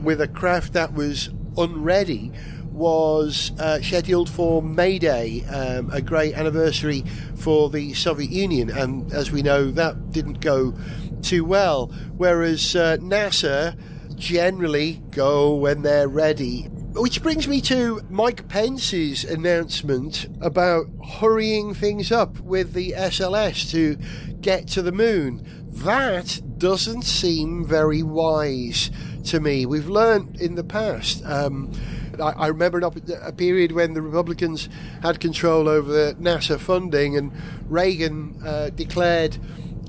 with 0.02 0.20
a 0.20 0.28
craft 0.28 0.72
that 0.74 0.94
was 0.94 1.30
unready 1.56 2.32
was 2.70 3.52
uh, 3.58 3.82
scheduled 3.82 4.30
for 4.30 4.62
May 4.62 4.98
Day, 4.98 5.44
um, 5.44 5.90
a 5.90 6.00
great 6.00 6.34
anniversary 6.34 7.04
for 7.36 7.68
the 7.68 7.92
Soviet 7.92 8.30
Union, 8.30 8.70
and 8.70 9.12
as 9.12 9.30
we 9.30 9.42
know, 9.42 9.70
that 9.72 10.12
didn't 10.12 10.40
go 10.40 10.74
too 11.20 11.44
well. 11.44 11.86
Whereas 12.16 12.74
uh, 12.74 12.96
NASA 12.98 13.76
generally 14.16 15.02
go 15.10 15.54
when 15.54 15.82
they're 15.82 16.08
ready. 16.08 16.64
Which 16.92 17.22
brings 17.22 17.46
me 17.46 17.60
to 17.62 18.02
Mike 18.10 18.48
Pence's 18.48 19.24
announcement 19.24 20.26
about 20.40 20.86
hurrying 21.18 21.72
things 21.72 22.10
up 22.10 22.40
with 22.40 22.72
the 22.72 22.92
SLS 22.96 23.70
to 23.70 23.96
get 24.40 24.66
to 24.68 24.82
the 24.82 24.92
moon. 24.92 25.46
That 25.68 26.40
doesn't 26.58 27.02
seem 27.02 27.64
very 27.64 28.02
wise 28.02 28.90
to 29.26 29.40
me. 29.40 29.66
We've 29.66 29.88
learned 29.88 30.40
in 30.40 30.56
the 30.56 30.64
past. 30.64 31.24
Um, 31.24 31.72
I, 32.20 32.32
I 32.32 32.46
remember 32.48 32.78
an 32.78 32.84
op- 32.84 33.08
a 33.22 33.32
period 33.32 33.72
when 33.72 33.94
the 33.94 34.02
Republicans 34.02 34.68
had 35.02 35.20
control 35.20 35.68
over 35.68 35.92
the 35.92 36.16
NASA 36.20 36.58
funding, 36.58 37.16
and 37.16 37.32
Reagan 37.66 38.40
uh, 38.44 38.70
declared 38.70 39.38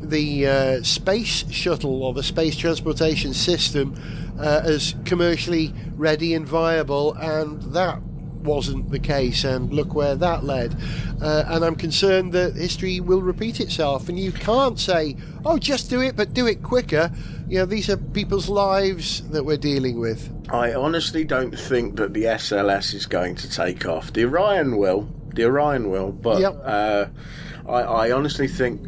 the 0.02 0.48
uh, 0.48 0.84
space 0.84 1.49
shuttle 1.52 2.03
or 2.03 2.14
the 2.14 2.23
space 2.23 2.56
transportation 2.56 3.34
system 3.34 3.95
uh, 4.40 4.61
as 4.64 4.95
commercially 5.06 5.73
ready 5.95 6.34
and 6.34 6.48
viable, 6.48 7.14
and 7.14 7.61
that 7.73 8.02
wasn't 8.41 8.90
the 8.90 8.98
case, 8.99 9.44
and 9.44 9.72
look 9.72 9.94
where 9.94 10.15
that 10.15 10.44
led. 10.44 10.76
Uh, 11.22 11.44
and 11.48 11.64
I'm 11.64 11.76
concerned 11.76 12.34
that 12.34 12.56
history 12.56 12.99
will 12.99 13.22
repeat 13.22 13.60
itself, 13.60 14.10
and 14.10 14.18
you 14.19 14.32
can't 14.32 14.80
say, 14.80 15.15
oh, 15.45 15.60
just 15.60 15.90
do 15.91 16.02
it, 16.02 16.15
but 16.15 16.34
do 16.34 16.48
it 16.48 16.64
quicker. 16.64 17.11
You 17.48 17.60
know, 17.60 17.65
these 17.65 17.88
are 17.90 17.98
people's 17.98 18.49
lives 18.49 19.22
that 19.30 19.44
we're 19.45 19.57
dealing 19.57 19.99
with. 19.99 20.28
I 20.52 20.73
honestly 20.73 21.23
don't 21.23 21.57
think 21.57 21.98
that 21.98 22.14
the 22.15 22.23
SLS 22.23 22.95
is 22.95 23.06
going 23.06 23.36
to 23.36 23.49
take 23.49 23.86
off. 23.86 24.11
The 24.11 24.26
Orion 24.26 24.78
will, 24.78 25.07
the 25.36 25.45
Orion 25.45 25.91
will, 25.91 26.11
but 26.11 26.40
Yep. 26.41 26.61
uh, 26.64 27.06
I, 27.68 27.82
I 27.82 28.11
honestly 28.11 28.48
think 28.48 28.82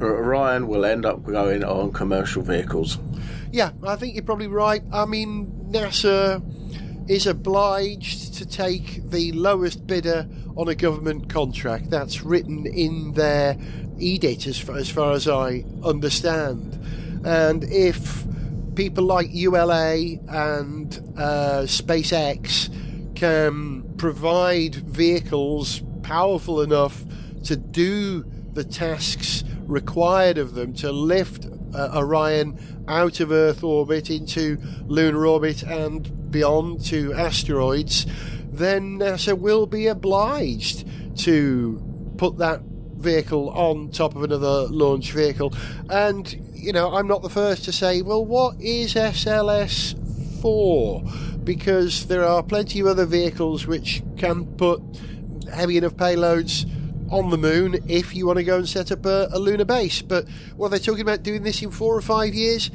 Orion 0.00 0.66
will 0.66 0.84
end 0.84 1.06
up 1.06 1.24
going 1.24 1.64
on 1.64 1.92
commercial 1.92 2.42
vehicles. 2.42 2.98
Yeah, 3.52 3.70
I 3.86 3.96
think 3.96 4.14
you're 4.14 4.24
probably 4.24 4.48
right. 4.48 4.82
I 4.92 5.04
mean, 5.04 5.46
NASA 5.70 6.42
is 7.08 7.26
obliged 7.26 8.34
to 8.34 8.46
take 8.46 9.10
the 9.10 9.32
lowest 9.32 9.86
bidder 9.86 10.26
on 10.56 10.68
a 10.68 10.74
government 10.74 11.28
contract. 11.28 11.90
That's 11.90 12.22
written 12.22 12.66
in 12.66 13.12
their 13.12 13.56
edict, 13.98 14.46
as 14.46 14.58
far 14.58 14.76
as, 14.76 14.90
far 14.90 15.12
as 15.12 15.28
I 15.28 15.64
understand. 15.84 16.80
And 17.24 17.64
if 17.64 18.24
people 18.74 19.04
like 19.04 19.28
ULA 19.32 20.18
and 20.28 20.96
uh, 21.16 21.62
SpaceX 21.62 22.70
can 23.14 23.82
provide 23.96 24.74
vehicles 24.74 25.82
powerful 26.02 26.60
enough 26.60 27.04
to 27.44 27.56
do 27.56 28.24
the 28.52 28.64
tasks 28.64 29.44
required 29.66 30.38
of 30.38 30.54
them 30.54 30.72
to 30.74 30.92
lift 30.92 31.46
uh, 31.74 31.90
Orion 31.94 32.58
out 32.88 33.20
of 33.20 33.32
Earth 33.32 33.62
orbit 33.62 34.10
into 34.10 34.58
lunar 34.86 35.26
orbit 35.26 35.62
and 35.62 36.30
beyond 36.30 36.84
to 36.86 37.12
asteroids, 37.14 38.06
then 38.52 38.98
NASA 38.98 39.38
will 39.38 39.66
be 39.66 39.86
obliged 39.86 40.86
to 41.18 41.82
put 42.16 42.38
that 42.38 42.60
vehicle 42.96 43.50
on 43.50 43.90
top 43.90 44.14
of 44.16 44.22
another 44.22 44.66
launch 44.68 45.12
vehicle. 45.12 45.52
And, 45.90 46.32
you 46.54 46.72
know, 46.72 46.94
I'm 46.94 47.06
not 47.06 47.22
the 47.22 47.30
first 47.30 47.64
to 47.64 47.72
say, 47.72 48.02
well, 48.02 48.24
what 48.24 48.60
is 48.60 48.94
SLS 48.94 49.94
for? 50.40 51.02
Because 51.44 52.06
there 52.06 52.24
are 52.24 52.42
plenty 52.42 52.80
of 52.80 52.86
other 52.86 53.04
vehicles 53.04 53.66
which 53.66 54.02
can 54.16 54.46
put 54.56 54.80
heavy 55.52 55.76
enough 55.76 55.94
payloads 55.94 56.66
on 57.14 57.30
the 57.30 57.38
moon 57.38 57.76
if 57.88 58.14
you 58.14 58.26
want 58.26 58.38
to 58.38 58.44
go 58.44 58.56
and 58.56 58.68
set 58.68 58.90
up 58.90 59.06
a, 59.06 59.28
a 59.32 59.38
lunar 59.38 59.64
base. 59.64 60.02
But 60.02 60.28
what 60.56 60.70
they're 60.70 60.80
talking 60.80 61.00
about 61.00 61.22
doing 61.22 61.44
this 61.44 61.62
in 61.62 61.70
four 61.70 61.96
or 61.96 62.02
five 62.02 62.34
years, 62.34 62.70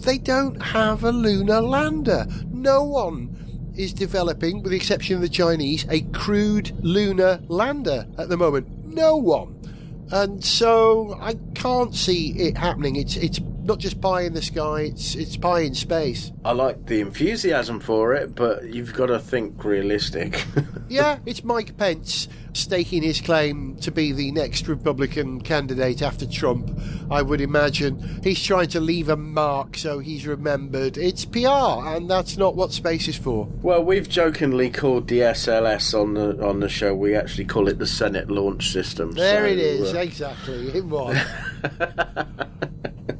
they 0.00 0.18
don't 0.18 0.60
have 0.60 1.04
a 1.04 1.12
lunar 1.12 1.60
lander. 1.60 2.26
No 2.50 2.82
one 2.82 3.72
is 3.76 3.92
developing, 3.92 4.62
with 4.62 4.70
the 4.72 4.76
exception 4.76 5.14
of 5.14 5.22
the 5.22 5.28
Chinese, 5.28 5.86
a 5.88 6.00
crewed 6.12 6.72
lunar 6.84 7.40
lander 7.46 8.06
at 8.18 8.28
the 8.28 8.36
moment. 8.36 8.66
No 8.84 9.16
one. 9.16 9.60
And 10.10 10.44
so 10.44 11.16
I 11.20 11.34
can't 11.54 11.94
see 11.94 12.30
it 12.32 12.58
happening. 12.58 12.96
It's 12.96 13.16
it's 13.16 13.40
not 13.64 13.78
just 13.78 14.00
pie 14.00 14.22
in 14.22 14.34
the 14.34 14.42
sky, 14.42 14.82
it's 14.82 15.14
it's 15.14 15.36
pie 15.36 15.60
in 15.60 15.74
space. 15.74 16.32
I 16.44 16.52
like 16.52 16.86
the 16.86 17.00
enthusiasm 17.00 17.80
for 17.80 18.14
it, 18.14 18.34
but 18.34 18.64
you've 18.64 18.92
got 18.92 19.06
to 19.06 19.18
think 19.18 19.64
realistic. 19.64 20.44
yeah, 20.88 21.18
it's 21.24 21.42
Mike 21.42 21.76
Pence 21.76 22.28
staking 22.52 23.02
his 23.02 23.20
claim 23.20 23.76
to 23.76 23.90
be 23.90 24.12
the 24.12 24.30
next 24.30 24.68
Republican 24.68 25.40
candidate 25.40 26.02
after 26.02 26.24
Trump, 26.26 26.70
I 27.10 27.20
would 27.20 27.40
imagine. 27.40 28.20
He's 28.22 28.40
trying 28.42 28.68
to 28.68 28.80
leave 28.80 29.08
a 29.08 29.16
mark 29.16 29.76
so 29.76 29.98
he's 29.98 30.26
remembered. 30.26 30.96
It's 30.96 31.24
PR, 31.24 31.48
and 31.48 32.08
that's 32.08 32.36
not 32.36 32.54
what 32.54 32.72
space 32.72 33.08
is 33.08 33.16
for. 33.16 33.48
well, 33.62 33.82
we've 33.82 34.08
jokingly 34.08 34.70
called 34.70 35.08
the 35.08 35.20
SLS 35.20 35.98
on 35.98 36.14
the 36.14 36.46
on 36.46 36.60
the 36.60 36.68
show. 36.68 36.94
We 36.94 37.14
actually 37.14 37.46
call 37.46 37.68
it 37.68 37.78
the 37.78 37.86
Senate 37.86 38.30
Launch 38.30 38.70
System. 38.70 39.12
There 39.12 39.46
so, 39.46 39.52
it 39.52 39.58
is, 39.58 39.94
uh, 39.94 39.98
exactly. 39.98 40.68
It 40.68 40.84
was. 40.84 41.16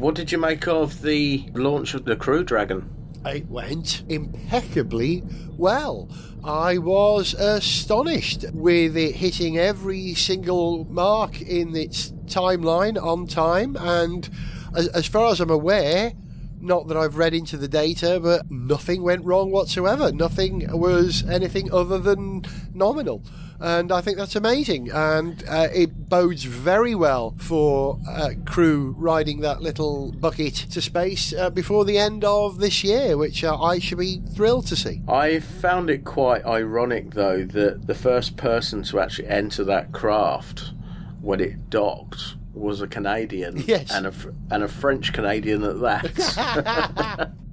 what 0.00 0.14
did 0.14 0.30
you 0.30 0.38
make 0.38 0.66
of 0.68 1.02
the 1.02 1.48
launch 1.54 1.94
of 1.94 2.04
the 2.04 2.16
Crew 2.16 2.44
Dragon? 2.44 2.94
it 3.26 3.48
went 3.48 4.04
impeccably 4.08 5.22
well. 5.56 6.08
I 6.44 6.78
was 6.78 7.34
astonished 7.34 8.44
with 8.52 8.96
it 8.96 9.16
hitting 9.16 9.58
every 9.58 10.14
single 10.14 10.84
mark 10.84 11.40
in 11.42 11.74
its 11.76 12.12
timeline 12.26 13.00
on 13.02 13.26
time, 13.26 13.76
and 13.76 14.28
as, 14.74 14.88
as 14.88 15.06
far 15.06 15.32
as 15.32 15.40
I'm 15.40 15.50
aware, 15.50 16.12
not 16.60 16.88
that 16.88 16.96
I've 16.96 17.16
read 17.16 17.34
into 17.34 17.56
the 17.56 17.68
data, 17.68 18.20
but 18.22 18.50
nothing 18.50 19.02
went 19.02 19.24
wrong 19.24 19.50
whatsoever. 19.50 20.12
Nothing 20.12 20.66
was 20.70 21.22
anything 21.28 21.72
other 21.72 21.98
than 21.98 22.44
nominal. 22.72 23.22
And 23.60 23.90
I 23.90 24.00
think 24.00 24.18
that's 24.18 24.36
amazing. 24.36 24.90
And 24.90 25.42
uh, 25.48 25.68
it 25.74 26.08
bodes 26.08 26.44
very 26.44 26.94
well 26.94 27.34
for 27.38 27.98
uh, 28.08 28.30
crew 28.46 28.94
riding 28.96 29.40
that 29.40 29.60
little 29.60 30.12
bucket 30.12 30.54
to 30.54 30.80
space 30.80 31.32
uh, 31.32 31.50
before 31.50 31.84
the 31.84 31.98
end 31.98 32.22
of 32.24 32.58
this 32.58 32.84
year, 32.84 33.16
which 33.16 33.42
uh, 33.42 33.60
I 33.60 33.80
should 33.80 33.98
be 33.98 34.20
thrilled 34.34 34.66
to 34.68 34.76
see. 34.76 35.02
I 35.08 35.40
found 35.40 35.90
it 35.90 36.04
quite 36.04 36.44
ironic, 36.46 37.14
though, 37.14 37.44
that 37.44 37.86
the 37.88 37.94
first 37.94 38.36
person 38.36 38.84
to 38.84 39.00
actually 39.00 39.28
enter 39.28 39.64
that 39.64 39.92
craft 39.92 40.72
when 41.20 41.40
it 41.40 41.68
docked 41.68 42.36
was 42.54 42.80
a 42.80 42.86
Canadian, 42.86 43.56
Yes. 43.66 43.90
and 43.92 44.06
a 44.06 44.12
and 44.50 44.62
a 44.64 44.68
French 44.68 45.12
Canadian 45.12 45.62
at 45.64 45.80
that. 45.80 47.30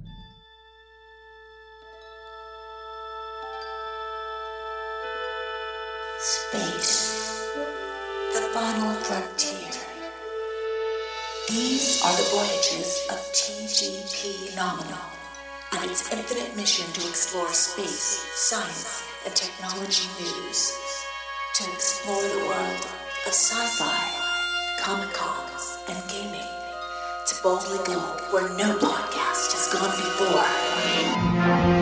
The 6.56 8.48
final 8.54 8.94
frontier. 9.04 9.68
These 11.50 12.00
are 12.02 12.16
the 12.16 12.22
voyages 12.32 13.06
of 13.10 13.18
TGP 13.36 14.56
Nominal 14.56 15.10
and 15.72 15.90
its 15.90 16.10
infinite 16.10 16.56
mission 16.56 16.90
to 16.94 17.06
explore 17.08 17.52
space, 17.52 18.24
science, 18.34 19.02
and 19.26 19.34
technology 19.36 20.08
news. 20.18 20.72
To 21.56 21.64
explore 21.74 22.22
the 22.22 22.46
world 22.48 22.86
of 23.26 23.32
sci-fi, 23.34 24.80
comic 24.80 25.12
cons, 25.12 25.78
and 25.90 26.08
gaming. 26.08 26.48
To 27.26 27.34
boldly 27.42 27.84
go 27.84 28.00
where 28.30 28.48
no 28.56 28.78
podcast 28.78 29.52
has 29.52 29.68
gone 29.74 29.90
before. 29.90 31.75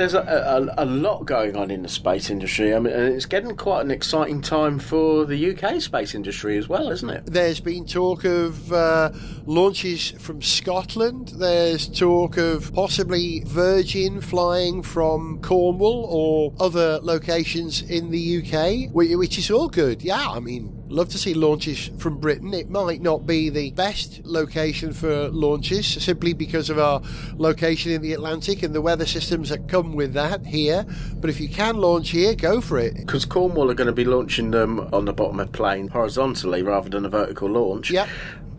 There's 0.00 0.14
a, 0.14 0.72
a, 0.76 0.84
a 0.84 0.86
lot 0.86 1.26
going 1.26 1.56
on 1.56 1.70
in 1.70 1.82
the 1.82 1.88
space 1.88 2.30
industry. 2.30 2.74
I 2.74 2.78
mean, 2.78 2.94
it's 2.94 3.26
getting 3.26 3.54
quite 3.54 3.82
an 3.82 3.90
exciting 3.90 4.40
time 4.40 4.78
for 4.78 5.26
the 5.26 5.54
UK 5.54 5.78
space 5.82 6.14
industry 6.14 6.56
as 6.56 6.70
well, 6.70 6.88
isn't 6.88 7.10
it? 7.10 7.26
There's 7.26 7.60
been 7.60 7.84
talk 7.84 8.24
of 8.24 8.72
uh, 8.72 9.10
launches 9.44 10.12
from 10.12 10.40
Scotland. 10.40 11.34
There's 11.36 11.86
talk 11.86 12.38
of 12.38 12.72
possibly 12.72 13.42
Virgin 13.44 14.22
flying 14.22 14.82
from 14.82 15.38
Cornwall 15.42 16.06
or 16.08 16.54
other 16.58 16.98
locations 17.02 17.82
in 17.82 18.10
the 18.10 18.38
UK, 18.38 18.94
which 18.94 19.36
is 19.36 19.50
all 19.50 19.68
good. 19.68 20.00
Yeah, 20.00 20.30
I 20.30 20.40
mean, 20.40 20.79
love 20.90 21.08
to 21.10 21.18
see 21.18 21.34
launches 21.34 21.90
from 21.98 22.18
Britain. 22.18 22.52
It 22.52 22.68
might 22.68 23.00
not 23.00 23.26
be 23.26 23.48
the 23.48 23.70
best 23.70 24.24
location 24.24 24.92
for 24.92 25.28
launches 25.28 25.86
simply 25.86 26.32
because 26.32 26.70
of 26.70 26.78
our 26.78 27.00
location 27.36 27.92
in 27.92 28.02
the 28.02 28.12
Atlantic 28.12 28.62
and 28.62 28.74
the 28.74 28.80
weather 28.80 29.06
systems 29.06 29.48
that 29.50 29.68
come 29.68 29.94
with 29.94 30.12
that 30.14 30.46
here. 30.46 30.84
But 31.14 31.30
if 31.30 31.40
you 31.40 31.48
can 31.48 31.78
launch 31.78 32.10
here, 32.10 32.34
go 32.34 32.60
for 32.60 32.78
it. 32.78 32.96
Because 32.96 33.24
Cornwall 33.24 33.70
are 33.70 33.74
going 33.74 33.86
to 33.86 33.92
be 33.92 34.04
launching 34.04 34.50
them 34.50 34.80
on 34.92 35.04
the 35.04 35.12
bottom 35.12 35.40
of 35.40 35.52
plane 35.52 35.88
horizontally 35.88 36.62
rather 36.62 36.88
than 36.88 37.04
a 37.04 37.08
vertical 37.08 37.48
launch. 37.48 37.90
Yeah. 37.90 38.08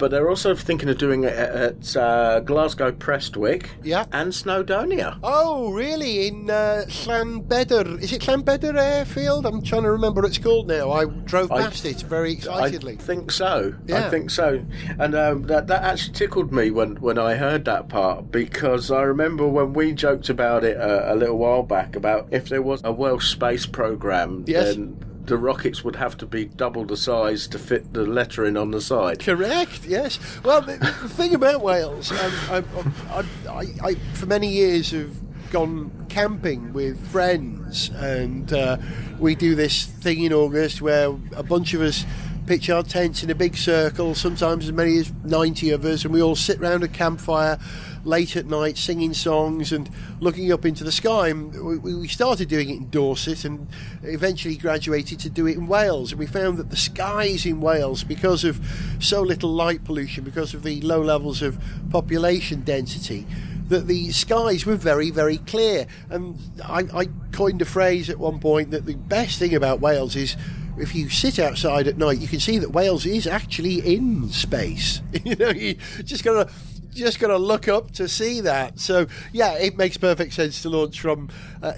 But 0.01 0.09
they're 0.09 0.29
also 0.29 0.55
thinking 0.55 0.89
of 0.89 0.97
doing 0.97 1.25
it 1.25 1.33
at, 1.33 1.51
at 1.55 1.95
uh, 1.95 2.39
Glasgow 2.39 2.91
Prestwick 2.91 3.67
Yeah. 3.83 4.05
and 4.11 4.31
Snowdonia. 4.31 5.19
Oh, 5.21 5.71
really? 5.71 6.25
In 6.27 6.49
uh, 6.49 6.85
Llanbedr? 6.87 8.01
Is 8.01 8.11
it 8.11 8.23
Llanbedr 8.23 8.75
Airfield? 8.81 9.45
I'm 9.45 9.61
trying 9.61 9.83
to 9.83 9.91
remember 9.91 10.21
what 10.21 10.27
it's 10.29 10.39
called 10.39 10.67
now. 10.67 10.91
I 10.91 11.05
drove 11.05 11.51
I- 11.51 11.61
past 11.61 11.85
it 11.85 12.01
very 12.01 12.31
excitedly. 12.33 12.93
I 12.93 12.95
think 12.95 13.31
so. 13.31 13.75
Yeah. 13.85 14.07
I 14.07 14.09
think 14.09 14.31
so. 14.31 14.65
And 14.97 15.13
um, 15.13 15.43
that 15.43 15.67
that 15.67 15.83
actually 15.83 16.13
tickled 16.15 16.51
me 16.51 16.71
when, 16.71 16.95
when 16.95 17.19
I 17.19 17.35
heard 17.35 17.65
that 17.65 17.87
part 17.87 18.31
because 18.31 18.89
I 18.89 19.03
remember 19.03 19.47
when 19.47 19.73
we 19.73 19.93
joked 19.93 20.29
about 20.29 20.63
it 20.63 20.77
uh, 20.77 21.13
a 21.13 21.15
little 21.15 21.37
while 21.37 21.61
back 21.61 21.95
about 21.95 22.27
if 22.31 22.49
there 22.49 22.63
was 22.63 22.81
a 22.83 22.91
Welsh 22.91 23.29
space 23.31 23.67
program, 23.67 24.45
Yes. 24.47 24.73
then 24.75 24.97
the 25.25 25.37
rockets 25.37 25.83
would 25.83 25.95
have 25.95 26.17
to 26.17 26.25
be 26.25 26.45
double 26.45 26.85
the 26.85 26.97
size 26.97 27.47
to 27.47 27.59
fit 27.59 27.93
the 27.93 28.05
lettering 28.05 28.57
on 28.57 28.71
the 28.71 28.81
side. 28.81 29.19
Correct. 29.19 29.85
Yes. 29.85 30.19
Well, 30.43 30.61
the, 30.61 30.77
the 30.77 31.09
thing 31.09 31.35
about 31.35 31.61
Wales, 31.61 32.11
um, 32.11 32.17
I, 32.49 32.63
I, 33.09 33.23
I, 33.49 33.65
I, 33.83 33.95
for 34.13 34.25
many 34.25 34.47
years 34.47 34.91
have 34.91 35.15
gone 35.51 35.91
camping 36.09 36.73
with 36.73 36.99
friends, 37.09 37.89
and 37.89 38.51
uh, 38.53 38.77
we 39.19 39.35
do 39.35 39.55
this 39.55 39.85
thing 39.85 40.23
in 40.23 40.33
August 40.33 40.81
where 40.81 41.07
a 41.35 41.43
bunch 41.43 41.73
of 41.73 41.81
us 41.81 42.05
pitch 42.47 42.69
our 42.69 42.83
tents 42.83 43.23
in 43.23 43.29
a 43.29 43.35
big 43.35 43.55
circle, 43.55 44.15
sometimes 44.15 44.65
as 44.65 44.71
many 44.71 44.97
as 44.97 45.11
90 45.23 45.71
of 45.71 45.85
us, 45.85 46.03
and 46.03 46.13
we 46.13 46.21
all 46.21 46.35
sit 46.35 46.59
round 46.59 46.83
a 46.83 46.87
campfire 46.87 47.59
late 48.03 48.35
at 48.35 48.45
night 48.45 48.77
singing 48.77 49.13
songs 49.13 49.71
and 49.71 49.89
looking 50.19 50.51
up 50.51 50.65
into 50.65 50.83
the 50.83 50.91
sky. 50.91 51.29
And 51.29 51.81
we, 51.81 51.95
we 51.95 52.07
started 52.07 52.49
doing 52.49 52.69
it 52.69 52.77
in 52.77 52.89
Dorset 52.89 53.45
and 53.45 53.67
eventually 54.03 54.55
graduated 54.55 55.19
to 55.19 55.29
do 55.29 55.47
it 55.47 55.57
in 55.57 55.67
Wales. 55.67 56.11
And 56.11 56.19
we 56.19 56.25
found 56.25 56.57
that 56.57 56.69
the 56.69 56.77
skies 56.77 57.45
in 57.45 57.61
Wales, 57.61 58.03
because 58.03 58.43
of 58.43 58.59
so 58.99 59.21
little 59.21 59.51
light 59.51 59.83
pollution, 59.83 60.23
because 60.23 60.53
of 60.53 60.63
the 60.63 60.81
low 60.81 61.01
levels 61.01 61.41
of 61.41 61.61
population 61.89 62.61
density, 62.61 63.25
that 63.69 63.87
the 63.87 64.11
skies 64.11 64.65
were 64.65 64.75
very, 64.75 65.09
very 65.11 65.37
clear. 65.37 65.87
And 66.09 66.37
I, 66.63 66.83
I 66.93 67.07
coined 67.31 67.61
a 67.61 67.65
phrase 67.65 68.09
at 68.09 68.19
one 68.19 68.39
point 68.39 68.71
that 68.71 68.85
the 68.85 68.95
best 68.95 69.39
thing 69.39 69.55
about 69.55 69.79
Wales 69.79 70.15
is 70.15 70.35
if 70.77 70.95
you 70.95 71.09
sit 71.09 71.39
outside 71.39 71.87
at 71.87 71.97
night, 71.97 72.19
you 72.19 72.27
can 72.27 72.39
see 72.39 72.57
that 72.59 72.71
Wales 72.71 73.05
is 73.05 73.27
actually 73.27 73.79
in 73.79 74.29
space. 74.29 75.01
you 75.25 75.35
know, 75.35 75.49
you 75.49 75.75
just 76.03 76.23
gotta 76.23 76.51
just 76.93 77.19
gotta 77.19 77.37
look 77.37 77.67
up 77.67 77.91
to 77.91 78.07
see 78.07 78.41
that. 78.41 78.79
So 78.79 79.07
yeah, 79.31 79.53
it 79.53 79.77
makes 79.77 79.97
perfect 79.97 80.33
sense 80.33 80.61
to 80.63 80.69
launch 80.69 80.99
from 80.99 81.29
uh. 81.61 81.73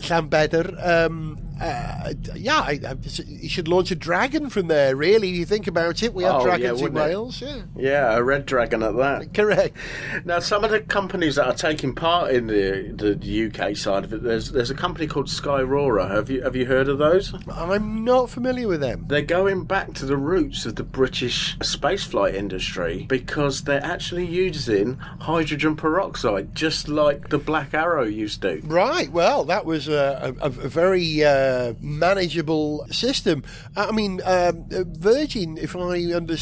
Um, 0.83 1.37
uh, 1.61 2.13
yeah, 2.35 2.57
I, 2.59 2.79
I, 2.87 2.95
you 3.27 3.49
should 3.49 3.67
launch 3.67 3.91
a 3.91 3.95
dragon 3.95 4.49
from 4.49 4.67
there. 4.67 4.95
Really, 4.95 5.29
you 5.29 5.45
think 5.45 5.67
about 5.67 6.01
it, 6.03 6.13
we 6.13 6.23
have 6.23 6.35
Oh, 6.35 6.39
yeah, 6.39 6.43
dragons 6.45 6.79
in 6.79 6.83
wouldn't 6.93 6.99
it? 6.99 7.03
Wales. 7.03 7.41
Yeah, 7.41 7.61
Yeah, 7.75 8.15
a 8.15 8.23
red 8.23 8.45
dragon 8.45 8.83
at 8.83 8.95
that. 8.97 9.33
correct. 9.33 9.77
Now, 10.25 10.39
some 10.39 10.63
of 10.63 10.71
the 10.71 10.81
companies 10.81 11.35
that 11.35 11.45
are 11.47 11.53
taking 11.53 11.93
part 11.95 12.31
in 12.31 12.47
the 12.47 12.93
the 12.93 13.45
UK 13.47 13.75
side 13.75 14.03
of 14.03 14.13
it, 14.13 14.23
there's 14.23 14.51
there's 14.51 14.69
a 14.71 14.75
company 14.75 15.07
called 15.07 15.27
Skyrora. 15.27 16.09
Have 16.09 16.29
you 16.29 16.41
have 16.43 16.55
you 16.55 16.65
heard 16.65 16.87
of 16.87 16.97
those? 16.97 17.33
I'm 17.51 18.03
not 18.03 18.29
familiar 18.29 18.67
with 18.67 18.81
them. 18.81 19.05
They're 19.07 19.21
going 19.21 19.65
back 19.65 19.93
to 19.95 20.05
the 20.05 20.17
roots 20.17 20.65
of 20.65 20.75
the 20.75 20.83
British 20.83 21.57
spaceflight 21.59 22.33
industry 22.33 23.05
because 23.07 23.63
they're 23.63 23.83
actually 23.83 24.25
using 24.25 24.97
hydrogen 25.21 25.75
peroxide, 25.75 26.55
just 26.55 26.87
like 26.87 27.29
the 27.29 27.37
Black 27.37 27.73
Arrow 27.73 28.05
used 28.05 28.41
to. 28.41 28.61
Right. 28.63 29.11
Well, 29.11 29.43
that 29.45 29.65
was 29.65 29.87
a, 29.87 30.35
a, 30.41 30.45
a 30.45 30.49
very 30.49 31.23
uh, 31.23 31.42
manageable 31.79 32.85
system. 32.91 33.43
I 33.75 33.91
mean, 33.91 34.21
um, 34.25 34.65
uh, 34.71 34.83
Virgin, 34.87 35.57
if 35.57 35.75
I 35.75 36.13
under, 36.13 36.35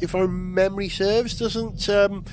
if 0.00 0.14
my 0.14 0.26
memory 0.26 0.88
serves, 0.88 1.38
doesn't. 1.38 1.88
Um, 1.88 2.24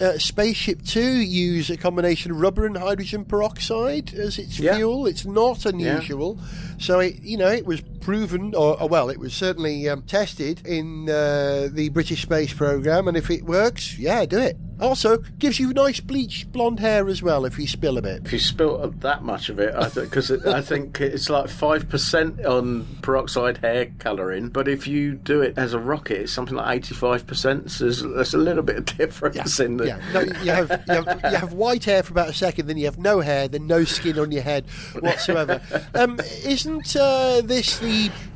uh, 0.00 0.16
Spaceship 0.16 0.82
Two 0.82 1.02
use 1.20 1.68
a 1.68 1.76
combination 1.76 2.30
of 2.30 2.40
rubber 2.40 2.64
and 2.64 2.74
hydrogen 2.74 3.22
peroxide 3.26 4.14
as 4.14 4.38
its 4.38 4.58
Yeah. 4.58 4.76
fuel. 4.76 5.06
It's 5.06 5.26
not 5.26 5.66
unusual, 5.66 6.38
so 6.78 7.00
it 7.00 7.20
you 7.22 7.36
know 7.36 7.48
it 7.50 7.66
was 7.66 7.82
proven, 8.00 8.54
or, 8.54 8.80
or 8.80 8.88
well, 8.88 9.10
it 9.10 9.18
was 9.18 9.34
certainly 9.34 9.88
um, 9.88 10.02
tested 10.02 10.66
in 10.66 11.08
uh, 11.08 11.68
the 11.70 11.90
British 11.90 12.22
space 12.22 12.52
program, 12.52 13.08
and 13.08 13.16
if 13.16 13.30
it 13.30 13.44
works, 13.44 13.98
yeah, 13.98 14.24
do 14.24 14.38
it. 14.38 14.56
Also, 14.80 15.18
gives 15.38 15.60
you 15.60 15.72
nice 15.74 16.00
bleached 16.00 16.50
blonde 16.52 16.80
hair 16.80 17.06
as 17.08 17.22
well 17.22 17.44
if 17.44 17.58
you 17.58 17.66
spill 17.66 17.98
a 17.98 18.02
bit. 18.02 18.22
If 18.24 18.32
you 18.32 18.38
spill 18.38 18.78
that 19.00 19.22
much 19.22 19.50
of 19.50 19.58
it, 19.58 19.74
because 19.94 20.30
I 20.30 20.62
think 20.62 21.00
it's 21.00 21.28
like 21.28 21.50
five 21.50 21.88
percent 21.88 22.44
on 22.46 22.86
peroxide 23.02 23.58
hair 23.58 23.92
colouring, 23.98 24.48
but 24.48 24.68
if 24.68 24.86
you 24.86 25.14
do 25.14 25.42
it 25.42 25.58
as 25.58 25.74
a 25.74 25.78
rocket, 25.78 26.22
it's 26.22 26.32
something 26.32 26.56
like 26.56 26.76
eighty-five 26.76 27.26
percent. 27.26 27.70
So 27.70 27.84
there's, 27.84 28.02
there's 28.02 28.34
a 28.34 28.38
little 28.38 28.62
bit 28.62 28.76
of 28.76 28.84
difference 28.96 29.60
in 29.60 29.76
the. 29.76 29.88
Yeah, 29.88 30.00
no, 30.14 30.20
you 30.20 30.50
have, 30.50 30.84
you 30.88 30.94
have 30.94 31.20
you 31.24 31.36
have 31.36 31.52
white 31.52 31.84
hair 31.84 32.02
for 32.02 32.12
about 32.12 32.30
a 32.30 32.34
second, 32.34 32.66
then 32.66 32.78
you 32.78 32.86
have 32.86 32.98
no 32.98 33.20
hair, 33.20 33.48
then 33.48 33.66
no 33.66 33.84
skin 33.84 34.18
on 34.18 34.32
your 34.32 34.42
head 34.42 34.64
whatsoever. 34.98 35.60
um, 35.94 36.18
isn't 36.44 36.96
uh, 36.96 37.42
this 37.42 37.78
the 37.80 37.89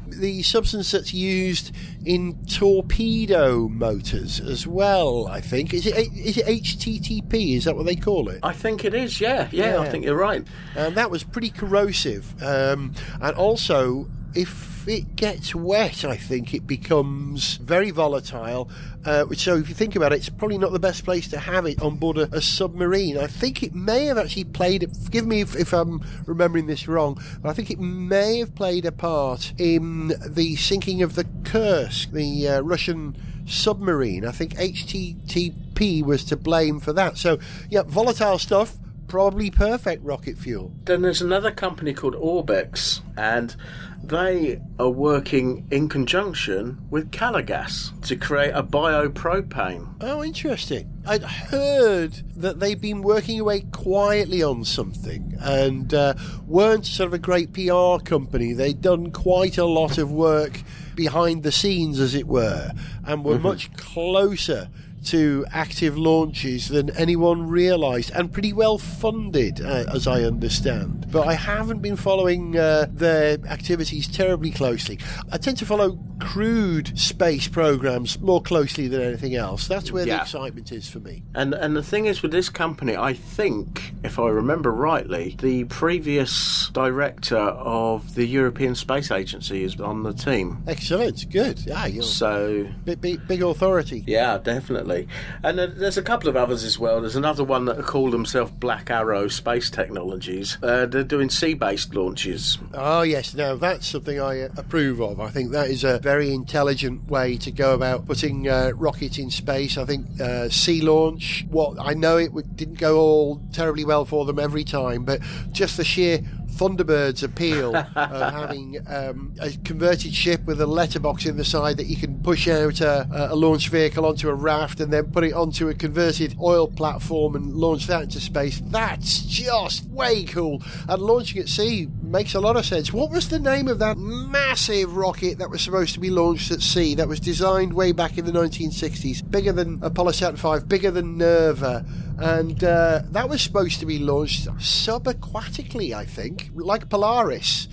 the 0.07 0.43
substance 0.43 0.91
that's 0.91 1.13
used 1.13 1.75
in 2.05 2.45
torpedo 2.47 3.69
motors 3.69 4.41
as 4.41 4.67
well? 4.67 5.27
I 5.27 5.41
think 5.41 5.73
is 5.75 5.87
it 5.87 5.97
is 6.15 6.37
it 6.37 6.47
HTTP? 6.47 7.57
Is 7.57 7.65
that 7.65 7.77
what 7.77 7.87
they 7.87 7.97
call 7.97 8.29
it? 8.29 8.41
I 8.43 8.53
think 8.53 8.85
it 8.85 8.95
is. 8.95 9.21
Yeah, 9.21 9.49
yeah, 9.51 9.79
I 9.79 9.89
think 9.89 10.05
you're 10.05 10.17
right. 10.17 10.47
And 10.77 10.97
that 10.97 11.11
was 11.11 11.25
pretty 11.25 11.51
corrosive. 11.51 12.43
Um, 12.43 12.93
and 13.21 13.35
also, 13.37 14.09
if 14.35 14.74
if 14.87 14.89
it 14.89 15.17
gets 15.17 15.55
wet, 15.55 16.05
I 16.05 16.19
think 16.19 16.53
it 16.53 16.67
becomes 16.67 17.57
very 17.57 17.91
volatile. 17.91 18.69
Uh, 19.07 19.25
so 19.33 19.57
if 19.57 19.71
you 19.71 19.75
think 19.75 19.97
about 19.97 20.13
it, 20.13 20.17
it's 20.17 20.29
probably 20.29 20.59
not 20.59 20.73
the 20.73 20.79
best 20.79 21.05
place 21.05 21.27
to 21.29 21.39
have 21.39 21.65
it 21.65 21.81
on 21.81 21.97
board 21.97 22.19
a, 22.19 22.35
a 22.35 22.43
submarine. 22.43 23.17
I 23.17 23.27
think 23.27 23.63
it 23.63 23.75
may 23.75 24.05
have 24.07 24.19
actually 24.19 24.45
played. 24.45 24.95
Forgive 25.03 25.27
me 25.27 25.41
if, 25.41 25.57
if 25.57 25.73
I'm 25.73 26.05
remembering 26.27 26.67
this 26.67 26.87
wrong, 26.87 27.19
but 27.41 27.49
I 27.49 27.55
think 27.55 27.71
it 27.71 27.81
may 27.81 28.41
have 28.41 28.55
played 28.55 28.85
a 28.85 28.93
part 28.93 29.55
in 29.57 30.13
the 30.27 30.57
sinking 30.57 31.01
of 31.03 31.15
the 31.15 31.25
Kursk, 31.45 32.11
the 32.11 32.49
uh, 32.49 32.61
Russian 32.61 33.17
submarine. 33.47 34.27
I 34.27 34.33
think 34.33 34.55
HTTP 34.55 36.05
was 36.05 36.25
to 36.25 36.37
blame 36.37 36.79
for 36.79 36.93
that. 36.93 37.17
So 37.17 37.39
yeah, 37.71 37.85
volatile 37.85 38.39
stuff 38.39 38.77
probably 39.15 39.49
perfect 39.49 40.03
rocket 40.05 40.37
fuel. 40.37 40.73
Then 40.87 41.03
there's 41.03 41.23
another 41.23 41.53
company 41.53 41.95
called 41.95 42.15
Orbex, 42.17 43.01
and 43.17 43.55
they 44.03 44.61
are 44.77 44.91
working 44.91 45.69
in 45.71 45.89
conjunction 45.89 46.79
with 46.91 47.13
Calor 47.13 47.43
Gas 47.43 47.93
to 48.03 48.17
create 48.17 48.51
a 48.51 48.65
biopropane. 48.65 49.87
Oh, 50.01 50.25
interesting. 50.25 50.91
I'd 51.07 51.23
heard 51.23 52.25
that 52.37 52.59
they've 52.59 52.81
been 52.81 53.03
working 53.03 53.39
away 53.39 53.61
quietly 53.71 54.43
on 54.43 54.65
something 54.65 55.37
and 55.41 55.95
uh, 55.95 56.15
weren't 56.49 56.85
sort 56.85 57.07
of 57.07 57.15
a 57.15 57.19
great 57.19 57.53
PR 57.53 58.03
company. 58.05 58.53
They'd 58.53 58.81
done 58.83 59.13
quite 59.13 59.59
a 59.59 59.65
lot 59.65 59.97
of 59.97 60.11
work 60.11 60.61
behind 60.97 61.45
the 61.45 61.53
scenes, 61.53 62.01
as 62.01 62.17
it 62.17 62.27
were, 62.27 62.73
and 63.07 63.25
were 63.25 63.39
Mhm. 63.39 63.43
much 63.43 63.73
closer 63.77 64.71
to 65.07 65.45
active 65.53 65.97
launches 65.97 66.69
than 66.69 66.91
anyone 66.97 67.47
realised, 67.49 68.11
and 68.15 68.33
pretty 68.33 68.53
well 68.53 68.79
funded, 68.79 69.61
uh, 69.61 69.85
as 69.93 70.07
I 70.07 70.23
understand. 70.23 71.07
But 71.11 71.27
I 71.29 71.35
haven't 71.35 71.81
been 71.83 71.97
following 71.97 72.57
uh, 72.59 72.87
their 72.91 73.39
activities 73.47 74.09
terribly 74.09 74.51
closely. 74.51 74.99
I 75.31 75.39
tend 75.39 75.59
to 75.59 75.67
follow 75.67 75.99
crewed 76.21 76.99
space 76.99 77.49
programs 77.49 78.19
more 78.21 78.41
closely 78.41 78.89
than 78.89 79.03
anything 79.03 79.35
else. 79.35 79.69
That's 79.69 79.93
where 79.93 80.05
the 80.05 80.17
excitement 80.21 80.73
is 80.73 80.89
for 80.89 81.01
me. 81.01 81.23
And 81.35 81.55
and 81.55 81.77
the 81.77 81.83
thing 81.83 82.07
is 82.07 82.23
with 82.23 82.33
this 82.33 82.49
company, 82.49 82.97
I 82.97 83.13
think, 83.13 83.95
if 84.03 84.19
I 84.19 84.29
remember 84.29 84.73
rightly, 84.73 85.37
the 85.41 85.65
previous 85.65 86.71
director 86.73 87.37
of 87.37 88.15
the 88.15 88.27
European 88.27 88.75
Space 88.75 89.11
Agency 89.11 89.65
is 89.65 89.79
on 89.81 90.03
the 90.03 90.13
team. 90.13 90.63
Excellent, 90.67 91.31
good. 91.31 91.61
Yeah, 91.67 91.87
you're 91.87 92.03
So 92.03 92.69
big, 92.85 93.01
big, 93.01 93.27
big 93.27 93.43
authority. 93.43 94.05
Yeah, 94.07 94.39
definitely. 94.39 94.94
And 95.43 95.59
there's 95.59 95.99
a 95.99 96.03
couple 96.03 96.29
of 96.29 96.37
others 96.37 96.65
as 96.65 96.79
well. 96.79 97.01
There's 97.01 97.17
another 97.17 97.45
one 97.45 97.65
that 97.67 97.83
call 97.85 98.11
themselves 98.11 98.51
Black 98.53 98.91
Arrow 98.91 99.29
Space 99.29 99.71
Technologies. 99.71 100.59
Uh, 100.63 100.87
they're 100.87 101.05
doing 101.05 101.31
sea-based 101.31 101.95
launches. 101.95 102.59
Oh 102.73 103.03
yes, 103.03 103.35
now 103.35 103.57
that's 103.57 103.87
something 103.87 104.21
I 104.21 104.43
uh, 104.43 104.49
approve 104.57 105.01
of. 105.01 105.21
I 105.21 105.31
think 105.31 105.53
that 105.53 105.71
is 105.71 105.85
a 105.85 105.99
very 105.99 106.33
intelligent 106.33 107.09
way 107.09 107.37
to 107.39 107.51
go 107.51 107.75
about 107.75 108.07
putting 108.07 108.49
uh, 108.49 108.73
rocket 108.75 109.19
in 109.19 109.31
space. 109.31 109.77
I 109.77 109.85
think 109.85 110.21
uh, 110.21 110.49
sea 110.49 110.81
launch. 110.81 111.47
What 111.51 111.77
I 111.81 111.95
know 111.95 112.17
it 112.17 112.57
didn't 112.57 112.79
go 112.79 112.99
all 112.99 113.41
terribly 113.53 113.85
well 113.85 114.05
for 114.05 114.25
them 114.25 114.39
every 114.39 114.65
time, 114.65 115.05
but 115.05 115.21
just 115.53 115.77
the 115.77 115.85
sheer 115.85 116.21
Thunderbird's 116.55 117.23
appeal 117.23 117.75
of 117.75 118.33
having 118.33 118.79
um, 118.87 119.35
a 119.41 119.51
converted 119.65 120.15
ship 120.15 120.45
with 120.45 120.61
a 120.61 120.67
letterbox 120.67 121.27
in 121.27 121.37
the 121.37 121.45
side 121.45 121.77
that 121.79 121.87
you 121.87 121.97
can 121.97 122.23
push 122.23 122.49
out 122.49 122.81
a, 122.81 123.07
a 123.33 123.35
launch 123.35 123.69
vehicle 123.69 124.07
onto 124.07 124.29
a 124.29 124.35
raft 124.35 124.81
and 124.81 124.93
then 124.93 125.11
put 125.11 125.25
it 125.25 125.33
onto 125.33 125.69
a 125.69 125.75
converted 125.75 126.37
oil 126.41 126.69
platform 126.69 127.35
and 127.35 127.55
launch 127.55 127.87
that 127.89 128.03
into 128.03 128.21
space. 128.21 128.61
That's 128.67 129.23
just 129.23 129.85
way 129.87 130.25
cool. 130.25 130.63
And 130.89 131.03
launching 131.03 131.41
at 131.41 131.49
sea 131.49 131.89
makes 132.03 132.35
a 132.35 132.41
lot 132.41 132.57
of 132.57 132.65
sense. 132.65 132.93
What 132.93 133.11
was 133.11 133.29
the 133.29 133.41
name 133.41 133.69
of 133.69 133.81
that 133.81 133.99
massive 133.99 134.97
rocket 134.97 135.39
that 135.39 135.51
was 135.51 135.63
supposed 135.63 135.95
to 135.95 136.01
be 136.01 136.11
launched 136.11 136.51
at 136.51 136.61
sea 136.63 136.95
that 136.95 137.09
was 137.09 137.19
designed 137.21 137.73
way 137.73 137.93
back 137.93 138.19
in 138.19 138.25
the 138.25 138.33
1960s? 138.33 139.29
Bigger 139.29 139.53
than 139.53 139.81
Apollo 139.83 140.13
Saturn 140.13 140.37
5, 140.37 140.69
bigger 140.69 140.91
than 140.91 141.19
Nerva. 141.19 141.85
And 142.19 142.63
uh, 142.63 143.03
that 143.11 143.29
was 143.29 143.43
supposed 143.43 143.81
to 143.81 143.87
be 143.87 143.99
launched 143.99 144.47
subaquatically, 144.47 145.95
I 145.95 146.05
think, 146.05 146.51
like 146.55 146.89
Polaris. 146.89 147.69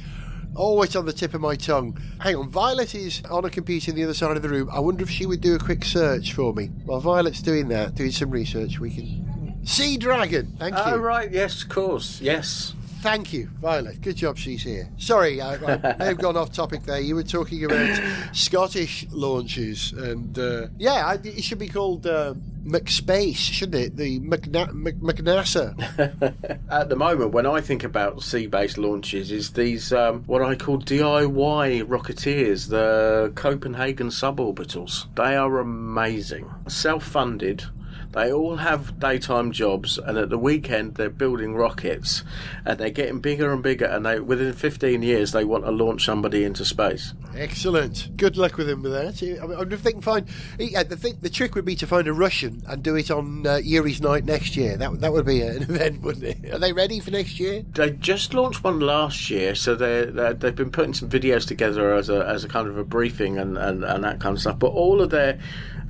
Always 0.56 0.96
on 0.98 1.06
the 1.06 1.14
tip 1.14 1.34
of 1.34 1.40
my 1.40 1.56
tongue. 1.56 1.98
Hang 2.20 2.36
on, 2.36 2.50
Violet 2.50 2.94
is 2.94 3.22
on 3.30 3.46
a 3.46 3.50
computer 3.50 3.92
on 3.92 3.96
the 3.96 4.04
other 4.04 4.14
side 4.14 4.36
of 4.36 4.44
the 4.44 4.50
room. 4.50 4.70
I 4.72 4.80
wonder 4.80 5.04
if 5.04 5.10
she 5.10 5.26
would 5.26 5.40
do 5.40 5.56
a 5.56 5.60
quick 5.60 5.86
search 5.86 6.34
for 6.34 6.54
me. 6.54 6.66
While 6.86 7.00
Violet's 7.00 7.42
doing 7.42 7.70
that, 7.70 7.96
doing 7.96 8.12
some 8.12 8.32
research, 8.32 8.78
we 8.78 8.90
can. 8.90 9.66
Sea 9.66 9.96
Dragon! 9.96 10.58
Thank 10.60 10.76
you. 10.76 10.82
Oh, 10.84 10.98
right, 10.98 11.32
yes, 11.32 11.64
of 11.64 11.70
course, 11.70 12.20
yes. 12.20 12.74
Thank 13.02 13.34
you, 13.34 13.50
Violet. 13.60 14.00
Good 14.02 14.16
job 14.16 14.38
she's 14.38 14.62
here. 14.62 14.88
Sorry, 14.98 15.42
I, 15.42 15.56
I 15.56 15.96
may 16.00 16.06
have 16.06 16.20
gone 16.20 16.38
off 16.38 16.52
topic 16.52 16.84
there. 16.84 17.00
You 17.00 17.16
were 17.16 17.24
talking 17.24 17.66
about 17.66 18.00
Scottish 18.32 19.08
launches, 19.10 19.92
and 19.94 20.38
uh, 20.38 20.68
yeah, 20.78 21.08
I, 21.08 21.14
it 21.24 21.44
should 21.44 21.58
be 21.58 21.68
called 21.68 22.06
uh, 22.06 22.36
McSpace, 22.64 23.38
shouldn't 23.38 23.84
it? 23.84 23.98
The 23.98 24.20
McNa- 24.20 24.72
Mc, 24.74 24.98
McNASA. 24.98 26.60
At 26.70 26.90
the 26.90 26.96
moment, 26.96 27.32
when 27.32 27.48
I 27.48 27.60
think 27.60 27.84
about 27.84 28.22
sea-based 28.22 28.78
launches, 28.78 29.32
is 29.32 29.54
these 29.54 29.92
um, 29.92 30.22
what 30.28 30.44
I 30.44 30.54
call 30.54 30.78
DIY 30.78 31.84
rocketeers, 31.86 32.70
the 32.70 33.32
Copenhagen 33.34 34.10
suborbitals. 34.10 35.08
They 35.16 35.36
are 35.36 35.58
amazing, 35.58 36.52
self-funded. 36.68 37.66
They 38.14 38.32
all 38.32 38.58
have 38.58 39.00
daytime 39.00 39.52
jobs, 39.52 39.98
and 39.98 40.18
at 40.18 40.30
the 40.30 40.38
weekend 40.38 40.96
they're 40.96 41.10
building 41.10 41.56
rockets, 41.56 42.24
and 42.66 42.78
they're 42.78 42.90
getting 42.90 43.20
bigger 43.20 43.52
and 43.54 43.64
bigger. 43.64 43.86
And 43.86 44.06
they, 44.06 44.20
within 44.20 44.54
15 44.54 45.02
years, 45.02 45.32
they 45.32 45.46
want 45.46 45.66
to 45.66 45.72
launch 45.72 46.06
somebody 46.06 46.44
into 46.44 46.66
space. 46.66 47.14
Excellent. 47.36 48.18
Good 48.18 48.36
luck 48.36 48.58
with 48.58 48.70
him 48.70 48.84
with 48.84 48.92
that. 48.92 49.42
I 49.42 49.46
wonder 49.46 49.76
if 49.76 49.84
they 49.84 49.94
can 49.94 50.02
find. 50.02 50.28
Yeah, 50.60 50.84
the 50.84 50.98
thing, 50.98 51.18
the 51.22 51.30
trick 51.30 51.56
would 51.56 51.66
be 51.66 51.76
to 51.76 51.88
find 51.88 52.08
a 52.08 52.14
Russian 52.14 52.62
and 52.68 52.84
do 52.84 52.96
it 52.96 53.10
on 53.10 53.48
uh, 53.48 53.56
Yuri's 53.64 54.02
night 54.02 54.26
next 54.26 54.58
year. 54.58 54.76
That 54.76 55.00
that 55.00 55.14
would 55.14 55.26
be 55.26 55.42
an 55.42 55.62
event, 55.64 56.02
wouldn't 56.02 56.26
it? 56.26 56.54
Are 56.54 56.60
they 56.60 56.74
ready 56.74 57.00
for 57.00 57.12
next 57.12 57.40
year? 57.40 57.64
They 57.74 57.92
just 57.92 58.34
launched 58.34 58.64
one 58.64 58.80
last 58.80 59.30
year, 59.30 59.56
so 59.56 59.76
they're, 59.76 60.06
they're, 60.06 60.34
they've 60.34 60.56
been 60.56 60.72
putting 60.72 60.94
some 60.94 61.10
videos 61.10 61.48
together 61.48 61.94
as 61.94 62.10
a, 62.10 62.28
as 62.28 62.44
a 62.44 62.50
kind 62.50 62.68
of 62.68 62.78
a 62.78 62.84
briefing 62.84 63.38
and, 63.38 63.58
and, 63.58 63.84
and 63.84 64.04
that 64.04 64.20
kind 64.20 64.36
of 64.36 64.42
stuff. 64.42 64.60
But 64.60 64.72
all 64.72 65.02
of 65.02 65.10
their 65.10 65.40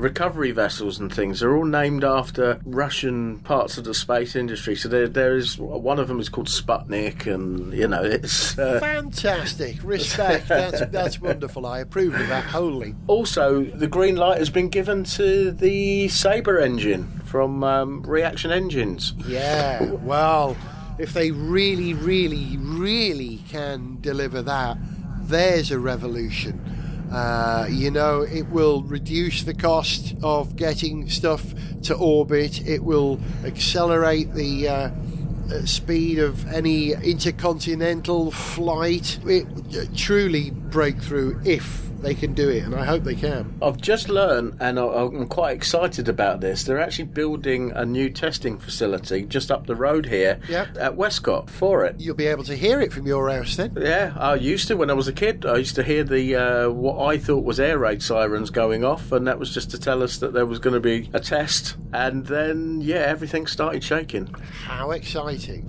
recovery 0.02 0.52
vessels 0.52 1.00
and 1.00 1.14
things 1.14 1.44
are 1.44 1.56
all 1.56 1.64
named 1.64 2.04
after 2.04 2.60
Russian 2.66 3.40
parts 3.40 3.78
of 3.78 3.84
the 3.84 3.94
space 3.94 4.36
industry. 4.36 4.76
So 4.76 4.90
there, 4.90 5.08
there 5.08 5.38
is 5.38 5.58
one 5.58 6.00
of 6.00 6.08
them 6.08 6.20
is 6.20 6.28
called 6.28 6.48
Sputnik, 6.48 7.32
and 7.32 7.72
you 7.74 7.88
know 7.88 8.04
it's 8.04 8.58
uh, 8.58 8.80
Fantastic. 8.80 9.78
Respect. 9.84 10.48
That's 10.48 10.82
that's 10.92 11.22
wonderful. 11.22 11.66
I 11.66 11.80
approve 11.80 12.16
of 12.16 12.28
that 12.28 12.44
wholly. 12.46 12.96
also 13.08 13.64
the 13.64 13.88
green 13.88 14.16
light 14.16 14.40
has 14.40 14.50
been 14.50 14.70
given 14.70 15.04
to 15.04 15.52
the 15.52 16.08
SABRE 16.08 16.62
engine 16.62 17.22
from 17.26 17.64
um, 17.64 18.02
Reaction 18.04 18.52
Engines. 18.52 19.14
Yeah. 19.28 19.84
Well, 19.84 20.58
if 20.98 21.14
they 21.14 21.32
really, 21.32 21.94
really, 21.94 22.58
really 22.58 23.40
can 23.50 23.98
deliver 24.02 24.42
that, 24.42 24.78
there's 25.22 25.72
a 25.72 25.80
revolution. 25.80 26.81
Uh, 27.12 27.68
you 27.70 27.92
know, 27.92 28.22
it 28.22 28.48
will 28.50 28.84
reduce 28.84 29.44
the 29.44 29.54
cost 29.54 30.16
of 30.24 30.56
getting 30.56 31.10
stuff 31.10 31.54
to 31.84 31.96
orbit. 31.96 32.66
It 32.66 32.84
will 32.84 33.20
accelerate 33.44 34.34
the 34.34 34.68
uh, 34.68 34.92
uh, 35.52 35.66
speed 35.66 36.20
of 36.20 36.48
any 36.54 36.94
intercontinental 36.94 38.32
flight. 38.32 39.20
It 39.26 39.46
uh, 39.76 39.86
truly 39.96 40.52
breakthrough 40.52 41.42
if 41.44 41.91
they 42.02 42.14
can 42.16 42.34
do 42.34 42.50
it, 42.50 42.64
and 42.64 42.74
I 42.76 42.84
hope 42.86 43.04
they 43.04 43.16
can. 43.16 43.54
I've 43.62 43.78
just 43.78 44.10
learned, 44.10 44.56
and 44.60 44.80
I- 44.80 44.84
I'm 44.84 45.28
quite 45.28 45.56
excited 45.56 46.10
about 46.10 46.42
this. 46.42 46.64
They're 46.64 46.80
actually 46.80 47.06
building 47.06 47.72
a 47.76 47.86
new 47.86 48.10
testing 48.10 48.58
facility 48.58 49.24
just 49.26 49.52
up 49.52 49.68
the 49.68 49.76
road 49.76 50.08
here 50.08 50.40
Yep. 50.50 50.78
at 50.80 50.96
Westcott 50.96 51.50
for 51.50 51.86
it. 51.86 51.96
You'll 52.00 52.16
be 52.16 52.28
able 52.28 52.44
to 52.46 52.56
hear 52.56 52.82
it 52.82 52.92
from 52.92 53.06
your 53.08 53.30
house 53.30 53.56
then. 53.56 53.78
Yeah, 53.80 54.14
I 54.18 54.36
used 54.36 54.68
to 54.70 54.76
when 54.78 54.90
I 54.90 54.94
was 54.94 55.08
a 55.08 55.14
kid. 55.14 55.46
I 55.46 55.58
used 55.58 55.76
to 55.76 55.84
hear 55.84 56.04
the 56.04 56.36
uh, 56.36 56.70
what 56.70 57.04
I 57.06 57.18
thought 57.18 57.44
was 57.44 57.60
air 57.60 57.78
raid 57.78 58.02
sirens 58.02 58.50
going 58.50 58.84
off, 58.84 59.12
and 59.12 59.28
that 59.28 59.40
was 59.40 59.54
just 59.54 59.70
to 59.72 59.80
tell 59.80 60.02
us 60.04 60.18
that 60.18 60.34
there 60.34 60.46
was 60.46 60.60
going 60.60 60.74
to 60.74 60.80
be 60.80 61.10
a 61.14 61.20
test. 61.20 61.76
And 61.94 62.26
then, 62.26 62.82
yeah, 62.82 62.98
everything 62.98 63.46
started 63.48 63.84
shaking. 63.84 64.28
How 64.64 64.92
exciting! 64.92 65.68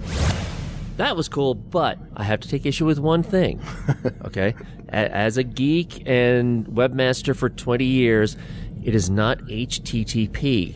That 0.98 1.16
was 1.16 1.28
cool, 1.28 1.54
but 1.54 1.98
I 2.16 2.22
have 2.24 2.40
to 2.40 2.48
take 2.48 2.66
issue 2.66 2.84
with 2.84 2.98
one 2.98 3.22
thing. 3.22 3.60
okay? 4.26 4.54
As 4.92 5.38
a 5.38 5.42
geek 5.42 6.02
and 6.06 6.66
webmaster 6.66 7.34
for 7.34 7.48
20 7.48 7.84
years, 7.84 8.36
it 8.84 8.94
is 8.94 9.08
not 9.08 9.38
HTTP. 9.38 10.74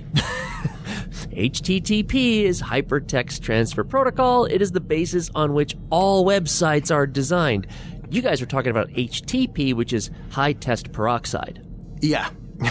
HTTP 1.32 2.42
is 2.44 2.62
Hypertext 2.62 3.40
Transfer 3.42 3.84
Protocol. 3.84 4.46
It 4.46 4.62
is 4.62 4.72
the 4.72 4.80
basis 4.80 5.30
on 5.34 5.52
which 5.52 5.76
all 5.90 6.24
websites 6.24 6.94
are 6.94 7.06
designed. 7.06 7.66
You 8.08 8.22
guys 8.22 8.40
are 8.40 8.46
talking 8.46 8.70
about 8.70 8.88
HTP, 8.88 9.74
which 9.74 9.92
is 9.92 10.10
high 10.30 10.54
test 10.54 10.92
peroxide. 10.92 11.62
Yeah. 12.00 12.30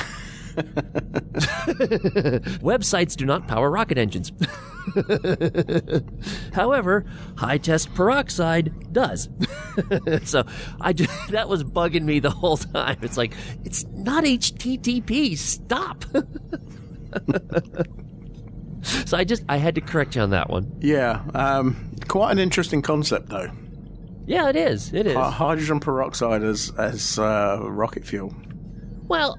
Websites 2.61 3.15
do 3.15 3.25
not 3.25 3.47
power 3.47 3.69
rocket 3.69 3.97
engines. 3.97 4.31
However, 6.53 7.05
high 7.37 7.57
test 7.57 7.93
peroxide 7.93 8.93
does. 8.93 9.29
so 10.23 10.43
I 10.79 10.93
just, 10.93 11.11
that 11.31 11.49
was 11.49 11.63
bugging 11.63 12.03
me 12.03 12.19
the 12.19 12.29
whole 12.29 12.57
time. 12.57 12.97
It's 13.01 13.17
like 13.17 13.33
it's 13.63 13.85
not 13.87 14.23
HTTP. 14.23 15.37
Stop. 15.37 16.05
so 19.05 19.17
I 19.17 19.23
just 19.23 19.43
I 19.49 19.57
had 19.57 19.75
to 19.75 19.81
correct 19.81 20.15
you 20.15 20.21
on 20.21 20.29
that 20.29 20.49
one. 20.49 20.71
Yeah, 20.79 21.23
um, 21.33 21.91
quite 22.07 22.31
an 22.31 22.39
interesting 22.39 22.81
concept 22.81 23.29
though. 23.29 23.51
Yeah, 24.27 24.49
it 24.49 24.55
is. 24.55 24.93
It 24.93 25.07
is. 25.07 25.15
Hy- 25.15 25.29
hydrogen 25.29 25.79
peroxide 25.79 26.43
as 26.43 26.71
as 26.77 27.19
uh, 27.19 27.59
rocket 27.61 28.05
fuel. 28.05 28.33
Well, 29.07 29.37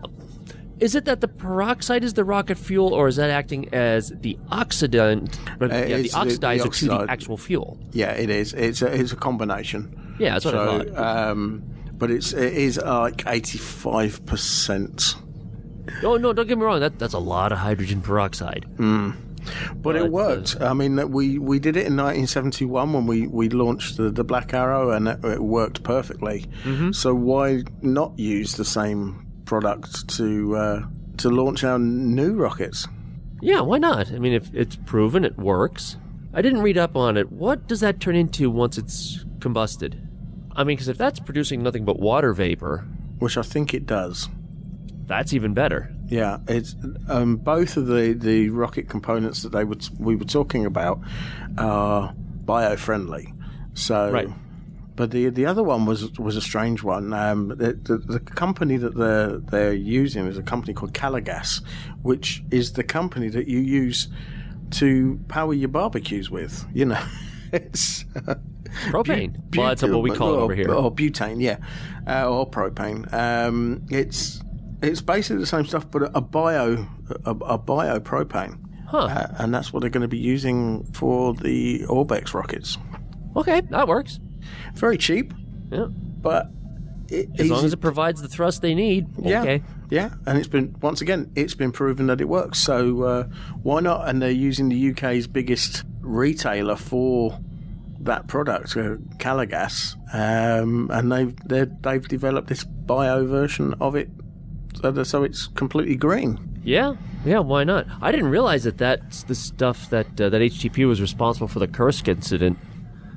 is 0.80 0.94
it 0.94 1.04
that 1.06 1.20
the 1.20 1.28
peroxide 1.28 2.04
is 2.04 2.14
the 2.14 2.24
rocket 2.24 2.56
fuel, 2.58 2.92
or 2.94 3.08
is 3.08 3.16
that 3.16 3.30
acting 3.30 3.72
as 3.74 4.10
the 4.20 4.38
oxidant, 4.52 5.36
but, 5.58 5.70
Uh, 5.72 5.76
yeah, 5.76 5.84
the 5.86 6.04
it's 6.04 6.14
the- 6.14 6.24
the 6.24 6.30
oxidizer 6.30 6.78
to 6.78 6.84
the 6.86 7.06
actual 7.08 7.36
fuel? 7.36 7.78
Yeah, 7.92 8.12
it 8.12 8.30
is. 8.30 8.52
It's 8.52 8.82
a, 8.82 8.86
it's 8.92 9.12
a 9.12 9.16
combination. 9.16 9.94
Yeah, 10.18 10.32
that's 10.34 10.44
what 10.44 10.54
I 10.54 10.66
so, 10.66 10.84
thought. 10.84 11.30
Um, 11.30 11.62
but 11.98 12.10
it's 12.10 12.32
it 12.32 12.52
is 12.54 12.78
like 12.78 13.24
eighty 13.26 13.58
five 13.58 14.24
percent. 14.26 15.14
Oh 16.02 16.16
no, 16.16 16.32
don't 16.32 16.46
get 16.46 16.58
me 16.58 16.64
wrong. 16.64 16.80
That 16.80 16.98
that's 16.98 17.14
a 17.14 17.18
lot 17.18 17.52
of 17.52 17.58
hydrogen 17.58 18.02
peroxide. 18.02 18.66
Mm. 18.76 19.14
But 19.76 19.94
it 19.96 20.10
worked. 20.10 20.60
I 20.60 20.72
mean, 20.74 21.10
we, 21.12 21.38
we 21.38 21.58
did 21.60 21.76
it 21.76 21.86
in 21.86 21.96
1971 21.96 22.92
when 22.92 23.06
we, 23.06 23.28
we 23.28 23.48
launched 23.48 23.96
the, 23.96 24.10
the 24.10 24.24
Black 24.24 24.52
Arrow, 24.52 24.90
and 24.90 25.06
it, 25.06 25.24
it 25.24 25.40
worked 25.40 25.84
perfectly. 25.84 26.46
Mm-hmm. 26.64 26.90
So 26.90 27.14
why 27.14 27.62
not 27.80 28.18
use 28.18 28.56
the 28.56 28.64
same 28.64 29.25
product 29.46 30.08
to 30.16 30.54
uh, 30.56 30.82
to 31.18 31.30
launch 31.30 31.64
our 31.64 31.78
new 31.78 32.34
rockets? 32.34 32.86
Yeah, 33.40 33.60
why 33.62 33.78
not? 33.78 34.12
I 34.12 34.18
mean, 34.18 34.32
if 34.34 34.52
it's 34.54 34.76
proven 34.76 35.24
it 35.24 35.38
works. 35.38 35.96
I 36.34 36.42
didn't 36.42 36.60
read 36.60 36.76
up 36.76 36.96
on 36.96 37.16
it. 37.16 37.32
What 37.32 37.66
does 37.66 37.80
that 37.80 37.98
turn 38.00 38.14
into 38.16 38.50
once 38.50 38.76
it's 38.76 39.24
combusted? 39.38 39.94
I 40.54 40.64
mean, 40.64 40.76
because 40.76 40.88
if 40.88 40.98
that's 40.98 41.18
producing 41.20 41.62
nothing 41.62 41.84
but 41.86 41.98
water 41.98 42.32
vapor, 42.34 42.86
Which 43.18 43.38
I 43.38 43.42
think 43.42 43.72
it 43.72 43.86
does. 43.86 44.28
that's 45.06 45.32
even 45.32 45.54
better. 45.54 45.94
Yeah, 46.08 46.38
it's 46.46 46.76
um, 47.08 47.36
both 47.36 47.76
of 47.76 47.86
the, 47.86 48.12
the 48.12 48.50
rocket 48.50 48.88
components 48.88 49.42
that 49.42 49.52
they 49.52 49.64
would 49.64 49.88
we 49.98 50.14
were 50.16 50.24
talking 50.24 50.64
about 50.66 51.00
are 51.58 52.12
bio-friendly. 52.16 53.32
So, 53.74 54.10
Right. 54.10 54.28
But 54.96 55.10
the 55.10 55.28
the 55.28 55.46
other 55.46 55.62
one 55.62 55.84
was 55.84 56.18
was 56.18 56.36
a 56.36 56.40
strange 56.40 56.82
one. 56.82 57.12
Um, 57.12 57.48
the, 57.48 57.74
the, 57.74 57.98
the 57.98 58.20
company 58.20 58.78
that 58.78 58.96
they're 58.96 59.36
they're 59.38 59.74
using 59.74 60.26
is 60.26 60.38
a 60.38 60.42
company 60.42 60.72
called 60.72 60.94
Calor 60.94 61.20
Gas, 61.20 61.60
which 62.02 62.42
is 62.50 62.72
the 62.72 62.82
company 62.82 63.28
that 63.28 63.46
you 63.46 63.58
use 63.58 64.08
to 64.72 65.20
power 65.28 65.54
your 65.54 65.68
barbecues 65.68 66.30
with. 66.30 66.64
You 66.72 66.86
know, 66.86 67.04
it's 67.52 68.04
Propane. 68.88 69.36
well, 69.56 69.68
that's 69.68 69.82
what 69.82 70.02
we 70.02 70.10
call 70.10 70.34
it 70.34 70.38
over 70.38 70.54
here. 70.54 70.72
Or 70.72 70.92
butane, 70.92 71.40
yeah, 71.40 71.58
uh, 72.06 72.28
or 72.28 72.48
propane. 72.48 73.12
Um, 73.12 73.84
it's 73.90 74.40
it's 74.82 75.00
basically 75.00 75.40
the 75.40 75.46
same 75.46 75.66
stuff, 75.66 75.90
but 75.90 76.10
a 76.14 76.20
bio 76.20 76.86
a, 77.24 77.30
a 77.30 77.58
bio 77.58 78.00
propane. 78.00 78.58
Huh. 78.86 78.98
Uh, 78.98 79.34
and 79.38 79.52
that's 79.52 79.72
what 79.72 79.80
they're 79.80 79.90
going 79.90 80.02
to 80.02 80.08
be 80.08 80.18
using 80.18 80.84
for 80.92 81.34
the 81.34 81.80
Orbex 81.86 82.34
rockets. 82.34 82.78
Okay, 83.34 83.60
that 83.70 83.88
works. 83.88 84.20
Very 84.74 84.96
cheap, 84.98 85.32
Yeah. 85.70 85.86
but 86.22 86.50
it, 87.08 87.28
As 87.38 87.48
long 87.50 87.64
as 87.64 87.72
it 87.72 87.76
provides 87.80 88.20
the 88.20 88.28
thrust 88.28 88.62
they 88.62 88.74
need. 88.74 89.06
yeah, 89.22 89.40
Okay. 89.42 89.62
yeah, 89.90 90.10
and 90.26 90.36
it's 90.38 90.48
been 90.48 90.74
once 90.82 91.00
again 91.00 91.30
it's 91.36 91.54
been 91.54 91.70
proven 91.72 92.06
that 92.08 92.20
it 92.20 92.28
works. 92.28 92.58
So 92.58 93.02
uh, 93.02 93.24
why 93.62 93.80
not? 93.80 94.08
And 94.08 94.20
they're 94.20 94.30
using 94.30 94.68
the 94.68 94.90
UK's 94.90 95.26
biggest 95.28 95.84
retailer 96.00 96.76
for 96.76 97.38
that 98.00 98.26
product, 98.28 98.76
uh, 98.76 98.96
Calor 99.18 99.46
Gas, 99.46 99.96
um, 100.12 100.90
and 100.92 101.10
they've 101.12 101.34
they've 101.82 102.06
developed 102.08 102.48
this 102.48 102.64
bio 102.64 103.24
version 103.26 103.74
of 103.80 103.94
it, 103.96 104.08
so, 104.80 105.02
so 105.04 105.22
it's 105.24 105.46
completely 105.48 105.96
green. 105.96 106.38
Yeah, 106.64 106.94
yeah. 107.24 107.38
Why 107.38 107.62
not? 107.64 107.86
I 108.02 108.10
didn't 108.10 108.28
realize 108.30 108.64
that 108.64 108.78
that's 108.78 109.22
the 109.24 109.34
stuff 109.36 109.90
that 109.90 110.20
uh, 110.20 110.28
that 110.28 110.40
HTP 110.40 110.86
was 110.88 111.00
responsible 111.00 111.46
for 111.48 111.60
the 111.60 111.68
Kursk 111.68 112.08
incident. 112.08 112.58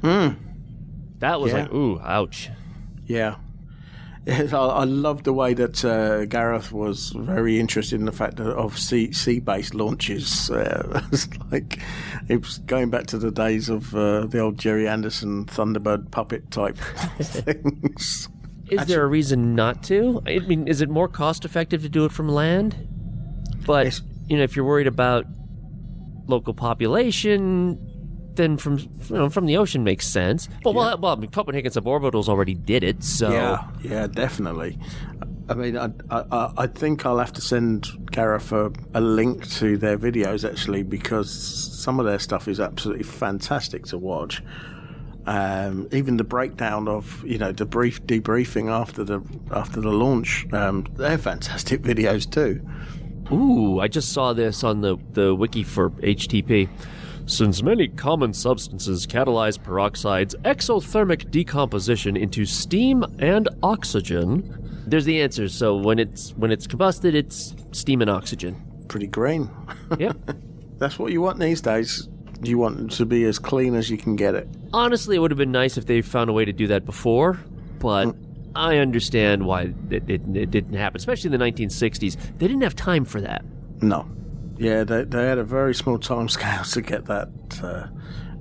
Mm. 0.01 0.35
That 1.19 1.39
was 1.41 1.51
Yeah. 1.51 1.61
like, 1.63 1.73
ooh, 1.73 1.99
ouch. 2.01 2.49
Yeah. 3.05 3.35
I, 4.27 4.83
love 4.83 5.23
the 5.23 5.33
way 5.33 5.53
that 5.55 5.83
uh, 5.83 6.25
Gareth 6.25 6.71
was 6.71 7.11
very 7.15 7.59
interested 7.59 7.99
in 7.99 8.05
the 8.05 8.11
fact 8.11 8.35
that 8.35 8.47
of 8.51 8.77
sea 8.77 9.11
sea 9.11 9.39
based 9.39 9.73
launches. 9.73 10.51
Uh, 10.59 11.01
it's 11.11 11.27
like 11.51 11.79
it 12.27 12.41
was 12.41 12.59
going 12.59 12.89
back 12.89 13.07
to 13.07 13.17
the 13.17 13.31
days 13.31 13.69
of 13.69 13.95
uh, 13.95 14.25
the 14.27 14.39
old 14.39 14.57
Gerry 14.57 14.87
Anderson 14.87 15.45
Thunderbird 15.45 16.11
puppet 16.11 16.51
type 16.51 16.77
things. 17.21 18.29
Is 18.69 18.85
there 18.85 19.03
a 19.03 19.07
reason 19.07 19.55
not 19.55 19.81
to? 19.85 20.21
I 20.27 20.39
mean, 20.39 20.67
is 20.67 20.81
it 20.81 20.89
more 20.89 21.07
cost 21.07 21.43
effective 21.45 21.81
to 21.81 21.89
do 21.89 22.05
it 22.05 22.11
from 22.11 22.29
land? 22.29 22.75
But 23.65 23.99
you 24.27 24.37
know, 24.37 24.43
if 24.43 24.55
you're 24.55 24.65
worried 24.65 24.87
about 24.87 25.25
local 26.27 26.53
population, 26.53 27.79
then 28.39 28.57
from 28.57 28.77
you 28.77 28.87
know, 29.09 29.29
from 29.29 29.45
the 29.45 29.57
ocean 29.57 29.83
makes 29.83 30.07
sense. 30.07 30.47
But 30.63 30.73
well, 30.73 30.97
well, 30.97 31.13
I 31.13 31.15
mean, 31.15 31.29
Copenhagen 31.29 31.71
suborbitals 31.71 32.29
already 32.29 32.55
did 32.55 32.83
it, 32.83 33.03
so 33.03 33.31
Yeah, 33.31 33.67
yeah, 33.81 34.07
definitely. 34.07 34.79
I 35.49 35.53
mean, 35.55 35.77
I, 35.77 35.89
I, 36.09 36.51
I 36.57 36.67
think 36.67 37.05
I'll 37.05 37.17
have 37.17 37.33
to 37.33 37.41
send 37.41 38.11
Gareth 38.11 38.51
a, 38.51 38.71
a 38.93 39.01
link 39.01 39.49
to 39.53 39.77
their 39.77 39.97
videos 39.97 40.49
actually 40.49 40.83
because 40.83 41.29
some 41.29 41.99
of 41.99 42.05
their 42.05 42.19
stuff 42.19 42.47
is 42.47 42.59
absolutely 42.59 43.03
fantastic 43.03 43.85
to 43.87 43.97
watch. 43.97 44.41
Um, 45.25 45.89
even 45.91 46.17
the 46.17 46.23
breakdown 46.23 46.87
of 46.87 47.23
you 47.25 47.37
know 47.37 47.51
the 47.51 47.65
brief 47.65 48.01
debriefing 48.03 48.71
after 48.71 49.03
the 49.03 49.21
after 49.51 49.81
the 49.81 49.91
launch, 49.91 50.47
um, 50.53 50.87
they're 50.95 51.17
fantastic 51.17 51.81
videos 51.91 52.29
too. 52.29 52.65
Ooh, 53.31 53.79
I 53.79 53.87
just 53.87 54.11
saw 54.11 54.33
this 54.33 54.63
on 54.63 54.81
the, 54.81 54.97
the 55.11 55.35
wiki 55.35 55.63
for 55.63 55.91
HTP. 55.91 56.67
Since 57.29 57.61
many 57.61 57.87
common 57.89 58.33
substances 58.33 59.05
catalyze 59.05 59.61
peroxide's 59.61 60.33
exothermic 60.45 61.29
decomposition 61.29 62.17
into 62.17 62.43
steam 62.43 63.05
and 63.19 63.47
oxygen, 63.61 64.83
there's 64.87 65.05
the 65.05 65.21
answer. 65.21 65.47
So 65.47 65.77
when 65.77 65.99
it's 65.99 66.31
when 66.31 66.51
it's 66.51 66.65
combusted, 66.65 67.13
it's 67.13 67.53
steam 67.71 68.01
and 68.01 68.09
oxygen. 68.09 68.59
Pretty 68.87 69.05
green. 69.05 69.47
Yep. 69.99 70.17
That's 70.79 70.97
what 70.97 71.11
you 71.11 71.21
want 71.21 71.37
these 71.37 71.61
days. 71.61 72.09
You 72.41 72.57
want 72.57 72.79
it 72.79 72.95
to 72.95 73.05
be 73.05 73.25
as 73.25 73.37
clean 73.37 73.75
as 73.75 73.91
you 73.91 73.97
can 73.99 74.15
get 74.15 74.33
it. 74.33 74.47
Honestly, 74.73 75.15
it 75.15 75.19
would 75.19 75.29
have 75.29 75.37
been 75.37 75.51
nice 75.51 75.77
if 75.77 75.85
they 75.85 76.01
found 76.01 76.31
a 76.31 76.33
way 76.33 76.45
to 76.45 76.53
do 76.53 76.65
that 76.65 76.83
before, 76.83 77.39
but 77.77 78.07
mm. 78.07 78.17
I 78.55 78.77
understand 78.77 79.45
why 79.45 79.71
it, 79.91 80.09
it, 80.09 80.21
it 80.35 80.49
didn't 80.49 80.73
happen, 80.73 80.97
especially 80.97 81.31
in 81.31 81.39
the 81.39 81.45
1960s. 81.45 82.17
They 82.39 82.47
didn't 82.47 82.63
have 82.63 82.75
time 82.75 83.05
for 83.05 83.21
that. 83.21 83.45
No. 83.81 84.09
Yeah, 84.59 84.83
they, 84.83 85.05
they 85.05 85.25
had 85.25 85.37
a 85.37 85.43
very 85.43 85.73
small 85.73 85.97
time 85.97 86.27
scale 86.29 86.63
to 86.63 86.81
get 86.81 87.05
that 87.05 87.29
uh, 87.63 87.87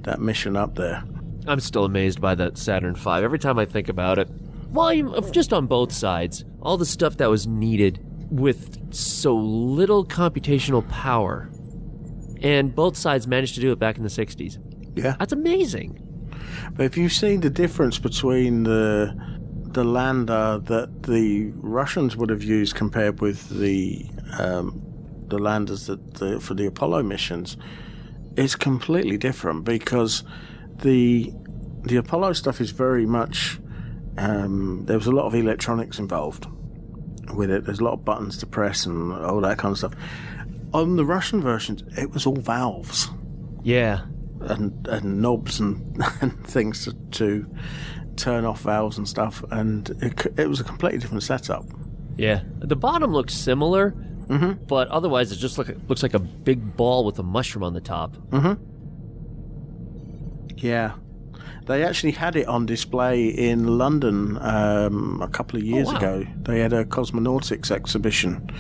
that 0.03 0.21
mission 0.21 0.57
up 0.57 0.75
there. 0.75 1.03
I'm 1.47 1.61
still 1.61 1.85
amazed 1.85 2.21
by 2.21 2.35
that 2.35 2.59
Saturn 2.59 2.95
V 2.95 3.09
every 3.11 3.39
time 3.39 3.59
I 3.59 3.65
think 3.65 3.89
about 3.89 4.19
it. 4.19 4.29
Well, 4.71 4.89
I'm- 4.89 5.33
just 5.33 5.53
on 5.53 5.67
both 5.67 5.93
sides, 5.93 6.45
all 6.61 6.77
the 6.77 6.85
stuff 6.85 7.17
that 7.19 7.31
was 7.31 7.47
needed 7.47 8.05
with 8.31 8.93
so 8.95 9.35
little 9.35 10.05
computational 10.05 10.87
power, 10.91 11.49
and 12.43 12.75
both 12.75 12.97
sides 12.97 13.27
managed 13.27 13.55
to 13.55 13.61
do 13.61 13.73
it 13.73 13.79
back 13.79 13.97
in 13.97 14.03
the 14.03 14.11
60s. 14.11 14.59
Yeah. 14.97 15.15
That's 15.19 15.33
amazing. 15.33 16.05
But 16.75 16.85
if 16.85 16.97
you've 16.99 17.13
seen 17.13 17.41
the 17.41 17.51
difference 17.51 17.99
between 17.99 18.65
the 18.65 19.15
the 19.71 19.85
lander 19.85 20.59
that 20.65 21.03
the 21.05 21.53
Russians 21.57 22.17
would 22.17 22.31
have 22.31 22.43
used 22.43 22.75
compared 22.75 23.21
with 23.21 23.49
the 23.51 24.05
um, 24.39 24.83
the 25.29 25.39
landers 25.39 25.87
that 25.87 26.15
the, 26.15 26.41
for 26.41 26.55
the 26.55 26.67
Apollo 26.67 27.03
missions, 27.05 27.57
it's 28.37 28.55
completely 28.57 29.17
different 29.17 29.65
because 29.65 30.25
the 30.83 31.33
the 31.83 31.97
Apollo 31.97 32.33
stuff 32.35 32.61
is 32.61 32.71
very 32.71 33.07
much 33.07 33.59
um, 34.19 34.85
there 34.87 34.97
was 34.99 35.07
a 35.07 35.13
lot 35.13 35.27
of 35.27 35.35
electronics 35.35 35.99
involved 35.99 36.47
with 37.35 37.51
it. 37.51 37.65
There's 37.65 37.79
a 37.81 37.85
lot 37.85 37.93
of 37.95 38.05
buttons 38.05 38.39
to 38.39 38.47
press 38.47 38.85
and 38.87 39.13
all 39.13 39.41
that 39.43 39.59
kind 39.59 39.73
of 39.73 39.79
stuff. 39.79 39.95
On 40.75 40.97
the 40.97 41.05
Russian 41.05 41.41
versions, 41.41 41.83
it 41.97 42.11
was 42.11 42.27
all 42.27 42.35
valves 42.37 43.09
Yeah. 43.63 44.01
and, 44.41 44.87
and 44.89 45.23
knobs 45.23 45.61
and, 45.61 46.03
and 46.21 46.45
things 46.47 46.85
to, 46.85 46.93
to 47.13 47.47
turn 48.17 48.45
off 48.45 48.63
valves 48.63 48.99
and 48.99 49.09
stuff, 49.09 49.45
and 49.51 49.89
it, 50.03 50.27
it 50.37 50.49
was 50.49 50.59
a 50.61 50.65
completely 50.65 50.99
different 50.99 51.23
setup. 51.23 51.65
Yeah. 52.17 52.43
The 52.59 52.77
bottom 52.77 53.13
looks 53.13 53.35
similar, 53.35 53.95
Mm-hmm. 54.29 54.65
but 54.67 54.89
otherwise 54.89 55.33
it 55.33 55.37
just 55.37 55.57
look, 55.57 55.69
looks 55.89 56.03
like 56.03 56.13
a 56.15 56.19
big 56.19 56.77
ball 56.77 57.05
with 57.05 57.19
a 57.19 57.23
mushroom 57.23 57.65
on 57.65 57.73
the 57.73 57.81
top. 57.81 58.15
Mm-hmm. 58.31 58.63
Yeah. 60.59 60.93
They 61.67 61.85
actually 61.85 62.13
had 62.13 62.37
it 62.37 62.47
on 62.47 62.67
display 62.67 63.29
in 63.29 63.79
London 63.79 64.39
um, 64.41 65.21
a 65.23 65.29
couple 65.29 65.59
of 65.59 65.65
years 65.65 65.89
wow. 65.89 65.97
ago. 65.97 66.27
They 66.43 66.61
had 66.61 66.73
a 66.73 66.85
cosmonautics 66.85 67.71
exhibition, 67.71 68.51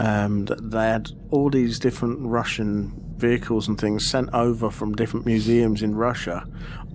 Um, 0.00 0.46
they 0.46 0.86
had 0.86 1.10
all 1.30 1.50
these 1.50 1.78
different 1.78 2.20
Russian 2.20 2.92
vehicles 3.18 3.68
and 3.68 3.78
things 3.78 4.06
sent 4.06 4.32
over 4.32 4.70
from 4.70 4.94
different 4.94 5.26
museums 5.26 5.82
in 5.82 5.94
Russia, 5.94 6.46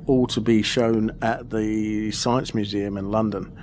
all 0.08 0.26
to 0.28 0.42
be 0.42 0.64
shown 0.64 1.16
at 1.22 1.52
the 1.52 2.12
Science 2.12 2.56
Museum 2.56 2.98
in 2.98 3.12
London. 3.12 3.56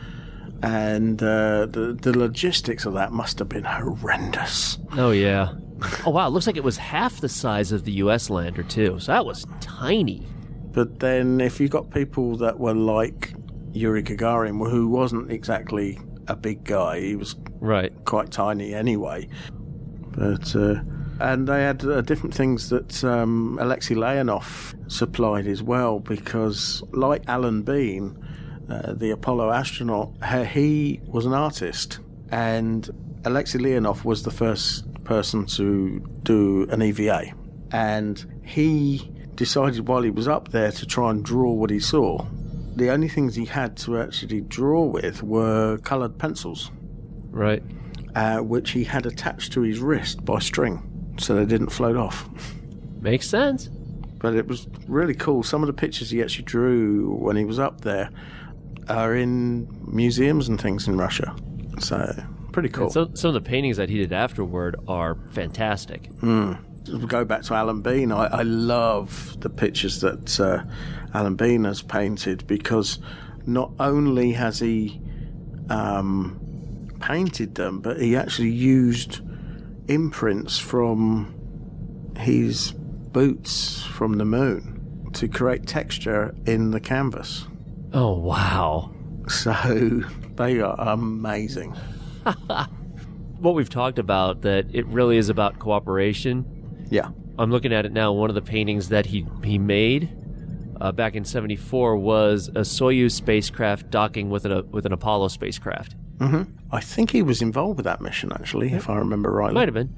And 0.62 1.20
uh, 1.22 1.66
the 1.66 1.98
the 2.01 2.16
logistics 2.16 2.86
of 2.86 2.94
that 2.94 3.12
must 3.12 3.39
have 3.40 3.48
been 3.48 3.64
horrendous. 3.64 4.78
Oh 4.93 5.10
yeah. 5.10 5.52
Oh 6.06 6.10
wow, 6.10 6.28
it 6.28 6.30
looks 6.30 6.47
like 6.47 6.56
it 6.56 6.62
was 6.62 6.76
half 6.76 7.20
the 7.20 7.28
size 7.28 7.72
of 7.72 7.84
the 7.84 7.90
U.S. 8.05 8.30
lander 8.30 8.62
too. 8.62 9.01
So 9.01 9.10
that 9.10 9.26
was 9.26 9.44
tiny. 9.60 10.24
But 10.70 11.01
then, 11.01 11.40
if 11.40 11.59
you 11.59 11.68
got 11.68 11.90
people 11.90 12.36
that 12.36 12.60
were 12.60 12.72
like 12.74 13.34
Yuri 13.72 14.05
Gagarin, 14.05 14.70
who 14.70 14.89
wasn't 14.89 15.32
exactly 15.32 15.98
a 16.28 16.36
big 16.36 16.62
guy, 16.62 17.01
he 17.01 17.16
was 17.16 17.34
right 17.60 17.93
quite 18.05 18.30
tiny 18.30 18.74
anyway. 18.74 19.28
But 20.16 20.55
uh, 20.55 20.76
and 21.20 21.48
they 21.48 21.62
had 21.62 21.84
uh, 21.84 22.01
different 22.02 22.34
things 22.34 22.68
that 22.70 23.02
um, 23.05 23.59
Alexei 23.60 23.94
Leonov 23.94 24.74
supplied 24.90 25.47
as 25.47 25.62
well, 25.62 25.98
because 26.01 26.82
like 26.93 27.22
Alan 27.26 27.62
Bean, 27.62 28.16
uh, 28.72 28.92
the 28.94 29.10
Apollo 29.10 29.50
astronaut, 29.50 30.12
he 30.48 31.00
was 31.06 31.26
an 31.26 31.34
artist, 31.34 32.00
and 32.30 32.88
Alexei 33.24 33.58
Leonov 33.58 34.04
was 34.04 34.22
the 34.22 34.30
first 34.30 34.92
person 35.04 35.46
to 35.46 36.00
do 36.22 36.66
an 36.70 36.80
EVA, 36.82 37.32
and 37.70 38.40
he 38.44 39.10
decided 39.34 39.88
while 39.88 40.02
he 40.02 40.10
was 40.10 40.28
up 40.28 40.48
there 40.48 40.72
to 40.72 40.86
try 40.86 41.10
and 41.10 41.24
draw 41.24 41.52
what 41.52 41.70
he 41.70 41.80
saw. 41.80 42.24
The 42.76 42.90
only 42.90 43.08
things 43.08 43.34
he 43.34 43.44
had 43.44 43.76
to 43.78 44.00
actually 44.00 44.40
draw 44.42 44.84
with 44.84 45.22
were 45.22 45.78
coloured 45.78 46.18
pencils. 46.18 46.70
Right. 47.30 47.62
Uh, 48.14 48.38
which 48.38 48.70
he 48.70 48.84
had 48.84 49.06
attached 49.06 49.52
to 49.52 49.62
his 49.62 49.78
wrist 49.80 50.24
by 50.24 50.38
string 50.38 50.82
so 51.18 51.34
they 51.34 51.44
didn't 51.44 51.70
float 51.70 51.96
off. 51.96 52.28
Makes 53.00 53.28
sense. 53.28 53.68
But 54.18 54.34
it 54.34 54.46
was 54.46 54.68
really 54.86 55.14
cool. 55.14 55.42
Some 55.42 55.62
of 55.62 55.66
the 55.66 55.72
pictures 55.72 56.10
he 56.10 56.22
actually 56.22 56.44
drew 56.44 57.14
when 57.14 57.36
he 57.36 57.44
was 57.44 57.58
up 57.58 57.80
there 57.80 58.10
are 58.88 59.14
in 59.14 59.68
museums 59.86 60.48
and 60.48 60.60
things 60.60 60.88
in 60.88 60.96
Russia. 60.96 61.34
So, 61.78 62.14
pretty 62.52 62.68
cool. 62.68 62.90
So, 62.90 63.10
some 63.14 63.28
of 63.28 63.34
the 63.34 63.48
paintings 63.48 63.76
that 63.76 63.88
he 63.88 63.98
did 63.98 64.12
afterward 64.12 64.76
are 64.88 65.16
fantastic. 65.30 66.10
Mm. 66.20 67.09
Go 67.09 67.24
back 67.24 67.42
to 67.42 67.54
Alan 67.54 67.80
Bean. 67.80 68.10
I, 68.10 68.26
I 68.26 68.42
love 68.42 69.40
the 69.40 69.48
pictures 69.48 70.00
that 70.00 70.40
uh, 70.40 70.64
Alan 71.14 71.36
Bean 71.36 71.64
has 71.64 71.80
painted 71.80 72.46
because 72.46 72.98
not 73.46 73.72
only 73.78 74.32
has 74.32 74.59
he 74.59 75.00
um, 75.70 76.88
painted 77.00 77.54
them, 77.54 77.80
but 77.80 78.00
he 78.00 78.16
actually 78.16 78.50
used 78.50 79.20
imprints 79.88 80.59
from 80.59 81.34
his 82.16 82.72
boots 82.72 83.82
from 83.82 84.14
the 84.14 84.24
moon 84.24 85.10
to 85.12 85.28
create 85.28 85.66
texture 85.66 86.34
in 86.46 86.70
the 86.70 86.80
canvas. 86.80 87.46
Oh, 87.93 88.14
wow. 88.14 88.90
So 89.28 90.02
they 90.36 90.60
are 90.60 90.74
amazing. 90.78 91.74
what 93.39 93.55
we've 93.55 93.69
talked 93.69 93.98
about 93.98 94.43
that 94.43 94.66
it 94.73 94.86
really 94.86 95.16
is 95.16 95.28
about 95.28 95.59
cooperation. 95.59 96.86
Yeah. 96.90 97.10
I'm 97.39 97.51
looking 97.51 97.73
at 97.73 97.86
it 97.86 97.93
now. 97.93 98.12
One 98.12 98.31
of 98.31 98.35
the 98.35 98.43
paintings 98.43 98.89
that 98.90 99.06
he 99.06 99.27
he 99.43 99.59
made 99.59 100.10
uh, 100.81 100.93
back 100.93 101.14
in 101.14 101.24
'74 101.24 101.97
was 101.97 102.48
a 102.48 102.60
Soyuz 102.60 103.12
spacecraft 103.12 103.90
docking 103.90 104.31
with 104.31 104.44
an, 104.44 104.70
with 104.70 104.86
an 104.86 104.93
Apollo 104.93 105.28
spacecraft. 105.28 105.97
Mm-hmm. 106.19 106.43
I 106.70 106.81
think 106.81 107.10
he 107.10 107.23
was 107.23 107.43
involved 107.43 107.78
with 107.78 107.85
that 107.85 108.01
mission, 108.01 108.32
actually, 108.32 108.70
yeah. 108.70 108.77
if 108.77 108.89
I 108.89 108.97
remember 108.97 109.31
rightly. 109.32 109.55
Might 109.55 109.69
have 109.69 109.74
been. 109.74 109.94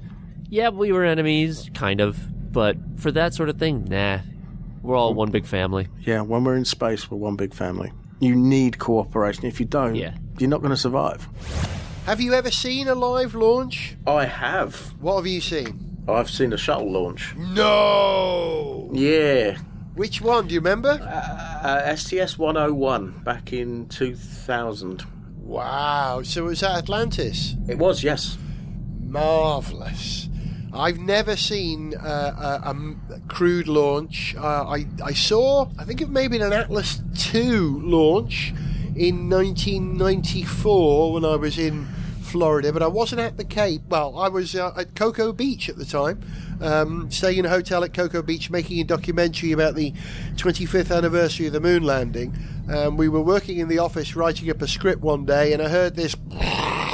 Yeah, 0.49 0.69
we 0.69 0.91
were 0.91 1.03
enemies, 1.03 1.69
kind 1.73 1.99
of. 2.01 2.17
But 2.51 2.77
for 2.97 3.11
that 3.11 3.33
sort 3.33 3.49
of 3.49 3.57
thing, 3.59 3.85
nah. 3.85 4.19
We're 4.85 4.97
all 4.97 5.15
one 5.15 5.31
big 5.31 5.47
family. 5.47 5.87
Yeah, 6.01 6.21
when 6.21 6.43
we're 6.43 6.55
in 6.55 6.63
space, 6.63 7.09
we're 7.09 7.17
one 7.17 7.35
big 7.35 7.55
family. 7.55 7.91
You 8.19 8.35
need 8.35 8.77
cooperation. 8.77 9.45
If 9.45 9.59
you 9.59 9.65
don't, 9.65 9.95
yeah. 9.95 10.13
you're 10.37 10.49
not 10.49 10.61
going 10.61 10.69
to 10.69 10.77
survive. 10.77 11.27
Have 12.05 12.21
you 12.21 12.33
ever 12.33 12.51
seen 12.51 12.87
a 12.87 12.93
live 12.93 13.33
launch? 13.33 13.97
I 14.05 14.25
have. 14.25 14.93
What 15.01 15.15
have 15.17 15.25
you 15.25 15.41
seen? 15.41 15.97
I've 16.07 16.29
seen 16.29 16.53
a 16.53 16.57
shuttle 16.57 16.91
launch. 16.91 17.35
No! 17.35 18.91
Yeah. 18.93 19.57
Which 19.95 20.21
one? 20.21 20.47
Do 20.47 20.53
you 20.53 20.59
remember? 20.59 20.99
Uh, 21.01 21.67
uh, 21.67 21.95
STS 21.95 22.37
101 22.37 23.21
back 23.23 23.53
in 23.53 23.87
2000. 23.87 25.03
Wow. 25.39 26.21
So 26.21 26.45
it 26.45 26.49
was 26.49 26.61
at 26.61 26.77
Atlantis? 26.77 27.55
It 27.67 27.79
was, 27.79 28.03
yes. 28.03 28.37
Marvellous. 28.99 30.24
I've 30.75 30.99
never 30.99 31.35
seen 31.35 31.95
uh, 31.95 32.61
a, 32.63 32.69
a, 32.69 33.19
crewed 33.27 33.67
launch. 33.67 34.35
Uh, 34.35 34.67
I, 34.67 34.85
I 35.03 35.13
saw, 35.13 35.69
I 35.79 35.85
think 35.85 36.01
it 36.01 36.09
may 36.09 36.23
have 36.23 36.31
been 36.31 36.41
an 36.41 36.53
Atlas 36.53 37.01
II 37.33 37.59
launch 37.59 38.53
in 38.95 39.29
1994 39.29 41.13
when 41.13 41.25
I 41.25 41.35
was 41.35 41.57
in 41.57 41.87
Florida, 42.21 42.73
but 42.73 42.83
I 42.83 42.87
wasn't 42.87 43.21
at 43.21 43.37
the 43.37 43.45
Cape. 43.45 43.83
Well, 43.87 44.19
I 44.19 44.27
was 44.27 44.55
uh, 44.55 44.73
at 44.75 44.95
Cocoa 44.95 45.31
Beach 45.31 45.69
at 45.69 45.77
the 45.77 45.85
time, 45.85 46.21
um, 46.59 47.09
staying 47.09 47.39
in 47.39 47.45
a 47.45 47.49
hotel 47.49 47.83
at 47.83 47.93
Cocoa 47.93 48.21
Beach, 48.21 48.49
making 48.49 48.79
a 48.81 48.83
documentary 48.83 49.53
about 49.53 49.75
the 49.75 49.93
25th 50.35 50.95
anniversary 50.95 51.47
of 51.47 51.53
the 51.53 51.61
moon 51.61 51.83
landing. 51.83 52.35
Um, 52.69 52.97
we 52.97 53.07
were 53.07 53.21
working 53.21 53.59
in 53.59 53.69
the 53.69 53.79
office 53.79 54.15
writing 54.15 54.49
up 54.49 54.61
a 54.61 54.67
script 54.67 55.01
one 55.01 55.25
day, 55.25 55.53
and 55.53 55.61
I 55.61 55.69
heard 55.69 55.95
this 55.95 56.15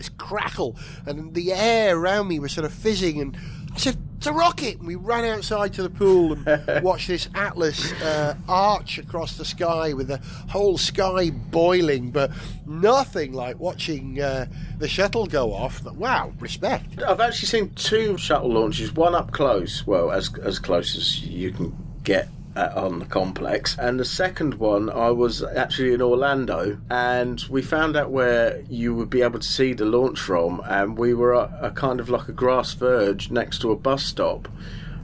this 0.00 0.08
crackle, 0.08 0.76
and 1.04 1.34
the 1.34 1.52
air 1.52 1.96
around 1.96 2.28
me 2.28 2.38
was 2.38 2.52
sort 2.52 2.64
of 2.64 2.72
fizzing, 2.72 3.20
and 3.20 3.36
I 3.74 3.78
said, 3.78 3.98
"It's 4.16 4.26
a 4.26 4.32
rocket!" 4.32 4.78
And 4.78 4.86
we 4.86 4.94
ran 4.94 5.26
outside 5.26 5.74
to 5.74 5.82
the 5.82 5.90
pool 5.90 6.32
and 6.32 6.82
watched 6.82 7.08
this 7.08 7.28
Atlas 7.34 7.92
uh, 8.00 8.34
arch 8.48 8.96
across 8.96 9.36
the 9.36 9.44
sky 9.44 9.92
with 9.92 10.08
the 10.08 10.16
whole 10.48 10.78
sky 10.78 11.30
boiling, 11.30 12.10
but 12.10 12.30
nothing 12.66 13.34
like 13.34 13.60
watching 13.60 14.20
uh, 14.20 14.46
the 14.78 14.88
shuttle 14.88 15.26
go 15.26 15.52
off. 15.52 15.84
Wow, 15.84 16.32
respect. 16.40 17.02
I've 17.02 17.20
actually 17.20 17.48
seen 17.48 17.70
two 17.74 18.16
shuttle 18.16 18.52
launches, 18.52 18.94
one 18.94 19.14
up 19.14 19.32
close, 19.32 19.86
well, 19.86 20.10
as 20.10 20.34
as 20.38 20.58
close 20.58 20.96
as 20.96 21.22
you 21.22 21.52
can 21.52 21.76
get 22.02 22.30
on 22.56 22.98
the 22.98 23.06
complex. 23.06 23.76
And 23.78 23.98
the 23.98 24.04
second 24.04 24.54
one, 24.54 24.90
I 24.90 25.10
was 25.10 25.42
actually 25.42 25.94
in 25.94 26.02
Orlando, 26.02 26.78
and 26.90 27.40
we 27.48 27.62
found 27.62 27.96
out 27.96 28.10
where 28.10 28.62
you 28.68 28.94
would 28.94 29.10
be 29.10 29.22
able 29.22 29.38
to 29.38 29.48
see 29.48 29.72
the 29.72 29.84
launch 29.84 30.20
from, 30.20 30.60
and 30.66 30.98
we 30.98 31.14
were 31.14 31.34
at 31.34 31.50
a 31.60 31.70
kind 31.70 32.00
of 32.00 32.08
like 32.08 32.28
a 32.28 32.32
grass 32.32 32.74
verge 32.74 33.30
next 33.30 33.60
to 33.60 33.70
a 33.70 33.76
bus 33.76 34.04
stop. 34.04 34.48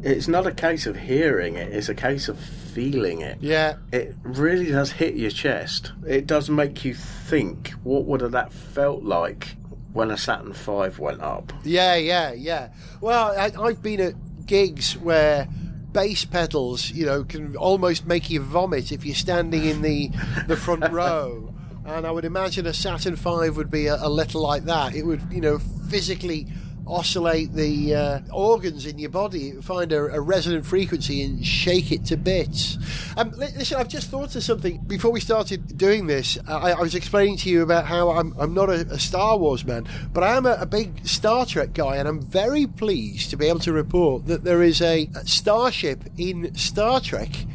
it's 0.04 0.28
not 0.28 0.48
a 0.48 0.52
case 0.52 0.86
of 0.88 0.98
hearing 0.98 1.56
it, 1.56 1.72
it's 1.72 1.90
a 1.90 1.96
case 1.96 2.28
of 2.28 2.40
feeling 2.40 3.22
it. 3.22 3.38
Yeah. 3.42 3.76
It 3.92 4.16
really 4.24 4.72
does 4.72 4.92
hit 4.92 5.16
your 5.16 5.32
chest. 5.32 5.92
It 6.08 6.28
does 6.28 6.50
make 6.50 6.84
you 6.86 6.94
think, 6.94 7.70
what 7.84 8.06
would 8.06 8.22
have 8.22 8.32
that 8.32 8.52
felt 8.52 9.04
like 9.04 9.56
when 9.94 10.10
a 10.12 10.18
Saturn 10.18 10.54
V 10.54 10.90
went 10.98 11.22
up? 11.22 11.54
Yeah, 11.64 11.96
yeah, 11.96 12.32
yeah. 12.34 12.70
Well, 13.02 13.38
I, 13.38 13.52
I've 13.62 13.82
been 13.82 14.00
at 14.00 14.46
gigs 14.46 14.98
where 14.98 15.48
bass 15.92 16.26
pedals, 16.26 16.92
you 16.92 17.06
know, 17.06 17.24
can 17.24 17.56
almost 17.58 18.06
make 18.06 18.30
you 18.30 18.42
vomit 18.42 18.92
if 18.92 19.06
you're 19.06 19.16
standing 19.16 19.66
in 19.66 19.82
the 19.82 20.10
the 20.48 20.56
front 20.56 20.90
row. 20.92 21.54
And 21.86 22.06
I 22.06 22.12
would 22.12 22.26
imagine 22.26 22.68
a 22.68 22.74
Saturn 22.74 23.16
V 23.16 23.50
would 23.50 23.72
be 23.72 23.88
a, 23.88 23.96
a 23.96 24.08
little 24.10 24.42
like 24.42 24.66
that. 24.66 24.96
It 24.96 25.04
would, 25.04 25.22
you 25.32 25.42
know, 25.42 25.60
physically 25.90 26.48
oscillate 26.88 27.54
the 27.54 27.96
uh, 27.96 28.20
organs 28.34 28.86
in 28.86 28.98
your 28.98 29.10
body, 29.10 29.52
find 29.62 29.92
a, 29.92 30.06
a, 30.16 30.20
resonant 30.20 30.66
frequency 30.66 31.24
and 31.24 31.46
shake 31.46 31.92
it 31.92 32.06
to 32.06 32.18
bits. 32.18 32.78
Um, 33.18 33.32
listen, 33.32 33.78
I've 33.78 33.88
just 33.88 34.10
thought 34.10 34.36
of 34.36 34.44
something 34.44 34.80
before 34.88 35.12
we 35.12 35.20
started 35.20 35.78
doing 35.78 36.08
this. 36.08 36.38
I, 36.48 36.72
I 36.72 36.82
was 36.82 36.96
explaining 36.96 37.38
to 37.38 37.50
you 37.50 37.62
about 37.62 37.86
how 37.86 38.12
I'm, 38.12 38.34
I'm 38.38 38.54
not 38.54 38.70
a, 38.70 38.82
a, 38.92 39.00
Star 39.00 39.38
Wars 39.38 39.66
man, 39.66 39.88
but 40.14 40.24
I 40.24 40.36
am 40.36 40.46
a, 40.46 40.54
a, 40.60 40.66
big 40.66 41.06
Star 41.08 41.46
Trek 41.46 41.74
guy, 41.74 41.98
and 41.98 42.08
I'm 42.08 42.22
very 42.22 42.68
pleased 42.68 43.30
to 43.30 43.38
be 43.38 43.48
able 43.48 43.60
to 43.60 43.74
report 43.74 44.26
that 44.28 44.44
there 44.44 44.64
is 44.64 44.82
a 44.82 45.10
starship 45.26 46.04
in 46.18 46.56
Star 46.56 47.00
Trek 47.00 47.46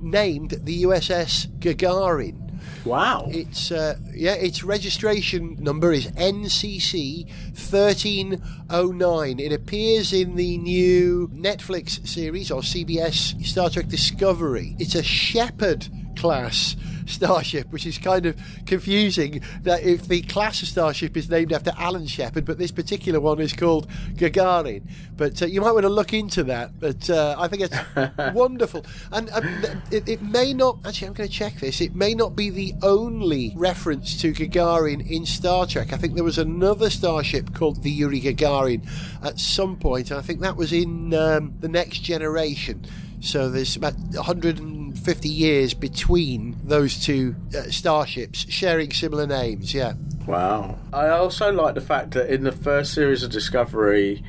named 0.00 0.50
the 0.62 0.84
USS 0.84 1.48
Gagarin. 1.58 2.45
Wow. 2.86 3.26
It's 3.28 3.72
uh, 3.72 3.98
yeah, 4.14 4.34
its 4.34 4.62
registration 4.62 5.56
number 5.58 5.92
is 5.92 6.06
NCC 6.12 7.26
1309. 7.56 9.40
It 9.40 9.52
appears 9.52 10.12
in 10.12 10.36
the 10.36 10.56
new 10.58 11.28
Netflix 11.34 12.06
series 12.06 12.52
or 12.52 12.60
CBS 12.60 13.44
Star 13.44 13.70
Trek 13.70 13.88
Discovery. 13.88 14.76
It's 14.78 14.94
a 14.94 15.02
Shepard 15.02 15.88
class 16.16 16.76
starship, 17.06 17.70
which 17.70 17.86
is 17.86 17.98
kind 17.98 18.26
of 18.26 18.36
confusing. 18.66 19.42
That 19.62 19.82
if 19.82 20.08
the 20.08 20.22
class 20.22 20.62
of 20.62 20.68
starship 20.68 21.16
is 21.16 21.30
named 21.30 21.52
after 21.52 21.72
Alan 21.76 22.06
Shepard, 22.06 22.44
but 22.44 22.58
this 22.58 22.72
particular 22.72 23.20
one 23.20 23.40
is 23.40 23.52
called 23.52 23.88
Gagarin. 24.14 24.82
But 25.16 25.40
uh, 25.42 25.46
you 25.46 25.60
might 25.60 25.72
want 25.72 25.84
to 25.84 25.88
look 25.90 26.12
into 26.12 26.44
that. 26.44 26.78
But 26.78 27.08
uh, 27.08 27.36
I 27.38 27.48
think 27.48 27.62
it's 27.62 28.34
wonderful, 28.34 28.84
and 29.12 29.30
um, 29.30 29.82
it, 29.90 30.08
it, 30.08 30.22
may 30.22 30.52
not. 30.52 30.78
Actually, 30.84 31.08
I'm 31.08 31.14
going 31.14 31.28
to 31.28 31.34
check 31.34 31.54
this. 31.54 31.80
It 31.80 31.94
may 31.94 32.14
not 32.14 32.36
be 32.36 32.50
the 32.50 32.74
only 32.82 33.52
reference 33.56 34.20
to 34.20 34.32
Gagarin 34.32 35.08
in 35.08 35.26
Star 35.26 35.66
Trek. 35.66 35.92
I 35.92 35.96
think 35.96 36.14
there 36.14 36.24
was 36.24 36.38
another 36.38 36.90
starship 36.90 37.54
called 37.54 37.82
the 37.82 37.90
Yuri 37.90 38.20
Gagarin 38.20 38.86
at 39.22 39.38
some 39.38 39.76
point, 39.76 40.10
and 40.10 40.18
I 40.18 40.22
think 40.22 40.40
that 40.40 40.56
was 40.56 40.72
in 40.72 41.14
um, 41.14 41.54
the 41.60 41.68
Next 41.68 42.00
Generation. 42.00 42.84
So 43.20 43.50
there's 43.50 43.76
about 43.76 43.94
150 43.94 45.28
years 45.28 45.74
between 45.74 46.56
those 46.64 47.02
two 47.02 47.34
uh, 47.56 47.62
starships 47.70 48.46
sharing 48.50 48.92
similar 48.92 49.26
names. 49.26 49.74
Yeah. 49.74 49.94
Wow. 50.26 50.78
I 50.92 51.08
also 51.08 51.52
like 51.52 51.74
the 51.74 51.80
fact 51.80 52.12
that 52.12 52.32
in 52.32 52.44
the 52.44 52.52
first 52.52 52.92
series 52.92 53.22
of 53.22 53.30
Discovery, 53.30 54.24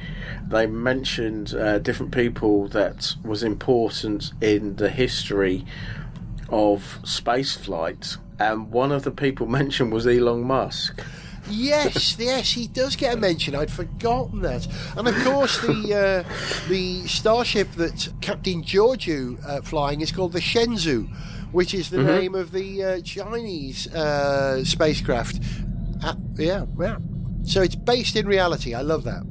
they 0.48 0.68
mentioned 0.68 1.56
uh, 1.56 1.80
different 1.80 2.12
people 2.12 2.68
that 2.70 3.16
was 3.24 3.44
important 3.44 4.32
in 4.42 4.76
the 4.76 4.90
history 4.90 5.66
of 6.50 7.00
space 7.04 7.56
flight, 7.56 8.18
and 8.40 8.72
one 8.72 8.92
of 8.92 9.04
the 9.04 9.12
people 9.12 9.48
mentioned 9.60 9.92
was 9.92 10.08
Elon 10.08 10.44
Musk. 10.44 11.04
Yes, 11.50 12.18
yes, 12.20 12.52
he 12.52 12.68
does 12.68 12.96
get 12.96 13.16
a 13.16 13.18
mention. 13.18 13.56
I'd 13.56 13.72
forgotten 13.72 14.42
that. 14.42 14.68
And 14.96 15.08
of 15.08 15.16
course, 15.24 15.60
the 15.62 16.26
uh, 16.28 16.68
the 16.70 17.08
starship 17.08 17.72
that 17.74 18.10
Captain 18.22 18.64
Georgiou 18.64 19.38
uh, 19.48 19.62
flying 19.62 20.02
is 20.02 20.12
called 20.12 20.34
the 20.34 20.40
Shenzhou, 20.40 21.08
which 21.52 21.74
is 21.74 21.90
the 21.90 21.98
mm-hmm. 21.98 22.08
name 22.08 22.36
of 22.36 22.52
the 22.52 22.84
uh, 22.84 23.02
Chinese 23.02 23.88
uh, 23.94 24.64
spacecraft. 24.64 25.40
Uh, 26.04 26.16
yeah, 26.36 26.66
yeah. 26.80 26.98
So 27.44 27.62
it's 27.62 27.76
based 27.76 28.16
in 28.16 28.28
reality. 28.28 28.74
I 28.74 28.82
love 28.82 29.04
that. 29.06 29.24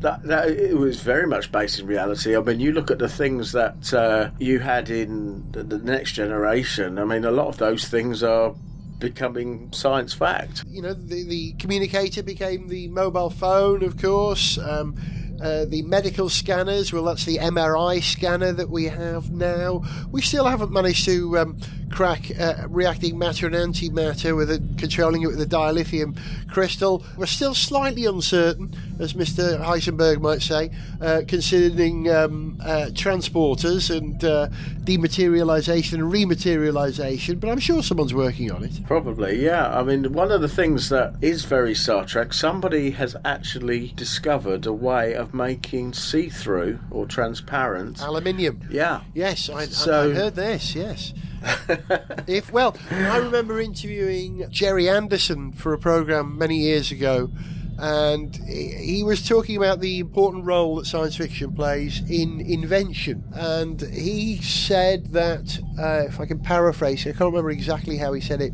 That, 0.00 0.22
that 0.24 0.48
it 0.48 0.76
was 0.76 1.00
very 1.00 1.26
much 1.26 1.52
based 1.52 1.78
in 1.78 1.86
reality. 1.86 2.34
I 2.34 2.40
mean, 2.40 2.60
you 2.60 2.72
look 2.72 2.90
at 2.90 2.98
the 2.98 3.08
things 3.08 3.52
that 3.52 3.92
uh, 3.92 4.30
you 4.38 4.58
had 4.58 4.88
in 4.90 5.50
the, 5.52 5.62
the 5.62 5.78
next 5.78 6.12
generation. 6.12 6.98
I 6.98 7.04
mean, 7.04 7.24
a 7.24 7.30
lot 7.30 7.48
of 7.48 7.58
those 7.58 7.86
things 7.86 8.22
are 8.22 8.54
becoming 9.00 9.72
science 9.72 10.14
fact. 10.14 10.64
You 10.68 10.82
know, 10.82 10.94
the, 10.94 11.24
the 11.24 11.52
communicator 11.54 12.22
became 12.22 12.68
the 12.68 12.88
mobile 12.88 13.30
phone, 13.30 13.82
of 13.82 14.00
course. 14.00 14.58
Um, 14.58 14.94
uh, 15.42 15.64
the 15.64 15.82
medical 15.82 16.28
scanners, 16.28 16.92
well, 16.92 17.04
that's 17.04 17.24
the 17.24 17.38
MRI 17.38 18.02
scanner 18.02 18.52
that 18.52 18.68
we 18.68 18.84
have 18.84 19.30
now. 19.30 19.82
We 20.10 20.20
still 20.20 20.44
haven't 20.44 20.70
managed 20.70 21.06
to 21.06 21.38
um, 21.38 21.58
crack 21.90 22.30
uh, 22.38 22.66
reacting 22.68 23.18
matter 23.18 23.46
and 23.46 23.54
antimatter 23.54 24.36
with 24.36 24.50
a, 24.50 24.62
controlling 24.78 25.22
it 25.22 25.26
with 25.26 25.40
a 25.40 25.46
dilithium 25.46 26.18
crystal. 26.48 27.04
We're 27.16 27.26
still 27.26 27.54
slightly 27.54 28.04
uncertain, 28.06 28.74
as 28.98 29.14
Mr. 29.14 29.60
Heisenberg 29.60 30.20
might 30.20 30.42
say, 30.42 30.70
uh, 31.00 31.22
concerning 31.26 32.10
um, 32.10 32.58
uh, 32.62 32.86
transporters 32.92 33.94
and 33.94 34.22
uh, 34.24 34.48
dematerialization 34.84 35.94
and 35.94 36.12
rematerialization, 36.12 37.40
but 37.40 37.50
I'm 37.50 37.58
sure 37.58 37.82
someone's 37.82 38.14
working 38.14 38.50
on 38.50 38.64
it. 38.64 38.86
Probably, 38.86 39.44
yeah. 39.44 39.76
I 39.76 39.82
mean, 39.82 40.12
one 40.12 40.32
of 40.32 40.40
the 40.40 40.48
things 40.48 40.88
that 40.88 41.14
is 41.20 41.44
very 41.44 41.74
Star 41.74 42.06
Trek, 42.06 42.32
somebody 42.32 42.90
has 42.92 43.16
actually 43.24 43.88
discovered 43.96 44.66
a 44.66 44.72
way 44.72 45.14
of 45.14 45.34
making 45.34 45.92
see 45.92 46.28
through 46.28 46.78
or 46.90 47.06
transparent 47.06 48.00
aluminium. 48.00 48.60
Yeah. 48.70 49.02
Yes, 49.14 49.48
I, 49.48 49.66
so, 49.66 49.92
I, 49.92 50.10
I 50.10 50.14
heard 50.14 50.34
this, 50.36 50.74
yes. 50.74 51.12
if 52.26 52.52
well, 52.52 52.76
I 52.90 53.18
remember 53.18 53.60
interviewing 53.60 54.46
Gerry 54.50 54.88
Anderson 54.88 55.52
for 55.52 55.72
a 55.72 55.78
program 55.78 56.36
many 56.36 56.58
years 56.58 56.90
ago, 56.90 57.30
and 57.78 58.36
he 58.46 59.02
was 59.02 59.26
talking 59.26 59.56
about 59.56 59.80
the 59.80 60.00
important 60.00 60.44
role 60.44 60.76
that 60.76 60.86
science 60.86 61.16
fiction 61.16 61.54
plays 61.54 62.02
in 62.10 62.40
invention. 62.40 63.24
And 63.32 63.80
he 63.80 64.36
said 64.42 65.12
that, 65.12 65.58
uh, 65.78 66.06
if 66.06 66.20
I 66.20 66.26
can 66.26 66.40
paraphrase, 66.40 67.06
I 67.06 67.12
can't 67.12 67.32
remember 67.32 67.50
exactly 67.50 67.96
how 67.96 68.12
he 68.12 68.20
said 68.20 68.42
it, 68.42 68.52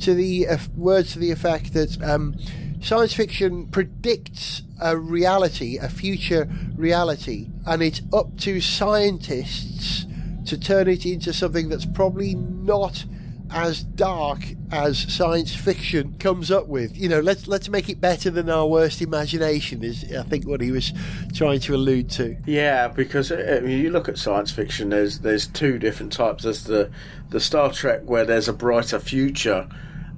to 0.00 0.14
the 0.14 0.48
uh, 0.48 0.58
words 0.74 1.12
to 1.12 1.18
the 1.18 1.30
effect 1.30 1.74
that. 1.74 2.02
Um, 2.02 2.36
science 2.78 3.14
fiction 3.14 3.66
predicts 3.68 4.62
a 4.80 4.96
reality, 4.96 5.78
a 5.78 5.88
future 5.88 6.48
reality, 6.76 7.48
and 7.64 7.82
it's 7.82 8.02
up 8.12 8.36
to 8.38 8.60
scientists 8.60 10.06
to 10.46 10.58
turn 10.58 10.88
it 10.88 11.04
into 11.06 11.32
something 11.32 11.68
that's 11.68 11.86
probably 11.86 12.34
not 12.34 13.04
as 13.50 13.82
dark 13.82 14.40
as 14.72 14.98
science 14.98 15.54
fiction 15.54 16.16
comes 16.18 16.50
up 16.50 16.66
with. 16.66 16.96
You 16.96 17.08
know, 17.08 17.20
let's 17.20 17.46
let's 17.46 17.68
make 17.68 17.88
it 17.88 18.00
better 18.00 18.30
than 18.30 18.50
our 18.50 18.66
worst 18.66 19.00
imagination. 19.00 19.84
Is 19.84 20.04
I 20.12 20.22
think 20.24 20.46
what 20.46 20.60
he 20.60 20.70
was 20.70 20.92
trying 21.34 21.60
to 21.60 21.74
allude 21.74 22.10
to. 22.12 22.36
Yeah, 22.46 22.88
because 22.88 23.30
uh, 23.30 23.58
I 23.58 23.60
mean, 23.64 23.82
you 23.82 23.90
look 23.90 24.08
at 24.08 24.18
science 24.18 24.50
fiction. 24.50 24.90
There's 24.90 25.20
there's 25.20 25.46
two 25.46 25.78
different 25.78 26.12
types. 26.12 26.44
There's 26.44 26.64
the 26.64 26.90
the 27.30 27.40
Star 27.40 27.72
Trek 27.72 28.02
where 28.04 28.24
there's 28.24 28.48
a 28.48 28.52
brighter 28.52 28.98
future, 28.98 29.68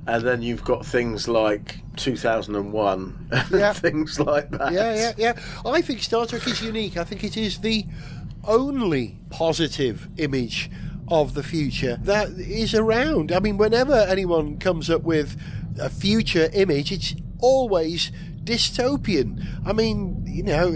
and 0.07 0.27
then 0.27 0.43
you've 0.43 0.65
got 0.65 0.87
things 0.87 1.29
like 1.29 1.81
2001, 1.97 3.29
yeah. 3.51 3.73
things 3.73 4.19
like 4.19 4.51
that. 4.51 4.73
Yeah, 4.73 4.95
yeah, 4.95 5.13
yeah. 5.17 5.41
I 5.67 5.83
think 5.83 6.03
Star 6.03 6.27
Trek 6.27 6.47
is 6.47 6.63
unique. 6.63 6.97
I 6.97 7.05
think 7.05 7.25
it 7.25 7.37
is 7.37 7.59
the 7.59 7.85
only 8.49 9.19
positive 9.31 10.09
image 10.16 10.70
of 11.11 11.35
the 11.35 11.43
future 11.43 11.97
that 12.03 12.29
is 12.31 12.75
around. 12.75 13.31
I 13.33 13.39
mean, 13.39 13.57
whenever 13.57 13.95
anyone 13.95 14.59
comes 14.59 14.91
up 14.91 15.03
with 15.03 15.41
a 15.81 15.89
future 15.89 16.51
image, 16.53 16.91
it's 16.91 17.15
always 17.39 18.11
dystopian. 18.45 19.45
I 19.66 19.73
mean, 19.73 20.25
you 20.27 20.43
know, 20.43 20.75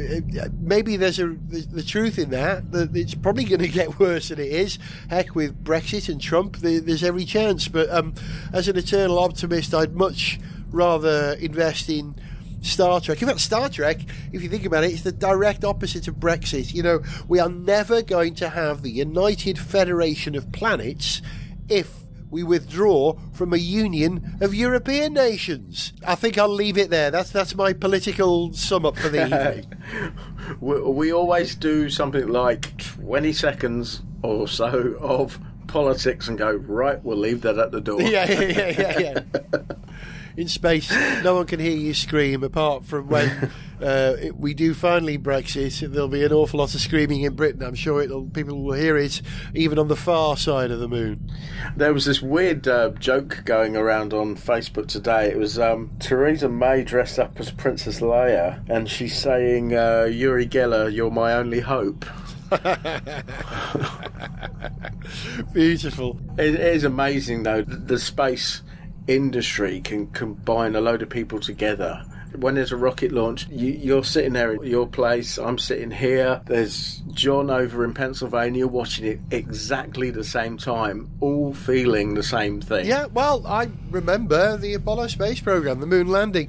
maybe 0.60 0.96
there's 0.96 1.18
a 1.18 1.28
the 1.28 1.82
truth 1.82 2.18
in 2.18 2.30
that 2.30 2.70
that 2.72 2.94
it's 2.94 3.14
probably 3.14 3.44
going 3.44 3.60
to 3.60 3.68
get 3.68 3.98
worse 4.00 4.28
than 4.28 4.38
it 4.38 4.52
is. 4.52 4.78
Heck, 5.08 5.34
with 5.34 5.64
Brexit 5.64 6.08
and 6.08 6.20
Trump, 6.20 6.58
there's 6.58 7.02
every 7.02 7.24
chance. 7.24 7.68
But 7.68 7.90
um, 7.90 8.14
as 8.52 8.68
an 8.68 8.76
eternal 8.76 9.18
optimist, 9.18 9.74
I'd 9.74 9.94
much 9.94 10.38
rather 10.70 11.36
invest 11.40 11.88
in 11.88 12.14
Star 12.62 13.00
Trek. 13.00 13.20
In 13.20 13.28
fact, 13.28 13.40
Star 13.40 13.68
Trek, 13.68 14.00
if 14.32 14.42
you 14.42 14.48
think 14.48 14.64
about 14.64 14.84
it, 14.84 14.90
it, 14.90 14.94
is 14.94 15.02
the 15.02 15.12
direct 15.12 15.64
opposite 15.64 16.08
of 16.08 16.16
Brexit. 16.16 16.72
You 16.72 16.82
know, 16.82 17.02
we 17.28 17.38
are 17.38 17.48
never 17.48 18.02
going 18.02 18.34
to 18.36 18.48
have 18.48 18.82
the 18.82 18.90
United 18.90 19.58
Federation 19.58 20.34
of 20.34 20.50
Planets 20.52 21.20
if 21.68 22.02
we 22.30 22.42
withdraw 22.42 23.14
from 23.32 23.52
a 23.52 23.58
union 23.58 24.38
of 24.40 24.54
European 24.54 25.12
nations. 25.12 25.92
I 26.06 26.14
think 26.14 26.38
I'll 26.38 26.48
leave 26.48 26.78
it 26.78 26.88
there. 26.88 27.10
That's 27.10 27.30
that's 27.30 27.54
my 27.54 27.74
political 27.74 28.54
sum 28.54 28.86
up 28.86 28.96
for 28.96 29.10
the 29.10 29.26
evening. 29.26 30.58
we, 30.60 30.80
we 30.80 31.12
always 31.12 31.54
do 31.54 31.90
something 31.90 32.26
like 32.28 32.78
20 32.78 33.34
seconds 33.34 34.00
or 34.22 34.48
so 34.48 34.96
of 34.98 35.38
politics 35.66 36.28
and 36.28 36.38
go, 36.38 36.52
right, 36.52 37.02
we'll 37.04 37.18
leave 37.18 37.42
that 37.42 37.58
at 37.58 37.70
the 37.72 37.80
door. 37.80 38.00
Yeah, 38.02 38.30
yeah, 38.30 38.40
yeah, 38.40 38.98
yeah. 38.98 39.20
yeah. 39.52 39.60
in 40.36 40.48
space, 40.48 40.90
no 41.22 41.34
one 41.34 41.46
can 41.46 41.60
hear 41.60 41.76
you 41.76 41.94
scream 41.94 42.42
apart 42.42 42.84
from 42.84 43.08
when 43.08 43.50
uh, 43.82 44.16
it, 44.20 44.36
we 44.36 44.54
do 44.54 44.74
finally 44.74 45.18
Brexit. 45.18 45.80
There'll 45.80 46.08
be 46.08 46.24
an 46.24 46.32
awful 46.32 46.60
lot 46.60 46.74
of 46.74 46.80
screaming 46.80 47.22
in 47.22 47.34
Britain. 47.34 47.62
I'm 47.62 47.74
sure 47.74 48.02
it'll, 48.02 48.26
people 48.26 48.62
will 48.62 48.74
hear 48.74 48.96
it 48.96 49.22
even 49.54 49.78
on 49.78 49.88
the 49.88 49.96
far 49.96 50.36
side 50.36 50.70
of 50.70 50.80
the 50.80 50.88
moon. 50.88 51.30
There 51.76 51.92
was 51.92 52.04
this 52.04 52.22
weird 52.22 52.66
uh, 52.66 52.90
joke 52.90 53.42
going 53.44 53.76
around 53.76 54.14
on 54.14 54.36
Facebook 54.36 54.88
today. 54.88 55.30
It 55.30 55.38
was 55.38 55.58
um, 55.58 55.90
Theresa 55.98 56.48
May 56.48 56.82
dressed 56.82 57.18
up 57.18 57.38
as 57.38 57.50
Princess 57.50 58.00
Leia, 58.00 58.62
and 58.68 58.88
she's 58.88 59.16
saying, 59.16 59.74
uh, 59.74 60.08
"Uri 60.10 60.46
Geller, 60.46 60.92
you're 60.92 61.10
my 61.10 61.34
only 61.34 61.60
hope." 61.60 62.04
Beautiful. 65.52 66.18
It 66.38 66.54
is 66.54 66.84
amazing, 66.84 67.44
though. 67.44 67.62
The 67.62 67.98
space 67.98 68.62
industry 69.06 69.80
can 69.80 70.06
combine 70.08 70.74
a 70.76 70.80
load 70.80 71.02
of 71.02 71.10
people 71.10 71.40
together. 71.40 72.04
When 72.36 72.54
there's 72.54 72.72
a 72.72 72.76
rocket 72.76 73.12
launch, 73.12 73.46
you, 73.48 73.72
you're 73.72 74.04
sitting 74.04 74.32
there 74.32 74.54
at 74.54 74.64
your 74.64 74.86
place, 74.86 75.38
I'm 75.38 75.58
sitting 75.58 75.90
here. 75.90 76.40
There's 76.46 77.02
John 77.12 77.50
over 77.50 77.84
in 77.84 77.92
Pennsylvania 77.92 78.66
watching 78.66 79.04
it 79.04 79.20
exactly 79.30 80.10
the 80.10 80.24
same 80.24 80.56
time, 80.56 81.10
all 81.20 81.52
feeling 81.52 82.14
the 82.14 82.22
same 82.22 82.62
thing. 82.62 82.86
Yeah, 82.86 83.06
well, 83.06 83.46
I 83.46 83.68
remember 83.90 84.56
the 84.56 84.72
Apollo 84.74 85.08
space 85.08 85.40
program, 85.40 85.80
the 85.80 85.86
moon 85.86 86.08
landing. 86.08 86.48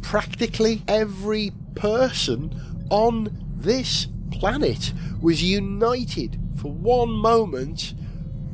Practically 0.00 0.82
every 0.88 1.52
person 1.74 2.86
on 2.88 3.36
this 3.54 4.08
planet 4.30 4.92
was 5.20 5.42
united 5.42 6.38
for 6.56 6.72
one 6.72 7.10
moment 7.10 7.92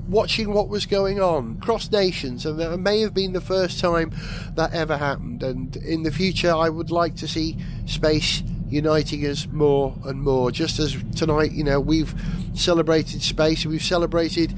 watching 0.09 0.53
what 0.53 0.69
was 0.69 0.87
going 0.87 1.21
on. 1.21 1.59
Across 1.61 1.91
nations 1.91 2.45
and 2.47 2.59
that 2.59 2.77
may 2.79 3.01
have 3.01 3.15
been 3.15 3.33
the 3.33 3.41
first 3.41 3.81
time 3.81 4.13
that 4.55 4.73
ever 4.73 4.97
happened. 4.97 5.43
And 5.43 5.77
in 5.77 6.03
the 6.03 6.11
future 6.11 6.55
I 6.55 6.69
would 6.69 6.91
like 6.91 7.17
to 7.17 7.29
see 7.29 7.57
space 7.87 8.43
uniting 8.69 9.27
us 9.27 9.47
more 9.47 9.95
and 10.05 10.23
more. 10.23 10.51
Just 10.51 10.79
as 10.79 10.97
tonight 11.17 11.53
you 11.53 11.65
know 11.65 11.81
we've 11.81 12.15
celebrated 12.55 13.23
space 13.23 13.65
we've 13.67 13.83
celebrated 13.83 14.55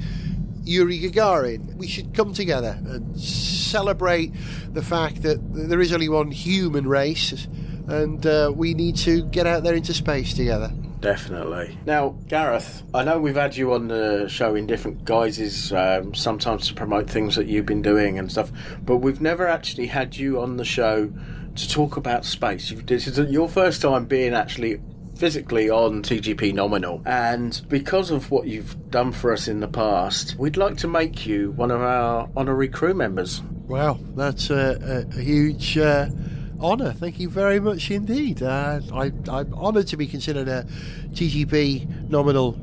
Yuri 0.63 0.99
Gagarin. 0.99 1.75
We 1.75 1.87
should 1.87 2.13
come 2.13 2.33
together 2.33 2.77
and 2.85 3.19
celebrate 3.19 4.33
the 4.73 4.81
fact 4.81 5.21
that 5.23 5.39
there 5.53 5.79
is 5.79 5.93
only 5.93 6.09
one 6.09 6.31
human 6.31 6.87
race 6.87 7.47
and 7.87 8.25
uh, 8.25 8.51
we 8.53 8.73
need 8.73 8.97
to 8.97 9.23
get 9.23 9.47
out 9.47 9.63
there 9.63 9.73
into 9.73 9.93
space 9.93 10.33
together 10.33 10.71
Definitely. 10.99 11.77
Now, 11.85 12.15
Gareth, 12.27 12.83
I 12.93 13.03
know 13.03 13.19
we've 13.19 13.35
had 13.35 13.55
you 13.55 13.73
on 13.73 13.87
the 13.87 14.27
show 14.27 14.55
in 14.55 14.65
different 14.67 15.05
guises, 15.05 15.71
um, 15.71 16.13
sometimes 16.15 16.67
to 16.67 16.73
promote 16.73 17.09
things 17.09 17.35
that 17.35 17.47
you've 17.47 17.65
been 17.67 17.81
doing 17.83 18.17
and 18.17 18.31
stuff, 18.31 18.51
but 18.83 18.97
we've 18.97 19.21
never 19.21 19.47
actually 19.47 19.87
had 19.87 20.15
you 20.17 20.41
on 20.41 20.57
the 20.57 20.65
show 20.65 21.11
to 21.55 21.69
talk 21.69 21.97
about 21.97 22.25
space. 22.25 22.71
You've- 22.71 22.83
This 22.83 23.07
is 23.07 23.17
your 23.31 23.47
first 23.47 23.81
time 23.81 24.05
being 24.05 24.33
actually 24.33 24.79
physically 25.15 25.69
on 25.69 26.01
TGP 26.03 26.51
Nominal, 26.53 27.01
and 27.05 27.59
because 27.69 28.11
of 28.11 28.29
what 28.31 28.47
you've 28.47 28.75
done 28.91 29.11
for 29.11 29.31
us 29.33 29.47
in 29.47 29.59
the 29.59 29.67
past, 29.67 30.35
we'd 30.37 30.57
like 30.57 30.77
to 30.77 30.87
make 30.87 31.25
you 31.25 31.51
one 31.51 31.71
of 31.71 31.81
our 31.81 32.29
honorary 32.35 32.67
crew 32.67 32.93
members. 32.93 33.41
Wow, 33.67 33.99
that's 34.15 34.49
a, 34.49 35.05
a, 35.13 35.17
a 35.17 35.21
huge 35.21 35.77
uh, 35.77 36.07
honour. 36.59 36.93
Thank 36.93 37.19
you 37.19 37.29
very 37.29 37.59
much 37.59 37.89
indeed. 37.91 38.41
Uh, 38.43 38.81
I, 38.93 39.11
I'm 39.29 39.53
honoured 39.53 39.87
to 39.87 39.97
be 39.97 40.07
considered 40.07 40.47
a 40.47 40.65
TGP 41.11 42.09
nominal 42.09 42.59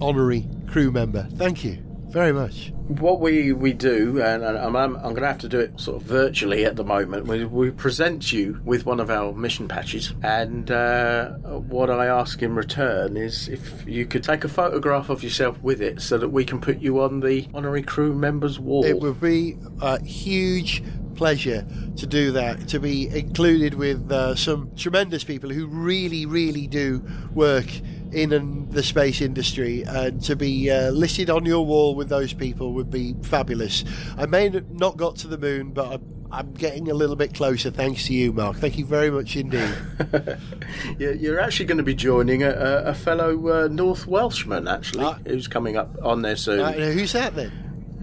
honorary 0.00 0.46
crew 0.66 0.90
member. 0.90 1.28
Thank 1.36 1.64
you 1.64 1.91
very 2.12 2.32
much. 2.32 2.72
What 2.88 3.20
we, 3.20 3.52
we 3.52 3.72
do, 3.72 4.20
and, 4.20 4.44
I'm, 4.44 4.76
I'm 4.76 4.92
going 5.00 5.16
to 5.16 5.26
have 5.26 5.38
to 5.38 5.48
do 5.48 5.58
it 5.58 5.80
sort 5.80 5.96
of 5.96 6.06
virtually 6.06 6.64
at 6.64 6.76
the 6.76 6.84
moment, 6.84 7.26
we, 7.26 7.44
we 7.44 7.70
present 7.70 8.32
you 8.32 8.60
with 8.64 8.84
one 8.84 9.00
of 9.00 9.10
our 9.10 9.32
mission 9.32 9.66
patches. 9.66 10.12
And 10.22 10.70
uh, 10.70 11.30
what 11.30 11.90
I 11.90 12.06
ask 12.06 12.42
in 12.42 12.54
return 12.54 13.16
is 13.16 13.48
if 13.48 13.86
you 13.86 14.04
could 14.04 14.22
take 14.22 14.44
a 14.44 14.48
photograph 14.48 15.08
of 15.08 15.22
yourself 15.22 15.60
with 15.62 15.80
it 15.80 16.02
so 16.02 16.18
that 16.18 16.28
we 16.28 16.44
can 16.44 16.60
put 16.60 16.78
you 16.78 17.00
on 17.00 17.20
the 17.20 17.48
honorary 17.54 17.82
crew 17.82 18.12
members 18.12 18.60
wall. 18.60 18.84
It 18.84 19.00
would 19.00 19.20
be 19.20 19.56
a 19.80 20.02
huge 20.04 20.82
pleasure 21.14 21.66
to 21.96 22.06
do 22.06 22.32
that, 22.32 22.68
to 22.68 22.80
be 22.80 23.08
included 23.08 23.74
with 23.74 24.10
uh, 24.10 24.34
some 24.34 24.70
tremendous 24.76 25.24
people 25.24 25.50
who 25.50 25.66
really, 25.66 26.26
really 26.26 26.66
do 26.66 27.02
work 27.34 27.66
in 28.12 28.32
an, 28.32 28.70
the 28.70 28.82
space 28.82 29.20
industry, 29.20 29.82
and 29.82 30.22
to 30.24 30.36
be 30.36 30.70
uh, 30.70 30.90
listed 30.90 31.30
on 31.30 31.44
your 31.44 31.64
wall 31.64 31.94
with 31.94 32.08
those 32.08 32.32
people 32.32 32.72
would 32.74 32.90
be 32.90 33.14
fabulous. 33.22 33.84
I 34.16 34.26
may 34.26 34.48
not 34.70 34.96
got 34.96 35.16
to 35.16 35.28
the 35.28 35.38
moon, 35.38 35.70
but 35.70 35.92
I'm, 35.92 36.26
I'm 36.30 36.52
getting 36.52 36.90
a 36.90 36.94
little 36.94 37.16
bit 37.16 37.34
closer 37.34 37.70
thanks 37.70 38.06
to 38.06 38.14
you, 38.14 38.32
Mark. 38.32 38.56
Thank 38.56 38.78
you 38.78 38.84
very 38.84 39.10
much 39.10 39.36
indeed. 39.36 39.74
You're 40.98 41.14
you're 41.14 41.40
actually 41.40 41.66
going 41.66 41.78
to 41.78 41.84
be 41.84 41.94
joining 41.94 42.42
a, 42.42 42.50
a, 42.50 42.94
fellow 42.94 43.48
uh, 43.48 43.68
North 43.68 44.06
Welshman, 44.06 44.68
actually, 44.68 45.14
who's 45.26 45.48
coming 45.48 45.76
up 45.76 45.94
on 46.02 46.22
there 46.22 46.36
soon. 46.36 46.60
Uh, 46.60 46.72
who's 46.72 47.12
that 47.12 47.34
then? 47.34 47.52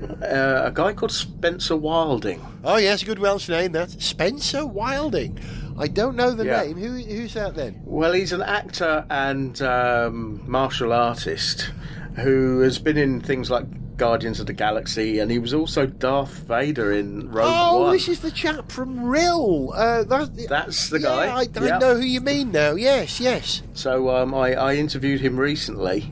Uh, 0.02 0.64
a 0.66 0.72
guy 0.72 0.94
called 0.94 1.12
Spencer 1.12 1.76
Wilding. 1.76 2.46
Oh 2.64 2.78
yes, 2.78 3.02
a 3.02 3.06
good 3.06 3.20
Welsh 3.20 3.50
name. 3.50 3.74
That 3.74 3.90
Spencer 3.92 4.66
Wilding. 4.66 5.40
I 5.80 5.88
don't 5.88 6.16
know 6.16 6.32
the 6.32 6.46
Yeah. 6.46 6.62
name. 6.64 6.78
Who, 6.78 6.90
who's 6.98 7.34
that 7.36 7.56
then? 7.56 7.82
Well, 7.86 8.12
he's 8.14 8.34
an 8.34 8.42
actor 8.42 9.06
and 9.10 9.60
um, 9.62 10.44
martial 10.46 10.92
artist 10.92 11.72
who 12.18 12.60
has 12.60 12.78
been 12.80 12.98
in 12.98 13.22
things 13.22 13.50
like 13.50 13.66
Guardians 13.96 14.40
of 14.40 14.48
the 14.48 14.54
Galaxy, 14.54 15.20
and 15.20 15.30
he 15.32 15.40
was 15.40 15.54
also 15.54 15.86
Darth 15.86 16.32
Vader 16.48 16.92
in 16.92 17.30
Rogue 17.32 17.46
oh, 17.54 17.82
One. 17.84 17.94
this 17.94 18.08
is 18.08 18.20
the 18.22 18.32
chap 18.32 18.72
from 18.72 19.04
Rill. 19.06 19.74
Uh, 19.76 20.04
that, 20.04 20.48
That's 20.50 20.90
the 20.90 21.00
yeah, 21.00 21.06
guy. 21.08 21.26
I, 21.28 21.42
I 21.42 21.66
Yeah. 21.66 21.78
know 21.80 21.96
who 21.96 22.04
you 22.06 22.22
mean 22.22 22.52
now. 22.52 22.76
Yes, 22.76 23.20
yes. 23.20 23.62
So 23.74 24.10
um, 24.16 24.34
I, 24.34 24.54
I 24.56 24.76
interviewed 24.76 25.20
him 25.22 25.38
recently, 25.38 26.12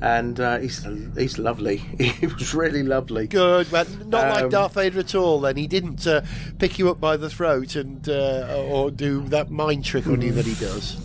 and 0.00 0.38
uh, 0.40 0.58
he's 0.58 0.86
he's 1.16 1.38
lovely. 1.38 1.76
he 1.98 2.26
was 2.26 2.54
really 2.54 2.82
lovely. 2.82 3.26
Good, 3.26 3.68
but 3.70 3.88
not 4.06 4.28
like 4.30 4.44
Um, 4.44 4.50
Darth 4.50 4.74
Vader 4.74 5.00
at 5.00 5.14
all. 5.14 5.40
Then 5.40 5.56
he 5.56 5.66
didn't 5.66 6.06
uh, 6.06 6.22
pick 6.58 6.78
you 6.78 6.90
up 6.90 7.00
by 7.00 7.16
the 7.16 7.30
throat 7.30 7.74
and 7.76 8.08
uh, 8.08 8.64
or 8.68 8.90
do 8.90 9.22
that 9.28 9.50
mind 9.50 9.84
trick 9.84 10.06
on 10.06 10.20
you 10.20 10.32
that 10.32 10.46
he 10.46 10.54
does. 10.54 10.96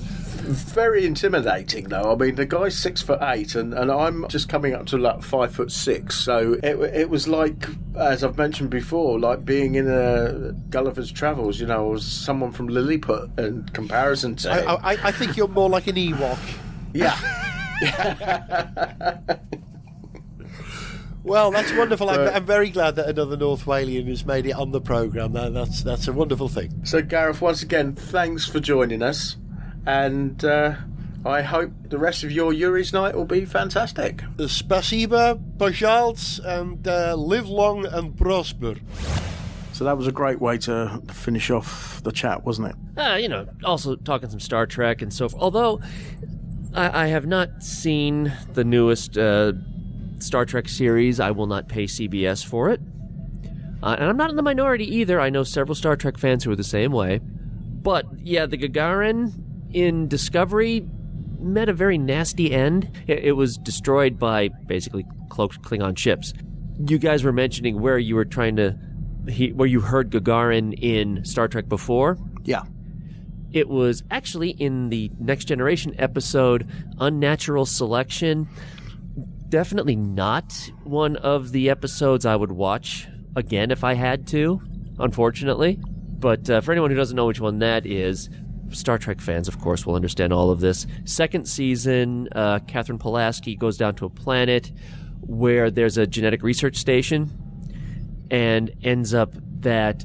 Very 0.43 1.05
intimidating, 1.05 1.87
though. 1.87 2.11
I 2.11 2.15
mean, 2.15 2.35
the 2.35 2.45
guy's 2.45 2.77
six 2.77 3.01
foot 3.01 3.19
eight, 3.21 3.55
and, 3.55 3.73
and 3.73 3.89
I'm 3.89 4.27
just 4.27 4.49
coming 4.49 4.73
up 4.73 4.85
to 4.87 4.97
like 4.97 5.23
five 5.23 5.55
foot 5.55 5.71
six. 5.71 6.19
So 6.19 6.53
it, 6.61 6.77
it 6.93 7.09
was 7.09 7.29
like, 7.29 7.65
as 7.97 8.25
I've 8.25 8.37
mentioned 8.37 8.69
before, 8.69 9.17
like 9.19 9.45
being 9.45 9.75
in 9.75 9.87
a 9.89 10.51
Gulliver's 10.69 11.13
Travels. 11.13 11.61
You 11.61 11.67
know, 11.67 11.93
as 11.93 12.05
someone 12.05 12.51
from 12.51 12.67
Lilliput 12.67 13.29
in 13.39 13.63
comparison 13.69 14.35
to. 14.37 14.51
I, 14.51 14.73
I, 14.73 14.97
I 15.03 15.11
think 15.13 15.37
you're 15.37 15.47
more 15.47 15.69
like 15.69 15.87
an 15.87 15.95
Ewok. 15.95 16.37
Yeah. 16.93 17.17
Well, 21.24 21.50
that's 21.50 21.72
wonderful. 21.74 22.08
I'm, 22.08 22.16
But- 22.16 22.34
I'm 22.34 22.46
very 22.46 22.70
glad 22.70 22.96
that 22.96 23.06
another 23.08 23.36
North 23.36 23.64
Walian 23.66 24.08
has 24.08 24.24
made 24.24 24.46
it 24.46 24.52
on 24.52 24.70
the 24.70 24.80
programme. 24.80 25.32
That, 25.34 25.52
that's 25.52 25.82
that's 25.82 26.08
a 26.08 26.12
wonderful 26.12 26.48
thing. 26.48 26.80
So, 26.84 27.02
Gareth, 27.02 27.42
once 27.42 27.62
again, 27.62 27.94
thanks 27.94 28.46
for 28.46 28.60
joining 28.60 29.02
us, 29.02 29.36
and 29.84 30.42
uh, 30.42 30.76
I 31.26 31.42
hope 31.42 31.72
the 31.90 31.98
rest 31.98 32.24
of 32.24 32.32
your 32.32 32.52
Yuri's 32.54 32.92
night 32.94 33.14
will 33.14 33.26
be 33.26 33.44
fantastic. 33.44 34.22
Spasiba, 34.38 35.38
pожалуйста, 35.58 36.60
and 36.60 36.86
uh, 36.88 37.14
live 37.14 37.46
long 37.48 37.84
and 37.84 38.16
prosper. 38.16 38.76
So 39.72 39.84
that 39.84 39.98
was 39.98 40.06
a 40.06 40.12
great 40.12 40.40
way 40.40 40.56
to 40.58 41.02
finish 41.12 41.50
off 41.50 42.02
the 42.04 42.10
chat, 42.10 42.44
wasn't 42.44 42.68
it? 42.68 42.76
Uh, 43.00 43.16
you 43.16 43.28
know, 43.28 43.46
also 43.64 43.96
talking 43.96 44.30
some 44.30 44.40
Star 44.40 44.66
Trek 44.66 45.02
and 45.02 45.12
so 45.12 45.28
forth. 45.28 45.42
Although 45.42 45.80
I, 46.73 47.03
I 47.03 47.07
have 47.07 47.25
not 47.25 47.63
seen 47.63 48.33
the 48.53 48.63
newest 48.63 49.17
uh, 49.17 49.53
Star 50.19 50.45
Trek 50.45 50.69
series, 50.69 51.19
I 51.19 51.31
will 51.31 51.47
not 51.47 51.67
pay 51.67 51.85
CBS 51.85 52.45
for 52.45 52.69
it. 52.69 52.81
Uh, 53.83 53.97
and 53.99 54.09
I'm 54.09 54.17
not 54.17 54.29
in 54.29 54.37
the 54.37 54.43
minority 54.43 54.85
either. 54.97 55.19
I 55.19 55.29
know 55.29 55.43
several 55.43 55.75
Star 55.75 55.95
Trek 55.95 56.17
fans 56.17 56.43
who 56.43 56.51
are 56.51 56.55
the 56.55 56.63
same 56.63 56.91
way. 56.91 57.19
But 57.19 58.05
yeah, 58.17 58.45
the 58.45 58.57
Gagarin 58.57 59.33
in 59.73 60.07
Discovery 60.07 60.87
met 61.39 61.67
a 61.67 61.73
very 61.73 61.97
nasty 61.97 62.53
end. 62.53 62.89
It, 63.07 63.19
it 63.19 63.31
was 63.33 63.57
destroyed 63.57 64.17
by 64.17 64.47
basically 64.47 65.05
cloaked 65.29 65.61
Klingon 65.61 65.97
ships. 65.97 66.33
You 66.87 66.97
guys 66.97 67.23
were 67.23 67.33
mentioning 67.33 67.81
where 67.81 67.99
you 67.99 68.15
were 68.15 68.25
trying 68.25 68.55
to, 68.55 68.77
he, 69.27 69.51
where 69.51 69.67
you 69.67 69.81
heard 69.81 70.09
Gagarin 70.11 70.73
in 70.81 71.25
Star 71.25 71.49
Trek 71.49 71.67
before. 71.67 72.17
Yeah. 72.45 72.63
It 73.53 73.69
was 73.69 74.03
actually 74.09 74.49
in 74.49 74.89
the 74.89 75.11
Next 75.19 75.45
Generation 75.45 75.95
episode, 75.99 76.67
Unnatural 76.99 77.67
Selection. 77.67 78.49
Definitely 79.47 79.95
not 79.95 80.51
one 80.83 81.17
of 81.17 81.51
the 81.51 81.69
episodes 81.69 82.25
I 82.25 82.35
would 82.35 82.51
watch 82.51 83.07
again 83.35 83.69
if 83.69 83.83
I 83.83 83.93
had 83.93 84.25
to, 84.27 84.59
unfortunately. 84.97 85.79
But 85.83 86.49
uh, 86.49 86.61
for 86.61 86.71
anyone 86.71 86.89
who 86.89 86.97
doesn't 86.97 87.15
know 87.15 87.27
which 87.27 87.39
one 87.39 87.59
that 87.59 87.85
is, 87.85 88.29
Star 88.71 88.97
Trek 88.97 89.21
fans, 89.21 89.47
of 89.47 89.59
course, 89.59 89.85
will 89.85 89.93
understand 89.93 90.33
all 90.33 90.49
of 90.49 90.59
this. 90.59 90.87
Second 91.05 91.45
season, 91.47 92.29
uh, 92.31 92.57
Katherine 92.67 92.97
Pulaski 92.97 93.55
goes 93.55 93.77
down 93.77 93.93
to 93.95 94.05
a 94.05 94.09
planet 94.09 94.71
where 95.21 95.69
there's 95.69 95.97
a 95.97 96.07
genetic 96.07 96.41
research 96.41 96.77
station 96.77 97.31
and 98.31 98.71
ends 98.83 99.13
up 99.13 99.31
that 99.59 100.03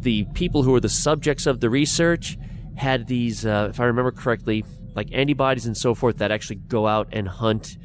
the 0.00 0.24
people 0.34 0.64
who 0.64 0.74
are 0.74 0.80
the 0.80 0.88
subjects 0.88 1.46
of 1.46 1.60
the 1.60 1.70
research 1.70 2.36
had 2.76 3.06
these, 3.06 3.44
uh, 3.44 3.68
if 3.70 3.80
I 3.80 3.84
remember 3.84 4.10
correctly, 4.10 4.64
like 4.94 5.08
antibodies 5.12 5.66
and 5.66 5.76
so 5.76 5.94
forth 5.94 6.18
that 6.18 6.30
actually 6.32 6.56
go 6.56 6.86
out 6.86 7.08
and 7.12 7.28
hunt 7.28 7.78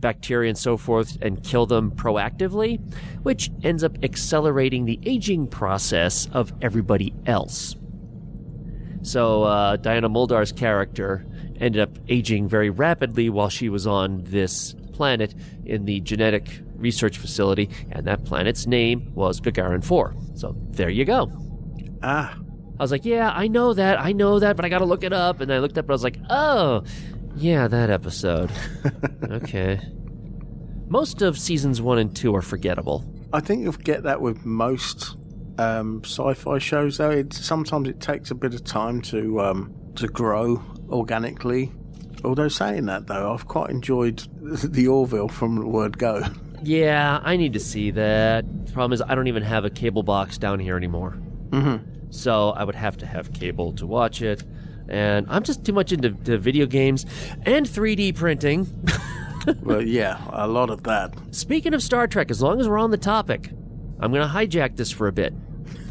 bacteria 0.00 0.48
and 0.48 0.58
so 0.58 0.76
forth 0.76 1.18
and 1.22 1.42
kill 1.44 1.66
them 1.66 1.90
proactively, 1.92 2.80
which 3.22 3.50
ends 3.62 3.84
up 3.84 4.02
accelerating 4.02 4.84
the 4.84 4.98
aging 5.04 5.46
process 5.46 6.28
of 6.32 6.52
everybody 6.62 7.14
else. 7.26 7.76
So 9.02 9.44
uh, 9.44 9.76
Diana 9.76 10.08
Muldaur's 10.08 10.52
character 10.52 11.26
ended 11.58 11.80
up 11.80 11.98
aging 12.08 12.48
very 12.48 12.70
rapidly 12.70 13.30
while 13.30 13.48
she 13.48 13.68
was 13.68 13.86
on 13.86 14.24
this 14.24 14.74
planet 14.92 15.34
in 15.64 15.84
the 15.84 16.00
genetic 16.00 16.60
research 16.76 17.18
facility, 17.18 17.68
and 17.92 18.06
that 18.06 18.24
planet's 18.24 18.66
name 18.66 19.12
was 19.14 19.40
Gagarin 19.40 19.84
4. 19.84 20.14
So 20.34 20.54
there 20.70 20.90
you 20.90 21.04
go. 21.04 21.30
Ah. 22.02 22.36
I 22.80 22.82
was 22.82 22.90
like, 22.90 23.04
yeah, 23.04 23.30
I 23.30 23.46
know 23.46 23.74
that, 23.74 24.00
I 24.00 24.12
know 24.12 24.38
that, 24.38 24.56
but 24.56 24.64
I 24.64 24.70
gotta 24.70 24.86
look 24.86 25.04
it 25.04 25.12
up. 25.12 25.42
And 25.42 25.52
I 25.52 25.58
looked 25.58 25.76
up 25.76 25.84
and 25.84 25.90
I 25.90 25.92
was 25.92 26.02
like, 26.02 26.16
oh, 26.30 26.82
yeah, 27.36 27.68
that 27.68 27.90
episode. 27.90 28.50
okay. 29.22 29.78
Most 30.88 31.20
of 31.20 31.38
seasons 31.38 31.82
one 31.82 31.98
and 31.98 32.16
two 32.16 32.34
are 32.34 32.40
forgettable. 32.40 33.04
I 33.34 33.40
think 33.40 33.64
you'll 33.64 33.72
get 33.74 34.04
that 34.04 34.22
with 34.22 34.46
most 34.46 35.18
um, 35.58 36.00
sci-fi 36.06 36.56
shows. 36.56 36.96
Though 36.96 37.10
it, 37.10 37.34
sometimes 37.34 37.86
it 37.86 38.00
takes 38.00 38.30
a 38.30 38.34
bit 38.34 38.54
of 38.54 38.64
time 38.64 39.02
to 39.02 39.42
um, 39.42 39.74
to 39.96 40.08
grow 40.08 40.64
organically. 40.88 41.70
Although 42.24 42.48
saying 42.48 42.86
that 42.86 43.08
though, 43.08 43.34
I've 43.34 43.46
quite 43.46 43.68
enjoyed 43.68 44.26
the 44.40 44.88
Orville 44.88 45.28
from 45.28 45.56
the 45.56 45.66
word 45.66 45.98
go. 45.98 46.22
Yeah, 46.62 47.20
I 47.22 47.36
need 47.36 47.52
to 47.52 47.60
see 47.60 47.90
that. 47.90 48.46
Problem 48.72 48.94
is, 48.94 49.02
I 49.02 49.14
don't 49.14 49.28
even 49.28 49.42
have 49.42 49.66
a 49.66 49.70
cable 49.70 50.02
box 50.02 50.38
down 50.38 50.60
here 50.60 50.78
anymore. 50.78 51.18
Mm-hmm. 51.50 51.99
So 52.10 52.50
I 52.50 52.64
would 52.64 52.74
have 52.74 52.96
to 52.98 53.06
have 53.06 53.32
cable 53.32 53.72
to 53.74 53.86
watch 53.86 54.22
it. 54.22 54.44
And 54.88 55.26
I'm 55.30 55.44
just 55.44 55.64
too 55.64 55.72
much 55.72 55.92
into 55.92 56.10
to 56.10 56.36
video 56.36 56.66
games 56.66 57.06
and 57.46 57.66
3D 57.66 58.16
printing. 58.16 58.66
well, 59.62 59.80
yeah, 59.80 60.20
a 60.30 60.48
lot 60.48 60.70
of 60.70 60.82
that. 60.82 61.14
Speaking 61.30 61.74
of 61.74 61.82
Star 61.82 62.06
Trek, 62.06 62.30
as 62.30 62.42
long 62.42 62.60
as 62.60 62.68
we're 62.68 62.78
on 62.78 62.90
the 62.90 62.98
topic, 62.98 63.50
I'm 64.00 64.12
going 64.12 64.26
to 64.26 64.34
hijack 64.34 64.76
this 64.76 64.90
for 64.90 65.06
a 65.06 65.12
bit. 65.12 65.32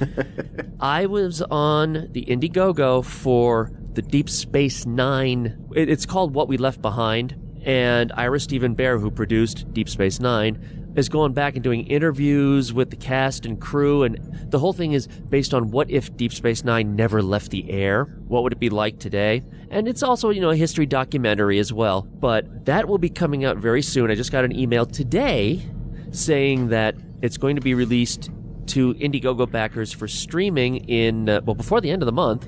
I 0.80 1.06
was 1.06 1.42
on 1.44 2.10
the 2.12 2.26
Indiegogo 2.26 3.06
for 3.06 3.72
the 3.94 4.02
Deep 4.02 4.30
Space 4.30 4.86
Nine. 4.86 5.58
It's 5.72 6.06
called 6.06 6.34
What 6.34 6.48
We 6.48 6.58
Left 6.58 6.82
Behind. 6.82 7.36
And 7.66 8.12
Ira 8.14 8.40
Steven 8.40 8.76
Behr, 8.76 9.00
who 9.00 9.12
produced 9.12 9.72
Deep 9.74 9.90
Space 9.90 10.20
Nine, 10.20 10.79
is 11.00 11.10
going 11.10 11.34
back 11.34 11.56
and 11.56 11.64
doing 11.64 11.88
interviews 11.88 12.72
with 12.72 12.92
the 12.92 12.96
cast 12.96 13.46
and 13.46 13.60
crew. 13.60 14.04
And 14.04 14.20
the 14.52 14.60
whole 14.60 14.74
thing 14.74 14.92
is 14.92 15.08
based 15.08 15.54
on 15.54 15.72
what 15.72 15.90
if 15.90 16.16
Deep 16.16 16.32
Space 16.32 16.64
Nine 16.64 16.96
never 16.96 17.24
left 17.24 17.50
the 17.50 17.70
air? 17.72 18.04
What 18.28 18.44
would 18.44 18.54
it 18.54 18.60
be 18.60 18.70
like 18.70 19.00
today? 19.00 19.42
And 19.72 19.88
it's 19.88 20.04
also, 20.04 20.30
you 20.30 20.42
know, 20.42 20.52
a 20.52 20.56
history 20.56 20.86
documentary 20.86 21.58
as 21.58 21.74
well. 21.74 22.04
But 22.04 22.66
that 22.66 22.88
will 22.88 22.98
be 22.98 23.10
coming 23.10 23.46
out 23.46 23.58
very 23.58 23.82
soon. 23.82 24.12
I 24.12 24.16
just 24.16 24.32
got 24.32 24.46
an 24.46 24.56
email 24.56 24.86
today 24.86 25.64
saying 26.12 26.70
that 26.70 26.96
it's 27.22 27.38
going 27.38 27.56
to 27.56 27.62
be 27.62 27.74
released 27.74 28.30
to 28.68 28.94
Indiegogo 28.96 29.50
backers 29.50 29.92
for 29.92 30.08
streaming 30.08 30.78
in, 30.90 31.30
uh, 31.30 31.42
well, 31.44 31.56
before 31.56 31.82
the 31.82 31.90
end 31.90 32.02
of 32.02 32.06
the 32.06 32.12
month. 32.12 32.48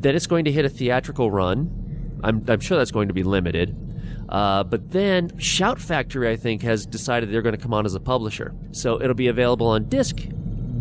Then 0.00 0.16
it's 0.16 0.26
going 0.26 0.46
to 0.46 0.52
hit 0.52 0.64
a 0.64 0.68
theatrical 0.68 1.30
run. 1.30 2.20
I'm, 2.24 2.44
I'm 2.48 2.60
sure 2.60 2.78
that's 2.78 2.90
going 2.90 3.08
to 3.08 3.14
be 3.14 3.22
limited. 3.22 3.76
Uh, 4.30 4.62
but 4.62 4.92
then 4.92 5.36
Shout 5.38 5.80
Factory, 5.80 6.30
I 6.30 6.36
think, 6.36 6.62
has 6.62 6.86
decided 6.86 7.32
they're 7.32 7.42
going 7.42 7.56
to 7.56 7.60
come 7.60 7.74
on 7.74 7.84
as 7.84 7.94
a 7.94 8.00
publisher. 8.00 8.54
So 8.70 9.00
it'll 9.02 9.14
be 9.14 9.26
available 9.26 9.66
on 9.66 9.88
disc 9.88 10.18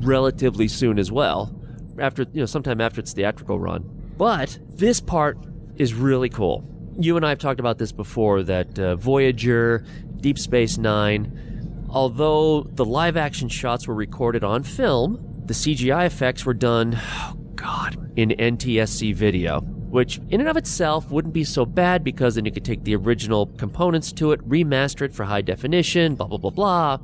relatively 0.01 0.67
soon 0.67 0.99
as 0.99 1.11
well, 1.11 1.53
after 1.97 2.23
you 2.31 2.41
know, 2.41 2.45
sometime 2.45 2.79
after 2.79 3.01
its 3.01 3.11
theatrical 3.13 3.59
run. 3.59 3.83
But 4.17 4.59
this 4.69 5.01
part 5.01 5.37
is 5.77 5.93
really 5.93 6.29
cool. 6.29 6.63
You 6.99 7.17
and 7.17 7.25
I 7.25 7.29
have 7.29 7.39
talked 7.39 7.59
about 7.59 7.79
this 7.79 7.91
before 7.91 8.43
that 8.43 8.77
uh, 8.77 8.95
Voyager, 8.97 9.83
Deep 10.17 10.37
Space 10.37 10.77
Nine, 10.77 11.85
although 11.89 12.63
the 12.63 12.85
live 12.85 13.17
action 13.17 13.49
shots 13.49 13.87
were 13.87 13.95
recorded 13.95 14.43
on 14.43 14.63
film, 14.63 15.25
the 15.45 15.53
CGI 15.53 16.05
effects 16.05 16.45
were 16.45 16.53
done, 16.53 16.99
oh 17.01 17.33
God, 17.55 18.11
in 18.15 18.29
NTSC 18.29 19.15
video, 19.15 19.61
which 19.89 20.19
in 20.29 20.39
and 20.39 20.49
of 20.49 20.57
itself 20.57 21.11
wouldn't 21.11 21.33
be 21.33 21.43
so 21.43 21.65
bad 21.65 22.03
because 22.03 22.35
then 22.35 22.45
you 22.45 22.51
could 22.51 22.65
take 22.65 22.83
the 22.83 22.95
original 22.95 23.47
components 23.57 24.11
to 24.13 24.31
it, 24.31 24.47
remaster 24.47 25.01
it 25.01 25.13
for 25.13 25.25
high 25.25 25.41
definition, 25.41 26.15
blah, 26.15 26.27
blah, 26.27 26.37
blah, 26.37 26.51
blah. 26.51 26.97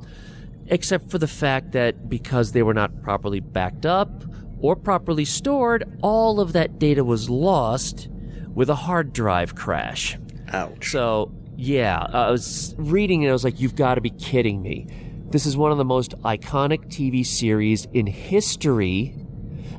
Except 0.68 1.10
for 1.10 1.18
the 1.18 1.28
fact 1.28 1.72
that 1.72 2.08
because 2.08 2.52
they 2.52 2.62
were 2.62 2.74
not 2.74 3.02
properly 3.02 3.40
backed 3.40 3.86
up 3.86 4.24
or 4.60 4.74
properly 4.74 5.24
stored, 5.24 5.84
all 6.02 6.40
of 6.40 6.52
that 6.52 6.78
data 6.78 7.04
was 7.04 7.28
lost 7.28 8.08
with 8.54 8.70
a 8.70 8.74
hard 8.74 9.12
drive 9.12 9.54
crash. 9.54 10.16
Ouch. 10.52 10.90
So, 10.90 11.32
yeah, 11.56 12.06
I 12.12 12.30
was 12.30 12.74
reading 12.78 13.24
and 13.24 13.30
I 13.30 13.32
was 13.32 13.44
like, 13.44 13.60
you've 13.60 13.76
got 13.76 13.96
to 13.96 14.00
be 14.00 14.10
kidding 14.10 14.62
me. 14.62 14.86
This 15.28 15.44
is 15.44 15.56
one 15.56 15.72
of 15.72 15.78
the 15.78 15.84
most 15.84 16.12
iconic 16.22 16.86
TV 16.86 17.26
series 17.26 17.86
in 17.92 18.06
history, 18.06 19.14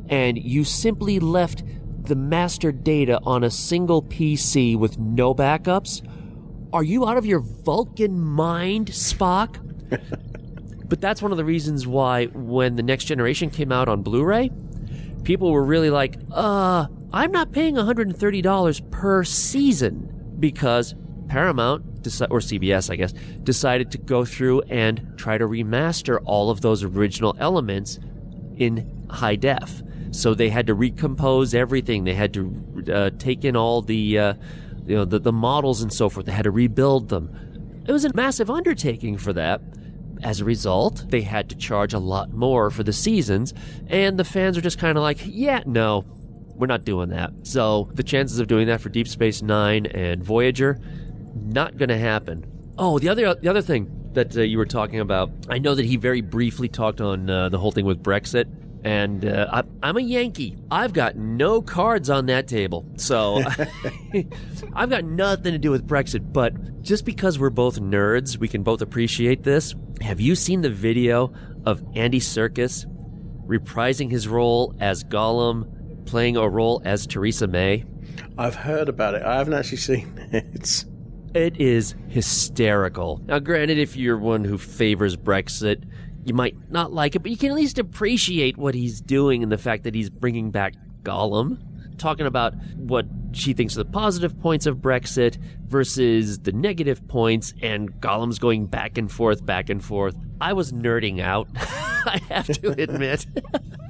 and 0.09 0.37
you 0.37 0.63
simply 0.63 1.19
left 1.19 1.63
the 2.07 2.15
master 2.15 2.71
data 2.71 3.19
on 3.23 3.43
a 3.43 3.51
single 3.51 4.01
PC 4.01 4.77
with 4.77 4.97
no 4.97 5.33
backups? 5.35 6.01
Are 6.73 6.83
you 6.83 7.07
out 7.07 7.17
of 7.17 7.25
your 7.25 7.39
Vulcan 7.39 8.19
mind, 8.19 8.87
Spock? 8.87 9.57
but 10.89 11.01
that's 11.01 11.21
one 11.21 11.31
of 11.31 11.37
the 11.37 11.45
reasons 11.45 11.85
why 11.85 12.25
when 12.27 12.75
the 12.75 12.83
next 12.83 13.05
generation 13.05 13.49
came 13.49 13.71
out 13.71 13.87
on 13.87 14.01
Blu-ray, 14.01 14.51
people 15.23 15.51
were 15.51 15.63
really 15.63 15.89
like, 15.89 16.17
uh, 16.31 16.87
I'm 17.13 17.31
not 17.31 17.51
paying 17.51 17.75
$130 17.75 18.91
per 18.91 19.23
season 19.23 20.35
because 20.39 20.95
Paramount, 21.27 21.83
or 22.29 22.39
CBS, 22.39 22.89
I 22.89 22.95
guess, 22.95 23.13
decided 23.43 23.91
to 23.91 23.97
go 23.97 24.23
through 24.23 24.61
and 24.63 25.13
try 25.17 25.37
to 25.37 25.45
remaster 25.45 26.19
all 26.25 26.49
of 26.49 26.61
those 26.61 26.83
original 26.83 27.35
elements 27.39 27.99
in 28.55 29.05
high 29.09 29.35
def. 29.35 29.81
So 30.11 30.33
they 30.33 30.49
had 30.49 30.67
to 30.67 30.73
recompose 30.73 31.53
everything. 31.53 32.03
They 32.03 32.13
had 32.13 32.33
to 32.33 32.83
uh, 32.91 33.09
take 33.17 33.45
in 33.45 33.55
all 33.55 33.81
the, 33.81 34.19
uh, 34.19 34.33
you 34.85 34.95
know, 34.95 35.05
the, 35.05 35.19
the 35.19 35.31
models 35.31 35.81
and 35.81 35.91
so 35.91 36.09
forth. 36.09 36.25
They 36.25 36.31
had 36.31 36.43
to 36.43 36.51
rebuild 36.51 37.09
them. 37.09 37.83
It 37.87 37.91
was 37.91 38.05
a 38.05 38.13
massive 38.13 38.49
undertaking 38.49 39.17
for 39.17 39.33
that. 39.33 39.61
As 40.23 40.41
a 40.41 40.45
result, 40.45 41.05
they 41.09 41.21
had 41.21 41.49
to 41.49 41.55
charge 41.55 41.93
a 41.93 41.99
lot 41.99 42.31
more 42.31 42.71
for 42.71 42.83
the 42.83 42.91
seasons, 42.91 43.53
and 43.87 44.17
the 44.17 44.23
fans 44.23 44.57
are 44.57 44.61
just 44.61 44.79
kind 44.79 44.97
of 44.97 45.03
like, 45.03 45.19
yeah, 45.23 45.61
no, 45.65 46.05
we're 46.55 46.67
not 46.67 46.85
doing 46.85 47.09
that. 47.09 47.31
So 47.43 47.89
the 47.93 48.03
chances 48.03 48.39
of 48.39 48.47
doing 48.47 48.67
that 48.67 48.81
for 48.81 48.89
Deep 48.89 49.07
Space 49.07 49.43
Nine 49.43 49.85
and 49.85 50.23
Voyager, 50.23 50.79
not 51.35 51.77
going 51.77 51.89
to 51.89 51.97
happen. 51.99 52.45
Oh, 52.79 52.97
the 52.97 53.09
other 53.09 53.35
the 53.35 53.47
other 53.47 53.61
thing 53.61 53.91
that 54.13 54.35
uh, 54.35 54.41
you 54.41 54.57
were 54.57 54.65
talking 54.65 54.99
about, 54.99 55.29
I 55.49 55.59
know 55.59 55.75
that 55.75 55.85
he 55.85 55.97
very 55.97 56.21
briefly 56.21 56.67
talked 56.67 56.99
on 56.99 57.29
uh, 57.29 57.49
the 57.49 57.59
whole 57.59 57.71
thing 57.71 57.85
with 57.85 58.01
Brexit. 58.01 58.45
And 58.87 59.25
uh, 59.25 59.47
I, 59.51 59.63
I'm 59.83 59.97
a 59.97 60.01
Yankee. 60.01 60.55
I've 60.71 60.93
got 60.93 61.17
no 61.17 61.61
cards 61.61 62.09
on 62.09 62.27
that 62.27 62.47
table. 62.47 62.89
So 62.95 63.43
I've 64.73 64.89
got 64.89 65.03
nothing 65.03 65.51
to 65.51 65.57
do 65.57 65.71
with 65.71 65.85
Brexit. 65.85 66.31
But 66.31 66.83
just 66.83 67.03
because 67.03 67.37
we're 67.37 67.49
both 67.49 67.81
nerds, 67.81 68.37
we 68.37 68.47
can 68.47 68.63
both 68.63 68.81
appreciate 68.81 69.43
this. 69.43 69.75
Have 69.99 70.21
you 70.21 70.35
seen 70.35 70.61
the 70.61 70.69
video 70.69 71.33
of 71.65 71.83
Andy 71.95 72.21
Serkis 72.21 72.85
reprising 73.45 74.09
his 74.09 74.25
role 74.25 74.73
as 74.79 75.03
Gollum, 75.03 76.05
playing 76.05 76.37
a 76.37 76.47
role 76.47 76.81
as 76.85 77.05
Theresa 77.05 77.47
May? 77.47 77.83
I've 78.37 78.55
heard 78.55 78.87
about 78.87 79.15
it. 79.15 79.21
I 79.21 79.35
haven't 79.35 79.53
actually 79.53 79.79
seen 79.79 80.29
it. 80.31 80.85
It 81.35 81.59
is 81.59 81.93
hysterical. 82.07 83.21
Now, 83.25 83.39
granted, 83.39 83.79
if 83.79 83.97
you're 83.97 84.17
one 84.17 84.45
who 84.45 84.57
favors 84.57 85.17
Brexit, 85.17 85.83
you 86.27 86.33
might 86.33 86.55
not 86.69 86.91
like 86.91 87.15
it, 87.15 87.19
but 87.19 87.31
you 87.31 87.37
can 87.37 87.49
at 87.49 87.55
least 87.55 87.79
appreciate 87.79 88.57
what 88.57 88.75
he's 88.75 88.99
doing 88.99 89.43
and 89.43 89.51
the 89.51 89.57
fact 89.57 89.83
that 89.83 89.95
he's 89.95 90.09
bringing 90.09 90.51
back 90.51 90.73
Gollum, 91.03 91.57
talking 91.97 92.25
about 92.25 92.53
what 92.75 93.05
she 93.31 93.53
thinks 93.53 93.75
are 93.75 93.83
the 93.83 93.89
positive 93.89 94.37
points 94.39 94.65
of 94.65 94.77
Brexit 94.77 95.37
versus 95.63 96.39
the 96.39 96.51
negative 96.51 97.07
points, 97.07 97.53
and 97.61 97.91
Gollum's 98.01 98.39
going 98.39 98.65
back 98.65 98.97
and 98.97 99.11
forth, 99.11 99.45
back 99.45 99.69
and 99.69 99.83
forth. 99.83 100.17
I 100.41 100.53
was 100.53 100.73
nerding 100.73 101.21
out, 101.21 101.47
I 101.55 102.19
have 102.29 102.47
to 102.47 102.71
admit, 102.71 103.25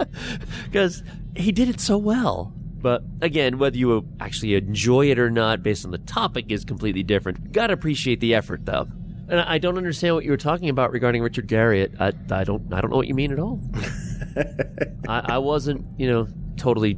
because 0.65 1.03
he 1.35 1.51
did 1.51 1.69
it 1.69 1.80
so 1.80 1.97
well. 1.97 2.53
But 2.80 3.03
again, 3.22 3.57
whether 3.57 3.77
you 3.77 4.07
actually 4.19 4.53
enjoy 4.53 5.09
it 5.09 5.18
or 5.18 5.31
not, 5.31 5.64
based 5.64 5.84
on 5.84 5.91
the 5.91 5.97
topic, 5.97 6.45
is 6.49 6.64
completely 6.64 7.01
different. 7.01 7.51
Gotta 7.51 7.73
appreciate 7.73 8.19
the 8.19 8.35
effort, 8.35 8.65
though. 8.65 8.88
And 9.30 9.40
I 9.41 9.58
don't 9.58 9.78
understand 9.78 10.16
what 10.16 10.24
you 10.24 10.32
were 10.32 10.38
talking 10.38 10.70
about 10.70 10.91
regarding 10.91 11.22
Richard 11.22 11.48
Garriott. 11.48 11.99
I, 11.99 12.14
I 12.34 12.44
don't 12.44 12.74
I 12.74 12.80
don't 12.82 12.90
know 12.91 12.98
what 12.98 13.08
you 13.08 13.14
mean 13.14 13.32
at 13.32 13.40
all. 13.40 13.60
I, 15.08 15.34
I 15.34 15.38
wasn't, 15.40 15.86
you 15.99 16.08
know, 16.08 16.28
totally 16.56 16.98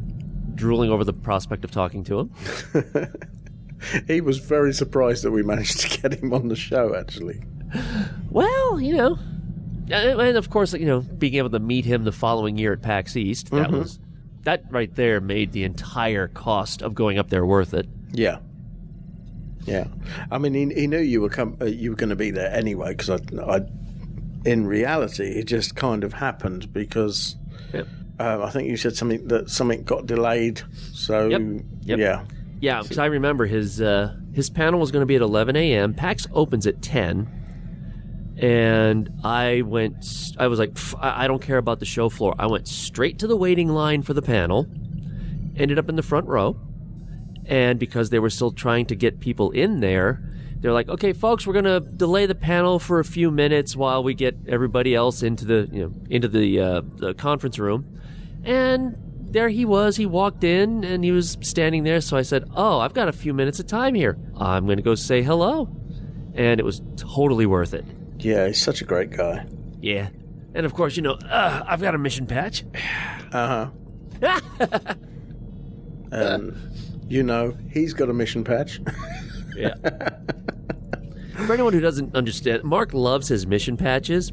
drooling 0.55 0.91
over 0.91 1.03
the 1.03 1.13
prospect 1.13 1.63
of 1.63 1.71
talking 1.71 2.03
to 2.05 2.19
him. 2.19 2.31
he 4.07 4.21
was 4.21 4.37
very 4.39 4.73
surprised 4.73 5.23
that 5.23 5.31
we 5.31 5.41
managed 5.43 5.79
to 5.79 6.01
get 6.01 6.21
him 6.21 6.33
on 6.33 6.49
the 6.49 6.55
show, 6.55 6.95
actually. 6.95 7.41
Well, 8.29 8.79
you 8.79 8.95
know, 8.95 9.17
and 9.89 10.37
of 10.37 10.49
course, 10.49 10.73
you 10.73 10.85
know, 10.85 10.99
being 11.01 11.35
able 11.35 11.49
to 11.51 11.59
meet 11.59 11.85
him 11.85 12.03
the 12.03 12.11
following 12.11 12.57
year 12.57 12.73
at 12.73 12.81
PAX 12.81 13.15
East, 13.15 13.51
that 13.51 13.69
Mhm. 13.69 13.79
was 13.79 13.99
that 14.43 14.63
right 14.69 14.93
there 14.95 15.19
made 15.21 15.51
the 15.51 15.63
entire 15.63 16.27
cost 16.27 16.81
of 16.81 16.93
going 16.95 17.17
up 17.17 17.29
there 17.29 17.45
worth 17.45 17.73
it. 17.73 17.87
Yeah. 18.11 18.39
Yeah, 19.69 19.87
I 20.31 20.37
mean, 20.37 20.53
he, 20.53 20.73
he 20.81 20.87
knew 20.87 20.99
you 20.99 21.21
were 21.21 21.29
com- 21.29 21.57
uh, 21.61 21.65
you 21.65 21.91
were 21.91 21.95
going 21.95 22.09
to 22.09 22.15
be 22.15 22.31
there 22.31 22.51
anyway 22.53 22.89
because 22.95 23.09
I, 23.09 23.19
I, 23.41 23.61
in 24.45 24.65
reality, 24.67 25.25
it 25.25 25.45
just 25.45 25.75
kind 25.75 26.03
of 26.03 26.13
happened 26.13 26.73
because 26.73 27.35
Yep. 27.73 27.87
uh, 28.19 28.43
I 28.43 28.49
think 28.49 28.67
you 28.69 28.77
said 28.77 28.95
something 28.95 29.27
that 29.27 29.49
something 29.49 29.83
got 29.83 30.05
delayed. 30.05 30.61
So 30.93 31.27
Yep. 31.29 31.41
Yep. 31.83 31.99
yeah, 31.99 32.23
Yeah, 32.61 32.81
because 32.81 32.97
I 32.97 33.05
remember 33.05 33.45
his 33.45 33.79
uh, 33.81 34.15
his 34.33 34.49
panel 34.49 34.79
was 34.79 34.91
going 34.91 35.01
to 35.01 35.05
be 35.05 35.15
at 35.15 35.21
11 35.21 35.55
a.m. 35.55 35.93
PAX 35.93 36.25
opens 36.33 36.65
at 36.67 36.81
10, 36.81 37.27
and 38.37 39.09
I 39.23 39.61
went. 39.63 40.05
I 40.37 40.47
was 40.47 40.59
like, 40.59 40.77
I 40.99 41.27
don't 41.27 41.41
care 41.41 41.57
about 41.57 41.79
the 41.79 41.85
show 41.85 42.09
floor. 42.09 42.35
I 42.39 42.47
went 42.47 42.67
straight 42.67 43.19
to 43.19 43.27
the 43.27 43.35
waiting 43.35 43.67
line 43.69 44.01
for 44.01 44.13
the 44.13 44.21
panel. 44.21 44.65
Ended 45.57 45.77
up 45.77 45.89
in 45.89 45.95
the 45.97 46.03
front 46.03 46.27
row, 46.27 46.55
and 47.49 47.77
because 47.77 48.09
they 48.09 48.19
were 48.19 48.29
still 48.29 48.51
trying 48.51 48.85
to 48.85 48.95
get 48.95 49.19
people 49.19 49.51
in 49.51 49.81
there, 49.81 50.23
they're 50.61 50.71
like, 50.71 50.87
"Okay, 50.87 51.11
folks, 51.11 51.45
we're 51.45 51.53
going 51.53 51.65
to 51.65 51.81
delay 51.81 52.25
the 52.25 52.35
panel 52.35 52.79
for 52.79 52.99
a 52.99 53.05
few 53.05 53.31
minutes 53.31 53.75
while 53.75 54.03
we 54.03 54.13
get 54.13 54.37
everybody 54.47 54.95
else 54.95 55.21
into 55.23 55.43
the 55.43 55.69
you 55.71 55.83
know 55.83 55.93
into 56.09 56.27
the 56.29 56.59
uh, 56.59 56.81
the 56.95 57.13
conference 57.13 57.59
room," 57.59 57.99
and 58.45 58.95
there 59.31 59.49
he 59.49 59.65
was. 59.65 59.95
He 59.95 60.05
walked 60.05 60.43
in 60.43 60.83
and 60.83 61.03
he 61.03 61.11
was 61.11 61.37
standing 61.41 61.83
there. 61.83 62.01
So 62.01 62.17
I 62.17 62.23
said, 62.23 62.49
Oh, 62.55 62.79
I've 62.79 62.93
got 62.93 63.07
a 63.07 63.13
few 63.13 63.33
minutes 63.33 63.59
of 63.59 63.67
time 63.67 63.93
here. 63.93 64.17
I'm 64.37 64.65
going 64.65 64.77
to 64.77 64.83
go 64.83 64.95
say 64.95 65.21
hello. 65.21 65.69
And 66.33 66.59
it 66.59 66.63
was 66.63 66.81
totally 66.95 67.45
worth 67.45 67.73
it. 67.73 67.85
Yeah, 68.17 68.47
he's 68.47 68.61
such 68.61 68.81
a 68.81 68.85
great 68.85 69.11
guy. 69.11 69.45
Yeah. 69.81 70.09
And 70.53 70.65
of 70.65 70.73
course, 70.73 70.95
you 70.95 71.03
know, 71.03 71.13
uh, 71.13 71.63
I've 71.67 71.81
got 71.81 71.95
a 71.95 71.97
mission 71.97 72.25
patch. 72.25 72.63
Uh 73.31 73.69
huh. 74.21 74.45
and 76.11 76.57
you 77.09 77.23
know, 77.23 77.57
he's 77.71 77.93
got 77.93 78.09
a 78.09 78.13
mission 78.13 78.43
patch. 78.43 78.79
yeah. 79.55 79.73
For 81.45 81.53
anyone 81.53 81.73
who 81.73 81.79
doesn't 81.79 82.15
understand, 82.15 82.63
Mark 82.63 82.93
loves 82.93 83.27
his 83.27 83.47
mission 83.47 83.77
patches. 83.77 84.31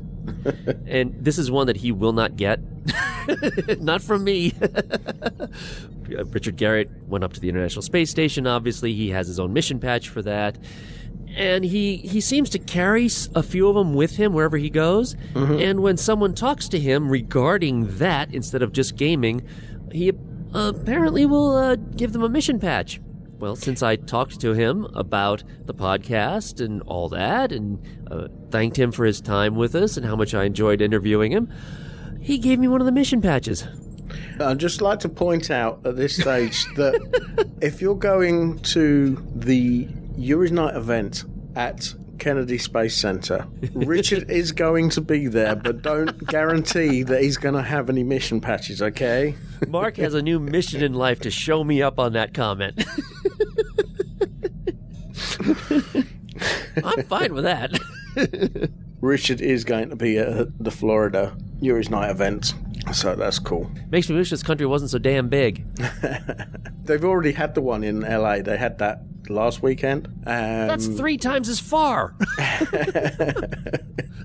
and 0.87 1.15
this 1.19 1.39
is 1.39 1.51
one 1.51 1.67
that 1.69 1.79
he 1.79 1.93
will 1.93 2.13
not 2.13 2.37
get. 2.37 2.61
not 3.81 4.03
from 4.03 4.25
me. 4.25 4.53
Richard 6.09 6.57
Garriott 6.57 7.07
went 7.07 7.25
up 7.25 7.33
to 7.33 7.41
the 7.41 7.49
International 7.49 7.83
Space 7.83 8.11
Station, 8.11 8.47
obviously. 8.47 8.93
He 8.93 9.11
has 9.11 9.27
his 9.27 9.41
own 9.41 9.53
mission 9.53 9.81
patch 9.81 10.09
for 10.09 10.23
that. 10.23 10.59
And 11.37 11.65
he, 11.65 11.97
he 11.97 12.21
seems 12.21 12.49
to 12.51 12.59
carry 12.59 13.09
a 13.35 13.43
few 13.43 13.69
of 13.69 13.75
them 13.75 13.95
with 13.95 14.17
him 14.17 14.33
wherever 14.33 14.57
he 14.57 14.71
goes. 14.71 15.15
Mm-hmm. 15.35 15.61
And 15.61 15.81
when 15.81 15.97
someone 15.97 16.35
talks 16.35 16.69
to 16.69 16.79
him 16.79 17.09
regarding 17.09 17.99
that 17.99 18.33
instead 18.35 18.63
of 18.63 18.73
just 18.73 18.97
gaming, 18.97 19.47
he 19.93 20.13
apparently 20.55 21.27
we'll 21.27 21.57
uh, 21.57 21.77
give 21.77 22.13
them 22.13 22.23
a 22.23 22.29
mission 22.29 22.59
patch. 22.59 23.01
Well, 23.39 23.55
since 23.55 23.83
I 23.83 23.97
talked 23.97 24.41
to 24.41 24.55
him 24.55 24.85
about 24.95 25.45
the 25.67 25.75
podcast 25.75 26.65
and 26.65 26.81
all 26.83 27.11
that, 27.11 27.53
and 27.53 27.79
uh, 28.11 28.29
thanked 28.51 28.79
him 28.79 28.93
for 28.93 29.05
his 29.05 29.21
time 29.21 29.57
with 29.57 29.75
us 29.75 29.99
and 29.99 30.07
how 30.07 30.17
much 30.17 30.33
I 30.35 30.45
enjoyed 30.45 30.81
interviewing 30.81 31.33
him, 31.33 31.53
he 32.21 32.39
gave 32.39 32.59
me 32.59 32.67
one 32.67 32.81
of 32.81 32.87
the 32.87 32.93
mission 32.93 33.21
patches. 33.21 33.67
I'd 34.41 34.59
just 34.59 34.81
like 34.81 35.01
to 35.01 35.09
point 35.09 35.51
out 35.51 35.85
at 35.85 35.97
this 35.97 36.17
stage 36.17 36.65
that 36.77 37.47
if 37.61 37.83
you're 37.83 37.95
going 37.95 38.59
to 38.61 39.23
the 39.35 39.89
Yuri's 40.17 40.53
Night 40.53 40.75
event 40.75 41.25
at 41.55 41.95
Kennedy 42.19 42.59
Space 42.59 42.97
Center, 42.97 43.47
Richard 43.75 44.31
is 44.31 44.53
going 44.53 44.91
to 44.91 45.01
be 45.01 45.27
there, 45.27 45.57
but 45.57 45.83
don't 45.83 46.27
guarantee 46.27 47.03
that 47.03 47.23
he's 47.23 47.37
going 47.37 47.55
to 47.55 47.63
have 47.63 47.89
any 47.89 48.03
mission 48.03 48.41
patches, 48.41 48.83
okay? 48.83 49.35
Mark 49.69 49.97
has 49.97 50.15
a 50.15 50.23
new 50.23 50.39
mission 50.39 50.83
in 50.83 50.95
life 50.95 51.21
to 51.21 51.31
show 51.31 51.65
me 51.65 51.83
up 51.83 51.99
on 51.99 52.13
that 52.15 52.35
comment. 52.35 52.85
I'm 56.85 57.03
fine 57.05 57.33
with 57.33 57.45
that. 57.45 57.79
Richard 59.01 59.41
is 59.41 59.65
going 59.65 59.91
to 59.91 59.97
be 59.97 60.19
at 60.19 60.49
the 60.63 60.71
Florida 60.71 61.37
Yuri's 61.61 61.91
Night 61.91 62.11
event, 62.11 62.55
so 62.93 63.15
that's 63.15 63.39
cool. 63.39 63.71
Makes 63.91 64.11
me 64.11 64.17
wish 64.17 64.31
this 64.31 64.43
country 64.43 64.67
wasn't 64.67 64.91
so 64.91 64.99
damn 64.99 65.29
big. 65.29 65.65
They've 66.85 67.05
already 67.05 67.33
had 67.33 67.55
the 67.55 67.61
one 67.63 67.83
in 67.85 68.01
LA. 68.01 68.41
They 68.43 68.57
had 68.57 68.79
that 68.79 69.03
last 69.31 69.63
weekend. 69.63 70.07
Um, 70.27 70.69
That's 70.69 70.87
three 70.87 71.17
times 71.19 71.49
as 71.49 71.61
far. 71.61 72.15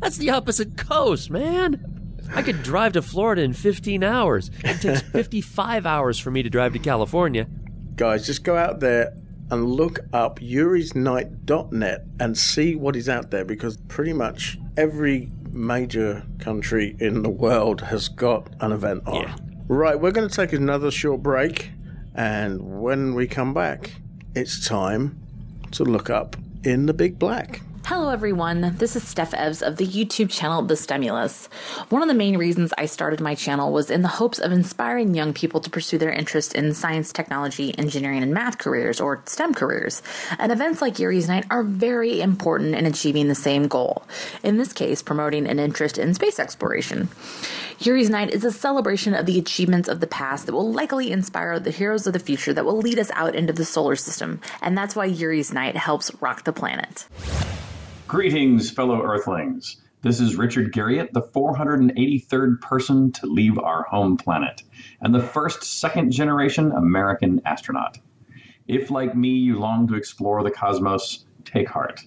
That's 0.01 0.17
the 0.17 0.31
opposite 0.31 0.77
coast, 0.77 1.29
man. 1.29 1.87
I 2.33 2.41
could 2.41 2.63
drive 2.63 2.93
to 2.93 3.01
Florida 3.01 3.41
in 3.41 3.53
15 3.53 4.03
hours. 4.03 4.51
It 4.63 4.81
takes 4.81 5.01
55 5.11 5.85
hours 5.85 6.17
for 6.17 6.31
me 6.31 6.43
to 6.43 6.49
drive 6.49 6.73
to 6.73 6.79
California. 6.79 7.47
Guys, 7.95 8.25
just 8.25 8.43
go 8.43 8.55
out 8.57 8.79
there 8.79 9.13
and 9.49 9.69
look 9.69 9.99
up 10.13 10.39
yurisnight.net 10.39 12.05
and 12.19 12.37
see 12.37 12.75
what 12.75 12.95
is 12.95 13.09
out 13.09 13.31
there 13.31 13.43
because 13.43 13.77
pretty 13.89 14.13
much 14.13 14.57
every 14.77 15.29
major 15.51 16.23
country 16.39 16.95
in 16.99 17.21
the 17.21 17.29
world 17.29 17.81
has 17.81 18.07
got 18.07 18.49
an 18.61 18.71
event 18.71 19.03
on. 19.05 19.23
Yeah. 19.23 19.35
Right, 19.67 19.99
we're 19.99 20.11
going 20.11 20.27
to 20.27 20.33
take 20.35 20.53
another 20.53 20.91
short 20.91 21.21
break, 21.21 21.71
and 22.15 22.81
when 22.81 23.13
we 23.13 23.27
come 23.27 23.53
back, 23.53 23.91
it's 24.33 24.65
time 24.65 25.19
to 25.71 25.83
look 25.83 26.09
up 26.09 26.35
in 26.63 26.85
the 26.85 26.93
big 26.93 27.19
black. 27.19 27.61
Hello, 27.85 28.09
everyone. 28.09 28.75
This 28.77 28.95
is 28.95 29.05
Steph 29.05 29.31
Evs 29.31 29.61
of 29.61 29.75
the 29.75 29.85
YouTube 29.85 30.29
channel 30.29 30.61
The 30.61 30.77
Stimulus. 30.77 31.47
One 31.89 32.01
of 32.01 32.07
the 32.07 32.13
main 32.13 32.37
reasons 32.37 32.71
I 32.77 32.85
started 32.85 33.19
my 33.19 33.35
channel 33.35 33.73
was 33.73 33.89
in 33.89 34.01
the 34.01 34.07
hopes 34.07 34.39
of 34.39 34.51
inspiring 34.51 35.13
young 35.13 35.33
people 35.33 35.59
to 35.59 35.69
pursue 35.69 35.97
their 35.97 36.11
interest 36.11 36.53
in 36.53 36.73
science, 36.73 37.11
technology, 37.11 37.77
engineering, 37.77 38.23
and 38.23 38.33
math 38.33 38.59
careers, 38.59 39.01
or 39.01 39.21
STEM 39.25 39.55
careers. 39.55 40.01
And 40.39 40.51
events 40.51 40.81
like 40.81 40.99
Yuri's 40.99 41.27
Night 41.27 41.45
are 41.49 41.63
very 41.63 42.21
important 42.21 42.75
in 42.75 42.85
achieving 42.85 43.27
the 43.27 43.35
same 43.35 43.67
goal. 43.67 44.03
In 44.43 44.57
this 44.57 44.71
case, 44.71 45.01
promoting 45.01 45.47
an 45.47 45.59
interest 45.59 45.97
in 45.97 46.13
space 46.13 46.39
exploration. 46.39 47.09
Yuri's 47.83 48.11
Night 48.11 48.29
is 48.29 48.45
a 48.45 48.51
celebration 48.51 49.15
of 49.15 49.25
the 49.25 49.39
achievements 49.39 49.89
of 49.89 50.01
the 50.01 50.05
past 50.05 50.45
that 50.45 50.53
will 50.53 50.71
likely 50.71 51.11
inspire 51.11 51.59
the 51.59 51.71
heroes 51.71 52.05
of 52.05 52.13
the 52.13 52.19
future 52.19 52.53
that 52.53 52.63
will 52.63 52.77
lead 52.77 52.99
us 52.99 53.09
out 53.15 53.33
into 53.33 53.51
the 53.51 53.65
solar 53.65 53.95
system. 53.95 54.39
And 54.61 54.77
that's 54.77 54.95
why 54.95 55.05
Yuri's 55.05 55.51
Night 55.51 55.75
helps 55.75 56.11
rock 56.21 56.43
the 56.43 56.53
planet. 56.53 57.07
Greetings, 58.07 58.69
fellow 58.69 59.01
Earthlings. 59.01 59.77
This 60.03 60.19
is 60.19 60.35
Richard 60.35 60.71
Garriott, 60.73 61.11
the 61.13 61.23
483rd 61.23 62.61
person 62.61 63.11
to 63.13 63.25
leave 63.25 63.57
our 63.57 63.81
home 63.83 64.15
planet, 64.15 64.61
and 65.01 65.15
the 65.15 65.23
first 65.23 65.63
second 65.63 66.11
generation 66.11 66.71
American 66.73 67.41
astronaut. 67.45 67.97
If, 68.67 68.91
like 68.91 69.15
me, 69.15 69.29
you 69.29 69.57
long 69.57 69.87
to 69.87 69.95
explore 69.95 70.43
the 70.43 70.51
cosmos, 70.51 71.25
take 71.45 71.67
heart. 71.67 72.01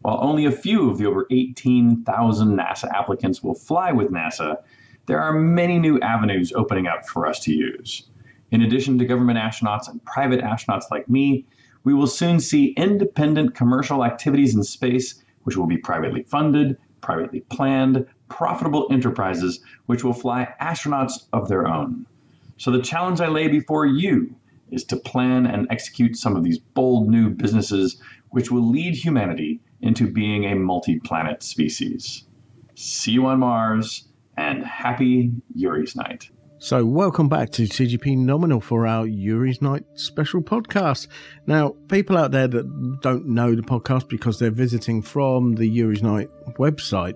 While 0.00 0.18
only 0.22 0.46
a 0.46 0.50
few 0.50 0.88
of 0.88 0.96
the 0.96 1.04
over 1.04 1.26
18,000 1.30 2.56
NASA 2.56 2.90
applicants 2.90 3.42
will 3.42 3.54
fly 3.54 3.92
with 3.92 4.10
NASA, 4.10 4.56
there 5.10 5.20
are 5.20 5.32
many 5.32 5.80
new 5.80 5.98
avenues 6.02 6.52
opening 6.52 6.86
up 6.86 7.04
for 7.04 7.26
us 7.26 7.40
to 7.40 7.52
use. 7.52 8.04
In 8.52 8.62
addition 8.62 8.96
to 8.96 9.04
government 9.04 9.40
astronauts 9.40 9.88
and 9.88 10.04
private 10.04 10.40
astronauts 10.40 10.88
like 10.88 11.10
me, 11.10 11.44
we 11.82 11.92
will 11.92 12.06
soon 12.06 12.38
see 12.38 12.74
independent 12.76 13.56
commercial 13.56 14.04
activities 14.04 14.54
in 14.54 14.62
space 14.62 15.24
which 15.42 15.56
will 15.56 15.66
be 15.66 15.76
privately 15.76 16.22
funded, 16.22 16.78
privately 17.00 17.40
planned, 17.50 18.06
profitable 18.28 18.86
enterprises 18.92 19.58
which 19.86 20.04
will 20.04 20.12
fly 20.12 20.46
astronauts 20.60 21.24
of 21.32 21.48
their 21.48 21.66
own. 21.66 22.06
So 22.56 22.70
the 22.70 22.80
challenge 22.80 23.20
I 23.20 23.26
lay 23.26 23.48
before 23.48 23.86
you 23.86 24.32
is 24.70 24.84
to 24.84 24.96
plan 24.96 25.44
and 25.44 25.66
execute 25.70 26.16
some 26.16 26.36
of 26.36 26.44
these 26.44 26.60
bold 26.60 27.08
new 27.08 27.30
businesses 27.30 28.00
which 28.28 28.52
will 28.52 28.62
lead 28.70 28.94
humanity 28.94 29.60
into 29.80 30.06
being 30.06 30.44
a 30.44 30.54
multi 30.54 31.00
planet 31.00 31.42
species. 31.42 32.28
See 32.76 33.10
you 33.10 33.26
on 33.26 33.40
Mars, 33.40 34.04
and 34.36 34.64
happy 34.64 35.32
Yuri's 35.54 35.96
Night. 35.96 36.30
So, 36.58 36.84
welcome 36.84 37.30
back 37.30 37.50
to 37.52 37.62
TGP 37.62 38.18
Nominal 38.18 38.60
for 38.60 38.86
our 38.86 39.06
Yuri's 39.06 39.62
Night 39.62 39.84
special 39.94 40.42
podcast. 40.42 41.06
Now, 41.46 41.74
people 41.88 42.18
out 42.18 42.32
there 42.32 42.48
that 42.48 43.00
don't 43.00 43.28
know 43.28 43.54
the 43.54 43.62
podcast 43.62 44.08
because 44.08 44.38
they're 44.38 44.50
visiting 44.50 45.00
from 45.00 45.54
the 45.54 45.66
Yuri's 45.66 46.02
Night 46.02 46.28
website, 46.58 47.14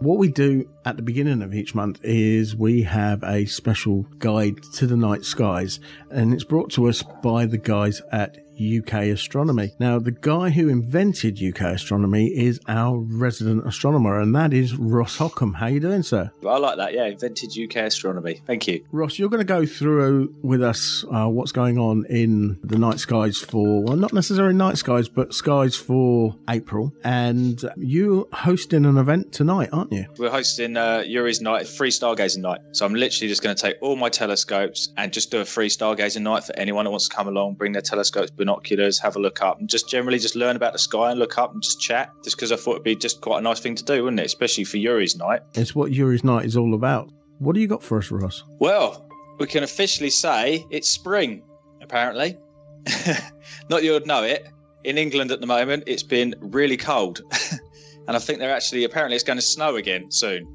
what 0.00 0.18
we 0.18 0.28
do 0.28 0.68
at 0.84 0.96
the 0.96 1.02
beginning 1.02 1.42
of 1.42 1.54
each 1.54 1.74
month 1.74 2.00
is 2.02 2.56
we 2.56 2.82
have 2.82 3.22
a 3.22 3.46
special 3.46 4.02
guide 4.18 4.62
to 4.74 4.86
the 4.86 4.96
night 4.96 5.24
skies, 5.24 5.80
and 6.10 6.32
it's 6.32 6.44
brought 6.44 6.70
to 6.72 6.88
us 6.88 7.02
by 7.22 7.46
the 7.46 7.58
guys 7.58 8.02
at 8.10 8.38
UK 8.62 8.94
astronomy. 9.04 9.72
Now, 9.78 9.98
the 9.98 10.10
guy 10.12 10.50
who 10.50 10.68
invented 10.68 11.42
UK 11.42 11.62
astronomy 11.62 12.26
is 12.26 12.60
our 12.68 12.98
resident 12.98 13.66
astronomer, 13.66 14.20
and 14.20 14.34
that 14.34 14.52
is 14.52 14.76
Ross 14.76 15.16
Hockham. 15.16 15.54
How 15.54 15.66
are 15.66 15.70
you 15.70 15.80
doing, 15.80 16.02
sir? 16.02 16.30
I 16.46 16.58
like 16.58 16.76
that. 16.76 16.92
Yeah, 16.92 17.06
invented 17.06 17.52
UK 17.58 17.76
astronomy. 17.76 18.42
Thank 18.46 18.68
you, 18.68 18.84
Ross. 18.92 19.18
You're 19.18 19.30
going 19.30 19.40
to 19.40 19.44
go 19.44 19.66
through 19.66 20.34
with 20.42 20.62
us 20.62 21.04
uh, 21.10 21.26
what's 21.28 21.52
going 21.52 21.78
on 21.78 22.04
in 22.06 22.58
the 22.62 22.78
night 22.78 22.98
skies 22.98 23.38
for 23.38 23.82
well, 23.82 23.96
not 23.96 24.12
necessarily 24.12 24.54
night 24.54 24.78
skies, 24.78 25.08
but 25.08 25.34
skies 25.34 25.76
for 25.76 26.36
April. 26.48 26.92
And 27.04 27.62
you're 27.76 28.26
hosting 28.32 28.84
an 28.84 28.98
event 28.98 29.32
tonight, 29.32 29.70
aren't 29.72 29.92
you? 29.92 30.06
We're 30.18 30.30
hosting 30.30 30.71
uh, 30.76 31.02
Yuri's 31.06 31.40
night, 31.40 31.66
free 31.66 31.90
stargazing 31.90 32.38
night. 32.38 32.60
So 32.72 32.84
I'm 32.84 32.94
literally 32.94 33.28
just 33.28 33.42
going 33.42 33.54
to 33.54 33.60
take 33.60 33.76
all 33.80 33.96
my 33.96 34.08
telescopes 34.08 34.92
and 34.96 35.12
just 35.12 35.30
do 35.30 35.40
a 35.40 35.44
free 35.44 35.68
stargazing 35.68 36.22
night 36.22 36.44
for 36.44 36.56
anyone 36.56 36.84
who 36.84 36.90
wants 36.90 37.08
to 37.08 37.14
come 37.14 37.28
along, 37.28 37.54
bring 37.54 37.72
their 37.72 37.82
telescopes, 37.82 38.30
binoculars, 38.30 38.98
have 38.98 39.16
a 39.16 39.18
look 39.18 39.42
up, 39.42 39.60
and 39.60 39.68
just 39.68 39.88
generally 39.88 40.18
just 40.18 40.36
learn 40.36 40.56
about 40.56 40.72
the 40.72 40.78
sky 40.78 41.10
and 41.10 41.18
look 41.18 41.38
up 41.38 41.52
and 41.52 41.62
just 41.62 41.80
chat. 41.80 42.10
Just 42.24 42.36
because 42.36 42.52
I 42.52 42.56
thought 42.56 42.72
it'd 42.72 42.84
be 42.84 42.96
just 42.96 43.20
quite 43.20 43.38
a 43.38 43.42
nice 43.42 43.60
thing 43.60 43.74
to 43.76 43.84
do, 43.84 44.04
wouldn't 44.04 44.20
it? 44.20 44.26
Especially 44.26 44.64
for 44.64 44.76
Yuri's 44.76 45.16
night. 45.16 45.40
It's 45.54 45.74
what 45.74 45.92
Yuri's 45.92 46.24
night 46.24 46.44
is 46.44 46.56
all 46.56 46.74
about. 46.74 47.10
What 47.38 47.54
do 47.54 47.60
you 47.60 47.66
got 47.66 47.82
for 47.82 47.98
us, 47.98 48.10
Ross? 48.10 48.44
Well, 48.58 49.08
we 49.38 49.46
can 49.46 49.64
officially 49.64 50.10
say 50.10 50.64
it's 50.70 50.88
spring. 50.88 51.42
Apparently, 51.80 52.38
not 53.68 53.82
you'd 53.82 54.06
know 54.06 54.22
it. 54.22 54.48
In 54.84 54.98
England 54.98 55.30
at 55.30 55.40
the 55.40 55.46
moment, 55.46 55.84
it's 55.86 56.02
been 56.02 56.34
really 56.40 56.76
cold, 56.76 57.20
and 58.08 58.16
I 58.16 58.18
think 58.18 58.38
they're 58.38 58.54
actually 58.54 58.84
apparently 58.84 59.14
it's 59.16 59.24
going 59.24 59.38
to 59.38 59.42
snow 59.42 59.76
again 59.76 60.10
soon. 60.10 60.46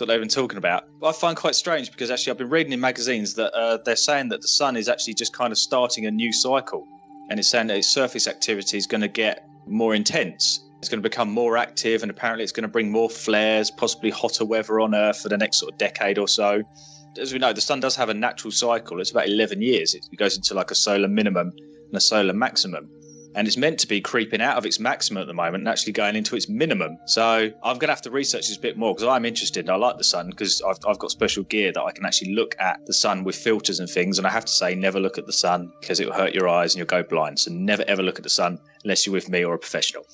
What 0.00 0.06
they've 0.06 0.18
been 0.20 0.28
talking 0.28 0.56
about. 0.56 0.84
I 1.02 1.12
find 1.12 1.36
quite 1.36 1.54
strange 1.54 1.90
because 1.90 2.10
actually 2.10 2.30
I've 2.30 2.38
been 2.38 2.48
reading 2.48 2.72
in 2.72 2.80
magazines 2.80 3.34
that 3.34 3.52
uh, 3.52 3.78
they're 3.84 3.96
saying 3.96 4.30
that 4.30 4.40
the 4.40 4.48
sun 4.48 4.76
is 4.76 4.88
actually 4.88 5.14
just 5.14 5.34
kind 5.34 5.52
of 5.52 5.58
starting 5.58 6.06
a 6.06 6.10
new 6.10 6.32
cycle, 6.32 6.86
and 7.28 7.38
it's 7.38 7.48
saying 7.48 7.66
that 7.66 7.76
its 7.76 7.88
surface 7.88 8.26
activity 8.26 8.78
is 8.78 8.86
going 8.86 9.02
to 9.02 9.08
get 9.08 9.46
more 9.66 9.94
intense. 9.94 10.60
It's 10.78 10.88
going 10.88 11.02
to 11.02 11.06
become 11.06 11.30
more 11.30 11.58
active, 11.58 12.00
and 12.02 12.10
apparently 12.10 12.44
it's 12.44 12.52
going 12.52 12.62
to 12.62 12.68
bring 12.68 12.90
more 12.90 13.10
flares, 13.10 13.70
possibly 13.70 14.08
hotter 14.08 14.46
weather 14.46 14.80
on 14.80 14.94
Earth 14.94 15.20
for 15.20 15.28
the 15.28 15.36
next 15.36 15.58
sort 15.58 15.72
of 15.72 15.78
decade 15.78 16.18
or 16.18 16.28
so. 16.28 16.62
As 17.18 17.32
we 17.34 17.38
know, 17.38 17.52
the 17.52 17.60
sun 17.60 17.80
does 17.80 17.94
have 17.96 18.08
a 18.08 18.14
natural 18.14 18.52
cycle. 18.52 19.00
It's 19.00 19.10
about 19.10 19.28
11 19.28 19.60
years. 19.60 19.94
It 19.94 20.16
goes 20.16 20.34
into 20.34 20.54
like 20.54 20.70
a 20.70 20.74
solar 20.74 21.08
minimum 21.08 21.52
and 21.58 21.94
a 21.94 22.00
solar 22.00 22.32
maximum. 22.32 22.88
And 23.34 23.46
it's 23.46 23.56
meant 23.56 23.80
to 23.80 23.86
be 23.86 24.00
creeping 24.00 24.40
out 24.40 24.56
of 24.56 24.66
its 24.66 24.80
maximum 24.80 25.20
at 25.20 25.26
the 25.26 25.34
moment 25.34 25.62
and 25.62 25.68
actually 25.68 25.92
going 25.92 26.16
into 26.16 26.36
its 26.36 26.48
minimum. 26.48 26.98
So 27.06 27.22
I'm 27.62 27.78
going 27.78 27.88
to 27.88 27.94
have 27.94 28.02
to 28.02 28.10
research 28.10 28.48
this 28.48 28.56
a 28.56 28.60
bit 28.60 28.76
more 28.76 28.94
because 28.94 29.06
I'm 29.06 29.24
interested. 29.24 29.68
I 29.68 29.76
like 29.76 29.98
the 29.98 30.04
sun 30.04 30.30
because 30.30 30.62
I've, 30.62 30.78
I've 30.86 30.98
got 30.98 31.10
special 31.10 31.44
gear 31.44 31.72
that 31.72 31.82
I 31.82 31.92
can 31.92 32.04
actually 32.04 32.34
look 32.34 32.56
at 32.58 32.84
the 32.86 32.94
sun 32.94 33.24
with 33.24 33.36
filters 33.36 33.80
and 33.80 33.88
things. 33.88 34.18
And 34.18 34.26
I 34.26 34.30
have 34.30 34.44
to 34.44 34.52
say, 34.52 34.74
never 34.74 34.98
look 34.98 35.18
at 35.18 35.26
the 35.26 35.32
sun 35.32 35.72
because 35.80 36.00
it 36.00 36.06
will 36.06 36.14
hurt 36.14 36.34
your 36.34 36.48
eyes 36.48 36.74
and 36.74 36.78
you'll 36.78 36.86
go 36.86 37.02
blind. 37.02 37.38
So 37.38 37.52
never 37.52 37.84
ever 37.86 38.02
look 38.02 38.18
at 38.18 38.24
the 38.24 38.30
sun 38.30 38.58
unless 38.84 39.06
you're 39.06 39.14
with 39.14 39.28
me 39.28 39.44
or 39.44 39.54
a 39.54 39.58
professional 39.58 40.06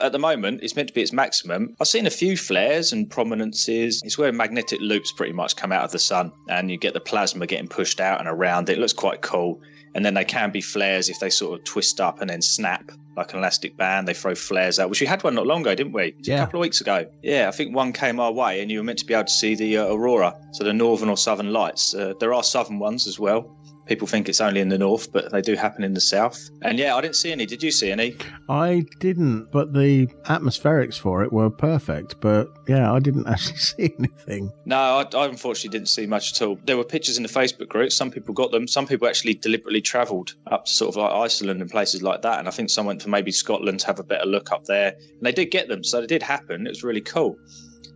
at 0.00 0.12
the 0.12 0.18
moment 0.18 0.60
it's 0.62 0.76
meant 0.76 0.88
to 0.88 0.94
be 0.94 1.02
its 1.02 1.12
maximum. 1.12 1.74
I've 1.80 1.88
seen 1.88 2.06
a 2.06 2.10
few 2.10 2.36
flares 2.36 2.92
and 2.92 3.08
prominences. 3.08 4.02
It's 4.04 4.18
where 4.18 4.32
magnetic 4.32 4.80
loops 4.80 5.12
pretty 5.12 5.32
much 5.32 5.56
come 5.56 5.72
out 5.72 5.84
of 5.84 5.92
the 5.92 5.98
sun 5.98 6.32
and 6.48 6.70
you 6.70 6.76
get 6.76 6.94
the 6.94 7.00
plasma 7.00 7.46
getting 7.46 7.68
pushed 7.68 8.00
out 8.00 8.20
and 8.20 8.28
around. 8.28 8.68
It 8.68 8.78
looks 8.78 8.92
quite 8.92 9.22
cool. 9.22 9.60
And 9.94 10.04
then 10.04 10.14
they 10.14 10.24
can 10.24 10.50
be 10.50 10.60
flares 10.60 11.08
if 11.08 11.20
they 11.20 11.30
sort 11.30 11.58
of 11.58 11.64
twist 11.64 12.00
up 12.00 12.20
and 12.20 12.28
then 12.28 12.42
snap 12.42 12.90
like 13.16 13.32
an 13.32 13.38
elastic 13.38 13.76
band. 13.76 14.08
They 14.08 14.14
throw 14.14 14.34
flares 14.34 14.78
out, 14.78 14.90
which 14.90 15.00
we 15.00 15.06
had 15.06 15.22
one 15.22 15.34
not 15.34 15.46
long 15.46 15.60
ago, 15.60 15.74
didn't 15.74 15.92
we? 15.92 16.14
Yeah. 16.20 16.36
A 16.36 16.38
couple 16.40 16.60
of 16.60 16.62
weeks 16.62 16.80
ago. 16.80 17.06
Yeah, 17.22 17.48
I 17.48 17.52
think 17.52 17.74
one 17.74 17.92
came 17.92 18.18
our 18.18 18.32
way 18.32 18.60
and 18.60 18.70
you 18.70 18.78
were 18.78 18.84
meant 18.84 18.98
to 18.98 19.06
be 19.06 19.14
able 19.14 19.24
to 19.24 19.32
see 19.32 19.54
the 19.54 19.78
uh, 19.78 19.86
aurora, 19.94 20.34
so 20.52 20.64
the 20.64 20.72
northern 20.72 21.08
or 21.08 21.16
southern 21.16 21.52
lights. 21.52 21.94
Uh, 21.94 22.14
there 22.18 22.34
are 22.34 22.42
southern 22.42 22.78
ones 22.78 23.06
as 23.06 23.18
well. 23.18 23.56
People 23.86 24.06
think 24.06 24.28
it's 24.28 24.40
only 24.40 24.60
in 24.60 24.68
the 24.68 24.78
north, 24.78 25.12
but 25.12 25.30
they 25.30 25.42
do 25.42 25.54
happen 25.54 25.84
in 25.84 25.94
the 25.94 26.00
south. 26.00 26.50
And 26.62 26.78
yeah, 26.78 26.96
I 26.96 27.00
didn't 27.00 27.16
see 27.16 27.32
any. 27.32 27.46
Did 27.46 27.62
you 27.62 27.70
see 27.70 27.90
any? 27.90 28.16
I 28.48 28.86
didn't, 28.98 29.50
but 29.52 29.72
the 29.74 30.06
atmospherics 30.24 30.98
for 30.98 31.22
it 31.22 31.32
were 31.32 31.50
perfect. 31.50 32.20
But 32.20 32.48
yeah, 32.66 32.92
I 32.92 32.98
didn't 32.98 33.26
actually 33.28 33.58
see 33.58 33.94
anything. 33.98 34.52
No, 34.64 34.76
I, 34.76 35.16
I 35.16 35.26
unfortunately 35.26 35.76
didn't 35.78 35.88
see 35.88 36.06
much 36.06 36.32
at 36.32 36.46
all. 36.46 36.58
There 36.64 36.76
were 36.76 36.84
pictures 36.84 37.16
in 37.16 37.22
the 37.22 37.28
Facebook 37.28 37.68
group. 37.68 37.92
Some 37.92 38.10
people 38.10 38.34
got 38.34 38.50
them. 38.50 38.66
Some 38.66 38.86
people 38.86 39.06
actually 39.06 39.34
deliberately 39.34 39.82
travelled 39.82 40.34
up 40.50 40.64
to 40.64 40.72
sort 40.72 40.90
of 40.90 40.96
like 40.96 41.12
Iceland 41.12 41.60
and 41.60 41.70
places 41.70 42.02
like 42.02 42.22
that. 42.22 42.38
And 42.38 42.48
I 42.48 42.50
think 42.50 42.70
some 42.70 42.86
went 42.86 43.00
to 43.02 43.08
maybe 43.08 43.32
Scotland 43.32 43.80
to 43.80 43.86
have 43.86 43.98
a 43.98 44.04
better 44.04 44.26
look 44.26 44.52
up 44.52 44.64
there. 44.64 44.88
And 44.98 45.22
they 45.22 45.32
did 45.32 45.46
get 45.46 45.68
them, 45.68 45.84
so 45.84 46.00
they 46.00 46.06
did 46.06 46.22
happen. 46.22 46.66
It 46.66 46.70
was 46.70 46.82
really 46.82 47.00
cool. 47.00 47.36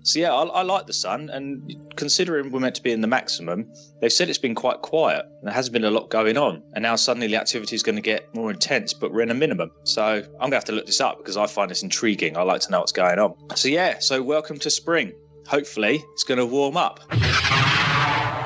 So 0.08 0.20
yeah, 0.20 0.32
I, 0.32 0.42
I 0.44 0.62
like 0.62 0.86
the 0.86 0.94
sun, 0.94 1.28
and 1.28 1.76
considering 1.96 2.50
we're 2.50 2.60
meant 2.60 2.76
to 2.76 2.82
be 2.82 2.92
in 2.92 3.02
the 3.02 3.06
maximum, 3.06 3.70
they've 4.00 4.10
said 4.10 4.30
it's 4.30 4.38
been 4.38 4.54
quite 4.54 4.80
quiet. 4.80 5.26
And 5.26 5.46
there 5.46 5.52
hasn't 5.52 5.74
been 5.74 5.84
a 5.84 5.90
lot 5.90 6.08
going 6.08 6.38
on, 6.38 6.62
and 6.72 6.82
now 6.82 6.96
suddenly 6.96 7.26
the 7.26 7.36
activity 7.36 7.76
is 7.76 7.82
going 7.82 7.96
to 7.96 8.00
get 8.00 8.34
more 8.34 8.50
intense, 8.50 8.94
but 8.94 9.12
we're 9.12 9.20
in 9.20 9.30
a 9.30 9.34
minimum. 9.34 9.70
So 9.84 10.02
I'm 10.02 10.22
going 10.38 10.52
to 10.52 10.56
have 10.56 10.64
to 10.64 10.72
look 10.72 10.86
this 10.86 11.02
up 11.02 11.18
because 11.18 11.36
I 11.36 11.46
find 11.46 11.70
this 11.70 11.82
intriguing. 11.82 12.38
I 12.38 12.42
like 12.42 12.62
to 12.62 12.70
know 12.70 12.78
what's 12.80 12.90
going 12.90 13.18
on. 13.18 13.34
So 13.54 13.68
yeah, 13.68 13.98
so 13.98 14.22
welcome 14.22 14.58
to 14.60 14.70
spring. 14.70 15.12
Hopefully, 15.46 16.02
it's 16.14 16.24
going 16.24 16.38
to 16.38 16.46
warm 16.46 16.78
up. 16.78 17.00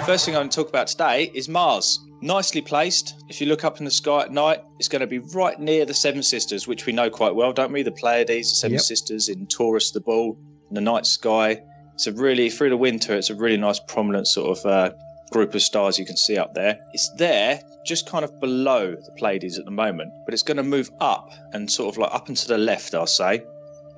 First 0.04 0.24
thing 0.26 0.34
I'm 0.34 0.40
going 0.40 0.48
to 0.48 0.56
talk 0.56 0.68
about 0.68 0.88
today 0.88 1.30
is 1.32 1.48
Mars. 1.48 2.00
Nicely 2.22 2.60
placed. 2.60 3.14
If 3.28 3.40
you 3.40 3.46
look 3.46 3.64
up 3.64 3.78
in 3.78 3.84
the 3.84 3.90
sky 3.92 4.22
at 4.22 4.32
night, 4.32 4.64
it's 4.80 4.88
going 4.88 5.00
to 5.00 5.06
be 5.06 5.20
right 5.20 5.60
near 5.60 5.84
the 5.84 5.94
Seven 5.94 6.24
Sisters, 6.24 6.66
which 6.66 6.86
we 6.86 6.92
know 6.92 7.08
quite 7.08 7.36
well, 7.36 7.52
don't 7.52 7.70
we? 7.70 7.84
The 7.84 7.92
Pleiades, 7.92 8.50
the 8.50 8.56
Seven 8.56 8.74
Yep. 8.74 8.82
Sisters 8.82 9.28
in 9.28 9.46
Taurus, 9.46 9.92
the 9.92 10.00
Bull, 10.00 10.36
the 10.74 10.80
night 10.80 11.06
sky. 11.06 11.60
It's 11.94 12.06
a 12.06 12.12
really, 12.12 12.50
through 12.50 12.70
the 12.70 12.76
winter, 12.76 13.14
it's 13.14 13.30
a 13.30 13.34
really 13.34 13.56
nice, 13.56 13.78
prominent 13.78 14.26
sort 14.26 14.58
of 14.58 14.66
uh, 14.66 14.90
group 15.30 15.54
of 15.54 15.62
stars 15.62 15.98
you 15.98 16.04
can 16.04 16.16
see 16.16 16.36
up 16.36 16.54
there. 16.54 16.78
It's 16.92 17.10
there 17.16 17.60
just 17.84 18.08
kind 18.08 18.24
of 18.24 18.38
below 18.40 18.94
the 18.94 19.12
Pleiades 19.12 19.58
at 19.58 19.64
the 19.64 19.70
moment, 19.70 20.12
but 20.24 20.34
it's 20.34 20.42
going 20.42 20.56
to 20.56 20.62
move 20.62 20.90
up 21.00 21.30
and 21.52 21.70
sort 21.70 21.94
of 21.94 21.98
like 21.98 22.14
up 22.14 22.28
and 22.28 22.36
to 22.36 22.48
the 22.48 22.58
left, 22.58 22.94
I'll 22.94 23.06
say. 23.06 23.42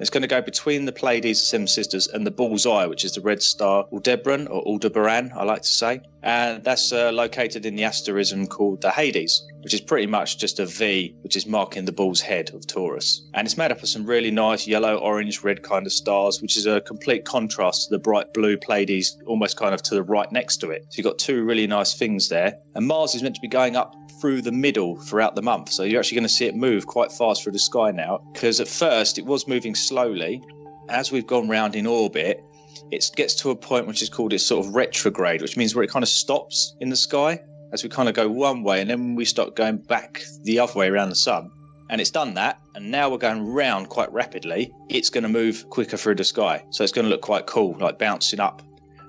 It's 0.01 0.11
going 0.11 0.23
to 0.23 0.29
go 0.29 0.43
between 0.43 0.87
the 0.87 0.93
Pleiades, 0.93 1.41
the 1.41 1.47
Seven 1.47 1.67
Sisters, 1.69 2.09
and 2.09 2.27
the 2.27 2.31
Bull's 2.31 2.67
Eye, 2.67 2.87
which 2.87 3.05
is 3.05 3.13
the 3.13 3.21
red 3.21 3.43
star 3.43 3.87
Aldebaran 3.93 4.49
or 4.49 4.61
Aldebaran, 4.63 5.33
I 5.37 5.45
like 5.45 5.63
to 5.63 5.69
say. 5.69 6.01
And 6.23 6.65
that's 6.65 6.93
uh, 6.93 7.13
located 7.13 7.65
in 7.65 7.77
the 7.77 7.85
asterism 7.85 8.49
called 8.49 8.81
the 8.81 8.91
Hyades, 8.91 9.47
which 9.65 9.73
is 9.73 9.81
pretty 9.81 10.07
much 10.07 10.39
just 10.39 10.61
a 10.61 10.67
V, 10.67 11.17
which 11.23 11.37
is 11.37 11.47
marking 11.47 11.87
the 11.87 11.93
bull's 11.93 12.21
head 12.21 12.51
of 12.53 12.67
Taurus. 12.67 13.27
And 13.33 13.47
it's 13.47 13.57
made 13.57 13.73
up 13.73 13.83
of 13.83 13.89
some 13.89 14.05
really 14.05 14.31
nice 14.31 14.67
yellow, 14.67 14.99
orange, 14.99 15.43
red 15.43 15.63
kind 15.63 15.87
of 15.87 15.93
stars, 15.93 16.43
which 16.43 16.59
is 16.59 16.67
a 16.67 16.83
complete 16.83 17.25
contrast 17.25 17.85
to 17.85 17.95
the 17.95 17.99
bright 17.99 18.35
blue 18.35 18.59
Pleiades, 18.59 19.17
almost 19.27 19.57
kind 19.57 19.73
of 19.73 19.81
to 19.85 19.95
the 19.95 20.03
right 20.03 20.31
next 20.31 20.59
to 20.59 20.71
it. 20.71 20.85
So 20.91 20.99
you've 20.99 21.07
got 21.07 21.19
two 21.19 21.45
really 21.45 21.67
nice 21.67 21.95
things 21.95 22.29
there. 22.29 22.59
And 22.75 22.87
Mars 22.87 23.15
is 23.15 23.23
meant 23.23 23.37
to 23.37 23.41
be 23.41 23.49
going 23.49 23.75
up 23.75 23.95
through 24.21 24.43
the 24.43 24.53
middle 24.53 24.97
throughout 25.01 25.35
the 25.35 25.43
month. 25.43 25.73
So 25.73 25.83
you're 25.83 25.99
actually 25.99 26.17
going 26.17 26.29
to 26.29 26.35
see 26.35 26.45
it 26.45 26.55
move 26.55 26.87
quite 26.87 27.11
fast 27.11 27.43
through 27.43 27.53
the 27.53 27.59
sky 27.59 27.91
now. 27.91 28.21
Because 28.35 28.61
at 28.61 28.69
first 28.69 29.17
it 29.17 29.25
was 29.25 29.49
moving 29.49 29.75
slowly. 29.75 30.43
As 30.91 31.11
we've 31.11 31.27
gone 31.27 31.49
round 31.49 31.75
in 31.75 31.87
orbit, 31.87 32.45
it 32.91 33.11
gets 33.17 33.35
to 33.37 33.51
a 33.51 33.57
point 33.57 33.87
which 33.87 34.03
is 34.03 34.11
called 34.11 34.35
its 34.35 34.45
sort 34.45 34.67
of 34.67 34.75
retrograde, 34.75 35.41
which 35.41 35.57
means 35.57 35.75
where 35.75 35.83
it 35.83 35.91
kind 35.91 36.03
of 36.03 36.09
stops 36.11 36.77
in 36.81 36.91
the 36.91 36.97
sky 36.97 37.41
as 37.75 37.83
we 37.83 37.91
kind 37.91 38.09
of 38.09 38.15
go 38.15 38.29
one 38.29 38.63
way 38.63 38.81
and 38.81 38.89
then 38.89 39.17
we 39.17 39.25
start 39.25 39.57
going 39.57 39.77
back 39.77 40.23
the 40.45 40.61
other 40.61 40.73
way 40.79 40.89
around 40.89 41.09
the 41.09 41.17
sun. 41.17 41.51
And 41.91 42.01
it's 42.01 42.11
done 42.11 42.33
that, 42.35 42.61
and 42.75 42.91
now 42.91 43.11
we're 43.11 43.19
going 43.19 43.45
round 43.47 43.91
quite 43.91 44.11
rapidly. 44.11 44.73
It's 44.89 45.11
going 45.11 45.25
to 45.25 45.29
move 45.29 45.69
quicker 45.69 45.99
through 45.99 46.15
the 46.15 46.25
sky. 46.25 46.65
So 46.71 46.83
it's 46.83 46.93
going 46.93 47.05
to 47.05 47.11
look 47.11 47.21
quite 47.21 47.47
cool, 47.47 47.77
like 47.79 47.99
bouncing 47.99 48.41
up, 48.41 48.63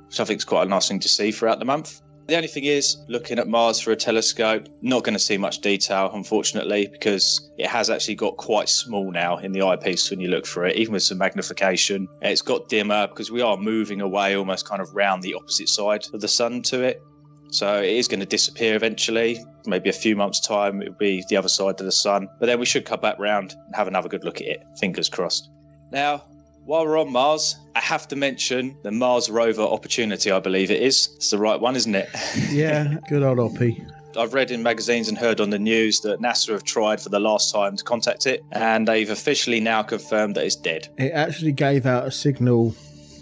which 0.08 0.20
I 0.20 0.26
think 0.26 0.40
is 0.40 0.46
quite 0.46 0.64
a 0.64 0.70
nice 0.70 0.90
thing 0.90 1.00
to 1.00 1.08
see 1.08 1.32
throughout 1.32 1.60
the 1.60 1.66
month. 1.66 2.02
The 2.28 2.36
only 2.36 2.48
thing 2.48 2.64
is, 2.64 2.98
looking 3.08 3.38
at 3.38 3.48
Mars 3.48 3.80
through 3.80 3.94
a 3.94 3.98
telescope, 3.98 4.68
not 4.82 5.04
going 5.04 5.14
to 5.14 5.20
see 5.20 5.38
much 5.38 5.62
detail, 5.62 6.10
unfortunately, 6.12 6.88
because 6.92 7.52
it 7.60 7.68
has 7.68 7.92
actually 7.92 8.16
got 8.16 8.36
quite 8.38 8.68
small 8.68 9.12
now 9.12 9.38
in 9.38 9.52
the 9.52 9.62
eyepiece 9.62 10.10
when 10.10 10.20
you 10.20 10.30
look 10.30 10.48
through 10.48 10.70
it, 10.70 10.76
even 10.76 10.94
with 10.94 11.04
some 11.04 11.20
magnification. 11.20 12.08
It's 12.24 12.42
got 12.42 12.68
dimmer 12.68 13.08
because 13.08 13.30
we 13.30 13.42
are 13.42 13.58
moving 13.58 14.02
away 14.02 14.36
almost 14.36 14.68
kind 14.68 14.82
of 14.82 14.94
round 14.96 15.22
the 15.22 15.36
opposite 15.36 15.70
side 15.70 16.08
of 16.14 16.20
the 16.20 16.28
sun 16.28 16.64
to 16.64 16.82
it. 16.82 17.04
So 17.52 17.82
it 17.82 17.94
is 17.94 18.08
going 18.08 18.20
to 18.20 18.26
disappear 18.26 18.76
eventually. 18.76 19.44
Maybe 19.66 19.90
a 19.90 19.94
few 19.94 20.16
months' 20.16 20.40
time, 20.40 20.82
it'll 20.82 20.94
be 20.96 21.24
the 21.30 21.38
other 21.38 21.50
side 21.50 21.80
of 21.80 21.86
the 21.86 21.92
sun. 21.92 22.28
But 22.40 22.48
then 22.48 22.60
we 22.60 22.66
should 22.66 22.86
come 22.86 23.00
back 23.00 23.18
round 23.20 23.56
and 23.66 23.76
have 23.76 23.88
another 23.88 24.10
good 24.10 24.24
look 24.24 24.42
at 24.42 24.48
it. 24.48 24.64
Fingers 24.80 25.10
crossed. 25.10 25.50
Now, 25.92 26.24
while 26.66 26.86
we're 26.86 27.00
on 27.00 27.12
Mars, 27.12 27.56
I 27.76 27.80
have 27.80 28.08
to 28.08 28.16
mention 28.16 28.78
the 28.84 28.92
Mars 28.92 29.30
rover 29.30 29.62
opportunity, 29.62 30.32
I 30.32 30.40
believe 30.40 30.72
it 30.72 30.82
is. 30.82 31.10
It's 31.18 31.30
the 31.30 31.38
right 31.38 31.60
one, 31.60 31.76
isn't 31.76 31.96
it? 31.96 32.10
Yeah, 32.50 32.96
good 33.08 33.24
old 33.24 33.38
Oppie. 33.38 33.86
I've 34.18 34.34
read 34.34 34.50
in 34.50 34.64
magazines 34.64 35.10
and 35.10 35.18
heard 35.18 35.42
on 35.42 35.50
the 35.50 35.60
news 35.60 36.00
that 36.02 36.20
NASA 36.20 36.54
have 36.54 36.64
tried 36.64 37.02
for 37.02 37.10
the 37.10 37.20
last 37.20 37.54
time 37.54 37.76
to 37.76 37.84
contact 37.84 38.26
it, 38.26 38.42
and 38.52 38.88
they've 38.88 39.10
officially 39.10 39.60
now 39.60 39.84
confirmed 39.84 40.36
that 40.36 40.46
it's 40.46 40.56
dead. 40.56 40.88
It 40.98 41.12
actually 41.12 41.52
gave 41.52 41.86
out 41.86 42.08
a 42.08 42.12
signal 42.12 42.74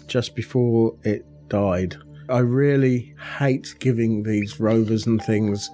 just 0.06 0.34
before 0.34 0.94
it 1.02 1.26
died. 1.48 1.96
I 2.28 2.38
really 2.38 3.14
hate 3.38 3.74
giving 3.78 4.22
these 4.22 4.60
rovers 4.60 5.06
and 5.06 5.22
things 5.22 5.70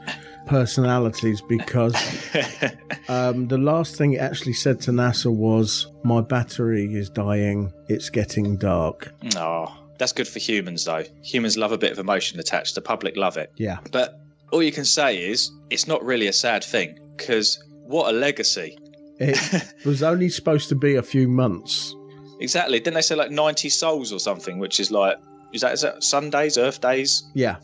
personalities 0.47 1.40
because 1.43 1.94
um, 3.09 3.48
the 3.48 3.59
last 3.59 3.97
thing 3.97 4.14
it 4.14 4.20
actually 4.20 4.55
said 4.55 4.81
to 4.82 4.90
NASA 4.90 5.32
was, 5.32 5.86
My 6.02 6.20
battery 6.20 6.94
is 6.94 7.09
dying, 7.09 7.72
it's 7.89 8.10
getting 8.10 8.56
dark. 8.56 9.12
Oh, 9.36 9.72
that's 9.98 10.12
good 10.12 10.27
for 10.27 10.39
humans, 10.39 10.85
though. 10.85 11.05
Humans 11.22 11.56
love 11.56 11.72
a 11.72 11.78
bit 11.78 11.93
of 11.93 11.98
emotion 11.98 12.40
attached. 12.40 12.74
The 12.74 12.81
public 12.81 13.16
love 13.16 13.36
it. 13.36 13.52
Yeah. 13.56 13.78
But 13.93 14.20
all 14.51 14.62
you 14.62 14.72
can 14.72 14.85
say 14.85 15.18
is 15.18 15.51
it's 15.70 15.86
not 15.86 16.05
really 16.05 16.27
a 16.27 16.32
sad 16.32 16.64
thing 16.64 16.98
because 17.16 17.62
what 17.85 18.12
a 18.12 18.16
legacy. 18.16 18.78
It 19.18 19.39
was 19.85 20.02
only 20.02 20.31
supposed 20.31 20.68
to 20.70 20.74
be 20.74 20.97
a 20.97 21.02
few 21.02 21.28
months. 21.28 21.94
Exactly. 22.40 22.81
Didn't 22.81 22.94
they 22.94 23.02
say 23.02 23.14
like 23.14 23.31
90 23.31 23.68
sols 23.68 24.12
or 24.12 24.18
something, 24.18 24.59
which 24.59 24.81
is 24.81 24.90
like, 24.90 25.18
is 25.52 25.60
that, 25.62 25.72
is 25.72 25.82
that 25.82 26.02
Sundays, 26.02 26.59
Earth 26.59 26.81
days? 26.81 27.24
Yeah. 27.35 27.56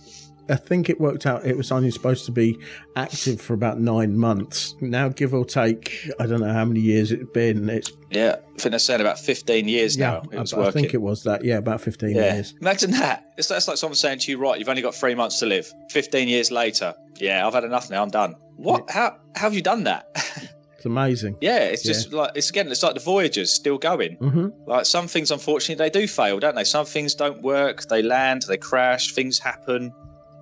I 0.48 0.56
think 0.56 0.88
it 0.88 1.00
worked 1.00 1.26
out. 1.26 1.44
It 1.44 1.56
was 1.56 1.72
only 1.72 1.90
supposed 1.90 2.24
to 2.26 2.32
be 2.32 2.58
active 2.94 3.40
for 3.40 3.54
about 3.54 3.80
nine 3.80 4.16
months. 4.16 4.76
Now, 4.80 5.08
give 5.08 5.34
or 5.34 5.44
take, 5.44 6.08
I 6.20 6.26
don't 6.26 6.40
know 6.40 6.52
how 6.52 6.64
many 6.64 6.80
years 6.80 7.10
it's 7.10 7.28
been. 7.32 7.68
It's 7.68 7.90
Yeah. 8.10 8.36
I 8.38 8.58
think 8.58 8.70
they're 8.70 8.78
saying 8.78 9.00
about 9.00 9.18
15 9.18 9.66
years 9.66 9.96
yeah, 9.96 10.10
now 10.10 10.22
it 10.30 10.38
was 10.38 10.52
I, 10.52 10.66
I 10.66 10.70
think 10.70 10.94
it 10.94 11.02
was 11.02 11.24
that. 11.24 11.44
Yeah, 11.44 11.56
about 11.56 11.80
fifteen 11.80 12.14
yeah. 12.16 12.34
years. 12.34 12.54
Imagine 12.60 12.92
that. 12.92 13.24
It's 13.36 13.48
that's 13.48 13.68
like 13.68 13.76
someone 13.76 13.96
saying 13.96 14.20
to 14.20 14.30
you, 14.30 14.38
right, 14.38 14.58
you've 14.58 14.68
only 14.68 14.82
got 14.82 14.94
three 14.94 15.14
months 15.14 15.40
to 15.40 15.46
live. 15.46 15.72
15 15.90 16.28
years 16.28 16.50
later, 16.50 16.94
yeah, 17.16 17.46
I've 17.46 17.54
had 17.54 17.64
enough 17.64 17.90
now, 17.90 18.02
I'm 18.02 18.10
done. 18.10 18.34
What? 18.56 18.90
How, 18.90 19.18
how 19.34 19.42
have 19.42 19.54
you 19.54 19.62
done 19.62 19.84
that? 19.84 20.06
Amazing. 20.86 21.36
yeah, 21.40 21.58
it's 21.58 21.82
just 21.82 22.12
like, 22.12 22.30
it's 22.34 22.50
again, 22.50 22.70
it's 22.70 22.82
like 22.82 22.94
the 22.94 23.00
Voyagers 23.00 23.52
still 23.52 23.78
going. 23.78 24.14
hmm 24.16 24.48
Like 24.66 24.86
some 24.86 25.08
things, 25.08 25.30
unfortunately, 25.30 25.84
they 25.84 25.90
do 25.90 26.06
fail, 26.08 26.38
don't 26.38 26.54
they? 26.54 26.64
Some 26.64 26.86
things 26.86 27.14
don't 27.14 27.42
work. 27.42 27.82
They 27.88 28.02
land, 28.02 28.42
they 28.48 28.56
crash, 28.56 29.12
things 29.12 29.38
happen. 29.38 29.92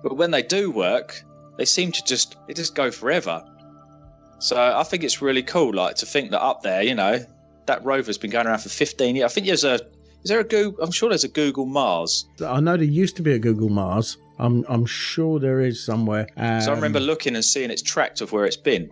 But 0.03 0.17
when 0.17 0.31
they 0.31 0.43
do 0.43 0.71
work, 0.71 1.21
they 1.57 1.65
seem 1.65 1.91
to 1.91 2.03
just 2.03 2.35
they 2.47 2.53
just 2.53 2.75
go 2.75 2.91
forever. 2.91 3.43
So 4.39 4.57
I 4.57 4.83
think 4.83 5.03
it's 5.03 5.21
really 5.21 5.43
cool, 5.43 5.73
like 5.73 5.95
to 5.97 6.05
think 6.05 6.31
that 6.31 6.41
up 6.41 6.61
there, 6.61 6.83
you 6.83 6.93
know, 6.93 7.19
that 7.65 7.83
rover's 7.83 8.17
been 8.17 8.31
going 8.31 8.47
around 8.47 8.59
for 8.59 8.69
15 8.69 9.15
years. 9.15 9.31
I 9.31 9.33
think 9.33 9.47
there's 9.47 9.63
a 9.63 9.75
is 10.23 10.29
there 10.29 10.39
a 10.39 10.43
Google? 10.43 10.83
I'm 10.83 10.91
sure 10.91 11.09
there's 11.09 11.23
a 11.23 11.27
Google 11.29 11.65
Mars. 11.65 12.25
I 12.45 12.59
know 12.59 12.75
there 12.77 12.85
used 12.85 13.15
to 13.17 13.21
be 13.21 13.33
a 13.33 13.39
Google 13.39 13.69
Mars. 13.69 14.17
I'm 14.37 14.65
I'm 14.67 14.85
sure 14.85 15.39
there 15.39 15.61
is 15.61 15.83
somewhere. 15.83 16.27
Um, 16.35 16.61
so 16.61 16.71
I 16.71 16.75
remember 16.75 16.99
looking 16.99 17.35
and 17.35 17.45
seeing 17.45 17.71
its 17.71 17.81
tract 17.81 18.21
of 18.21 18.31
where 18.31 18.45
it's 18.45 18.57
been. 18.57 18.91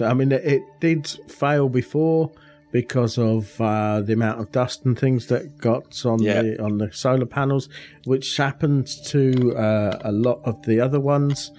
I 0.00 0.14
mean, 0.14 0.32
it, 0.32 0.44
it 0.44 0.62
did 0.80 1.06
fail 1.28 1.68
before 1.68 2.30
because 2.72 3.18
of 3.18 3.60
uh, 3.60 4.00
the 4.00 4.14
amount 4.14 4.40
of 4.40 4.50
dust 4.50 4.84
and 4.86 4.98
things 4.98 5.26
that 5.26 5.58
got 5.58 6.04
on 6.06 6.22
Yeah. 6.22 6.42
the 6.42 6.62
on 6.62 6.78
the 6.78 6.90
solar 6.92 7.26
panels, 7.26 7.68
which 8.04 8.36
happened 8.36 8.86
to 9.06 9.54
uh, 9.56 9.98
a 10.02 10.12
lot 10.12 10.40
of 10.44 10.62
the 10.62 10.80
other 10.80 10.98
ones. 11.00 11.50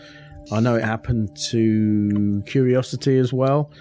I 0.52 0.60
know 0.60 0.76
it 0.76 0.84
happened 0.84 1.38
to 1.52 2.44
Curiosity 2.46 3.18
as 3.18 3.32
well. 3.32 3.72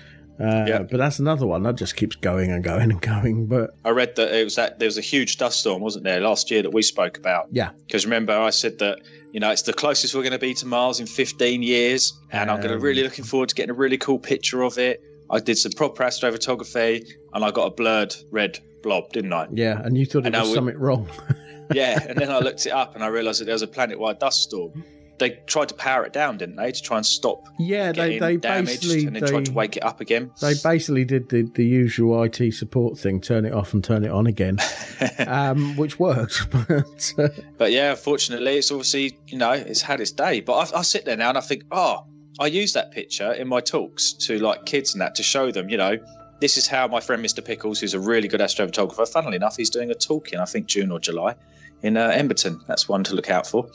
Uh, 0.40 0.80
But 0.84 0.96
that's 0.98 1.18
another 1.18 1.46
one 1.46 1.62
that 1.64 1.76
just 1.76 1.96
keeps 1.96 2.16
going 2.16 2.50
and 2.50 2.64
going 2.64 2.90
and 2.90 3.00
going. 3.00 3.46
But 3.46 3.70
I 3.84 3.90
read 3.90 4.16
that 4.16 4.32
it 4.34 4.44
was 4.44 4.56
that 4.56 4.78
there 4.78 4.86
was 4.86 4.98
a 4.98 5.02
huge 5.02 5.38
dust 5.38 5.60
storm, 5.60 5.82
wasn't 5.82 6.04
there, 6.04 6.20
last 6.20 6.50
year 6.50 6.62
that 6.62 6.70
we 6.72 6.82
spoke 6.82 7.16
about? 7.18 7.48
yeah, 7.52 7.70
Because 7.86 8.04
remember, 8.06 8.32
I 8.36 8.50
said 8.50 8.78
that 8.78 8.98
you 9.32 9.40
know 9.40 9.50
it's 9.50 9.62
the 9.62 9.72
closest 9.72 10.14
we're 10.14 10.22
going 10.22 10.32
to 10.32 10.38
be 10.38 10.54
to 10.54 10.66
Mars 10.66 11.00
in 11.00 11.06
15 11.06 11.62
years, 11.62 12.12
and 12.32 12.50
I'm 12.50 12.56
going 12.58 12.70
to 12.70 12.76
Um, 12.76 12.80
really 12.82 13.02
looking 13.02 13.24
forward 13.24 13.48
to 13.50 13.54
getting 13.54 13.70
a 13.70 13.74
really 13.74 13.98
cool 13.98 14.18
picture 14.18 14.62
of 14.62 14.78
it. 14.78 15.00
I 15.30 15.38
did 15.40 15.56
some 15.56 15.72
proper 15.72 16.02
astrophotography, 16.04 17.06
and 17.34 17.44
I 17.44 17.50
got 17.50 17.66
a 17.66 17.70
blurred 17.70 18.14
red 18.30 18.58
blob, 18.82 19.12
didn't 19.12 19.32
I? 19.32 19.46
yeah, 19.52 19.80
and 19.84 19.96
you 19.96 20.04
thought 20.06 20.20
it 20.26 20.34
And 20.34 20.36
was 20.36 20.48
we- 20.48 20.54
something 20.56 20.78
wrong. 20.78 21.08
yeah, 21.74 21.98
and 22.08 22.18
then 22.18 22.30
I 22.30 22.38
looked 22.46 22.66
it 22.66 22.72
up 22.72 22.94
and 22.94 23.04
I 23.04 23.06
realised 23.08 23.40
that 23.40 23.44
there 23.46 23.54
was 23.54 23.62
a 23.62 23.66
planet-wide 23.68 24.18
dust 24.18 24.42
storm. 24.42 24.84
They 25.22 25.38
tried 25.46 25.68
to 25.68 25.74
power 25.76 26.04
it 26.04 26.12
down, 26.12 26.36
didn't 26.36 26.56
they, 26.56 26.72
to 26.72 26.82
try 26.82 26.96
and 26.96 27.06
stop 27.06 27.46
yeah, 27.56 27.92
they 27.92 28.18
they 28.18 28.36
damaged, 28.38 28.80
basically 28.80 29.06
and 29.06 29.14
then 29.14 29.22
they, 29.22 29.30
tried 29.30 29.44
to 29.44 29.52
wake 29.52 29.76
it 29.76 29.84
up 29.84 30.00
again. 30.00 30.32
They 30.40 30.54
basically 30.64 31.04
did 31.04 31.28
the, 31.28 31.42
the 31.42 31.64
usual 31.64 32.20
IT 32.24 32.52
support 32.54 32.98
thing, 32.98 33.20
turn 33.20 33.44
it 33.44 33.52
off 33.52 33.72
and 33.72 33.84
turn 33.84 34.04
it 34.04 34.10
on 34.10 34.26
again, 34.26 34.58
um, 35.28 35.76
which 35.76 36.00
worked. 36.00 36.46
But 36.52 37.14
uh, 37.18 37.28
But 37.56 37.70
yeah, 37.70 37.92
unfortunately, 37.92 38.56
it's 38.56 38.72
obviously 38.72 39.16
you 39.28 39.38
know 39.38 39.52
it's 39.52 39.80
had 39.80 40.00
its 40.00 40.10
day. 40.10 40.40
But 40.40 40.74
I, 40.74 40.80
I 40.80 40.82
sit 40.82 41.04
there 41.04 41.16
now 41.16 41.28
and 41.28 41.38
I 41.38 41.40
think, 41.40 41.62
oh, 41.70 42.04
I 42.40 42.46
use 42.46 42.72
that 42.72 42.90
picture 42.90 43.32
in 43.32 43.46
my 43.46 43.60
talks 43.60 44.12
to 44.14 44.40
like 44.40 44.66
kids 44.66 44.92
and 44.92 45.00
that 45.02 45.14
to 45.14 45.22
show 45.22 45.52
them, 45.52 45.68
you 45.68 45.76
know, 45.76 45.98
this 46.40 46.56
is 46.56 46.66
how 46.66 46.88
my 46.88 46.98
friend 46.98 47.24
Mr. 47.24 47.44
Pickles, 47.44 47.78
who's 47.78 47.94
a 47.94 48.00
really 48.00 48.26
good 48.26 48.40
astrophotographer, 48.40 49.06
funnily 49.06 49.36
enough, 49.36 49.56
he's 49.56 49.70
doing 49.70 49.92
a 49.92 49.94
talk 49.94 50.32
in 50.32 50.40
I 50.40 50.46
think 50.46 50.66
June 50.66 50.90
or 50.90 50.98
July 50.98 51.36
in 51.82 51.96
uh, 51.96 52.10
Emberton. 52.10 52.60
That's 52.66 52.88
one 52.88 53.04
to 53.04 53.14
look 53.14 53.30
out 53.30 53.46
for. 53.46 53.68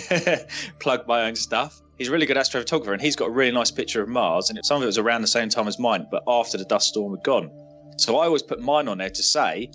Plug 0.78 1.06
my 1.06 1.24
own 1.24 1.36
stuff. 1.36 1.80
He's 1.98 2.08
a 2.08 2.12
really 2.12 2.26
good 2.26 2.36
astrophotographer, 2.36 2.92
and 2.92 3.02
he's 3.02 3.16
got 3.16 3.26
a 3.26 3.30
really 3.30 3.52
nice 3.52 3.70
picture 3.70 4.02
of 4.02 4.08
Mars. 4.08 4.48
And 4.50 4.58
some 4.64 4.78
of 4.78 4.82
it 4.82 4.86
was 4.86 4.98
around 4.98 5.20
the 5.20 5.28
same 5.28 5.48
time 5.48 5.68
as 5.68 5.78
mine, 5.78 6.06
but 6.10 6.22
after 6.26 6.56
the 6.56 6.64
dust 6.64 6.88
storm 6.88 7.14
had 7.14 7.24
gone. 7.24 7.50
So 7.96 8.16
I 8.18 8.24
always 8.24 8.42
put 8.42 8.60
mine 8.60 8.88
on 8.88 8.98
there 8.98 9.10
to 9.10 9.22
say, 9.22 9.70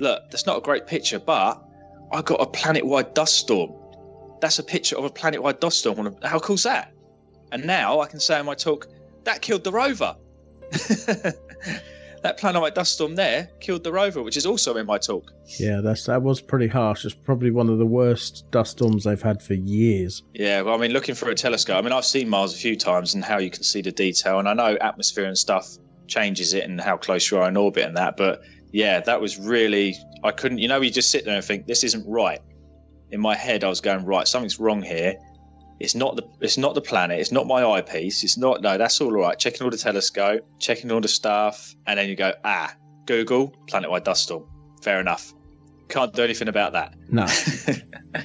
look, 0.00 0.30
that's 0.30 0.46
not 0.46 0.56
a 0.56 0.60
great 0.60 0.86
picture, 0.86 1.18
but 1.18 1.62
I 2.12 2.22
got 2.22 2.40
a 2.40 2.46
planet-wide 2.46 3.12
dust 3.14 3.36
storm. 3.36 3.72
That's 4.40 4.58
a 4.58 4.62
picture 4.62 4.96
of 4.96 5.04
a 5.04 5.10
planet-wide 5.10 5.60
dust 5.60 5.80
storm. 5.80 6.16
How 6.22 6.38
cool's 6.38 6.62
that? 6.62 6.92
And 7.52 7.66
now 7.66 8.00
I 8.00 8.06
can 8.06 8.20
say 8.20 8.40
in 8.40 8.46
my 8.46 8.54
talk, 8.54 8.88
that 9.24 9.42
killed 9.42 9.64
the 9.64 9.72
rover. 9.72 10.16
that 12.26 12.38
planet-wide 12.38 12.74
dust 12.74 12.94
storm 12.94 13.14
there 13.14 13.48
killed 13.60 13.84
the 13.84 13.92
rover, 13.92 14.20
which 14.20 14.36
is 14.36 14.46
also 14.46 14.76
in 14.76 14.84
my 14.84 14.98
talk. 14.98 15.32
yeah, 15.60 15.80
that's 15.80 16.06
that 16.06 16.20
was 16.20 16.40
pretty 16.40 16.66
harsh. 16.66 17.04
It's 17.04 17.14
probably 17.14 17.52
one 17.52 17.68
of 17.68 17.78
the 17.78 17.86
worst 17.86 18.50
dust 18.50 18.72
storms 18.72 19.04
they've 19.04 19.22
had 19.22 19.40
for 19.40 19.54
years. 19.54 20.24
Yeah, 20.34 20.62
well, 20.62 20.74
I 20.74 20.78
mean, 20.78 20.90
looking 20.90 21.14
for 21.14 21.30
a 21.30 21.36
telescope. 21.36 21.76
I 21.76 21.82
mean, 21.82 21.92
I've 21.92 22.04
seen 22.04 22.28
Mars 22.28 22.52
a 22.52 22.56
few 22.56 22.74
times 22.74 23.14
and 23.14 23.24
how 23.24 23.38
you 23.38 23.48
can 23.48 23.62
see 23.62 23.80
the 23.80 23.92
detail, 23.92 24.40
and 24.40 24.48
I 24.48 24.54
know 24.54 24.76
atmosphere 24.80 25.26
and 25.26 25.38
stuff 25.38 25.68
changes 26.08 26.52
it 26.52 26.64
and 26.64 26.80
how 26.80 26.96
close 26.96 27.30
you 27.30 27.38
are 27.38 27.48
in 27.48 27.56
orbit 27.56 27.84
and 27.84 27.96
that. 27.96 28.16
But 28.16 28.42
yeah, 28.72 29.00
that 29.00 29.20
was 29.20 29.38
really 29.38 29.94
I 30.24 30.32
couldn't. 30.32 30.58
You 30.58 30.66
know, 30.66 30.80
you 30.80 30.90
just 30.90 31.12
sit 31.12 31.24
there 31.24 31.36
and 31.36 31.44
think 31.44 31.66
this 31.66 31.84
isn't 31.84 32.04
right. 32.08 32.40
In 33.12 33.20
my 33.20 33.36
head, 33.36 33.62
I 33.62 33.68
was 33.68 33.80
going 33.80 34.04
right. 34.04 34.26
Something's 34.26 34.58
wrong 34.58 34.82
here. 34.82 35.14
It's 35.78 35.94
not 35.94 36.16
the 36.16 36.22
it's 36.40 36.56
not 36.56 36.74
the 36.74 36.80
planet. 36.80 37.20
It's 37.20 37.32
not 37.32 37.46
my 37.46 37.64
eyepiece. 37.64 38.24
It's 38.24 38.38
not 38.38 38.62
no. 38.62 38.78
That's 38.78 39.00
all 39.00 39.12
right. 39.12 39.38
Checking 39.38 39.62
all 39.62 39.70
the 39.70 39.76
telescope, 39.76 40.40
checking 40.58 40.90
all 40.90 41.00
the 41.00 41.08
stuff, 41.08 41.74
and 41.86 41.98
then 41.98 42.08
you 42.08 42.16
go 42.16 42.32
ah 42.44 42.72
Google 43.06 43.52
planet-wide 43.68 44.04
dust 44.04 44.22
storm. 44.24 44.44
Fair 44.82 45.00
enough. 45.00 45.32
Can't 45.88 46.12
do 46.14 46.22
anything 46.22 46.48
about 46.48 46.72
that. 46.72 46.94
No, 47.08 47.26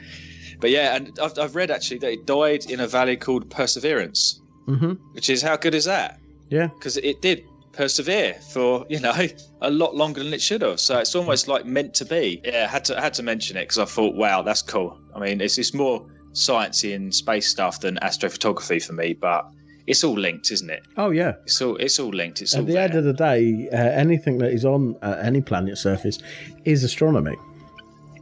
But 0.60 0.70
yeah, 0.70 0.96
and 0.96 1.18
I've, 1.22 1.38
I've 1.40 1.56
read 1.56 1.72
actually 1.72 1.98
that 2.00 2.12
it 2.12 2.26
died 2.26 2.70
in 2.70 2.80
a 2.82 2.88
valley 2.88 3.18
called 3.18 3.50
Perseverance, 3.50 4.40
hmm 4.68 4.94
which 5.14 5.30
is 5.30 5.42
how 5.42 5.58
good 5.58 5.74
is 5.76 5.86
that? 5.86 6.20
yeah, 6.50 6.68
Because 6.68 6.98
it 6.98 7.22
did 7.22 7.44
persevere 7.74 8.34
for 8.54 8.86
you 8.90 9.00
know 9.00 9.14
a 9.62 9.72
lot 9.72 9.96
longer 9.96 10.24
than 10.24 10.34
it 10.34 10.42
should 10.42 10.62
have. 10.62 10.80
So 10.80 11.00
it's 11.00 11.16
almost 11.16 11.48
like 11.48 11.66
meant 11.66 11.94
to 11.96 12.06
be. 12.06 12.42
Yeah, 12.46 12.66
I 12.68 12.72
had 12.72 12.86
to 12.86 12.98
I 12.98 13.02
had 13.02 13.14
to 13.16 13.24
mention 13.24 13.58
it 13.58 13.62
because 13.64 13.80
I 13.80 13.86
thought, 13.86 14.16
wow, 14.16 14.42
that's 14.44 14.62
cool. 14.62 14.98
I 15.16 15.20
mean, 15.20 15.42
it's 15.42 15.58
it's 15.58 15.74
more 15.74 16.06
sciencey 16.34 16.96
and 16.96 17.14
space 17.14 17.48
stuff 17.50 17.80
than 17.82 17.98
astrophotography 18.02 18.84
for 18.86 18.94
me, 18.94 19.14
but 19.14 19.46
it's 19.88 20.04
all 20.04 20.14
linked, 20.18 20.52
isn't 20.52 20.70
it? 20.70 20.84
oh 20.98 21.10
yeah. 21.12 21.34
It's 21.46 21.62
all 21.62 21.76
it's 21.78 22.00
all 22.00 22.10
linked. 22.10 22.42
It's 22.42 22.54
all 22.54 22.62
At 22.62 22.68
the 22.68 22.74
there. 22.74 22.84
end 22.84 22.96
of 22.96 23.04
the 23.04 23.14
day, 23.14 23.68
uh, 23.74 23.76
anything 23.78 24.38
that 24.40 24.52
is 24.52 24.64
on 24.66 24.96
uh, 25.02 25.18
any 25.22 25.42
planet 25.42 25.78
surface 25.78 26.20
is 26.66 26.84
astronomy. 26.84 27.36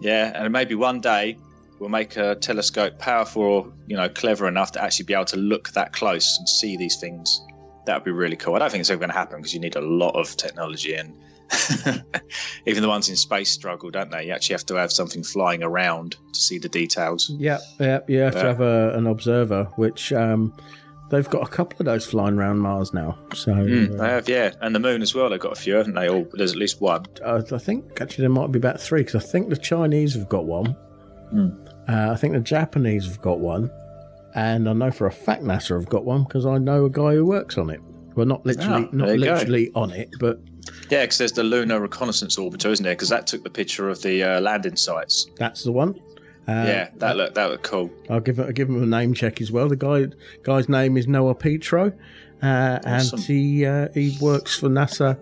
Yeah, 0.02 0.32
and 0.36 0.52
maybe 0.54 0.76
one 0.76 1.02
day 1.02 1.38
we'll 1.80 1.90
make 1.90 2.16
a 2.18 2.36
telescope 2.36 2.98
powerful 3.00 3.44
or 3.44 3.74
you 3.88 3.96
know 3.98 4.10
clever 4.10 4.48
enough 4.48 4.72
to 4.74 4.84
actually 4.84 5.06
be 5.06 5.14
able 5.14 5.26
to 5.26 5.38
look 5.38 5.70
that 5.72 5.92
close 5.94 6.38
and 6.40 6.48
see 6.48 6.78
these 6.78 6.98
things. 7.00 7.42
That 7.86 7.96
would 7.96 8.06
be 8.06 8.12
really 8.12 8.36
cool. 8.38 8.56
I 8.56 8.60
don't 8.60 8.72
think 8.72 8.82
it's 8.82 8.90
ever 8.90 9.00
going 9.00 9.10
to 9.10 9.16
happen 9.18 9.38
because 9.38 9.54
you 9.54 9.60
need 9.60 9.76
a 9.76 9.82
lot 9.82 10.12
of 10.16 10.36
technology 10.38 10.94
and 10.96 11.14
even 12.66 12.82
the 12.82 12.88
ones 12.90 13.10
in 13.10 13.16
space 13.16 13.50
struggle, 13.52 13.90
don't 13.90 14.12
they? 14.12 14.26
You 14.28 14.32
actually 14.34 14.54
have 14.54 14.66
to 14.68 14.76
have 14.76 14.92
something 14.92 15.24
flying 15.24 15.64
around 15.64 16.16
to 16.34 16.40
see 16.40 16.58
the 16.60 16.70
details. 16.70 17.30
Yeah, 17.38 17.60
yeah, 17.80 18.00
you 18.08 18.20
have 18.20 18.34
to 18.34 18.40
have 18.40 18.62
a, 18.62 18.94
an 18.96 19.08
observer, 19.08 19.66
which 19.76 20.14
um, 20.14 20.54
they've 21.10 21.30
got 21.30 21.44
a 21.48 21.52
couple 21.52 21.78
of 21.80 21.86
those 21.86 22.06
flying 22.06 22.36
around 22.38 22.60
Mars 22.60 22.94
now. 22.94 23.18
So 23.34 23.52
Mm, 23.54 23.96
uh, 24.00 24.04
they 24.04 24.10
have, 24.10 24.30
yeah, 24.30 24.52
and 24.62 24.76
the 24.76 24.80
moon 24.80 25.02
as 25.02 25.14
well. 25.16 25.30
They've 25.30 25.40
got 25.40 25.54
a 25.54 25.62
few, 25.62 25.76
haven't 25.76 25.96
they? 25.96 26.08
All 26.10 26.28
there's 26.34 26.52
at 26.52 26.58
least 26.58 26.82
one. 26.82 27.06
uh, 27.26 27.42
I 27.52 27.58
think 27.58 28.00
actually 28.02 28.24
there 28.24 28.30
might 28.30 28.52
be 28.52 28.60
about 28.60 28.80
three 28.80 29.02
because 29.04 29.24
I 29.24 29.28
think 29.28 29.50
the 29.50 29.58
Chinese 29.58 30.14
have 30.16 30.30
got 30.30 30.46
one. 30.46 30.76
Hmm. 31.32 31.50
Uh, 31.88 32.12
I 32.12 32.16
think 32.16 32.34
the 32.34 32.40
Japanese 32.40 33.06
have 33.08 33.22
got 33.22 33.40
one, 33.40 33.72
and 34.36 34.70
I 34.70 34.74
know 34.74 34.92
for 34.92 35.08
a 35.08 35.12
fact 35.12 35.42
NASA 35.44 35.76
have 35.80 35.90
got 35.90 36.06
one 36.06 36.24
because 36.24 36.46
I 36.46 36.60
know 36.60 36.86
a 36.86 36.90
guy 36.90 37.16
who 37.16 37.26
works 37.26 37.58
on 37.58 37.70
it. 37.72 37.80
Well, 38.16 38.26
not 38.28 38.46
literally, 38.46 38.86
Ah, 38.86 38.96
not 38.96 39.06
there 39.08 39.16
you 39.16 39.26
go. 39.26 39.34
literally 39.34 39.72
on 39.76 39.92
it, 39.92 40.10
but 40.20 40.40
Yeah, 40.90 41.04
because 41.04 41.18
there's 41.18 41.32
the 41.34 41.44
lunar 41.44 41.80
reconnaissance 41.80 42.38
orbiter, 42.38 42.72
isn't 42.72 42.84
there? 42.84 42.94
Because 42.96 43.10
that 43.10 43.28
took 43.28 43.44
the 43.44 43.50
picture 43.50 43.90
of 43.90 44.02
the 44.02 44.24
uh, 44.24 44.42
landing 44.42 44.76
sites. 44.76 45.28
that's 45.38 45.64
the 45.64 45.72
one. 45.72 46.00
Uh, 46.48 46.66
yeah, 46.66 46.90
that 46.96 47.16
looked 47.16 47.36
that 47.36 47.50
looked 47.52 47.64
cool. 47.64 47.92
I'll 48.10 48.20
give 48.20 48.40
I'll 48.40 48.52
give 48.52 48.70
him 48.70 48.82
a 48.82 48.86
name 48.86 49.14
check 49.14 49.40
as 49.40 49.52
well. 49.52 49.68
The 49.70 49.76
guy 49.76 50.08
guy's 50.44 50.68
name 50.68 50.98
is 50.98 51.08
Noah 51.08 51.36
Petro, 51.36 51.94
uh, 52.42 52.80
Awesome. 52.86 53.20
and 53.20 53.28
he 53.28 53.66
uh, 53.68 53.90
he 53.94 54.18
works 54.20 54.58
for 54.58 54.68
NASA, 54.68 55.16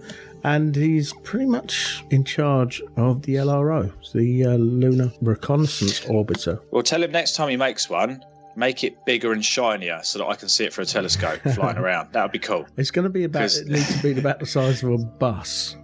and 0.46 0.74
he's 0.74 1.12
pretty 1.24 1.46
much 1.48 2.02
in 2.12 2.24
charge 2.24 2.82
of 2.96 3.24
the 3.24 3.36
LRO, 3.36 3.92
the 4.14 4.46
uh, 4.46 4.50
Lunar 4.56 5.12
Reconnaissance 5.22 6.00
Orbiter. 6.02 6.62
Well, 6.72 6.82
tell 6.84 7.04
him 7.04 7.12
next 7.12 7.36
time 7.36 7.50
he 7.50 7.58
makes 7.58 7.90
one, 7.90 8.24
make 8.58 8.84
it 8.84 9.06
bigger 9.06 9.32
and 9.34 9.46
shinier 9.46 10.00
so 10.04 10.18
that 10.20 10.26
I 10.26 10.36
can 10.36 10.50
see 10.50 10.66
it 10.66 10.74
for 10.74 10.82
a 10.82 10.86
telescope 10.86 11.40
flying 11.56 11.78
around. 11.78 12.12
That 12.14 12.24
would 12.24 12.32
be 12.32 12.40
cool. 12.40 12.66
It's 12.76 12.92
going 12.92 13.04
to 13.04 13.10
be 13.10 13.24
about 13.24 13.54
it 13.56 13.68
needs 13.68 13.96
to 13.96 14.02
be 14.14 14.20
about 14.20 14.40
the 14.40 14.46
size 14.48 14.82
of 14.84 14.90
a 14.90 14.98
bus 14.98 15.76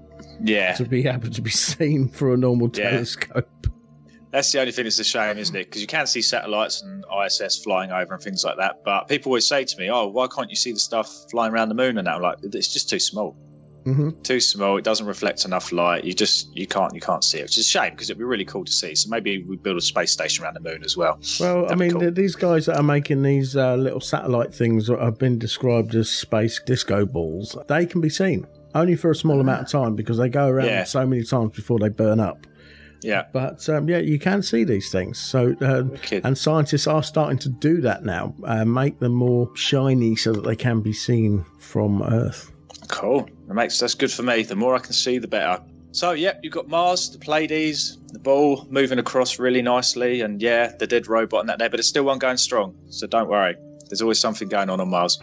Yeah, 0.41 0.73
to 0.73 0.83
be 0.85 1.07
able 1.07 1.29
to 1.29 1.41
be 1.41 1.51
seen 1.51 2.09
through 2.09 2.33
a 2.33 2.37
normal 2.37 2.69
Yeah. 2.73 2.89
telescope. 2.89 3.47
that's 4.31 4.51
the 4.51 4.59
only 4.59 4.71
thing 4.71 4.85
that's 4.85 4.97
a 4.97 5.03
shame, 5.03 5.37
isn't 5.37 5.55
it? 5.55 5.65
Because 5.65 5.81
you 5.81 5.87
can 5.87 6.07
see 6.07 6.23
satellites 6.23 6.81
and 6.81 7.05
ISS 7.23 7.63
flying 7.63 7.91
over 7.91 8.15
and 8.15 8.23
things 8.23 8.43
like 8.43 8.57
that. 8.57 8.81
But 8.83 9.07
people 9.07 9.29
always 9.29 9.45
say 9.45 9.63
to 9.63 9.77
me, 9.77 9.91
"Oh, 9.91 10.07
why 10.07 10.25
can't 10.27 10.49
you 10.49 10.55
see 10.55 10.71
the 10.71 10.79
stuff 10.79 11.07
flying 11.29 11.53
around 11.53 11.69
the 11.69 11.75
moon?" 11.75 11.99
And 11.99 12.07
that, 12.07 12.15
I'm 12.15 12.21
like, 12.23 12.39
it's 12.41 12.73
just 12.73 12.89
too 12.89 12.97
small. 12.99 13.37
Hmm 13.83 14.09
Too 14.23 14.39
small. 14.39 14.77
It 14.77 14.83
doesn't 14.83 15.05
reflect 15.05 15.45
enough 15.45 15.71
light. 15.71 16.03
You 16.03 16.13
just 16.13 16.55
you 16.55 16.67
can't 16.67 16.93
you 16.93 17.01
can't 17.01 17.23
see 17.23 17.39
it, 17.39 17.43
which 17.43 17.57
is 17.57 17.65
a 17.65 17.69
shame 17.69 17.91
because 17.91 18.09
it'd 18.09 18.17
be 18.17 18.23
really 18.23 18.45
cool 18.45 18.63
to 18.65 18.71
see. 18.71 18.95
So 18.95 19.09
maybe 19.09 19.43
we 19.43 19.55
build 19.57 19.77
a 19.77 19.81
space 19.81 20.11
station 20.11 20.43
around 20.43 20.55
the 20.55 20.59
moon 20.61 20.83
as 20.83 20.95
well. 20.95 21.19
Well, 21.39 21.59
I 21.59 21.61
That'd 21.69 21.77
be 21.79 21.83
mean, 21.85 21.91
cool. 21.91 22.01
th 22.01 22.13
these 22.15 22.35
guys 22.35 22.65
that 22.67 22.77
are 22.77 22.83
making 22.83 23.23
these 23.23 23.55
uh, 23.55 23.75
little 23.75 24.01
satellite 24.01 24.53
things 24.53 24.87
that 24.87 24.99
have 24.99 25.17
been 25.17 25.37
described 25.39 25.95
as 25.95 26.09
space 26.09 26.61
disco 26.65 27.05
balls, 27.05 27.57
they 27.67 27.85
can 27.85 28.01
be 28.01 28.09
seen 28.09 28.45
only 28.75 28.95
for 28.95 29.11
a 29.11 29.15
small 29.15 29.39
amount 29.39 29.61
of 29.61 29.69
time 29.69 29.95
because 29.95 30.17
they 30.17 30.29
go 30.29 30.47
around 30.47 30.67
Yeah. 30.67 30.83
so 30.85 31.05
many 31.05 31.23
times 31.23 31.51
before 31.55 31.77
they 31.79 31.89
burn 31.89 32.19
up. 32.19 32.47
Yeah. 33.03 33.25
But 33.33 33.67
um, 33.69 33.89
yeah, 33.89 33.97
you 33.99 34.17
can 34.17 34.41
see 34.41 34.63
these 34.63 34.89
things. 34.89 35.19
So, 35.19 35.53
uh, 35.61 35.83
and 36.23 36.37
scientists 36.37 36.87
are 36.87 37.03
starting 37.03 37.37
to 37.39 37.49
do 37.49 37.81
that 37.81 38.05
now, 38.05 38.33
uh, 38.45 38.63
make 38.63 38.99
them 38.99 39.11
more 39.11 39.49
shiny 39.55 40.15
so 40.15 40.31
that 40.31 40.45
they 40.45 40.55
can 40.55 40.79
be 40.81 40.93
seen 40.93 41.43
from 41.59 42.01
Earth. 42.01 42.49
Cool. 42.87 43.27
That 43.47 43.53
makes 43.53 43.79
that's 43.79 43.95
good 43.95 44.11
for 44.11 44.23
me. 44.23 44.43
The 44.43 44.55
more 44.55 44.75
I 44.75 44.79
can 44.79 44.93
see, 44.93 45.17
the 45.17 45.27
better. 45.27 45.61
So, 45.91 46.11
yep, 46.11 46.39
you've 46.41 46.53
got 46.53 46.67
Mars, 46.67 47.11
the 47.11 47.19
Pleiades, 47.19 47.99
the 48.11 48.19
ball 48.19 48.65
moving 48.71 48.97
across 48.97 49.37
really 49.37 49.61
nicely, 49.61 50.21
and 50.21 50.41
yeah, 50.41 50.75
the 50.79 50.87
dead 50.87 51.07
robot 51.07 51.41
and 51.41 51.49
that 51.49 51.59
there, 51.59 51.69
but 51.69 51.79
it's 51.79 51.87
still 51.87 52.05
one 52.05 52.17
going 52.17 52.37
strong. 52.37 52.75
So 52.89 53.05
don't 53.05 53.29
worry. 53.29 53.55
There's 53.89 54.01
always 54.01 54.19
something 54.19 54.47
going 54.47 54.71
on 54.71 54.79
on 54.79 54.89
Mars. 54.89 55.19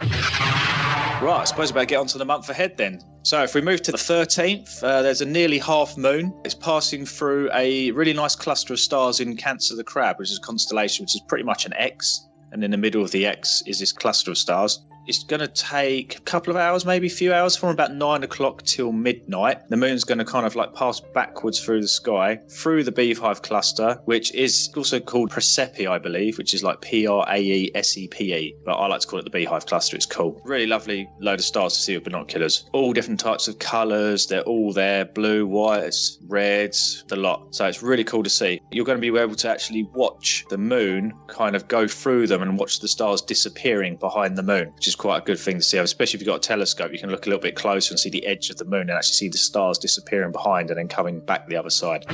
Right, 1.21 1.41
I 1.41 1.43
suppose 1.43 1.71
we 1.71 1.75
better 1.75 1.85
get 1.85 1.97
on 1.97 2.07
to 2.07 2.17
the 2.17 2.25
month 2.25 2.49
ahead 2.49 2.77
then. 2.77 2.99
So, 3.23 3.43
if 3.43 3.53
we 3.53 3.61
move 3.61 3.81
to 3.83 3.91
the 3.91 3.97
13th, 3.97 4.81
uh, 4.81 5.01
there's 5.01 5.21
a 5.21 5.25
nearly 5.25 5.59
half 5.59 5.97
moon. 5.97 6.33
It's 6.45 6.55
passing 6.55 7.05
through 7.05 7.51
a 7.53 7.91
really 7.91 8.13
nice 8.13 8.35
cluster 8.35 8.73
of 8.73 8.79
stars 8.79 9.19
in 9.19 9.35
Cancer 9.37 9.75
the 9.75 9.83
Crab, 9.83 10.17
which 10.19 10.31
is 10.31 10.37
a 10.37 10.41
constellation, 10.41 11.03
which 11.03 11.15
is 11.15 11.21
pretty 11.27 11.43
much 11.43 11.65
an 11.65 11.73
X. 11.73 12.25
And 12.53 12.63
in 12.63 12.71
the 12.71 12.77
middle 12.77 13.03
of 13.03 13.11
the 13.11 13.25
X 13.25 13.61
is 13.67 13.77
this 13.79 13.91
cluster 13.91 14.31
of 14.31 14.37
stars. 14.37 14.81
It's 15.07 15.23
going 15.23 15.39
to 15.39 15.47
take 15.47 16.17
a 16.17 16.21
couple 16.21 16.51
of 16.51 16.57
hours, 16.57 16.85
maybe 16.85 17.07
a 17.07 17.09
few 17.09 17.33
hours, 17.33 17.55
from 17.55 17.69
about 17.69 17.93
nine 17.93 18.23
o'clock 18.23 18.61
till 18.63 18.91
midnight. 18.91 19.67
The 19.69 19.77
moon's 19.77 20.03
going 20.03 20.19
to 20.19 20.25
kind 20.25 20.45
of 20.45 20.55
like 20.55 20.73
pass 20.75 20.99
backwards 20.99 21.59
through 21.59 21.81
the 21.81 21.87
sky, 21.87 22.39
through 22.49 22.83
the 22.83 22.91
beehive 22.91 23.41
cluster, 23.41 23.99
which 24.05 24.33
is 24.35 24.69
also 24.77 24.99
called 24.99 25.31
Praesepe, 25.31 25.87
I 25.87 25.97
believe, 25.97 26.37
which 26.37 26.53
is 26.53 26.63
like 26.63 26.81
P 26.81 27.07
R 27.07 27.25
A 27.29 27.39
E 27.39 27.71
S 27.73 27.97
E 27.97 28.07
P 28.07 28.33
E. 28.33 28.55
But 28.63 28.73
I 28.73 28.87
like 28.87 29.01
to 29.01 29.07
call 29.07 29.19
it 29.19 29.23
the 29.23 29.31
beehive 29.31 29.65
cluster. 29.65 29.95
It's 29.95 30.05
cool. 30.05 30.39
Really 30.45 30.67
lovely 30.67 31.09
load 31.19 31.39
of 31.39 31.45
stars 31.45 31.73
to 31.73 31.79
see 31.79 31.95
with 31.95 32.03
binoculars. 32.03 32.69
All 32.71 32.93
different 32.93 33.19
types 33.19 33.47
of 33.47 33.57
colours. 33.59 34.27
They're 34.27 34.41
all 34.41 34.71
there 34.71 35.05
blue, 35.05 35.47
whites, 35.47 36.19
reds, 36.27 37.03
the 37.07 37.15
lot. 37.15 37.55
So 37.55 37.65
it's 37.65 37.81
really 37.81 38.03
cool 38.03 38.23
to 38.23 38.29
see. 38.29 38.61
You're 38.71 38.85
going 38.85 39.01
to 39.01 39.11
be 39.11 39.17
able 39.19 39.35
to 39.35 39.49
actually 39.49 39.83
watch 39.93 40.45
the 40.49 40.57
moon 40.57 41.13
kind 41.27 41.55
of 41.55 41.67
go 41.67 41.87
through 41.87 42.27
them 42.27 42.43
and 42.43 42.57
watch 42.57 42.79
the 42.79 42.87
stars 42.87 43.21
disappearing 43.21 43.95
behind 43.97 44.37
the 44.37 44.43
moon, 44.43 44.71
which 44.75 44.90
is 44.91 44.95
quite 44.95 45.17
a 45.19 45.25
good 45.25 45.39
thing 45.39 45.57
to 45.57 45.63
see. 45.63 45.77
Especially 45.77 46.17
if 46.17 46.21
you've 46.21 46.27
got 46.27 46.45
a 46.45 46.47
telescope, 46.47 46.91
you 46.91 46.99
can 46.99 47.09
look 47.09 47.25
a 47.25 47.29
little 47.29 47.41
bit 47.41 47.55
closer 47.55 47.93
and 47.93 47.99
see 47.99 48.09
the 48.09 48.25
edge 48.27 48.49
of 48.49 48.57
the 48.57 48.65
moon 48.65 48.81
and 48.81 48.91
actually 48.91 49.13
see 49.13 49.29
the 49.29 49.37
stars 49.37 49.77
disappearing 49.77 50.31
behind 50.31 50.69
and 50.69 50.77
then 50.77 50.87
coming 50.87 51.19
back 51.19 51.47
the 51.47 51.55
other 51.55 51.69
side. 51.69 52.05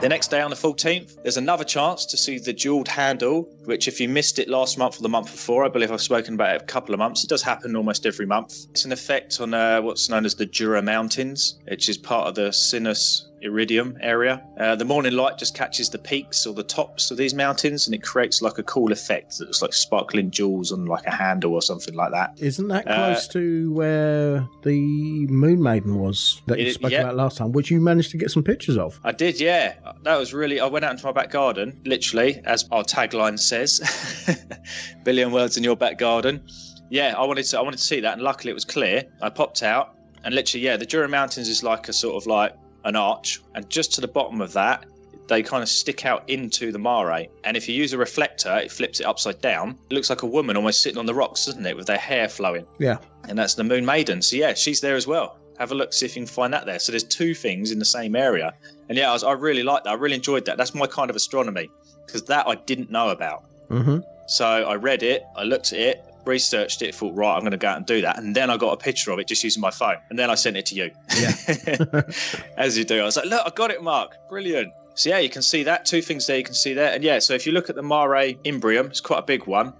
The 0.00 0.08
next 0.08 0.28
day 0.28 0.40
on 0.40 0.50
the 0.50 0.56
14th, 0.56 1.22
there's 1.22 1.36
another 1.36 1.64
chance 1.64 2.06
to 2.06 2.16
see 2.16 2.38
the 2.38 2.52
jeweled 2.52 2.88
handle, 2.88 3.48
which, 3.64 3.88
if 3.88 4.00
you 4.00 4.08
missed 4.08 4.38
it 4.38 4.48
last 4.48 4.78
month 4.78 5.00
or 5.00 5.02
the 5.02 5.08
month 5.08 5.32
before, 5.32 5.64
I 5.64 5.68
believe 5.68 5.90
I've 5.90 6.00
spoken 6.00 6.34
about 6.34 6.54
it 6.54 6.62
a 6.62 6.64
couple 6.64 6.94
of 6.94 6.98
months. 6.98 7.24
It 7.24 7.30
does 7.30 7.42
happen 7.42 7.74
almost 7.74 8.06
every 8.06 8.26
month. 8.26 8.66
It's 8.70 8.84
an 8.84 8.92
effect 8.92 9.40
on 9.40 9.54
uh, 9.54 9.82
what's 9.82 10.08
known 10.08 10.24
as 10.24 10.36
the 10.36 10.46
Jura 10.46 10.82
Mountains, 10.82 11.58
which 11.68 11.88
is 11.88 11.98
part 11.98 12.28
of 12.28 12.36
the 12.36 12.52
Sinus 12.52 13.27
Iridum 13.42 13.96
area. 14.00 14.42
Uh, 14.58 14.74
the 14.76 14.84
morning 14.84 15.12
light 15.12 15.38
just 15.38 15.54
catches 15.54 15.88
the 15.90 15.98
peaks 15.98 16.46
or 16.46 16.54
the 16.54 16.62
tops 16.62 17.10
of 17.10 17.16
these 17.16 17.34
mountains 17.34 17.86
and 17.86 17.94
it 17.94 18.02
creates 18.02 18.42
like 18.42 18.58
a 18.58 18.62
cool 18.62 18.90
effect 18.92 19.38
that 19.38 19.44
looks 19.46 19.62
like 19.62 19.72
sparkling 19.72 20.30
jewels 20.30 20.72
on 20.72 20.86
like 20.86 21.06
a 21.06 21.10
handle 21.10 21.54
or 21.54 21.62
something 21.62 21.94
like 21.94 22.10
that. 22.12 22.32
Isn't 22.38 22.68
that 22.68 22.86
Uh, 22.88 22.94
close 23.12 23.28
to 23.28 23.72
where 23.72 24.48
the 24.62 25.26
Moon 25.28 25.62
Maiden 25.62 25.98
was 25.98 26.40
that 26.46 26.58
you 26.58 26.66
It- 26.66 26.74
spoke 26.74 26.90
yeah. 26.92 27.02
about 27.02 27.16
last 27.16 27.36
time, 27.38 27.52
which 27.52 27.70
you 27.70 27.80
managed 27.80 28.10
to 28.10 28.16
get 28.18 28.30
some 28.30 28.42
pictures 28.42 28.76
of? 28.76 28.98
I 29.04 29.12
did, 29.12 29.40
yeah. 29.40 29.74
That 30.02 30.16
was 30.18 30.32
really. 30.34 30.60
I 30.60 30.66
went 30.66 30.84
out 30.84 30.92
into 30.92 31.06
my 31.06 31.12
back 31.12 31.30
garden, 31.30 31.80
literally, 31.84 32.40
as 32.44 32.66
our 32.70 32.82
tagline 32.84 33.38
says, 33.38 33.80
"Billion 35.04 35.32
words 35.32 35.56
in 35.56 35.64
your 35.64 35.76
back 35.76 35.98
garden." 35.98 36.42
Yeah, 36.90 37.14
I 37.16 37.24
wanted 37.24 37.44
to. 37.44 37.58
I 37.58 37.62
wanted 37.62 37.78
to 37.78 37.84
see 37.84 38.00
that, 38.00 38.14
and 38.14 38.22
luckily 38.22 38.50
it 38.50 38.54
was 38.54 38.64
clear. 38.64 39.04
I 39.20 39.28
popped 39.28 39.62
out, 39.62 39.94
and 40.24 40.34
literally, 40.34 40.64
yeah, 40.64 40.76
the 40.76 40.86
Jura 40.86 41.08
Mountains 41.08 41.48
is 41.48 41.62
like 41.62 41.88
a 41.88 41.92
sort 41.92 42.16
of 42.16 42.26
like 42.26 42.54
an 42.84 42.96
arch, 42.96 43.40
and 43.54 43.68
just 43.68 43.92
to 43.94 44.00
the 44.00 44.08
bottom 44.08 44.40
of 44.40 44.52
that, 44.52 44.84
they 45.28 45.42
kind 45.42 45.62
of 45.62 45.68
stick 45.68 46.06
out 46.06 46.28
into 46.28 46.72
the 46.72 46.78
mare. 46.78 47.26
And 47.44 47.56
if 47.56 47.68
you 47.68 47.74
use 47.74 47.92
a 47.92 47.98
reflector, 47.98 48.56
it 48.56 48.72
flips 48.72 49.00
it 49.00 49.04
upside 49.04 49.40
down. 49.42 49.78
It 49.90 49.94
looks 49.94 50.08
like 50.08 50.22
a 50.22 50.26
woman 50.26 50.56
almost 50.56 50.82
sitting 50.82 50.98
on 50.98 51.06
the 51.06 51.14
rocks, 51.14 51.44
doesn't 51.46 51.66
it, 51.66 51.76
with 51.76 51.86
their 51.86 51.98
hair 51.98 52.28
flowing 52.28 52.64
Yeah. 52.78 52.96
and 53.28 53.38
that's 53.38 53.54
the 53.54 53.64
Moon 53.64 53.84
Maiden. 53.84 54.22
So 54.22 54.36
yeah, 54.36 54.54
she's 54.54 54.80
there 54.80 54.96
as 54.96 55.06
well. 55.06 55.36
Have 55.58 55.70
a 55.72 55.74
look, 55.74 55.92
see 55.92 56.06
if 56.06 56.16
you 56.16 56.22
can 56.22 56.26
find 56.26 56.54
that 56.54 56.64
there. 56.66 56.78
So 56.78 56.92
there's 56.92 57.04
two 57.04 57.34
things 57.34 57.72
in 57.72 57.78
the 57.78 57.84
same 57.84 58.16
area, 58.16 58.54
and 58.88 58.96
yeah, 58.96 59.10
I, 59.10 59.12
was, 59.12 59.24
I 59.24 59.32
really 59.32 59.64
like 59.64 59.84
that. 59.84 59.90
I 59.90 59.94
really 59.94 60.14
enjoyed 60.14 60.44
that. 60.46 60.56
That's 60.56 60.74
my 60.74 60.86
kind 60.86 61.10
of 61.10 61.16
astronomy 61.16 61.68
because 62.06 62.22
that 62.22 62.46
I 62.46 62.54
didn't 62.54 62.90
know 62.90 63.10
about. 63.10 63.44
Mm-hmm. 63.68 63.98
So 64.28 64.46
I 64.46 64.76
read 64.76 65.02
it, 65.02 65.24
I 65.36 65.42
looked 65.42 65.72
at 65.72 65.78
it, 65.78 66.04
researched 66.28 66.82
it, 66.82 66.94
thought 66.94 67.14
right, 67.14 67.34
I'm 67.34 67.40
going 67.40 67.50
to 67.50 67.56
go 67.56 67.68
out 67.68 67.78
and 67.78 67.86
do 67.86 68.02
that, 68.02 68.18
and 68.18 68.36
then 68.36 68.50
I 68.50 68.56
got 68.56 68.72
a 68.72 68.76
picture 68.76 69.10
of 69.10 69.18
it 69.18 69.26
just 69.26 69.42
using 69.42 69.60
my 69.60 69.70
phone, 69.70 69.96
and 70.10 70.18
then 70.18 70.30
I 70.30 70.36
sent 70.36 70.56
it 70.56 70.66
to 70.66 70.74
you. 70.76 70.90
Yeah. 71.18 72.02
As 72.56 72.78
you 72.78 72.84
do, 72.84 73.00
I 73.00 73.04
was 73.04 73.16
like, 73.16 73.26
look, 73.26 73.42
I 73.44 73.50
got 73.50 73.70
it, 73.70 73.82
Mark. 73.82 74.16
Brilliant. 74.28 74.72
So 74.94 75.10
yeah, 75.10 75.18
you 75.18 75.28
can 75.28 75.42
see 75.42 75.62
that. 75.64 75.86
Two 75.86 76.02
things 76.02 76.26
there 76.26 76.38
you 76.38 76.44
can 76.44 76.54
see 76.54 76.74
there, 76.74 76.92
and 76.92 77.02
yeah. 77.02 77.18
So 77.20 77.34
if 77.34 77.46
you 77.46 77.52
look 77.52 77.70
at 77.70 77.76
the 77.76 77.82
Mare 77.82 78.34
Imbrium, 78.44 78.86
it's 78.86 79.00
quite 79.00 79.20
a 79.20 79.26
big 79.26 79.46
one. 79.46 79.72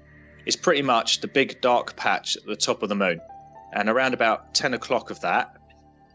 It's 0.47 0.57
pretty 0.57 0.83
much 0.83 1.21
the 1.21 1.29
big 1.29 1.61
dark 1.61 1.97
patch 1.97 2.37
at 2.37 2.47
the 2.47 2.57
top 2.57 2.83
of 2.83 2.89
the 2.89 2.95
moon, 2.95 3.21
and 3.73 3.89
around 3.89 4.15
about 4.15 4.55
ten 4.55 4.75
o'clock 4.75 5.11
of 5.11 5.21
that, 5.21 5.57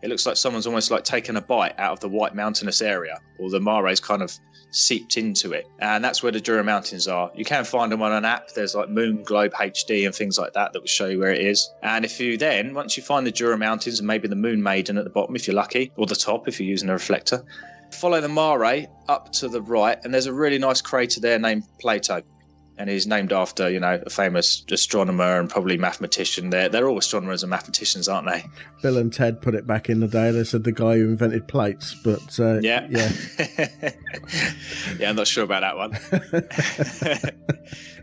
it 0.03 0.09
looks 0.09 0.25
like 0.25 0.35
someone's 0.35 0.67
almost 0.67 0.91
like 0.91 1.05
taken 1.05 1.37
a 1.37 1.41
bite 1.41 1.79
out 1.79 1.93
of 1.93 1.99
the 2.01 2.09
white 2.09 2.35
mountainous 2.35 2.81
area, 2.81 3.19
or 3.39 3.49
the 3.49 3.59
Mare's 3.59 4.01
kind 4.01 4.21
of 4.21 4.37
seeped 4.71 5.17
into 5.17 5.53
it, 5.53 5.65
and 5.79 6.03
that's 6.03 6.21
where 6.21 6.31
the 6.31 6.41
Jura 6.41 6.63
Mountains 6.63 7.07
are. 7.07 7.31
You 7.33 7.45
can 7.45 7.63
find 7.63 7.89
them 7.89 8.01
on 8.01 8.11
an 8.11 8.25
app. 8.25 8.49
There's 8.49 8.75
like 8.75 8.89
Moon 8.89 9.23
Globe 9.23 9.53
HD 9.53 10.05
and 10.05 10.13
things 10.13 10.37
like 10.37 10.53
that 10.53 10.73
that 10.73 10.79
will 10.81 10.87
show 10.87 11.07
you 11.07 11.19
where 11.19 11.31
it 11.31 11.41
is. 11.41 11.71
And 11.81 12.03
if 12.03 12.19
you 12.19 12.37
then, 12.37 12.73
once 12.73 12.97
you 12.97 13.03
find 13.03 13.25
the 13.25 13.31
Jura 13.31 13.57
Mountains 13.57 13.99
and 13.99 14.07
maybe 14.07 14.27
the 14.27 14.35
Moon 14.35 14.61
Maiden 14.61 14.97
at 14.97 15.05
the 15.05 15.09
bottom, 15.09 15.35
if 15.35 15.47
you're 15.47 15.55
lucky, 15.55 15.93
or 15.95 16.05
the 16.05 16.15
top 16.15 16.49
if 16.49 16.59
you're 16.59 16.69
using 16.69 16.89
a 16.89 16.93
reflector, 16.93 17.45
follow 17.91 18.19
the 18.19 18.27
Mare 18.27 18.87
up 19.07 19.31
to 19.33 19.47
the 19.47 19.61
right, 19.61 19.97
and 20.03 20.13
there's 20.13 20.25
a 20.25 20.33
really 20.33 20.57
nice 20.57 20.81
crater 20.81 21.21
there 21.21 21.39
named 21.39 21.63
Plato. 21.79 22.23
And 22.75 22.89
he's 22.89 23.05
named 23.05 23.31
after, 23.31 23.69
you 23.69 23.79
know, 23.79 24.01
a 24.03 24.09
famous 24.09 24.65
astronomer 24.71 25.39
and 25.39 25.47
probably 25.47 25.77
mathematician. 25.77 26.49
They're, 26.49 26.69
they're 26.69 26.87
all 26.87 26.97
astronomers 26.97 27.43
and 27.43 27.51
mathematicians, 27.51 28.07
aren't 28.07 28.27
they? 28.27 28.45
Bill 28.81 28.97
and 28.97 29.13
Ted 29.13 29.41
put 29.41 29.53
it 29.53 29.67
back 29.67 29.89
in 29.89 29.99
the 29.99 30.07
day. 30.07 30.31
They 30.31 30.43
said 30.43 30.63
the 30.63 30.71
guy 30.71 30.97
who 30.97 31.09
invented 31.09 31.47
plates, 31.47 31.93
but 32.03 32.39
uh, 32.39 32.59
Yeah. 32.61 32.87
yeah, 32.89 33.11
yeah, 34.99 35.09
I'm 35.09 35.15
not 35.15 35.27
sure 35.27 35.43
about 35.43 35.61
that 35.61 35.77
one. 35.77 35.91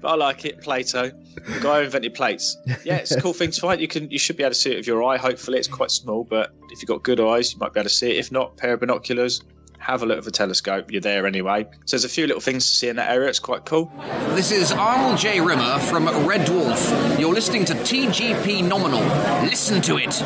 but 0.00 0.08
I 0.08 0.14
like 0.14 0.44
it, 0.44 0.60
Plato, 0.60 1.10
the 1.10 1.60
guy 1.60 1.80
who 1.80 1.84
invented 1.86 2.14
plates. 2.14 2.56
Yeah, 2.84 2.96
it's 2.96 3.10
a 3.10 3.20
cool 3.20 3.32
thing 3.32 3.50
to 3.50 3.60
find. 3.60 3.80
You 3.80 3.88
can, 3.88 4.08
you 4.10 4.18
should 4.18 4.36
be 4.36 4.44
able 4.44 4.52
to 4.52 4.58
see 4.58 4.72
it 4.72 4.76
with 4.76 4.86
your 4.86 5.02
eye. 5.02 5.16
Hopefully, 5.16 5.58
it's 5.58 5.68
quite 5.68 5.90
small, 5.90 6.22
but 6.24 6.52
if 6.70 6.80
you've 6.80 6.88
got 6.88 7.02
good 7.02 7.20
eyes, 7.20 7.52
you 7.52 7.58
might 7.58 7.72
be 7.72 7.80
able 7.80 7.88
to 7.88 7.94
see 7.94 8.12
it. 8.12 8.18
If 8.18 8.30
not, 8.30 8.56
pair 8.56 8.74
of 8.74 8.80
binoculars. 8.80 9.42
Have 9.80 10.02
a 10.02 10.06
look 10.06 10.18
at 10.18 10.24
the 10.24 10.30
telescope. 10.30 10.92
You're 10.92 11.00
there 11.00 11.26
anyway. 11.26 11.64
So 11.86 11.96
there's 11.96 12.04
a 12.04 12.08
few 12.08 12.26
little 12.26 12.42
things 12.42 12.66
to 12.66 12.74
see 12.74 12.88
in 12.88 12.96
that 12.96 13.10
area. 13.10 13.28
It's 13.30 13.38
quite 13.38 13.64
cool. 13.64 13.90
This 14.34 14.52
is 14.52 14.72
Arnold 14.72 15.18
J. 15.18 15.40
Rimmer 15.40 15.78
from 15.78 16.06
Red 16.26 16.46
Dwarf. 16.46 17.18
You're 17.18 17.32
listening 17.32 17.64
to 17.64 17.72
TGP 17.72 18.62
Nominal. 18.68 19.00
Listen 19.46 19.80
to 19.82 19.96
it. 19.96 20.22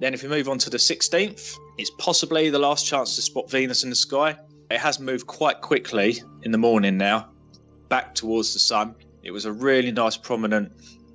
Then, 0.00 0.12
if 0.12 0.24
we 0.24 0.28
move 0.28 0.48
on 0.48 0.58
to 0.58 0.70
the 0.70 0.76
16th, 0.76 1.56
it's 1.78 1.90
possibly 1.98 2.50
the 2.50 2.58
last 2.58 2.84
chance 2.84 3.14
to 3.14 3.22
spot 3.22 3.48
Venus 3.48 3.84
in 3.84 3.90
the 3.90 3.96
sky. 3.96 4.36
It 4.70 4.80
has 4.80 4.98
moved 4.98 5.26
quite 5.28 5.60
quickly 5.60 6.20
in 6.42 6.50
the 6.50 6.58
morning 6.58 6.98
now, 6.98 7.28
back 7.88 8.14
towards 8.16 8.52
the 8.54 8.58
sun. 8.58 8.96
It 9.22 9.30
was 9.30 9.44
a 9.44 9.52
really 9.52 9.92
nice, 9.92 10.16
prominent, 10.16 10.72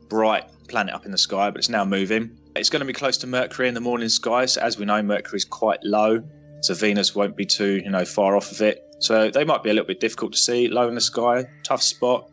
bright 0.07 0.45
planet 0.69 0.95
up 0.95 1.05
in 1.05 1.11
the 1.11 1.17
sky, 1.17 1.49
but 1.49 1.57
it's 1.57 1.69
now 1.69 1.83
moving. 1.83 2.37
It's 2.55 2.69
going 2.69 2.79
to 2.79 2.85
be 2.85 2.93
close 2.93 3.17
to 3.17 3.27
Mercury 3.27 3.67
in 3.67 3.73
the 3.73 3.81
morning 3.81 4.07
skies. 4.07 4.55
As 4.55 4.77
we 4.77 4.85
know, 4.85 5.01
Mercury 5.03 5.37
is 5.37 5.45
quite 5.45 5.83
low, 5.83 6.23
so 6.61 6.73
Venus 6.73 7.15
won't 7.15 7.35
be 7.35 7.45
too, 7.45 7.81
you 7.83 7.89
know, 7.89 8.05
far 8.05 8.35
off 8.35 8.51
of 8.51 8.61
it. 8.61 8.81
So 8.99 9.29
they 9.29 9.43
might 9.43 9.63
be 9.63 9.69
a 9.69 9.73
little 9.73 9.87
bit 9.87 9.99
difficult 9.99 10.33
to 10.33 10.37
see, 10.37 10.67
low 10.67 10.87
in 10.87 10.95
the 10.95 11.01
sky, 11.01 11.45
tough 11.63 11.83
spot. 11.83 12.29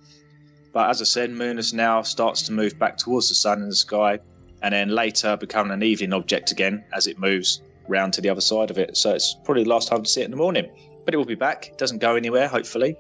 But 0.73 0.91
as 0.91 1.03
I 1.03 1.05
said, 1.05 1.31
Moonus 1.31 1.75
now 1.75 2.03
starts 2.03 2.43
to 2.43 2.53
move 2.53 2.79
back 2.79 2.97
towards 2.97 3.29
the 3.29 3.35
sun 3.35 3.63
in 3.63 3.69
the 3.69 3.75
sky, 3.75 4.19
and 4.63 4.73
then 4.73 4.89
later 4.89 5.37
become 5.37 5.71
an 5.71 5.83
evening 5.83 6.13
object 6.13 6.51
again 6.51 6.85
as 6.93 7.07
it 7.07 7.19
moves 7.19 7.63
round 7.89 8.13
to 8.15 8.21
the 8.21 8.29
other 8.29 8.41
side 8.41 8.71
of 8.71 8.79
it. 8.79 8.97
So 8.97 9.13
it's 9.13 9.37
probably 9.45 9.65
the 9.65 9.71
last 9.71 9.89
time 9.89 10.03
to 10.03 10.09
see 10.09 10.23
it 10.23 10.25
in 10.25 10.31
the 10.31 10.37
morning. 10.37 10.71
But 11.05 11.15
it 11.15 11.17
will 11.17 11.25
be 11.25 11.35
back. 11.35 11.69
It 11.69 11.79
doesn't 11.79 11.99
go 11.99 12.15
anywhere, 12.15 12.49
hopefully. 12.49 12.97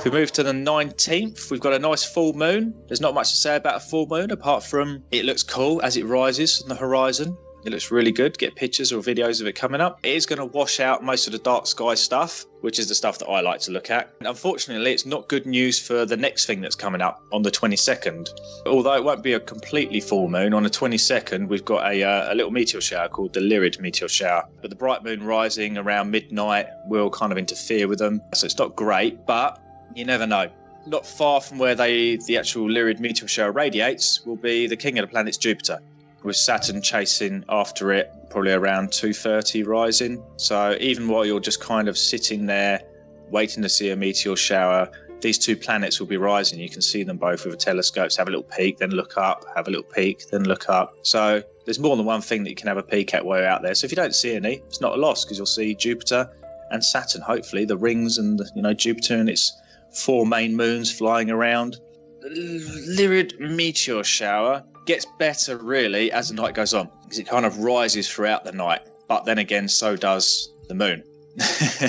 If 0.00 0.04
we 0.06 0.12
move 0.12 0.32
to 0.32 0.42
the 0.42 0.52
19th, 0.52 1.50
we've 1.50 1.60
got 1.60 1.74
a 1.74 1.78
nice 1.78 2.04
full 2.04 2.32
moon. 2.32 2.72
There's 2.88 3.02
not 3.02 3.12
much 3.12 3.32
to 3.32 3.36
say 3.36 3.56
about 3.56 3.76
a 3.76 3.80
full 3.80 4.06
moon 4.06 4.30
apart 4.30 4.64
from 4.64 5.04
it 5.10 5.26
looks 5.26 5.42
cool 5.42 5.82
as 5.82 5.98
it 5.98 6.06
rises 6.06 6.62
on 6.62 6.68
the 6.68 6.74
horizon. 6.74 7.36
It 7.64 7.72
looks 7.72 7.90
really 7.90 8.12
good. 8.12 8.38
Get 8.38 8.54
pictures 8.54 8.90
or 8.90 9.00
videos 9.00 9.40
of 9.40 9.46
it 9.46 9.54
coming 9.54 9.80
up. 9.80 10.00
It 10.02 10.14
is 10.14 10.24
going 10.24 10.38
to 10.38 10.46
wash 10.46 10.80
out 10.80 11.04
most 11.04 11.26
of 11.26 11.32
the 11.32 11.38
dark 11.38 11.66
sky 11.66 11.94
stuff, 11.94 12.46
which 12.62 12.78
is 12.78 12.88
the 12.88 12.94
stuff 12.94 13.18
that 13.18 13.26
I 13.28 13.40
like 13.40 13.60
to 13.60 13.70
look 13.70 13.90
at. 13.90 14.14
Unfortunately, 14.20 14.92
it's 14.92 15.04
not 15.04 15.28
good 15.28 15.44
news 15.44 15.78
for 15.78 16.06
the 16.06 16.16
next 16.16 16.46
thing 16.46 16.62
that's 16.62 16.74
coming 16.74 17.02
up 17.02 17.22
on 17.32 17.42
the 17.42 17.50
22nd. 17.50 18.30
Although 18.66 18.94
it 18.94 19.04
won't 19.04 19.22
be 19.22 19.34
a 19.34 19.40
completely 19.40 20.00
full 20.00 20.28
moon, 20.28 20.54
on 20.54 20.62
the 20.62 20.70
22nd, 20.70 21.48
we've 21.48 21.64
got 21.64 21.90
a, 21.92 22.02
uh, 22.02 22.32
a 22.32 22.34
little 22.34 22.50
meteor 22.50 22.80
shower 22.80 23.08
called 23.08 23.34
the 23.34 23.40
Lyrid 23.40 23.78
meteor 23.78 24.08
shower. 24.08 24.48
But 24.62 24.70
the 24.70 24.76
bright 24.76 25.04
moon 25.04 25.22
rising 25.22 25.76
around 25.76 26.10
midnight 26.10 26.66
will 26.86 27.10
kind 27.10 27.30
of 27.30 27.36
interfere 27.36 27.88
with 27.88 27.98
them. 27.98 28.22
So 28.34 28.46
it's 28.46 28.58
not 28.58 28.74
great, 28.74 29.26
but 29.26 29.62
you 29.94 30.06
never 30.06 30.26
know. 30.26 30.48
Not 30.86 31.06
far 31.06 31.42
from 31.42 31.58
where 31.58 31.74
they 31.74 32.16
the 32.26 32.38
actual 32.38 32.68
Lyrid 32.68 33.00
meteor 33.00 33.28
shower 33.28 33.52
radiates 33.52 34.24
will 34.24 34.36
be 34.36 34.66
the 34.66 34.76
king 34.76 34.98
of 34.98 35.06
the 35.06 35.10
planets 35.10 35.36
Jupiter, 35.36 35.78
with 36.22 36.36
Saturn 36.36 36.82
chasing 36.82 37.44
after 37.48 37.92
it, 37.92 38.12
probably 38.30 38.52
around 38.52 38.90
2:30 38.90 39.66
rising. 39.66 40.22
So 40.36 40.76
even 40.80 41.08
while 41.08 41.24
you're 41.24 41.40
just 41.40 41.60
kind 41.60 41.88
of 41.88 41.96
sitting 41.96 42.46
there 42.46 42.82
waiting 43.30 43.62
to 43.62 43.68
see 43.68 43.90
a 43.90 43.96
meteor 43.96 44.36
shower, 44.36 44.90
these 45.20 45.38
two 45.38 45.56
planets 45.56 46.00
will 46.00 46.06
be 46.06 46.16
rising. 46.16 46.58
You 46.58 46.68
can 46.68 46.82
see 46.82 47.02
them 47.02 47.16
both 47.16 47.44
with 47.44 47.58
telescopes. 47.58 48.16
Have 48.16 48.28
a 48.28 48.30
little 48.30 48.44
peek, 48.44 48.78
then 48.78 48.90
look 48.90 49.16
up. 49.16 49.44
Have 49.54 49.68
a 49.68 49.70
little 49.70 49.84
peek, 49.84 50.28
then 50.30 50.44
look 50.44 50.68
up. 50.68 50.94
So 51.02 51.42
there's 51.64 51.78
more 51.78 51.96
than 51.96 52.06
one 52.06 52.20
thing 52.20 52.42
that 52.44 52.50
you 52.50 52.56
can 52.56 52.68
have 52.68 52.78
a 52.78 52.82
peek 52.82 53.14
at 53.14 53.24
while 53.24 53.38
you're 53.38 53.48
out 53.48 53.62
there. 53.62 53.74
So 53.74 53.84
if 53.84 53.92
you 53.92 53.96
don't 53.96 54.14
see 54.14 54.34
any, 54.34 54.62
it's 54.66 54.80
not 54.80 54.94
a 54.94 55.00
loss 55.00 55.24
because 55.24 55.36
you'll 55.38 55.46
see 55.46 55.74
Jupiter 55.74 56.28
and 56.70 56.84
Saturn. 56.84 57.20
Hopefully, 57.20 57.64
the 57.64 57.76
rings 57.76 58.18
and 58.18 58.40
you 58.54 58.62
know 58.62 58.72
Jupiter 58.72 59.16
and 59.16 59.28
its 59.28 59.52
four 59.92 60.26
main 60.26 60.56
moons 60.56 60.90
flying 60.90 61.30
around. 61.30 61.78
Lyrid 62.24 63.38
meteor 63.40 64.04
shower 64.04 64.62
gets 64.90 65.06
better 65.18 65.56
really 65.56 66.10
as 66.10 66.30
the 66.30 66.34
night 66.34 66.52
goes 66.52 66.74
on 66.74 66.90
because 67.04 67.20
it 67.20 67.24
kind 67.28 67.46
of 67.46 67.58
rises 67.58 68.10
throughout 68.10 68.42
the 68.42 68.50
night. 68.50 68.80
But 69.06 69.24
then 69.24 69.38
again, 69.38 69.68
so 69.68 69.94
does 69.94 70.52
the 70.68 70.74
moon. 70.74 71.04
so 71.38 71.88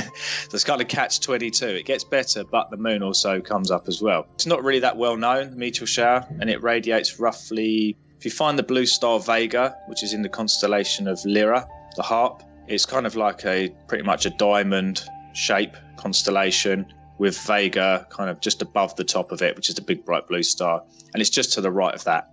it's 0.53 0.63
kind 0.63 0.79
of 0.81 0.87
catch 0.87 1.19
22. 1.19 1.65
It 1.65 1.85
gets 1.85 2.03
better, 2.03 2.43
but 2.43 2.69
the 2.69 2.77
moon 2.77 3.01
also 3.01 3.41
comes 3.41 3.71
up 3.71 3.87
as 3.87 4.03
well. 4.03 4.27
It's 4.35 4.45
not 4.45 4.63
really 4.63 4.81
that 4.81 4.97
well 4.97 5.17
known, 5.17 5.49
the 5.49 5.55
meteor 5.55 5.87
shower, 5.87 6.27
and 6.39 6.47
it 6.47 6.61
radiates 6.61 7.19
roughly. 7.19 7.97
If 8.19 8.25
you 8.25 8.29
find 8.29 8.57
the 8.59 8.63
blue 8.63 8.85
star 8.85 9.19
Vega, 9.19 9.75
which 9.87 10.03
is 10.03 10.13
in 10.13 10.21
the 10.21 10.29
constellation 10.29 11.07
of 11.07 11.19
Lyra, 11.25 11.67
the 11.95 12.03
harp, 12.03 12.43
it's 12.67 12.85
kind 12.85 13.07
of 13.07 13.15
like 13.15 13.43
a 13.45 13.69
pretty 13.87 14.03
much 14.03 14.27
a 14.27 14.29
diamond 14.29 15.01
shape 15.33 15.75
constellation 15.97 16.85
with 17.17 17.35
Vega 17.39 18.05
kind 18.11 18.29
of 18.29 18.41
just 18.41 18.61
above 18.61 18.95
the 18.95 19.03
top 19.03 19.31
of 19.31 19.41
it, 19.41 19.55
which 19.55 19.69
is 19.69 19.75
the 19.75 19.81
big 19.81 20.05
bright 20.05 20.27
blue 20.27 20.43
star. 20.43 20.83
And 21.15 21.21
it's 21.21 21.31
just 21.31 21.53
to 21.53 21.61
the 21.61 21.71
right 21.71 21.95
of 21.95 22.03
that. 22.03 22.31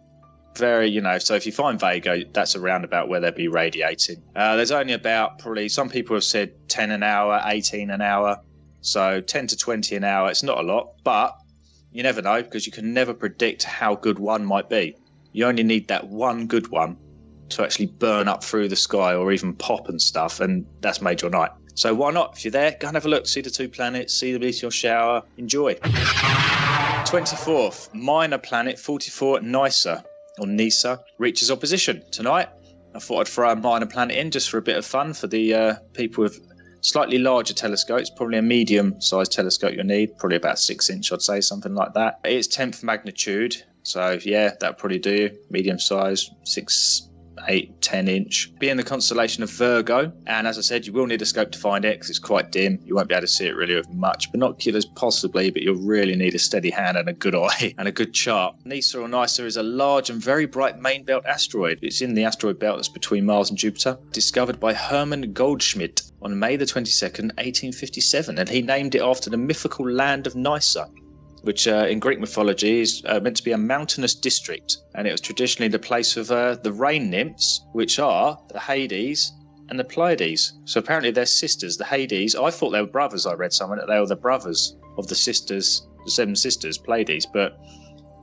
Very, 0.56 0.88
you 0.88 1.00
know, 1.00 1.18
so 1.18 1.34
if 1.34 1.46
you 1.46 1.52
find 1.52 1.78
Vega, 1.78 2.24
that's 2.32 2.56
around 2.56 2.84
about 2.84 3.08
where 3.08 3.20
they'll 3.20 3.32
be 3.32 3.48
radiating. 3.48 4.22
Uh, 4.34 4.56
there's 4.56 4.72
only 4.72 4.92
about 4.92 5.38
probably, 5.38 5.68
some 5.68 5.88
people 5.88 6.16
have 6.16 6.24
said 6.24 6.52
10 6.68 6.90
an 6.90 7.02
hour, 7.02 7.40
18 7.44 7.90
an 7.90 8.00
hour. 8.00 8.40
So 8.80 9.20
10 9.20 9.48
to 9.48 9.56
20 9.56 9.96
an 9.96 10.04
hour, 10.04 10.30
it's 10.30 10.42
not 10.42 10.58
a 10.58 10.62
lot, 10.62 10.94
but 11.04 11.36
you 11.92 12.02
never 12.02 12.22
know 12.22 12.42
because 12.42 12.66
you 12.66 12.72
can 12.72 12.92
never 12.92 13.14
predict 13.14 13.62
how 13.62 13.94
good 13.94 14.18
one 14.18 14.44
might 14.44 14.68
be. 14.68 14.96
You 15.32 15.46
only 15.46 15.62
need 15.62 15.88
that 15.88 16.08
one 16.08 16.46
good 16.46 16.68
one 16.68 16.96
to 17.50 17.62
actually 17.62 17.86
burn 17.86 18.28
up 18.28 18.44
through 18.44 18.68
the 18.68 18.76
sky 18.76 19.14
or 19.14 19.32
even 19.32 19.54
pop 19.54 19.88
and 19.88 20.00
stuff, 20.00 20.40
and 20.40 20.66
that's 20.80 21.00
made 21.00 21.22
your 21.22 21.30
night. 21.30 21.50
So 21.74 21.94
why 21.94 22.10
not? 22.10 22.36
If 22.36 22.44
you're 22.44 22.52
there, 22.52 22.76
go 22.78 22.88
and 22.88 22.96
have 22.96 23.06
a 23.06 23.08
look, 23.08 23.26
see 23.26 23.40
the 23.40 23.50
two 23.50 23.68
planets, 23.68 24.12
see 24.12 24.32
the 24.32 24.38
meteor 24.38 24.70
shower, 24.70 25.22
enjoy. 25.36 25.74
24th, 25.74 27.94
minor 27.94 28.38
planet 28.38 28.78
44 28.78 29.40
Nysa, 29.40 30.04
or 30.38 30.46
Nisa, 30.46 31.00
reaches 31.18 31.50
opposition 31.50 32.02
tonight. 32.10 32.48
I 32.94 32.98
thought 32.98 33.20
I'd 33.20 33.28
throw 33.28 33.50
a 33.50 33.56
minor 33.56 33.86
planet 33.86 34.16
in 34.16 34.30
just 34.30 34.50
for 34.50 34.58
a 34.58 34.62
bit 34.62 34.76
of 34.76 34.84
fun 34.84 35.12
for 35.14 35.26
the 35.26 35.54
uh, 35.54 35.74
people 35.92 36.22
with 36.22 36.40
slightly 36.80 37.18
larger 37.18 37.54
telescopes, 37.54 38.10
probably 38.10 38.38
a 38.38 38.42
medium 38.42 39.00
sized 39.00 39.32
telescope 39.32 39.74
you'll 39.74 39.84
need, 39.84 40.16
probably 40.18 40.36
about 40.36 40.58
six 40.58 40.90
inch, 40.90 41.12
I'd 41.12 41.22
say, 41.22 41.40
something 41.40 41.74
like 41.74 41.94
that. 41.94 42.20
It's 42.24 42.48
10th 42.48 42.82
magnitude, 42.82 43.56
so 43.82 44.18
yeah, 44.24 44.54
that'd 44.60 44.78
probably 44.78 44.98
do. 44.98 45.30
Medium 45.50 45.78
size, 45.78 46.30
six, 46.44 47.08
eight, 47.48 47.80
10 47.80 48.08
inch. 48.08 48.52
Be 48.58 48.68
in 48.68 48.76
the 48.76 48.82
constellation 48.82 49.42
of 49.42 49.50
Virgo, 49.50 50.12
and 50.26 50.46
as 50.46 50.58
I 50.58 50.62
said, 50.62 50.86
you 50.86 50.92
will 50.92 51.06
need 51.06 51.22
a 51.22 51.26
scope 51.26 51.52
to 51.52 51.58
find 51.58 51.84
it 51.84 51.94
because 51.94 52.10
it's 52.10 52.18
quite 52.18 52.52
dim. 52.52 52.78
You 52.84 52.94
won't 52.94 53.08
be 53.08 53.14
able 53.14 53.22
to 53.22 53.28
see 53.28 53.46
it 53.46 53.56
really 53.56 53.74
with 53.74 53.88
much 53.90 54.30
binoculars, 54.32 54.84
possibly, 54.84 55.50
but 55.50 55.62
you'll 55.62 55.76
really 55.76 56.16
need 56.16 56.34
a 56.34 56.38
steady 56.38 56.70
hand 56.70 56.96
and 56.96 57.08
a 57.08 57.12
good 57.12 57.34
eye 57.34 57.74
and 57.78 57.88
a 57.88 57.92
good 57.92 58.12
chart. 58.12 58.56
Nisa 58.64 59.00
or 59.00 59.08
Nysa 59.08 59.44
is 59.44 59.56
a 59.56 59.62
large 59.62 60.10
and 60.10 60.22
very 60.22 60.46
bright 60.46 60.78
main 60.78 61.04
belt 61.04 61.24
asteroid. 61.26 61.78
It's 61.82 62.02
in 62.02 62.14
the 62.14 62.24
asteroid 62.24 62.58
belt 62.58 62.78
that's 62.78 62.88
between 62.88 63.26
Mars 63.26 63.50
and 63.50 63.58
Jupiter, 63.58 63.98
discovered 64.12 64.60
by 64.60 64.74
Hermann 64.74 65.32
Goldschmidt 65.32 66.02
on 66.20 66.38
May 66.38 66.56
the 66.56 66.64
22nd, 66.64 67.30
1857, 67.36 68.38
and 68.38 68.48
he 68.48 68.62
named 68.62 68.94
it 68.94 69.02
after 69.02 69.30
the 69.30 69.36
mythical 69.36 69.88
land 69.88 70.26
of 70.26 70.34
Nysa 70.34 70.90
which 71.42 71.68
uh, 71.68 71.86
in 71.88 71.98
Greek 71.98 72.20
mythology 72.20 72.80
is 72.80 73.02
uh, 73.06 73.20
meant 73.20 73.36
to 73.36 73.44
be 73.44 73.52
a 73.52 73.58
mountainous 73.58 74.14
district, 74.14 74.78
and 74.94 75.06
it 75.06 75.12
was 75.12 75.20
traditionally 75.20 75.68
the 75.68 75.78
place 75.78 76.16
of 76.16 76.30
uh, 76.30 76.54
the 76.56 76.72
rain 76.72 77.10
nymphs, 77.10 77.60
which 77.72 77.98
are 77.98 78.38
the 78.52 78.58
Hyades 78.58 79.32
and 79.68 79.78
the 79.78 79.84
Pleiades. 79.84 80.52
So 80.64 80.80
apparently 80.80 81.10
they're 81.10 81.26
sisters. 81.26 81.76
The 81.76 81.84
Hyades, 81.84 82.34
I 82.34 82.50
thought 82.50 82.70
they 82.70 82.80
were 82.80 82.86
brothers. 82.86 83.26
I 83.26 83.34
read 83.34 83.52
somewhere 83.52 83.78
that 83.78 83.88
they 83.88 84.00
were 84.00 84.06
the 84.06 84.16
brothers 84.16 84.76
of 84.96 85.06
the 85.06 85.14
sisters, 85.14 85.86
the 86.04 86.10
seven 86.10 86.34
sisters, 86.34 86.78
Pleiades, 86.78 87.26
but 87.26 87.58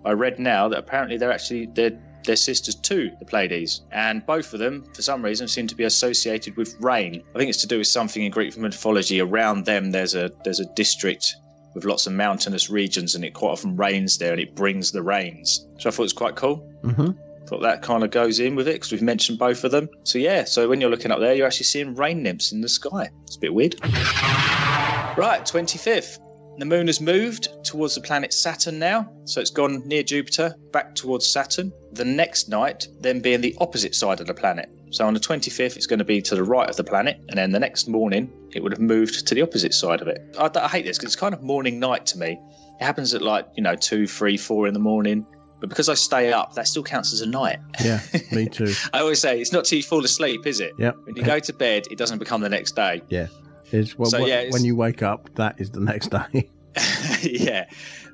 I 0.04 0.12
read 0.12 0.40
now 0.40 0.68
that 0.70 0.80
apparently 0.80 1.18
they're 1.18 1.32
actually 1.32 1.68
they're 1.74 2.00
they're 2.26 2.36
sisters 2.36 2.76
to 2.76 3.12
the 3.20 3.26
Pleiades, 3.26 3.82
and 3.92 4.26
both 4.26 4.54
of 4.54 4.60
them, 4.60 4.84
for 4.96 5.04
some 5.04 5.24
reason, 5.24 5.48
seem 5.48 5.68
to 5.68 5.76
be 5.76 5.84
associated 5.84 6.58
with 6.58 6.76
rain. 6.80 7.24
I 7.36 7.38
think 7.38 7.50
it's 7.50 7.62
to 7.62 7.68
do 7.68 7.78
with 7.78 7.88
something 7.88 8.24
in 8.24 8.32
Greek 8.32 8.58
mythology. 8.58 9.22
Around 9.22 9.66
them, 9.66 9.92
there's 9.92 10.16
a 10.16 10.32
there's 10.44 10.60
a 10.60 10.66
district 10.74 11.36
with 11.76 11.86
lots 11.86 12.08
of 12.08 12.14
mountainous 12.14 12.70
regions, 12.70 13.14
and 13.14 13.24
it 13.24 13.34
quite 13.34 13.52
often 13.52 13.76
rains 13.76 14.18
there, 14.18 14.32
and 14.32 14.42
it 14.42 14.56
brings 14.56 14.92
the 14.92 15.04
rains. 15.04 15.68
So 15.78 15.90
I 15.90 15.92
thought 15.92 16.04
it 16.04 16.06
was 16.06 16.14
quite 16.14 16.36
cool. 16.36 16.68
Mm-hmm. 16.84 17.12
Thought 17.46 17.62
that 17.62 17.84
kind 17.84 18.04
of 18.04 18.10
goes 18.10 18.40
in 18.40 18.56
with 18.56 18.68
it 18.68 18.74
because 18.74 18.92
we've 18.92 19.04
mentioned 19.04 19.38
both 19.38 19.64
of 19.64 19.70
them. 19.70 19.88
So 20.04 20.18
yeah, 20.18 20.46
so 20.46 20.68
when 20.68 20.82
you're 20.82 20.90
looking 20.90 21.12
up 21.12 21.20
there, 21.20 21.36
you're 21.36 21.46
actually 21.46 21.66
seeing 21.66 21.94
rain 21.94 22.24
nymphs 22.24 22.52
in 22.52 22.62
the 22.62 22.70
sky. 22.70 23.10
It's 23.26 23.36
a 23.36 23.40
bit 23.40 23.54
weird. 23.54 23.76
Right, 23.84 25.42
25th. 25.46 26.20
The 26.58 26.66
moon 26.66 26.88
has 26.88 27.02
moved 27.02 27.50
towards 27.64 27.96
the 27.96 28.02
planet 28.02 28.34
Saturn 28.34 28.80
now, 28.80 29.12
so 29.26 29.42
it's 29.42 29.50
gone 29.50 29.86
near 29.86 30.04
Jupiter, 30.04 30.56
back 30.72 30.96
towards 30.96 31.28
Saturn. 31.28 31.72
The 31.92 32.06
next 32.06 32.48
night, 32.50 32.88
then 33.02 33.20
being 33.20 33.42
the 33.42 33.56
opposite 33.60 33.94
side 33.94 34.22
of 34.22 34.28
the 34.28 34.34
planet. 34.34 34.70
So 34.92 35.06
on 35.06 35.14
the 35.14 35.20
25th, 35.20 35.76
it's 35.76 35.88
going 35.88 36.00
to 36.00 36.06
be 36.06 36.22
to 36.22 36.36
the 36.36 36.44
right 36.44 36.70
of 36.70 36.76
the 36.78 36.84
planet, 36.84 37.18
and 37.30 37.38
then 37.38 37.52
the 37.52 37.60
next 37.60 37.88
morning, 37.88 38.32
it 38.54 38.64
would 38.64 38.72
have 38.72 38.80
moved 38.80 39.28
to 39.28 39.36
the 39.36 39.42
opposite 39.42 39.74
side 39.74 40.02
of 40.02 40.08
it. 40.08 40.22
I, 40.40 40.50
I 40.56 40.68
hate 40.68 40.86
this 40.86 40.98
because 40.98 41.14
it's 41.14 41.20
kind 41.20 41.34
of 41.34 41.42
morning 41.44 41.80
night 41.80 42.06
to 42.08 42.18
me. 42.18 42.40
It 42.80 42.84
happens 42.84 43.14
at 43.14 43.22
like, 43.22 43.48
you 43.56 43.64
know, 43.64 43.76
two, 43.76 44.08
three, 44.08 44.38
four 44.38 44.68
in 44.68 44.74
the 44.74 44.80
morning. 44.80 45.26
But 45.60 45.70
because 45.70 45.88
I 45.90 45.94
stay 45.94 46.32
up, 46.34 46.54
that 46.56 46.68
still 46.68 46.84
counts 46.84 47.14
as 47.14 47.22
a 47.22 47.26
night. 47.26 47.60
Yeah, 47.84 48.02
me 48.32 48.46
too. 48.52 48.74
I 48.94 49.00
always 49.00 49.20
say 49.20 49.40
it's 49.40 49.54
not 49.54 49.66
till 49.66 49.78
you 49.78 49.84
fall 49.84 50.04
asleep, 50.04 50.46
is 50.46 50.60
it? 50.60 50.74
Yep. 50.78 50.96
When 51.06 51.16
you 51.16 51.24
go 51.24 51.40
to 51.40 51.54
bed, 51.54 51.88
it 51.90 51.98
doesn't 51.98 52.20
become 52.20 52.42
the 52.42 52.50
next 52.50 52.76
day. 52.76 53.02
Yeah. 53.10 53.28
It's, 53.72 53.98
well, 53.98 54.10
So, 54.10 54.26
yeah, 54.26 54.40
it's- 54.42 54.54
when 54.54 54.66
you 54.66 54.76
wake 54.76 55.02
up, 55.02 55.34
that 55.36 55.56
is 55.60 55.72
the 55.72 55.80
next 55.80 56.12
day. 56.12 56.50
yeah, 57.22 57.66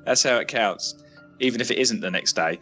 that's 0.04 0.22
how 0.22 0.36
it 0.36 0.48
counts, 0.48 0.94
even 1.40 1.60
if 1.60 1.70
it 1.70 1.78
isn't 1.78 2.00
the 2.00 2.10
next 2.10 2.34
day. 2.34 2.60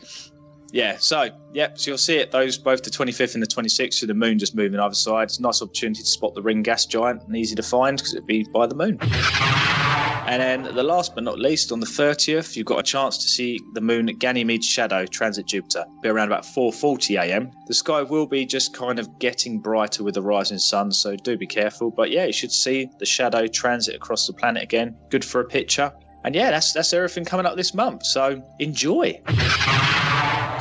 Yeah, 0.73 0.97
so 0.99 1.31
yep, 1.53 1.79
so 1.79 1.91
you'll 1.91 1.99
see 1.99 2.17
it 2.17 2.31
those 2.31 2.57
both 2.59 2.83
the 2.83 2.91
25th 2.91 3.35
and 3.35 3.43
the 3.43 3.47
26th. 3.47 3.95
So 3.95 4.07
the 4.07 4.15
moon 4.15 4.39
just 4.39 4.55
moving 4.55 4.79
either 4.79 4.95
side. 4.95 5.25
It's 5.25 5.39
a 5.39 5.43
nice 5.43 5.63
opportunity 5.63 6.03
to 6.03 6.09
spot 6.09 6.35
the 6.35 6.43
ring 6.43 6.63
gas 6.63 6.87
giant 6.87 7.23
and 7.25 7.37
easy 7.37 7.55
to 7.57 7.63
find 7.63 7.97
because 7.97 8.15
it'd 8.15 8.27
be 8.27 8.45
by 8.53 8.67
the 8.67 8.75
moon. 8.75 8.99
And 10.31 10.41
then 10.41 10.75
the 10.77 10.83
last 10.85 11.17
but 11.17 11.25
not 11.25 11.41
least, 11.41 11.73
on 11.73 11.81
the 11.81 11.87
30th, 11.87 12.55
you've 12.55 12.67
got 12.67 12.79
a 12.79 12.85
chance 12.85 13.19
to 13.19 13.29
see 13.29 13.59
the 13.73 13.81
moon 13.81 14.07
Ganymede's 14.07 14.67
shadow 14.67 15.05
transit 15.05 15.47
Jupiter. 15.47 15.85
Be 16.03 16.09
around 16.09 16.29
about 16.29 16.45
4:40 16.45 17.21
a.m. 17.21 17.51
The 17.67 17.75
sky 17.75 18.03
will 18.03 18.27
be 18.27 18.47
just 18.47 18.73
kind 18.73 19.01
of 19.01 19.19
getting 19.19 19.59
brighter 19.59 20.05
with 20.05 20.15
the 20.15 20.23
rising 20.23 20.59
sun, 20.59 20.93
so 20.93 21.17
do 21.17 21.37
be 21.37 21.49
careful. 21.49 21.91
But 21.91 22.13
yeah, 22.13 22.27
you 22.27 22.33
should 22.33 22.53
see 22.53 22.89
the 23.01 23.07
shadow 23.07 23.49
transit 23.49 23.97
across 23.97 24.29
the 24.29 24.33
planet 24.33 24.63
again. 24.63 24.97
Good 25.11 25.25
for 25.25 25.41
a 25.41 25.45
picture. 25.45 25.93
And 26.23 26.35
yeah, 26.35 26.51
that's 26.51 26.73
that's 26.73 26.93
everything 26.93 27.25
coming 27.25 27.47
up 27.47 27.57
this 27.57 27.75
month. 27.75 28.07
So 28.07 28.41
enjoy. 28.61 29.21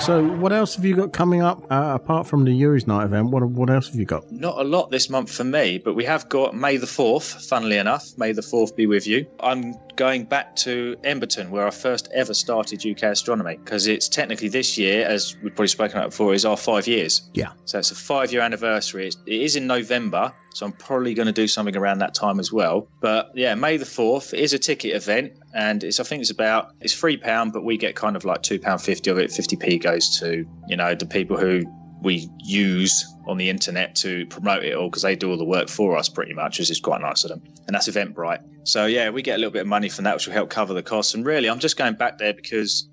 So, 0.02 0.24
what 0.24 0.54
else 0.54 0.76
have 0.76 0.86
you 0.86 0.96
got 0.96 1.12
coming 1.12 1.42
up 1.42 1.62
uh, 1.70 1.92
apart 1.94 2.26
from 2.26 2.46
the 2.46 2.52
Yuri's 2.52 2.88
Night 2.88 3.04
event? 3.04 3.32
What 3.32 3.44
what 3.50 3.70
else 3.70 3.88
have 3.88 3.96
you 3.96 4.06
got? 4.06 4.32
Not 4.32 4.58
a 4.58 4.64
lot 4.64 4.90
this 4.92 5.10
month 5.10 5.30
for 5.32 5.44
me, 5.44 5.78
but 5.78 5.94
we 5.94 6.06
have 6.06 6.30
got 6.30 6.56
May 6.56 6.78
the 6.78 6.88
4th, 6.88 7.48
funnily 7.48 7.78
enough. 7.78 8.18
May 8.18 8.32
the 8.32 8.42
4th 8.42 8.76
be 8.76 8.88
with 8.88 9.06
you. 9.06 9.28
I'm 9.42 9.76
going 10.00 10.24
back 10.24 10.56
to 10.56 10.96
Emberton, 11.04 11.50
where 11.50 11.68
I 11.68 11.72
first 11.72 12.08
ever 12.14 12.34
started 12.34 12.86
UK 12.86 13.04
astronomy, 13.04 13.58
because 13.58 13.86
it's 13.86 14.08
technically 14.08 14.48
this 14.48 14.78
year, 14.78 15.06
as 15.06 15.36
we've 15.44 15.54
probably 15.54 15.68
spoken 15.68 15.98
about 15.98 16.12
before, 16.12 16.34
is 16.34 16.46
our 16.46 16.56
five 16.56 16.88
years. 16.88 17.30
Yeah. 17.34 17.52
So 17.66 17.80
it's 17.80 17.92
a 17.92 17.96
five 17.96 18.32
year 18.32 18.42
anniversary. 18.42 19.08
It's, 19.08 19.18
it 19.26 19.42
is 19.42 19.58
in 19.58 19.68
November, 19.68 20.34
so 20.54 20.66
I'm 20.66 20.72
probably 20.72 21.14
going 21.14 21.26
to 21.26 21.34
do 21.34 21.50
something 21.50 21.76
around 21.76 22.00
that 22.00 22.14
time 22.14 22.40
as 22.40 22.50
well. 22.50 22.88
But 23.02 23.32
yeah, 23.36 23.56
May 23.56 23.76
the 23.76 23.84
4th 23.84 24.34
is 24.34 24.54
a 24.54 24.58
ticket 24.58 24.96
event, 24.96 25.34
and 25.54 25.84
it's 25.84 26.00
I 26.00 26.04
think 26.04 26.22
it's 26.22 26.32
about, 26.32 26.72
it's 26.80 26.96
£3, 26.96 27.52
but 27.52 27.66
we 27.66 27.76
get 27.76 27.98
kind 27.98 28.16
of 28.16 28.24
like 28.24 28.42
£2.50 28.42 29.12
of 29.12 29.18
it. 29.18 29.32
50p 29.32 29.84
goes 29.84 30.18
to, 30.20 30.46
you 30.70 30.78
know, 30.78 30.96
the 30.96 31.08
people 31.08 31.36
who 31.36 31.66
we 32.02 32.30
use 32.40 33.06
on 33.28 33.38
the 33.38 33.50
internet 33.50 33.96
to 33.96 34.26
promote 34.28 34.64
it 34.64 34.76
all 34.76 34.90
because 34.90 35.02
they 35.02 35.16
do 35.16 35.30
all 35.30 35.38
the 35.38 35.46
work 35.46 35.70
for 35.70 35.98
us 35.98 36.08
pretty 36.10 36.34
much, 36.34 36.60
which 36.60 36.72
is 36.72 36.80
quite 36.80 37.02
nice 37.02 37.24
of 37.24 37.30
them. 37.30 37.42
And 37.68 37.76
that's 37.76 37.90
Eventbrite. 37.90 38.42
So 38.64 38.86
yeah, 38.86 39.10
we 39.10 39.22
get 39.22 39.36
a 39.36 39.38
little 39.38 39.52
bit 39.52 39.62
of 39.62 39.68
money 39.68 39.90
from 39.90 40.06
that, 40.06 40.16
which 40.16 40.28
will 40.28 40.34
help 40.34 40.50
cover 40.50 40.74
the 40.74 40.84
costs. 40.84 41.14
And 41.14 41.26
really, 41.26 41.50
I'm 41.50 41.60
just 41.60 41.78
going 41.78 41.96
back 41.96 42.18
there 42.18 42.34
because 42.34 42.90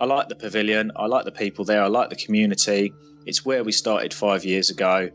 I 0.00 0.04
like 0.04 0.28
the 0.28 0.34
pavilion, 0.34 0.92
I 0.96 1.06
like 1.06 1.24
the 1.24 1.32
people 1.32 1.64
there, 1.64 1.82
I 1.82 1.86
like 1.86 2.10
the 2.10 2.16
community. 2.16 2.92
It's 3.24 3.44
where 3.44 3.64
we 3.64 3.72
started 3.72 4.12
five 4.12 4.44
years 4.44 4.70
ago. 4.70 5.10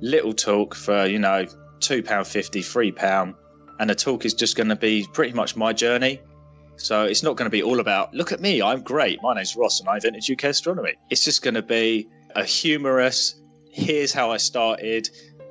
Little 0.00 0.32
talk 0.32 0.74
for 0.74 1.06
you 1.06 1.18
know 1.18 1.46
two 1.78 2.02
pound 2.02 2.26
fifty, 2.26 2.62
three 2.62 2.90
pound, 2.90 3.34
and 3.78 3.90
the 3.90 3.94
talk 3.94 4.24
is 4.24 4.34
just 4.34 4.56
going 4.56 4.70
to 4.70 4.76
be 4.76 5.06
pretty 5.12 5.34
much 5.34 5.56
my 5.56 5.72
journey. 5.72 6.20
So 6.76 7.04
it's 7.04 7.22
not 7.22 7.36
going 7.36 7.46
to 7.46 7.50
be 7.50 7.62
all 7.62 7.80
about 7.80 8.14
look 8.14 8.32
at 8.32 8.40
me, 8.40 8.62
I'm 8.62 8.82
great. 8.82 9.22
My 9.22 9.34
name's 9.34 9.54
Ross, 9.54 9.80
and 9.80 9.88
I 9.88 9.96
invented 9.96 10.24
UK 10.30 10.44
astronomy. 10.44 10.94
It's 11.10 11.22
just 11.22 11.42
going 11.42 11.54
to 11.54 11.62
be 11.62 12.08
a 12.36 12.44
humorous. 12.44 13.40
Here's 13.70 14.12
how 14.12 14.30
I 14.30 14.36
started. 14.36 15.08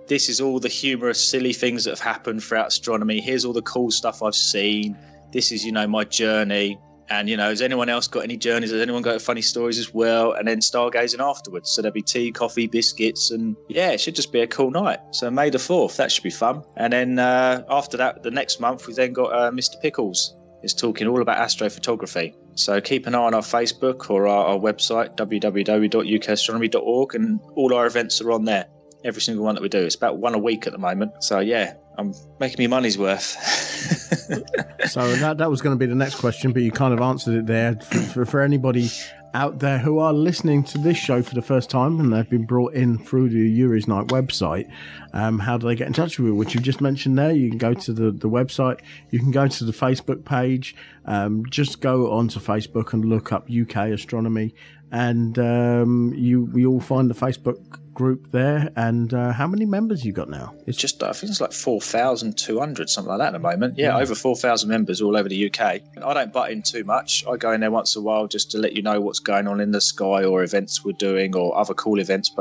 This 0.07 0.29
is 0.29 0.41
all 0.41 0.59
the 0.59 0.69
humorous, 0.69 1.23
silly 1.23 1.53
things 1.53 1.83
that 1.83 1.91
have 1.91 1.99
happened 1.99 2.43
throughout 2.43 2.67
astronomy. 2.67 3.21
Here's 3.21 3.45
all 3.45 3.53
the 3.53 3.61
cool 3.61 3.91
stuff 3.91 4.23
I've 4.23 4.35
seen. 4.35 4.97
This 5.31 5.51
is, 5.51 5.63
you 5.63 5.71
know, 5.71 5.87
my 5.87 6.03
journey. 6.03 6.79
And, 7.11 7.27
you 7.27 7.37
know, 7.37 7.49
has 7.49 7.61
anyone 7.61 7.89
else 7.89 8.07
got 8.07 8.23
any 8.23 8.37
journeys? 8.37 8.71
Has 8.71 8.81
anyone 8.81 9.01
got 9.01 9.19
funny 9.21 9.41
stories 9.41 9.79
as 9.79 9.93
well? 9.93 10.33
And 10.33 10.47
then 10.47 10.59
stargazing 10.59 11.19
afterwards. 11.19 11.71
So 11.71 11.81
there'll 11.81 11.93
be 11.93 12.03
tea, 12.03 12.31
coffee, 12.31 12.67
biscuits. 12.67 13.31
And 13.31 13.55
yeah, 13.67 13.91
it 13.91 13.99
should 13.99 14.15
just 14.15 14.31
be 14.31 14.41
a 14.41 14.47
cool 14.47 14.69
night. 14.69 14.99
So 15.11 15.31
May 15.31 15.49
the 15.49 15.57
4th, 15.57 15.95
that 15.97 16.11
should 16.11 16.23
be 16.23 16.29
fun. 16.29 16.63
And 16.77 16.93
then 16.93 17.17
uh, 17.17 17.63
after 17.69 17.97
that, 17.97 18.21
the 18.21 18.31
next 18.31 18.59
month, 18.59 18.87
we 18.87 18.93
then 18.93 19.13
got 19.13 19.33
uh, 19.33 19.51
Mr. 19.51 19.81
Pickles 19.81 20.35
is 20.63 20.73
talking 20.73 21.07
all 21.07 21.21
about 21.21 21.37
astrophotography. 21.37 22.35
So 22.59 22.81
keep 22.81 23.07
an 23.07 23.15
eye 23.15 23.19
on 23.19 23.33
our 23.33 23.41
Facebook 23.41 24.09
or 24.09 24.27
our, 24.27 24.47
our 24.47 24.59
website, 24.59 25.15
www.ukastronomy.org, 25.15 27.15
and 27.15 27.39
all 27.55 27.73
our 27.73 27.85
events 27.85 28.19
are 28.21 28.31
on 28.31 28.43
there. 28.43 28.65
Every 29.03 29.21
single 29.21 29.45
one 29.45 29.55
that 29.55 29.61
we 29.61 29.69
do. 29.69 29.79
It's 29.79 29.95
about 29.95 30.17
one 30.17 30.35
a 30.35 30.37
week 30.37 30.67
at 30.67 30.73
the 30.73 30.77
moment. 30.77 31.23
So 31.23 31.39
yeah, 31.39 31.75
I'm 31.97 32.13
making 32.39 32.57
me 32.59 32.67
money's 32.67 32.97
worth. 32.97 33.23
so 34.89 35.15
that 35.15 35.37
that 35.37 35.49
was 35.49 35.61
going 35.61 35.73
to 35.73 35.79
be 35.79 35.85
the 35.85 35.95
next 35.95 36.15
question, 36.15 36.51
but 36.51 36.61
you 36.61 36.71
kind 36.71 36.93
of 36.93 36.99
answered 36.99 37.35
it 37.35 37.45
there. 37.45 37.75
For, 37.75 37.99
for, 37.99 38.25
for, 38.25 38.41
anybody 38.41 38.89
out 39.33 39.59
there 39.59 39.77
who 39.77 39.99
are 39.99 40.13
listening 40.13 40.63
to 40.63 40.77
this 40.77 40.97
show 40.97 41.21
for 41.21 41.35
the 41.35 41.41
first 41.41 41.69
time 41.69 41.99
and 41.99 42.11
they've 42.11 42.29
been 42.29 42.45
brought 42.45 42.73
in 42.73 42.97
through 42.97 43.29
the 43.29 43.37
Yuri's 43.37 43.87
Night 43.87 44.07
website, 44.07 44.69
um, 45.13 45.39
how 45.39 45.57
do 45.57 45.67
they 45.67 45.75
get 45.75 45.87
in 45.87 45.93
touch 45.93 46.19
with 46.19 46.27
you? 46.27 46.35
Which 46.35 46.53
you 46.53 46.59
just 46.59 46.81
mentioned 46.81 47.17
there. 47.17 47.31
You 47.31 47.49
can 47.49 47.57
go 47.57 47.73
to 47.73 47.93
the, 47.93 48.11
the 48.11 48.29
website, 48.29 48.81
you 49.09 49.19
can 49.19 49.31
go 49.31 49.47
to 49.47 49.63
the 49.63 49.71
Facebook 49.71 50.25
page, 50.25 50.75
um, 51.05 51.45
just 51.49 51.81
go 51.81 52.11
onto 52.11 52.39
Facebook 52.39 52.93
and 52.93 53.05
look 53.05 53.31
up 53.31 53.49
UK 53.49 53.89
Astronomy, 53.89 54.53
and 54.91 55.37
um, 55.39 56.13
you 56.15 56.45
we 56.45 56.65
all 56.65 56.79
find 56.79 57.09
the 57.09 57.15
Facebook 57.15 57.78
group 57.99 58.31
there. 58.31 58.71
And 58.77 59.13
uh, 59.13 59.33
how 59.33 59.45
many 59.45 59.65
members 59.65 60.05
you 60.05 60.13
got 60.13 60.29
now? 60.29 60.53
It's 60.65 60.77
just 60.77 61.03
I 61.03 61.11
think 61.11 61.31
it's 61.31 61.41
like 61.41 61.51
four 61.51 61.81
thousand 61.81 62.37
two 62.37 62.57
hundred, 62.57 62.89
something 62.89 63.09
like 63.09 63.19
that 63.19 63.27
at 63.27 63.33
the 63.33 63.39
moment. 63.39 63.77
Yeah, 63.77 63.97
over 63.97 64.15
four 64.15 64.37
thousand 64.37 64.69
members 64.69 65.01
all 65.01 65.17
over 65.17 65.27
the 65.27 65.47
UK. 65.47 65.59
I 65.61 66.13
don't 66.13 66.31
butt 66.31 66.51
in 66.51 66.61
too 66.61 66.85
much. 66.85 67.25
I 67.27 67.35
go 67.35 67.51
in 67.51 67.59
there 67.59 67.71
once 67.71 67.97
a 67.97 68.01
while 68.01 68.27
just 68.27 68.51
to 68.51 68.57
let 68.57 68.71
you 68.71 68.81
know 68.81 69.01
what's 69.01 69.19
going 69.19 69.47
on 69.47 69.59
in 69.59 69.71
the 69.71 69.81
sky 69.81 70.23
or 70.23 70.43
events 70.43 70.85
we're 70.85 70.93
doing 70.93 71.35
or 71.35 71.57
other 71.57 71.73
cool 71.73 71.99
events 71.99 72.31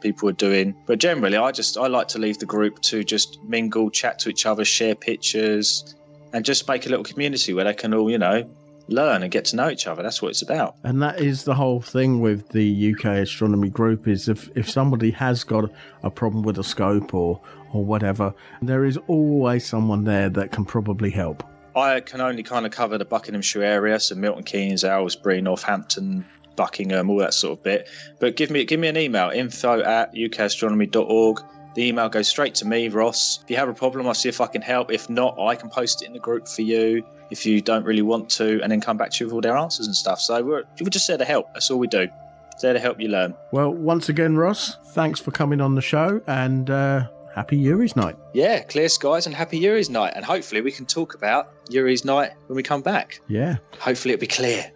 people 0.00 0.28
are 0.28 0.32
doing. 0.32 0.74
But 0.84 0.98
generally, 0.98 1.36
I 1.36 1.52
just 1.52 1.78
I 1.78 1.86
like 1.86 2.08
to 2.08 2.18
leave 2.18 2.40
the 2.40 2.46
group 2.46 2.80
to 2.90 3.04
just 3.04 3.40
mingle, 3.44 3.90
chat 3.90 4.18
to 4.20 4.30
each 4.30 4.46
other, 4.46 4.64
share 4.64 4.96
pictures, 4.96 5.94
and 6.32 6.44
just 6.44 6.66
make 6.66 6.86
a 6.86 6.88
little 6.88 7.04
community 7.04 7.54
where 7.54 7.64
they 7.64 7.74
can 7.74 7.94
all 7.94 8.10
you 8.10 8.18
know 8.18 8.50
learn 8.88 9.22
and 9.22 9.30
get 9.30 9.44
to 9.46 9.56
know 9.56 9.70
each 9.70 9.86
other. 9.86 10.02
That's 10.02 10.20
what 10.20 10.28
it's 10.28 10.42
about. 10.42 10.76
And 10.84 11.02
that 11.02 11.20
is 11.20 11.44
the 11.44 11.54
whole 11.54 11.80
thing 11.80 12.20
with 12.20 12.48
the 12.50 12.94
UK 12.94 13.04
astronomy 13.18 13.70
group 13.70 14.06
is 14.06 14.28
if, 14.28 14.50
if 14.56 14.68
somebody 14.70 15.10
has 15.12 15.44
got 15.44 15.70
a 16.02 16.10
problem 16.10 16.42
with 16.42 16.58
a 16.58 16.64
scope 16.64 17.14
or, 17.14 17.40
or 17.72 17.84
whatever, 17.84 18.34
there 18.62 18.84
is 18.84 18.98
always 19.06 19.66
someone 19.66 20.04
there 20.04 20.28
that 20.30 20.52
can 20.52 20.64
probably 20.64 21.10
help. 21.10 21.42
I 21.76 22.00
can 22.00 22.20
only 22.20 22.42
kind 22.42 22.66
of 22.66 22.72
cover 22.72 22.98
the 22.98 23.04
Buckinghamshire 23.04 23.64
area, 23.64 23.98
so 23.98 24.14
Milton 24.14 24.44
Keynes, 24.44 24.84
Aylesbury, 24.84 25.40
Northampton, 25.40 26.24
Buckingham, 26.54 27.10
all 27.10 27.18
that 27.18 27.34
sort 27.34 27.58
of 27.58 27.64
bit. 27.64 27.88
But 28.20 28.36
give 28.36 28.50
me 28.50 28.64
give 28.64 28.78
me 28.78 28.88
an 28.88 28.96
email, 28.96 29.30
info 29.30 29.80
at 29.80 30.14
ukastronomy.org. 30.14 31.40
The 31.74 31.86
email 31.88 32.08
goes 32.08 32.28
straight 32.28 32.54
to 32.56 32.66
me, 32.66 32.88
Ross. 32.88 33.40
If 33.42 33.50
you 33.50 33.56
have 33.56 33.68
a 33.68 33.74
problem, 33.74 34.06
I'll 34.06 34.14
see 34.14 34.28
if 34.28 34.40
I 34.40 34.46
can 34.46 34.62
help. 34.62 34.92
If 34.92 35.10
not, 35.10 35.38
I 35.38 35.56
can 35.56 35.68
post 35.70 36.02
it 36.02 36.06
in 36.06 36.12
the 36.12 36.18
group 36.20 36.46
for 36.46 36.62
you 36.62 37.04
if 37.30 37.44
you 37.44 37.60
don't 37.60 37.84
really 37.84 38.02
want 38.02 38.28
to, 38.30 38.60
and 38.62 38.70
then 38.70 38.80
come 38.80 38.96
back 38.96 39.10
to 39.10 39.24
you 39.24 39.26
with 39.26 39.34
all 39.34 39.40
their 39.40 39.56
answers 39.56 39.86
and 39.86 39.96
stuff. 39.96 40.20
So 40.20 40.42
we're, 40.42 40.62
we're 40.80 40.90
just 40.90 41.08
there 41.08 41.18
to 41.18 41.24
help. 41.24 41.52
That's 41.54 41.70
all 41.70 41.78
we 41.78 41.88
do. 41.88 42.06
there 42.62 42.72
to 42.74 42.78
help 42.78 43.00
you 43.00 43.08
learn. 43.08 43.34
Well, 43.50 43.72
once 43.72 44.08
again, 44.08 44.36
Ross, 44.36 44.76
thanks 44.92 45.18
for 45.18 45.32
coming 45.32 45.60
on 45.60 45.74
the 45.74 45.80
show 45.82 46.20
and 46.28 46.70
uh, 46.70 47.08
happy 47.34 47.56
Yuri's 47.56 47.96
night. 47.96 48.16
Yeah, 48.34 48.62
clear 48.62 48.88
skies 48.88 49.26
and 49.26 49.34
happy 49.34 49.58
Yuri's 49.58 49.90
night. 49.90 50.12
And 50.14 50.24
hopefully 50.24 50.60
we 50.60 50.70
can 50.70 50.86
talk 50.86 51.14
about 51.14 51.52
Yuri's 51.70 52.04
night 52.04 52.30
when 52.46 52.54
we 52.56 52.62
come 52.62 52.82
back. 52.82 53.20
Yeah. 53.26 53.56
Hopefully 53.80 54.14
it'll 54.14 54.20
be 54.20 54.26
clear. 54.28 54.70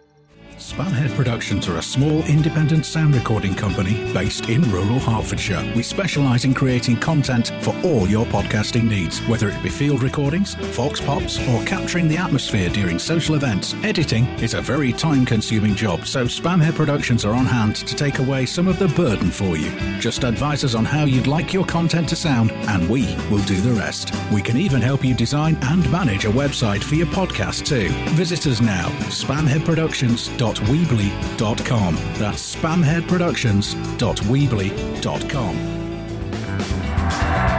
Spamhead 0.59 1.15
Productions 1.15 1.69
are 1.69 1.77
a 1.77 1.81
small 1.81 2.21
independent 2.25 2.85
sound 2.85 3.15
recording 3.15 3.55
company 3.55 4.11
based 4.13 4.49
in 4.49 4.61
rural 4.63 4.99
Hertfordshire. 4.99 5.71
We 5.73 5.81
specialise 5.81 6.43
in 6.43 6.53
creating 6.53 6.97
content 6.97 7.53
for 7.61 7.73
all 7.81 8.09
your 8.09 8.25
podcasting 8.25 8.83
needs, 8.83 9.19
whether 9.21 9.47
it 9.47 9.63
be 9.63 9.69
field 9.69 10.03
recordings, 10.03 10.55
vox 10.75 10.99
pops, 10.99 11.39
or 11.47 11.63
capturing 11.63 12.09
the 12.09 12.17
atmosphere 12.17 12.67
during 12.69 12.99
social 12.99 13.35
events. 13.35 13.73
Editing 13.85 14.25
is 14.41 14.53
a 14.53 14.61
very 14.61 14.91
time 14.91 15.25
consuming 15.25 15.75
job, 15.75 16.05
so 16.05 16.25
Spamhead 16.25 16.75
Productions 16.75 17.23
are 17.23 17.33
on 17.33 17.45
hand 17.45 17.77
to 17.77 17.95
take 17.95 18.19
away 18.19 18.45
some 18.45 18.67
of 18.67 18.79
the 18.79 18.89
burden 18.89 19.31
for 19.31 19.55
you. 19.55 19.71
Just 20.01 20.25
advise 20.25 20.65
us 20.65 20.75
on 20.75 20.83
how 20.83 21.05
you'd 21.05 21.25
like 21.25 21.53
your 21.53 21.65
content 21.65 22.09
to 22.09 22.17
sound, 22.17 22.51
and 22.51 22.89
we 22.89 23.05
will 23.31 23.43
do 23.45 23.55
the 23.61 23.79
rest. 23.79 24.13
We 24.29 24.41
can 24.41 24.57
even 24.57 24.81
help 24.81 25.05
you 25.05 25.13
design 25.13 25.57
and 25.61 25.89
manage 25.89 26.25
a 26.25 26.29
website 26.29 26.83
for 26.83 26.95
your 26.95 27.07
podcast 27.07 27.65
too. 27.65 27.87
Visit 28.15 28.45
us 28.45 28.59
now, 28.59 28.87
at 28.87 29.13
spamheadproductions.com 29.13 30.48
spamheadproductions.weebly.com. 30.55 31.95
That's 32.15 32.55
spamheadproductions.weebly.com. 32.55 35.55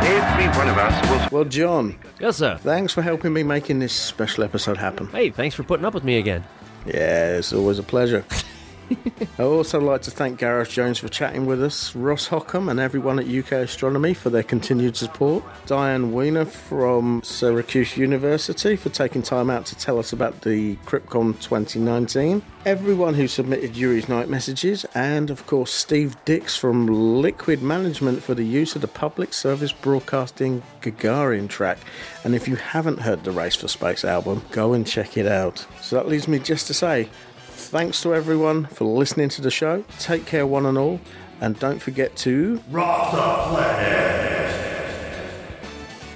Every 0.02 0.48
one 0.58 0.68
of 0.68 0.78
us 0.78 1.10
will. 1.10 1.28
Well, 1.38 1.44
John. 1.44 1.96
Yes, 2.18 2.38
sir. 2.38 2.56
Thanks 2.58 2.92
for 2.92 3.02
helping 3.02 3.32
me 3.32 3.42
making 3.42 3.78
this 3.80 3.92
special 3.92 4.44
episode 4.44 4.76
happen. 4.78 5.06
Hey, 5.08 5.30
thanks 5.30 5.54
for 5.54 5.62
putting 5.62 5.84
up 5.86 5.94
with 5.94 6.04
me 6.04 6.18
again. 6.18 6.44
Yeah, 6.86 7.36
it's 7.36 7.52
always 7.52 7.78
a 7.78 7.82
pleasure. 7.82 8.24
I 9.38 9.42
also 9.42 9.80
like 9.80 10.02
to 10.02 10.10
thank 10.10 10.38
Gareth 10.38 10.70
Jones 10.70 10.98
for 10.98 11.08
chatting 11.08 11.46
with 11.46 11.62
us, 11.62 11.94
Ross 11.94 12.28
Hockham, 12.28 12.68
and 12.70 12.80
everyone 12.80 13.18
at 13.18 13.26
UK 13.26 13.52
Astronomy 13.52 14.14
for 14.14 14.30
their 14.30 14.42
continued 14.42 14.96
support, 14.96 15.44
Diane 15.66 16.12
Wiener 16.12 16.44
from 16.44 17.22
Syracuse 17.22 17.96
University 17.96 18.76
for 18.76 18.88
taking 18.90 19.22
time 19.22 19.50
out 19.50 19.66
to 19.66 19.76
tell 19.76 19.98
us 19.98 20.12
about 20.12 20.42
the 20.42 20.76
CripCon 20.86 21.40
2019, 21.40 22.42
everyone 22.66 23.14
who 23.14 23.28
submitted 23.28 23.76
Yuri's 23.76 24.08
Night 24.08 24.28
messages, 24.28 24.84
and 24.94 25.30
of 25.30 25.46
course 25.46 25.72
Steve 25.72 26.16
Dix 26.24 26.56
from 26.56 26.86
Liquid 26.86 27.62
Management 27.62 28.22
for 28.22 28.34
the 28.34 28.44
use 28.44 28.74
of 28.74 28.82
the 28.82 28.88
Public 28.88 29.32
Service 29.32 29.72
Broadcasting 29.72 30.62
Gagarin 30.82 31.48
track. 31.48 31.78
And 32.24 32.34
if 32.34 32.48
you 32.48 32.56
haven't 32.56 33.00
heard 33.00 33.24
the 33.24 33.30
Race 33.30 33.56
for 33.56 33.68
Space 33.68 34.04
album, 34.04 34.42
go 34.50 34.72
and 34.72 34.86
check 34.86 35.16
it 35.16 35.26
out. 35.26 35.66
So 35.80 35.96
that 35.96 36.08
leaves 36.08 36.28
me 36.28 36.38
just 36.38 36.66
to 36.66 36.74
say 36.74 37.08
thanks 37.70 38.02
to 38.02 38.12
everyone 38.12 38.66
for 38.66 38.84
listening 38.84 39.28
to 39.30 39.40
the 39.40 39.50
show. 39.50 39.84
Take 40.00 40.26
care, 40.26 40.44
one 40.44 40.66
and 40.66 40.76
all, 40.76 41.00
and 41.40 41.56
don't 41.58 41.80
forget 41.80 42.16
to 42.16 42.60
rock 42.68 43.12
the 43.12 43.52
planet. 43.52 44.00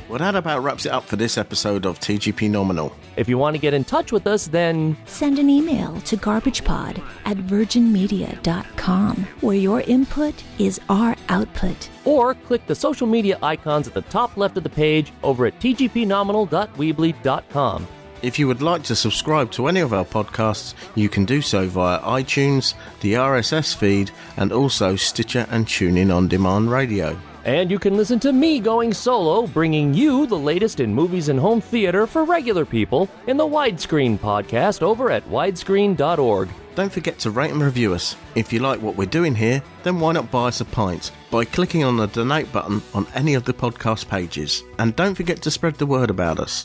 Well, 0.09 0.19
that 0.19 0.35
about 0.35 0.65
wraps 0.65 0.85
it 0.85 0.91
up 0.93 1.05
for 1.05 1.15
this 1.17 1.39
episode 1.39 1.87
of 1.87 2.01
TGP 2.01 2.51
Nominal. 2.51 2.95
If 3.17 3.29
you 3.29 3.39
want 3.39 3.55
to 3.55 3.61
get 3.61 3.73
in 3.73 3.85
touch 3.85 4.11
with 4.13 4.27
us, 4.27 4.49
then 4.49 4.97
send 5.07 5.39
an 5.39 5.49
email 5.49 6.01
to 6.03 6.17
garbagepod 6.17 7.01
at 7.25 7.37
virginmedia.com, 7.37 9.29
where 9.41 9.57
your 9.57 9.81
input 9.83 10.35
is 10.59 10.81
our 10.89 11.15
output. 11.29 11.89
Or 12.05 12.35
click 12.35 12.67
the 12.67 12.75
social 12.75 13.07
media 13.07 13.39
icons 13.43 13.87
at 13.89 13.95
the 13.95 14.03
top 14.03 14.37
left 14.37 14.57
of 14.57 14.65
the 14.65 14.71
page 14.71 15.13
over 15.23 15.47
at 15.47 15.61
tgpnominal.weebly.com. 15.61 17.87
If 18.25 18.39
you 18.39 18.49
would 18.49 18.63
like 18.63 18.83
to 18.85 18.97
subscribe 18.97 19.51
to 19.51 19.67
any 19.67 19.81
of 19.81 19.93
our 19.93 20.07
podcasts, 20.07 20.73
you 20.95 21.11
can 21.11 21.27
do 21.27 21.43
so 21.43 21.69
via 21.69 22.01
iTunes, 22.01 22.73
the 23.03 23.13
RSS 23.13 23.77
feed, 23.77 24.13
and 24.39 24.51
also 24.51 24.97
Stitcher 24.97 25.47
and 25.51 25.67
TuneIn 25.67 26.11
on 26.11 26.29
Demand 26.29 26.71
Radio. 26.71 27.21
And 27.45 27.71
you 27.71 27.79
can 27.79 27.99
listen 27.99 28.19
to 28.21 28.33
me 28.33 28.61
going 28.61 28.95
solo, 28.95 29.47
bringing 29.47 29.93
you 29.93 30.25
the 30.25 30.39
latest 30.39 30.81
in 30.81 30.95
movies 30.95 31.29
and 31.29 31.39
home 31.39 31.61
theater 31.61 32.07
for 32.07 32.25
regular 32.25 32.65
people 32.65 33.11
in 33.27 33.37
the 33.37 33.45
Widescreen 33.45 34.19
podcast 34.19 34.81
over 34.81 35.11
at 35.11 35.29
widescreen.org. 35.29 36.49
Don't 36.77 36.93
forget 36.93 37.19
to 37.19 37.31
rate 37.31 37.53
and 37.53 37.63
review 37.63 37.93
us. 37.93 38.17
If 38.35 38.55
you 38.55 38.61
like 38.61 38.81
what 38.81 38.97
we're 38.97 39.05
doing 39.05 39.35
here, 39.35 39.63
then 39.83 40.01
why 40.01 40.13
not 40.13 40.31
buy 40.31 40.49
us 40.49 40.63
a 40.63 40.65
pint 40.65 41.13
by 41.31 41.45
clicking 41.45 41.85
on 41.85 41.99
the 41.99 42.07
donate 42.07 42.51
button 42.51 42.81
on 42.95 43.07
any 43.15 43.35
of 43.35 43.45
the 43.45 43.53
podcast 43.53 44.09
pages. 44.09 44.65
And 44.79 44.97
don't 44.97 45.15
forget 45.15 45.43
to 45.43 45.51
spread 45.51 45.75
the 45.75 45.85
word 45.85 46.09
about 46.09 46.41
us. 46.41 46.65